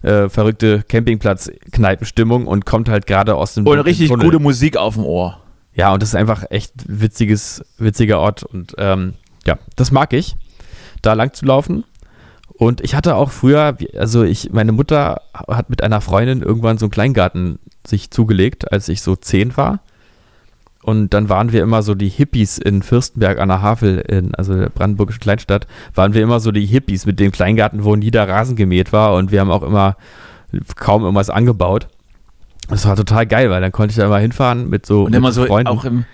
äh, 0.02 0.30
verrückte 0.30 0.84
Campingplatz-Kneipenstimmung 0.88 2.48
und 2.48 2.66
kommt 2.66 2.90
halt 2.90 3.08
gerade 3.08 3.36
aus 3.36 3.54
dem 3.54 3.66
Und 3.68 3.80
richtig 3.80 4.10
Tunnel. 4.10 4.26
gute 4.26 4.40
Musik 4.40 4.78
auf 4.78 4.96
dem 4.96 5.06
Ohr. 5.06 5.40
Ja, 5.76 5.94
und 5.94 6.02
das 6.04 6.10
ist 6.10 6.16
einfach 6.16 6.44
echt 6.50 6.74
witziges, 6.88 7.64
witziger 7.78 8.20
Ort 8.20 8.44
und 8.44 8.76
ähm, 8.78 9.14
ja, 9.46 9.58
das 9.76 9.92
mag 9.92 10.14
ich, 10.14 10.36
da 11.02 11.14
lang 11.14 11.34
zu 11.34 11.46
laufen. 11.46 11.84
Und 12.56 12.82
ich 12.82 12.94
hatte 12.96 13.16
auch 13.16 13.32
früher, 13.32 13.76
also 13.98 14.24
ich, 14.24 14.52
meine 14.52 14.72
Mutter 14.72 15.22
hat 15.34 15.70
mit 15.70 15.82
einer 15.82 16.02
Freundin 16.02 16.42
irgendwann 16.42 16.78
so 16.78 16.86
einen 16.86 16.92
Kleingarten 16.92 17.60
sich 17.86 18.12
zugelegt, 18.12 18.72
als 18.72 18.88
ich 18.90 19.02
so 19.02 19.16
zehn 19.16 19.58
war. 19.58 19.80
Und 20.84 21.14
dann 21.14 21.30
waren 21.30 21.52
wir 21.54 21.64
immer 21.64 21.82
so 21.82 21.96
die 21.96 22.10
Hippies 22.10 22.58
in 22.58 22.84
Fürstenberg 22.84 23.40
an 23.40 23.48
der 23.50 23.62
Havel, 23.62 24.00
in, 24.00 24.36
also 24.36 24.54
der 24.56 24.70
brandenburgischen 24.70 25.22
Kleinstadt, 25.22 25.66
waren 25.96 26.14
wir 26.14 26.22
immer 26.22 26.40
so 26.40 26.52
die 26.52 26.66
Hippies 26.66 27.06
mit 27.06 27.20
dem 27.20 27.32
Kleingarten, 27.32 27.84
wo 27.86 27.96
nie 27.96 28.12
der 28.12 28.28
Rasen 28.28 28.56
gemäht 28.56 28.92
war 28.92 29.14
und 29.16 29.32
wir 29.32 29.40
haben 29.40 29.52
auch 29.52 29.64
immer 29.64 29.96
kaum 30.76 31.04
irgendwas 31.04 31.30
angebaut. 31.30 31.88
Das 32.70 32.86
war 32.86 32.96
total 32.96 33.26
geil, 33.26 33.50
weil 33.50 33.62
dann 33.62 33.72
konnte 33.72 33.92
ich 33.92 33.98
da 33.98 34.06
immer 34.06 34.20
hinfahren 34.20 34.70
mit 34.70 34.86
so 34.86 35.00
Und 35.06 35.12
mit 35.12 35.18
immer 35.18 35.32
so 35.32 35.46
Freunden. 35.46 35.68
auch 35.68 35.86
im, 35.86 36.06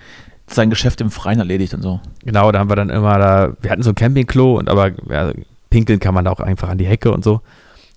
sein 0.46 0.70
Geschäft 0.70 1.00
im 1.00 1.10
Freien 1.10 1.38
erledigt 1.40 1.74
und 1.74 1.82
so. 1.82 2.00
Genau, 2.24 2.50
da 2.52 2.58
haben 2.60 2.70
wir 2.70 2.76
dann 2.76 2.90
immer 2.90 3.18
da, 3.18 3.52
wir 3.60 3.70
hatten 3.70 3.82
so 3.82 3.90
ein 3.90 3.94
Campingklo 3.96 4.56
und 4.58 4.68
aber 4.68 4.90
ja, 5.10 5.32
pinkeln 5.70 5.98
kann 6.00 6.14
man 6.14 6.24
da 6.24 6.30
auch 6.32 6.40
einfach 6.40 6.68
an 6.68 6.78
die 6.78 6.86
Hecke 6.86 7.12
und 7.12 7.22
so. 7.24 7.40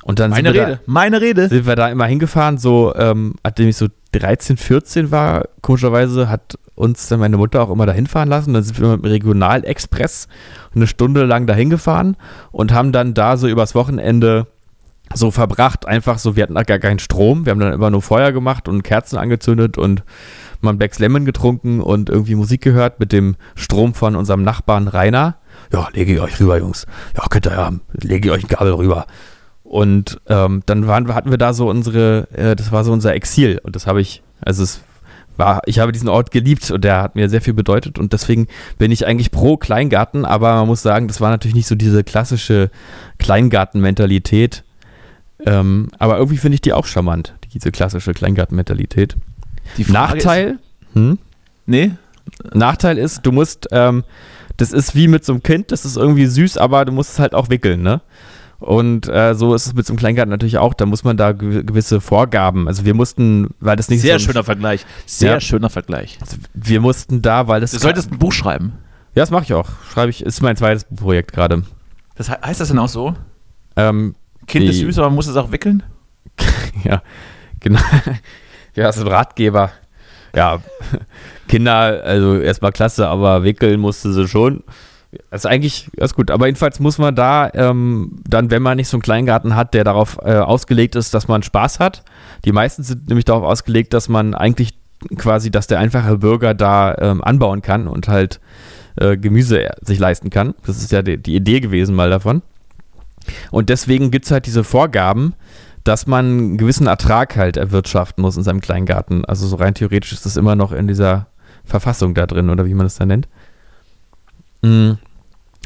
Und 0.03 0.19
dann 0.19 0.31
Meine 0.31 0.49
Rede, 0.53 0.79
meine 0.85 1.19
Da, 1.19 1.25
Rede. 1.25 1.47
sind 1.49 1.65
wir 1.65 1.75
da 1.75 1.87
immer 1.89 2.05
hingefahren, 2.05 2.57
so, 2.57 2.93
ähm, 2.95 3.35
nachdem 3.43 3.69
ich 3.69 3.77
so 3.77 3.87
13, 4.11 4.57
14 4.57 5.11
war, 5.11 5.45
komischerweise 5.61 6.29
hat 6.29 6.57
uns 6.75 7.07
dann 7.07 7.19
meine 7.19 7.37
Mutter 7.37 7.61
auch 7.61 7.69
immer 7.69 7.85
dahin 7.85 8.07
fahren 8.07 8.29
lassen. 8.29 8.53
Dann 8.53 8.63
sind 8.63 8.79
wir 8.79 8.89
mit 8.89 9.05
dem 9.05 9.11
Regionalexpress 9.11 10.27
eine 10.75 10.87
Stunde 10.87 11.25
lang 11.25 11.45
dahin 11.47 11.69
gefahren 11.69 12.17
und 12.51 12.73
haben 12.73 12.91
dann 12.91 13.13
da 13.13 13.37
so 13.37 13.47
übers 13.47 13.75
Wochenende 13.75 14.47
so 15.13 15.31
verbracht, 15.31 15.85
einfach 15.85 16.17
so, 16.17 16.35
wir 16.35 16.43
hatten 16.43 16.55
gar 16.55 16.79
keinen 16.79 16.99
Strom, 16.99 17.45
wir 17.45 17.51
haben 17.51 17.59
dann 17.59 17.73
immer 17.73 17.91
nur 17.91 18.01
Feuer 18.01 18.31
gemacht 18.31 18.67
und 18.67 18.83
Kerzen 18.83 19.17
angezündet 19.17 19.77
und 19.77 20.03
mal 20.61 20.73
Becks 20.73 20.97
Lemon 20.97 21.25
getrunken 21.25 21.81
und 21.81 22.09
irgendwie 22.09 22.35
Musik 22.35 22.61
gehört 22.61 22.99
mit 22.99 23.11
dem 23.11 23.35
Strom 23.55 23.93
von 23.93 24.15
unserem 24.15 24.43
Nachbarn 24.43 24.87
Rainer. 24.87 25.35
Ja, 25.71 25.87
lege 25.93 26.13
ich 26.13 26.21
euch 26.21 26.39
rüber, 26.39 26.57
Jungs. 26.57 26.87
Ja, 27.15 27.25
könnt 27.29 27.45
ihr 27.45 27.51
ja, 27.51 27.71
lege 27.93 28.29
ich 28.29 28.33
euch 28.33 28.43
ein 28.43 28.47
Kabel 28.47 28.73
rüber. 28.73 29.05
Und 29.63 30.19
ähm, 30.27 30.61
dann 30.65 30.87
waren, 30.87 31.13
hatten 31.13 31.31
wir 31.31 31.37
da 31.37 31.53
so 31.53 31.69
unsere, 31.69 32.27
äh, 32.31 32.55
das 32.55 32.71
war 32.71 32.83
so 32.83 32.91
unser 32.91 33.13
Exil 33.13 33.59
und 33.63 33.75
das 33.75 33.87
habe 33.87 34.01
ich, 34.01 34.23
also 34.41 34.63
es 34.63 34.81
war, 35.37 35.61
ich 35.65 35.79
habe 35.79 35.91
diesen 35.91 36.09
Ort 36.09 36.31
geliebt 36.31 36.69
und 36.71 36.83
der 36.83 37.01
hat 37.01 37.15
mir 37.15 37.29
sehr 37.29 37.41
viel 37.41 37.53
bedeutet 37.53 37.99
und 37.99 38.13
deswegen 38.13 38.47
bin 38.77 38.91
ich 38.91 39.05
eigentlich 39.05 39.31
pro 39.31 39.57
Kleingarten, 39.57 40.25
aber 40.25 40.55
man 40.55 40.67
muss 40.67 40.81
sagen, 40.81 41.07
das 41.07 41.21
war 41.21 41.29
natürlich 41.29 41.55
nicht 41.55 41.67
so 41.67 41.75
diese 41.75 42.03
klassische 42.03 42.69
Kleingartenmentalität. 43.19 44.63
Ähm, 45.45 45.89
aber 45.99 46.17
irgendwie 46.17 46.37
finde 46.37 46.55
ich 46.55 46.61
die 46.61 46.73
auch 46.73 46.85
charmant, 46.85 47.33
diese 47.53 47.71
klassische 47.71 48.13
Kleingartenmentalität. 48.13 49.15
Nachteil? 49.87 50.59
Hm? 50.93 51.13
Ist, 51.13 51.19
nee, 51.65 51.91
Nachteil 52.53 52.97
ist, 52.97 53.25
du 53.25 53.31
musst, 53.31 53.67
ähm, 53.71 54.03
das 54.57 54.71
ist 54.71 54.95
wie 54.95 55.07
mit 55.07 55.25
so 55.25 55.33
einem 55.33 55.43
Kind, 55.43 55.71
das 55.71 55.85
ist 55.85 55.97
irgendwie 55.97 56.25
süß, 56.25 56.57
aber 56.57 56.85
du 56.85 56.91
musst 56.91 57.13
es 57.13 57.19
halt 57.19 57.33
auch 57.33 57.49
wickeln, 57.49 57.81
ne? 57.81 58.01
Und 58.63 59.09
äh, 59.09 59.35
so 59.35 59.53
ist 59.53 59.65
es 59.67 59.73
mit 59.73 59.85
so 59.85 59.91
einem 59.91 59.99
Kleingarten 59.99 60.29
natürlich 60.29 60.57
auch, 60.57 60.73
da 60.73 60.85
muss 60.85 61.03
man 61.03 61.17
da 61.17 61.31
gew- 61.31 61.63
gewisse 61.63 61.99
Vorgaben, 61.99 62.69
also 62.69 62.85
wir 62.85 62.93
mussten, 62.93 63.49
weil 63.59 63.75
das 63.75 63.89
nicht 63.89 63.99
sehr 64.01 64.19
so 64.19 64.25
schöner 64.27 64.45
Vergleich. 64.45 64.85
Sehr 65.05 65.33
Ja. 65.33 65.39
schöner 65.41 65.69
Vergleich. 65.69 66.17
also 66.21 66.37
wir 66.53 66.79
mussten 66.79 67.21
da, 67.21 67.49
weil 67.49 67.59
das 67.59 67.71
Du 67.71 67.79
solltest 67.79 68.11
ein 68.13 68.19
Buch 68.19 68.31
schreiben. 68.31 68.71
ja, 69.15 69.21
das 69.23 69.31
mache 69.31 69.43
ich 69.43 69.53
auch, 69.53 69.67
schreibe 69.91 70.11
ich, 70.11 70.23
ist 70.25 70.41
mein 70.41 70.55
zweites 70.55 70.85
Projekt 70.85 71.33
gerade. 71.33 71.63
Das 72.15 72.29
he- 72.29 72.35
heißt 72.41 72.61
das 72.61 72.69
denn 72.69 72.79
auch 72.79 72.87
so? 72.87 73.13
Ähm, 73.75 74.15
Kind 74.47 74.69
ist 74.69 74.79
süß, 74.79 74.97
aber 74.97 75.07
man 75.09 75.15
muss 75.15 75.27
es 75.27 75.35
auch 75.35 75.51
wickeln? 75.51 75.83
ja, 76.85 77.01
genau, 77.59 77.81
ja, 78.75 78.91
so 78.93 79.01
ein 79.01 79.07
Ratgeber, 79.07 79.71
ja, 80.33 80.59
Kinder, 81.49 82.01
also 82.05 82.37
erstmal 82.39 82.71
klasse, 82.71 83.09
aber 83.09 83.43
wickeln 83.43 83.81
musste 83.81 84.13
sie 84.13 84.25
schon. 84.27 84.63
Ist 85.31 85.45
eigentlich 85.45 85.89
ganz 85.97 86.13
gut. 86.13 86.31
Aber 86.31 86.45
jedenfalls 86.45 86.79
muss 86.79 86.97
man 86.97 87.15
da 87.15 87.49
ähm, 87.53 88.21
dann, 88.27 88.51
wenn 88.51 88.61
man 88.61 88.77
nicht 88.77 88.87
so 88.87 88.97
einen 88.97 89.01
Kleingarten 89.01 89.55
hat, 89.55 89.73
der 89.73 89.83
darauf 89.83 90.17
äh, 90.23 90.35
ausgelegt 90.35 90.95
ist, 90.95 91.13
dass 91.13 91.27
man 91.27 91.43
Spaß 91.43 91.79
hat. 91.79 92.03
Die 92.45 92.51
meisten 92.51 92.83
sind 92.83 93.07
nämlich 93.09 93.25
darauf 93.25 93.43
ausgelegt, 93.43 93.93
dass 93.93 94.09
man 94.09 94.33
eigentlich 94.33 94.77
quasi, 95.17 95.51
dass 95.51 95.67
der 95.67 95.79
einfache 95.79 96.17
Bürger 96.17 96.53
da 96.53 96.95
ähm, 96.97 97.23
anbauen 97.23 97.61
kann 97.61 97.87
und 97.87 98.07
halt 98.07 98.39
äh, 98.95 99.17
Gemüse 99.17 99.69
sich 99.81 99.99
leisten 99.99 100.29
kann. 100.29 100.53
Das 100.65 100.77
ist 100.77 100.91
ja 100.91 101.01
die, 101.01 101.17
die 101.17 101.35
Idee 101.35 101.59
gewesen 101.59 101.95
mal 101.95 102.09
davon. 102.09 102.41
Und 103.51 103.69
deswegen 103.69 104.11
gibt 104.11 104.25
es 104.25 104.31
halt 104.31 104.45
diese 104.45 104.63
Vorgaben, 104.63 105.33
dass 105.83 106.07
man 106.07 106.25
einen 106.25 106.57
gewissen 106.57 106.87
Ertrag 106.87 107.35
halt 107.35 107.57
erwirtschaften 107.57 108.21
muss 108.21 108.37
in 108.37 108.43
seinem 108.43 108.61
Kleingarten. 108.61 109.25
Also 109.25 109.47
so 109.47 109.55
rein 109.57 109.73
theoretisch 109.73 110.13
ist 110.13 110.25
das 110.25 110.37
immer 110.37 110.55
noch 110.55 110.71
in 110.71 110.87
dieser 110.87 111.27
Verfassung 111.65 112.13
da 112.13 112.25
drin 112.25 112.49
oder 112.49 112.65
wie 112.65 112.73
man 112.73 112.85
das 112.85 112.95
da 112.95 113.05
nennt. 113.05 113.27
Mm. 114.63 114.91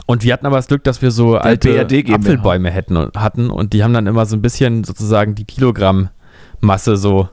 Und 0.05 0.23
wir 0.23 0.31
hatten 0.33 0.45
aber 0.45 0.55
das 0.57 0.67
Glück, 0.67 0.83
dass 0.83 1.01
wir 1.01 1.11
so 1.11 1.37
alte 1.37 1.69
BRD 1.73 1.89
GmbH. 2.05 2.15
Apfelbäume 2.15 2.69
hätten 2.71 2.95
und, 2.97 3.15
hatten 3.17 3.49
und 3.49 3.73
die 3.73 3.83
haben 3.83 3.93
dann 3.93 4.07
immer 4.07 4.25
so 4.25 4.35
ein 4.37 4.41
bisschen 4.41 4.83
sozusagen 4.83 5.35
die 5.35 5.43
Kilogrammmasse 5.45 6.97
so 6.97 7.29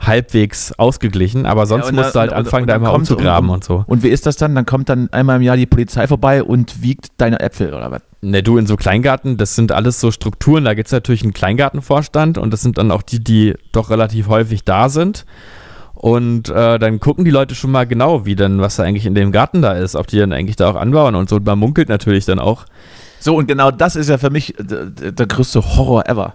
halbwegs 0.00 0.72
ausgeglichen, 0.78 1.44
aber 1.44 1.66
sonst 1.66 1.88
und 1.88 1.96
musst 1.96 2.10
da- 2.10 2.12
du 2.12 2.18
halt 2.20 2.30
und- 2.30 2.36
anfangen, 2.38 2.62
und 2.62 2.68
da 2.68 2.76
immer 2.76 2.94
umzugraben 2.94 3.50
und- 3.50 3.56
und 3.56 3.64
so. 3.64 3.84
Und 3.86 4.02
wie 4.04 4.08
ist 4.08 4.26
das 4.26 4.36
dann? 4.36 4.54
Dann 4.54 4.64
kommt 4.64 4.88
dann 4.88 5.08
einmal 5.12 5.36
im 5.36 5.42
Jahr 5.42 5.56
die 5.56 5.66
Polizei 5.66 6.06
vorbei 6.06 6.42
und 6.44 6.82
wiegt 6.82 7.08
deine 7.16 7.40
Äpfel 7.40 7.74
oder 7.74 7.90
was? 7.90 8.02
Ne, 8.20 8.42
du 8.42 8.58
in 8.58 8.66
so 8.66 8.76
Kleingarten, 8.76 9.36
das 9.36 9.54
sind 9.56 9.72
alles 9.72 10.00
so 10.00 10.10
Strukturen, 10.12 10.64
da 10.64 10.74
gibt 10.74 10.86
es 10.86 10.92
natürlich 10.92 11.22
einen 11.24 11.32
Kleingartenvorstand 11.34 12.38
und 12.38 12.52
das 12.52 12.62
sind 12.62 12.78
dann 12.78 12.90
auch 12.92 13.02
die, 13.02 13.22
die 13.22 13.54
doch 13.72 13.90
relativ 13.90 14.28
häufig 14.28 14.64
da 14.64 14.88
sind. 14.88 15.24
Und 16.00 16.48
äh, 16.48 16.78
dann 16.78 17.00
gucken 17.00 17.24
die 17.24 17.32
Leute 17.32 17.56
schon 17.56 17.72
mal 17.72 17.84
genau, 17.84 18.24
wie 18.24 18.36
denn, 18.36 18.60
was 18.60 18.76
da 18.76 18.84
eigentlich 18.84 19.04
in 19.04 19.16
dem 19.16 19.32
Garten 19.32 19.62
da 19.62 19.72
ist, 19.72 19.96
ob 19.96 20.06
die 20.06 20.18
dann 20.18 20.32
eigentlich 20.32 20.54
da 20.54 20.70
auch 20.70 20.76
anbauen 20.76 21.16
und 21.16 21.28
so. 21.28 21.36
Und 21.36 21.44
man 21.46 21.58
munkelt 21.58 21.88
natürlich 21.88 22.24
dann 22.24 22.38
auch. 22.38 22.66
So, 23.18 23.34
und 23.34 23.48
genau 23.48 23.72
das 23.72 23.96
ist 23.96 24.08
ja 24.08 24.16
für 24.16 24.30
mich 24.30 24.54
der, 24.60 24.86
der 24.86 25.26
größte 25.26 25.60
Horror 25.76 26.08
ever. 26.08 26.34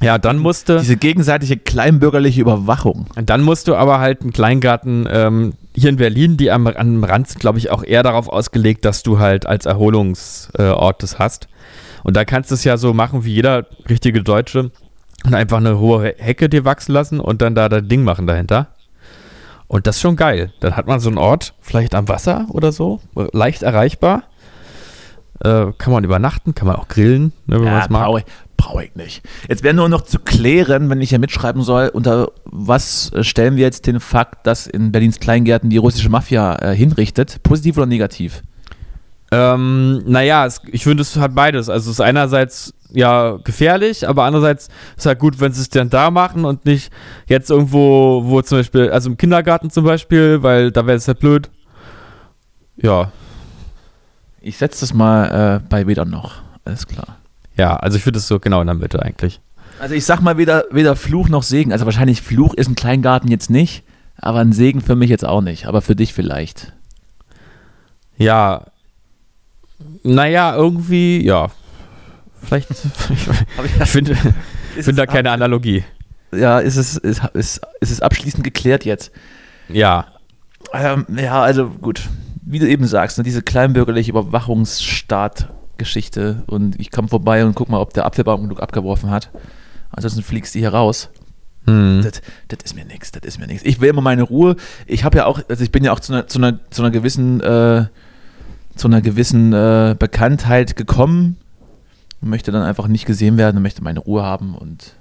Ja, 0.00 0.18
dann 0.18 0.38
musste, 0.38 0.78
Diese 0.78 0.96
gegenseitige 0.96 1.56
kleinbürgerliche 1.56 2.40
Überwachung. 2.40 3.06
dann 3.16 3.42
musst 3.42 3.66
du 3.66 3.74
aber 3.74 3.98
halt 3.98 4.22
einen 4.22 4.32
Kleingarten, 4.32 5.08
ähm, 5.10 5.54
hier 5.74 5.90
in 5.90 5.96
Berlin, 5.96 6.36
die 6.36 6.52
am, 6.52 6.68
am 6.68 7.02
Rand 7.02 7.26
sind, 7.26 7.40
glaube 7.40 7.58
ich, 7.58 7.70
auch 7.72 7.82
eher 7.82 8.04
darauf 8.04 8.28
ausgelegt, 8.28 8.84
dass 8.84 9.02
du 9.02 9.18
halt 9.18 9.46
als 9.46 9.66
Erholungsort 9.66 10.96
äh, 10.96 11.00
das 11.00 11.18
hast. 11.18 11.48
Und 12.04 12.16
da 12.16 12.24
kannst 12.24 12.52
du 12.52 12.54
es 12.54 12.62
ja 12.62 12.76
so 12.76 12.94
machen 12.94 13.24
wie 13.24 13.34
jeder 13.34 13.66
richtige 13.90 14.22
Deutsche 14.22 14.70
und 15.24 15.34
einfach 15.34 15.56
eine 15.56 15.80
hohe 15.80 16.04
He- 16.06 16.14
Hecke 16.18 16.48
dir 16.48 16.64
wachsen 16.64 16.92
lassen 16.92 17.18
und 17.18 17.42
dann 17.42 17.56
da 17.56 17.68
das 17.68 17.82
Ding 17.88 18.04
machen 18.04 18.28
dahinter. 18.28 18.68
Und 19.66 19.86
das 19.86 19.96
ist 19.96 20.02
schon 20.02 20.16
geil. 20.16 20.52
Dann 20.60 20.76
hat 20.76 20.86
man 20.86 21.00
so 21.00 21.08
einen 21.08 21.18
Ort, 21.18 21.54
vielleicht 21.60 21.94
am 21.94 22.08
Wasser 22.08 22.46
oder 22.50 22.72
so, 22.72 23.00
leicht 23.32 23.62
erreichbar. 23.62 24.24
Äh, 25.40 25.72
kann 25.78 25.92
man 25.92 26.04
übernachten, 26.04 26.54
kann 26.54 26.68
man 26.68 26.76
auch 26.76 26.88
grillen, 26.88 27.32
ne, 27.46 27.56
wenn 27.56 27.64
man 27.64 27.82
es 27.82 27.90
mag. 27.90 28.04
brauche 28.04 28.20
ich, 28.20 28.24
brauch 28.56 28.80
ich 28.80 28.94
nicht. 28.94 29.22
Jetzt 29.48 29.64
wäre 29.64 29.74
nur 29.74 29.88
noch 29.88 30.02
zu 30.02 30.20
klären, 30.20 30.88
wenn 30.90 31.00
ich 31.00 31.10
hier 31.10 31.18
mitschreiben 31.18 31.62
soll, 31.62 31.88
unter 31.88 32.30
was 32.44 33.12
äh, 33.12 33.24
stellen 33.24 33.56
wir 33.56 33.64
jetzt 33.64 33.86
den 33.86 33.98
Fakt, 33.98 34.46
dass 34.46 34.66
in 34.68 34.92
Berlins 34.92 35.18
Kleingärten 35.18 35.70
die 35.70 35.76
russische 35.76 36.08
Mafia 36.08 36.54
äh, 36.56 36.76
hinrichtet? 36.76 37.42
Positiv 37.42 37.76
oder 37.76 37.86
negativ? 37.86 38.42
Ähm, 39.36 40.02
naja, 40.06 40.46
es, 40.46 40.60
ich 40.70 40.84
finde, 40.84 41.02
es 41.02 41.16
hat 41.16 41.34
beides. 41.34 41.68
Also 41.68 41.90
es 41.90 41.96
ist 41.96 42.00
einerseits 42.00 42.72
ja 42.92 43.38
gefährlich, 43.42 44.06
aber 44.08 44.24
andererseits 44.24 44.68
ist 44.96 45.06
halt 45.06 45.18
gut, 45.18 45.40
wenn 45.40 45.52
sie 45.52 45.62
es 45.62 45.68
dann 45.68 45.90
da 45.90 46.10
machen 46.10 46.44
und 46.44 46.64
nicht 46.64 46.92
jetzt 47.26 47.50
irgendwo, 47.50 48.22
wo 48.26 48.40
zum 48.42 48.58
Beispiel, 48.58 48.90
also 48.90 49.10
im 49.10 49.16
Kindergarten 49.16 49.70
zum 49.70 49.84
Beispiel, 49.84 50.42
weil 50.42 50.70
da 50.70 50.86
wäre 50.86 50.96
es 50.96 51.08
halt 51.08 51.18
blöd. 51.18 51.50
Ja, 52.76 53.10
Ich 54.40 54.58
setze 54.58 54.80
das 54.80 54.94
mal 54.94 55.60
äh, 55.62 55.68
bei 55.68 55.86
weder 55.86 56.04
noch. 56.04 56.34
Alles 56.64 56.86
klar. 56.86 57.16
ja, 57.56 57.76
also 57.76 57.96
ich 57.96 58.02
finde 58.04 58.18
es 58.18 58.28
so 58.28 58.38
genau 58.38 58.60
in 58.60 58.66
der 58.66 58.74
Mitte 58.74 59.02
eigentlich. 59.02 59.40
Also 59.80 59.94
ich 59.94 60.04
sag 60.04 60.20
mal 60.20 60.38
weder, 60.38 60.64
weder 60.70 60.94
Fluch 60.96 61.28
noch 61.28 61.42
Segen. 61.42 61.72
Also 61.72 61.84
wahrscheinlich 61.84 62.22
Fluch 62.22 62.54
ist 62.54 62.68
ein 62.68 62.74
Kleingarten 62.76 63.28
jetzt 63.30 63.50
nicht, 63.50 63.82
aber 64.18 64.38
ein 64.38 64.52
Segen 64.52 64.80
für 64.80 64.94
mich 64.96 65.10
jetzt 65.10 65.24
auch 65.24 65.40
nicht. 65.40 65.66
Aber 65.66 65.82
für 65.82 65.96
dich 65.96 66.14
vielleicht. 66.14 66.72
Ja, 68.16 68.66
naja, 70.02 70.54
irgendwie, 70.54 71.24
ja, 71.24 71.48
vielleicht, 72.42 72.70
ich 72.70 73.88
finde 73.88 74.16
find 74.78 74.98
da 74.98 75.06
keine 75.06 75.30
Analogie. 75.30 75.84
Ja, 76.34 76.58
ist 76.58 76.76
es, 76.76 76.96
ist, 76.96 77.22
ist, 77.34 77.60
ist 77.80 77.90
es 77.90 78.00
abschließend 78.00 78.44
geklärt 78.44 78.84
jetzt. 78.84 79.12
Ja, 79.68 80.06
Ähm, 80.72 81.06
ja, 81.16 81.42
also 81.42 81.68
gut. 81.68 82.02
Wie 82.42 82.58
du 82.58 82.68
eben 82.68 82.86
sagst, 82.86 83.16
ne, 83.18 83.24
diese 83.24 83.42
kleinbürgerliche 83.42 84.10
Überwachungsstaat-Geschichte 84.10 86.42
und 86.46 86.78
ich 86.78 86.90
komme 86.90 87.08
vorbei 87.08 87.44
und 87.44 87.54
guck 87.54 87.68
mal, 87.70 87.80
ob 87.80 87.94
der 87.94 88.04
Apfelbaum 88.06 88.42
genug 88.42 88.60
abgeworfen 88.60 89.10
hat. 89.10 89.30
Ansonsten 89.90 90.22
fliegst 90.22 90.54
du 90.54 90.58
hier 90.58 90.74
raus. 90.74 91.08
hm. 91.66 92.00
Das, 92.02 92.20
das 92.48 92.58
ist 92.64 92.74
mir 92.74 92.84
nichts, 92.84 93.12
das 93.12 93.22
ist 93.24 93.38
mir 93.38 93.46
nichts. 93.46 93.64
Ich 93.64 93.80
will 93.80 93.88
immer 93.88 94.02
meine 94.02 94.24
Ruhe. 94.24 94.56
Ich 94.86 95.04
habe 95.04 95.16
ja 95.18 95.26
auch, 95.26 95.40
also 95.48 95.64
ich 95.64 95.72
bin 95.72 95.84
ja 95.84 95.92
auch 95.92 96.00
zu 96.00 96.12
einer, 96.12 96.26
zu 96.26 96.38
einer, 96.38 96.58
zu 96.70 96.82
einer 96.82 96.90
gewissen, 96.90 97.40
äh, 97.40 97.86
zu 98.76 98.88
einer 98.88 99.00
gewissen 99.00 99.52
äh, 99.52 99.94
Bekanntheit 99.98 100.76
gekommen 100.76 101.36
und 102.20 102.30
möchte 102.30 102.52
dann 102.52 102.62
einfach 102.62 102.88
nicht 102.88 103.06
gesehen 103.06 103.36
werden 103.36 103.56
und 103.58 103.62
möchte 103.62 103.82
meine 103.82 104.00
Ruhe 104.00 104.22
haben 104.22 104.54
und 104.54 104.94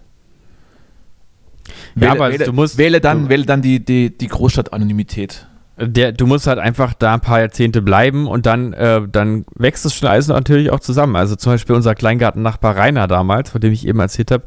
Ja, 1.95 2.11
aber 2.11 2.31
wähle, 2.31 2.45
du 2.45 2.53
musst- 2.53 2.77
wähle 2.77 3.01
dann, 3.01 3.23
du- 3.23 3.29
wähle 3.29 3.45
dann 3.45 3.61
die, 3.61 3.83
die, 3.83 4.15
die 4.15 4.27
Großstadt-Anonymität. 4.27 5.47
Der, 5.79 6.11
du 6.11 6.27
musst 6.27 6.45
halt 6.45 6.59
einfach 6.59 6.93
da 6.93 7.15
ein 7.15 7.19
paar 7.21 7.39
Jahrzehnte 7.39 7.81
bleiben 7.81 8.27
und 8.27 8.45
dann, 8.45 8.73
äh, 8.73 9.01
dann 9.11 9.43
wächst 9.55 9.85
das 9.85 9.95
schon 9.95 10.07
alles 10.07 10.27
natürlich 10.27 10.69
auch 10.69 10.79
zusammen. 10.79 11.15
Also 11.15 11.35
zum 11.35 11.53
Beispiel 11.53 11.75
unser 11.75 11.95
Kleingartennachbar 11.95 12.75
Rainer 12.77 13.07
damals, 13.07 13.49
von 13.49 13.59
dem 13.59 13.73
ich 13.73 13.87
eben 13.87 13.99
erzählt 13.99 14.29
habe, 14.29 14.43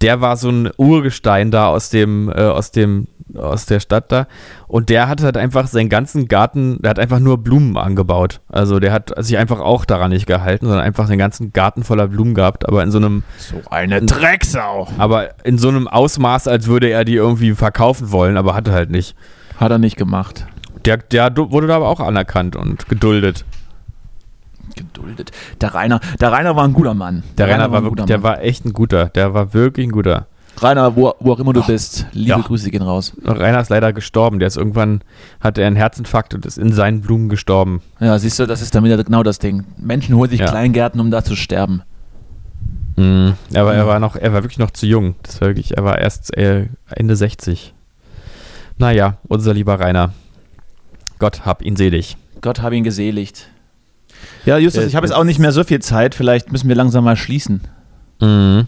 der 0.00 0.20
war 0.20 0.36
so 0.36 0.48
ein 0.48 0.70
Urgestein 0.76 1.50
da 1.50 1.66
aus 1.66 1.90
dem, 1.90 2.28
äh, 2.28 2.42
aus 2.42 2.70
dem, 2.70 3.08
aus 3.36 3.66
der 3.66 3.80
Stadt 3.80 4.10
da. 4.12 4.26
Und 4.66 4.88
der 4.88 5.08
hat 5.08 5.22
halt 5.22 5.36
einfach 5.36 5.66
seinen 5.66 5.88
ganzen 5.88 6.28
Garten, 6.28 6.80
der 6.82 6.90
hat 6.90 6.98
einfach 6.98 7.18
nur 7.20 7.38
Blumen 7.38 7.76
angebaut. 7.76 8.40
Also 8.48 8.80
der 8.80 8.92
hat 8.92 9.12
sich 9.18 9.38
einfach 9.38 9.60
auch 9.60 9.84
daran 9.84 10.10
nicht 10.10 10.26
gehalten, 10.26 10.66
sondern 10.66 10.84
einfach 10.84 11.08
den 11.08 11.18
ganzen 11.18 11.52
Garten 11.52 11.84
voller 11.84 12.08
Blumen 12.08 12.34
gehabt, 12.34 12.68
aber 12.68 12.82
in 12.82 12.90
so 12.90 12.98
einem, 12.98 13.22
So 13.38 13.60
eine 13.70 14.00
Drecksau. 14.02 14.88
aber 14.98 15.44
in 15.44 15.58
so 15.58 15.68
einem 15.68 15.88
Ausmaß, 15.88 16.48
als 16.48 16.66
würde 16.66 16.88
er 16.90 17.04
die 17.04 17.14
irgendwie 17.16 17.52
verkaufen 17.54 18.10
wollen, 18.12 18.36
aber 18.36 18.54
hatte 18.54 18.72
halt 18.72 18.90
nicht. 18.90 19.14
Hat 19.58 19.70
er 19.70 19.78
nicht 19.78 19.96
gemacht. 19.96 20.46
Der, 20.84 20.96
der 20.96 21.36
wurde 21.36 21.66
da 21.66 21.76
aber 21.76 21.88
auch 21.88 22.00
anerkannt 22.00 22.56
und 22.56 22.88
geduldet. 22.88 23.44
Geduldet. 24.76 25.32
Der 25.60 25.74
Rainer, 25.74 26.00
der 26.20 26.32
Rainer 26.32 26.54
war 26.56 26.64
ein 26.64 26.72
guter 26.72 26.94
Mann. 26.94 27.22
Der 27.36 27.48
Rainer 27.48 27.70
war 27.70 27.80
ein 27.80 27.84
wirklich, 27.84 27.90
guter 27.90 28.06
der 28.06 28.18
Mann. 28.18 28.22
war 28.24 28.42
echt 28.42 28.64
ein 28.64 28.72
guter. 28.72 29.06
Der 29.08 29.34
war 29.34 29.52
wirklich 29.52 29.86
ein 29.88 29.90
guter. 29.92 30.26
Rainer, 30.62 30.94
wo, 30.96 31.14
wo 31.20 31.32
auch 31.32 31.38
immer 31.40 31.52
du 31.52 31.62
bist, 31.64 32.06
liebe 32.12 32.30
Ja. 32.30 32.38
Grüße 32.38 32.70
gehen 32.70 32.82
raus. 32.82 33.12
Rainer 33.24 33.60
ist 33.60 33.70
leider 33.70 33.92
gestorben. 33.92 34.38
Der 34.38 34.48
ist 34.48 34.56
irgendwann, 34.56 35.00
hatte 35.40 35.60
er 35.62 35.66
einen 35.66 35.76
Herzinfarkt 35.76 36.34
und 36.34 36.44
ist 36.46 36.58
in 36.58 36.72
seinen 36.72 37.00
Blumen 37.00 37.28
gestorben. 37.28 37.80
Ja, 38.00 38.18
siehst 38.18 38.38
du, 38.38 38.46
das 38.46 38.60
ist 38.62 38.74
dann 38.74 38.84
wieder 38.84 39.02
genau 39.02 39.22
das 39.22 39.38
Ding. 39.38 39.64
Menschen 39.78 40.14
holen 40.16 40.30
sich 40.30 40.40
Ja. 40.40 40.46
Kleingärten, 40.48 41.00
um 41.00 41.10
da 41.10 41.24
zu 41.24 41.34
sterben. 41.36 41.82
Mhm. 42.96 43.34
Aber 43.54 43.74
er 43.74 43.86
war 43.86 43.98
noch, 44.00 44.16
er 44.16 44.32
war 44.32 44.42
wirklich 44.42 44.58
noch 44.58 44.70
zu 44.72 44.86
jung. 44.86 45.14
Das 45.22 45.40
war 45.40 45.48
wirklich, 45.48 45.76
er 45.76 45.84
war 45.84 45.98
erst 45.98 46.36
äh, 46.36 46.66
Ende 46.90 47.16
60. 47.16 47.72
Naja, 48.76 49.16
unser 49.28 49.54
lieber 49.54 49.78
Rainer. 49.80 50.12
Gott 51.18 51.44
hab 51.46 51.62
ihn 51.62 51.76
selig. 51.76 52.16
Gott 52.40 52.60
habe 52.62 52.76
ihn 52.76 52.84
geseligt. 52.84 53.48
Ja, 54.44 54.58
Justus, 54.58 54.84
Äh, 54.84 54.86
ich 54.86 54.96
habe 54.96 55.06
jetzt 55.06 55.14
auch 55.14 55.24
nicht 55.24 55.38
mehr 55.38 55.52
so 55.52 55.64
viel 55.64 55.80
Zeit. 55.80 56.14
Vielleicht 56.14 56.52
müssen 56.52 56.68
wir 56.68 56.76
langsam 56.76 57.04
mal 57.04 57.16
schließen. 57.16 57.62
Mhm. 58.20 58.66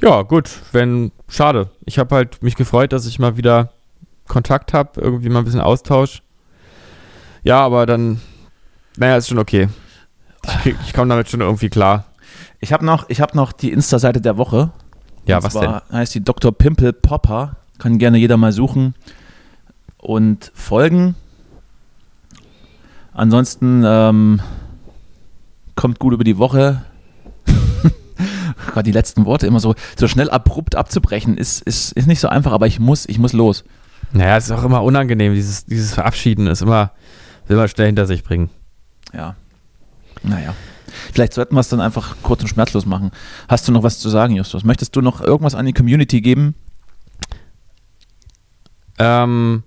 Ja, 0.00 0.22
gut, 0.22 0.50
wenn, 0.72 1.12
schade. 1.28 1.70
Ich 1.84 1.98
habe 1.98 2.14
halt 2.14 2.42
mich 2.42 2.56
gefreut, 2.56 2.92
dass 2.92 3.06
ich 3.06 3.18
mal 3.18 3.36
wieder 3.36 3.70
Kontakt 4.28 4.72
habe, 4.72 5.00
irgendwie 5.00 5.28
mal 5.28 5.40
ein 5.40 5.44
bisschen 5.44 5.60
Austausch. 5.60 6.22
Ja, 7.44 7.60
aber 7.60 7.86
dann, 7.86 8.20
naja, 8.96 9.16
ist 9.16 9.28
schon 9.28 9.38
okay. 9.38 9.68
Ich, 10.44 10.58
krieg- 10.62 10.76
ich 10.86 10.92
komme 10.92 11.08
damit 11.08 11.28
schon 11.30 11.40
irgendwie 11.40 11.68
klar. 11.68 12.04
Ich 12.60 12.72
habe 12.72 12.84
noch, 12.84 13.08
ich 13.08 13.20
hab 13.20 13.34
noch 13.34 13.52
die 13.52 13.70
Insta-Seite 13.72 14.20
der 14.20 14.36
Woche. 14.36 14.70
Ja, 15.26 15.38
Und 15.38 15.44
was 15.44 15.52
denn? 15.54 15.62
zwar 15.62 15.82
heißt 15.92 16.14
die 16.14 16.24
Dr. 16.24 16.52
Pimple 16.52 16.92
Popper. 16.92 17.56
Kann 17.78 17.98
gerne 17.98 18.18
jeder 18.18 18.36
mal 18.36 18.52
suchen 18.52 18.94
und 19.98 20.50
folgen. 20.54 21.14
Ansonsten 23.12 23.82
ähm, 23.86 24.40
kommt 25.74 25.98
gut 25.98 26.12
über 26.14 26.24
die 26.24 26.38
Woche. 26.38 26.82
Gott, 28.74 28.86
die 28.86 28.92
letzten 28.92 29.24
Worte 29.26 29.46
immer 29.46 29.60
so, 29.60 29.74
so 29.98 30.08
schnell 30.08 30.30
abrupt 30.30 30.74
abzubrechen, 30.74 31.36
ist, 31.36 31.62
ist, 31.62 31.92
ist 31.92 32.06
nicht 32.06 32.20
so 32.20 32.28
einfach, 32.28 32.52
aber 32.52 32.66
ich 32.66 32.80
muss, 32.80 33.06
ich 33.06 33.18
muss 33.18 33.32
los. 33.32 33.64
Naja, 34.12 34.36
es 34.36 34.44
ist 34.44 34.50
auch 34.52 34.64
immer 34.64 34.82
unangenehm. 34.82 35.34
Dieses, 35.34 35.64
dieses 35.66 35.94
Verabschieden 35.94 36.46
ist 36.46 36.62
immer, 36.62 36.92
will 37.48 37.56
man 37.56 37.68
schnell 37.68 37.86
hinter 37.86 38.06
sich 38.06 38.22
bringen. 38.22 38.50
Ja. 39.12 39.34
Naja. 40.22 40.54
Vielleicht 41.12 41.34
sollten 41.34 41.54
wir 41.54 41.60
es 41.60 41.68
dann 41.68 41.80
einfach 41.80 42.16
kurz 42.22 42.42
und 42.42 42.48
schmerzlos 42.48 42.86
machen. 42.86 43.10
Hast 43.48 43.66
du 43.68 43.72
noch 43.72 43.82
was 43.82 43.98
zu 43.98 44.08
sagen, 44.08 44.34
Justus? 44.34 44.64
Möchtest 44.64 44.96
du 44.96 45.00
noch 45.00 45.20
irgendwas 45.20 45.54
an 45.54 45.66
die 45.66 45.72
Community 45.72 46.20
geben? 46.20 46.54
Ähm, 48.98 49.62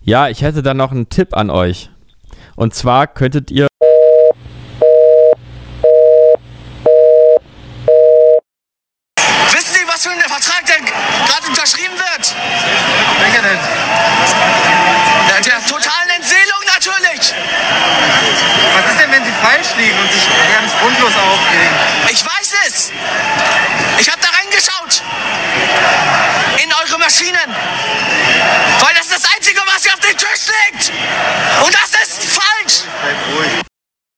ja, 0.00 0.28
ich 0.28 0.42
hätte 0.42 0.62
dann 0.62 0.76
noch 0.76 0.92
einen 0.92 1.08
Tipp 1.08 1.36
an 1.36 1.50
euch. 1.50 1.90
Und 2.54 2.74
zwar 2.74 3.06
könntet 3.06 3.50
ihr. 3.50 3.66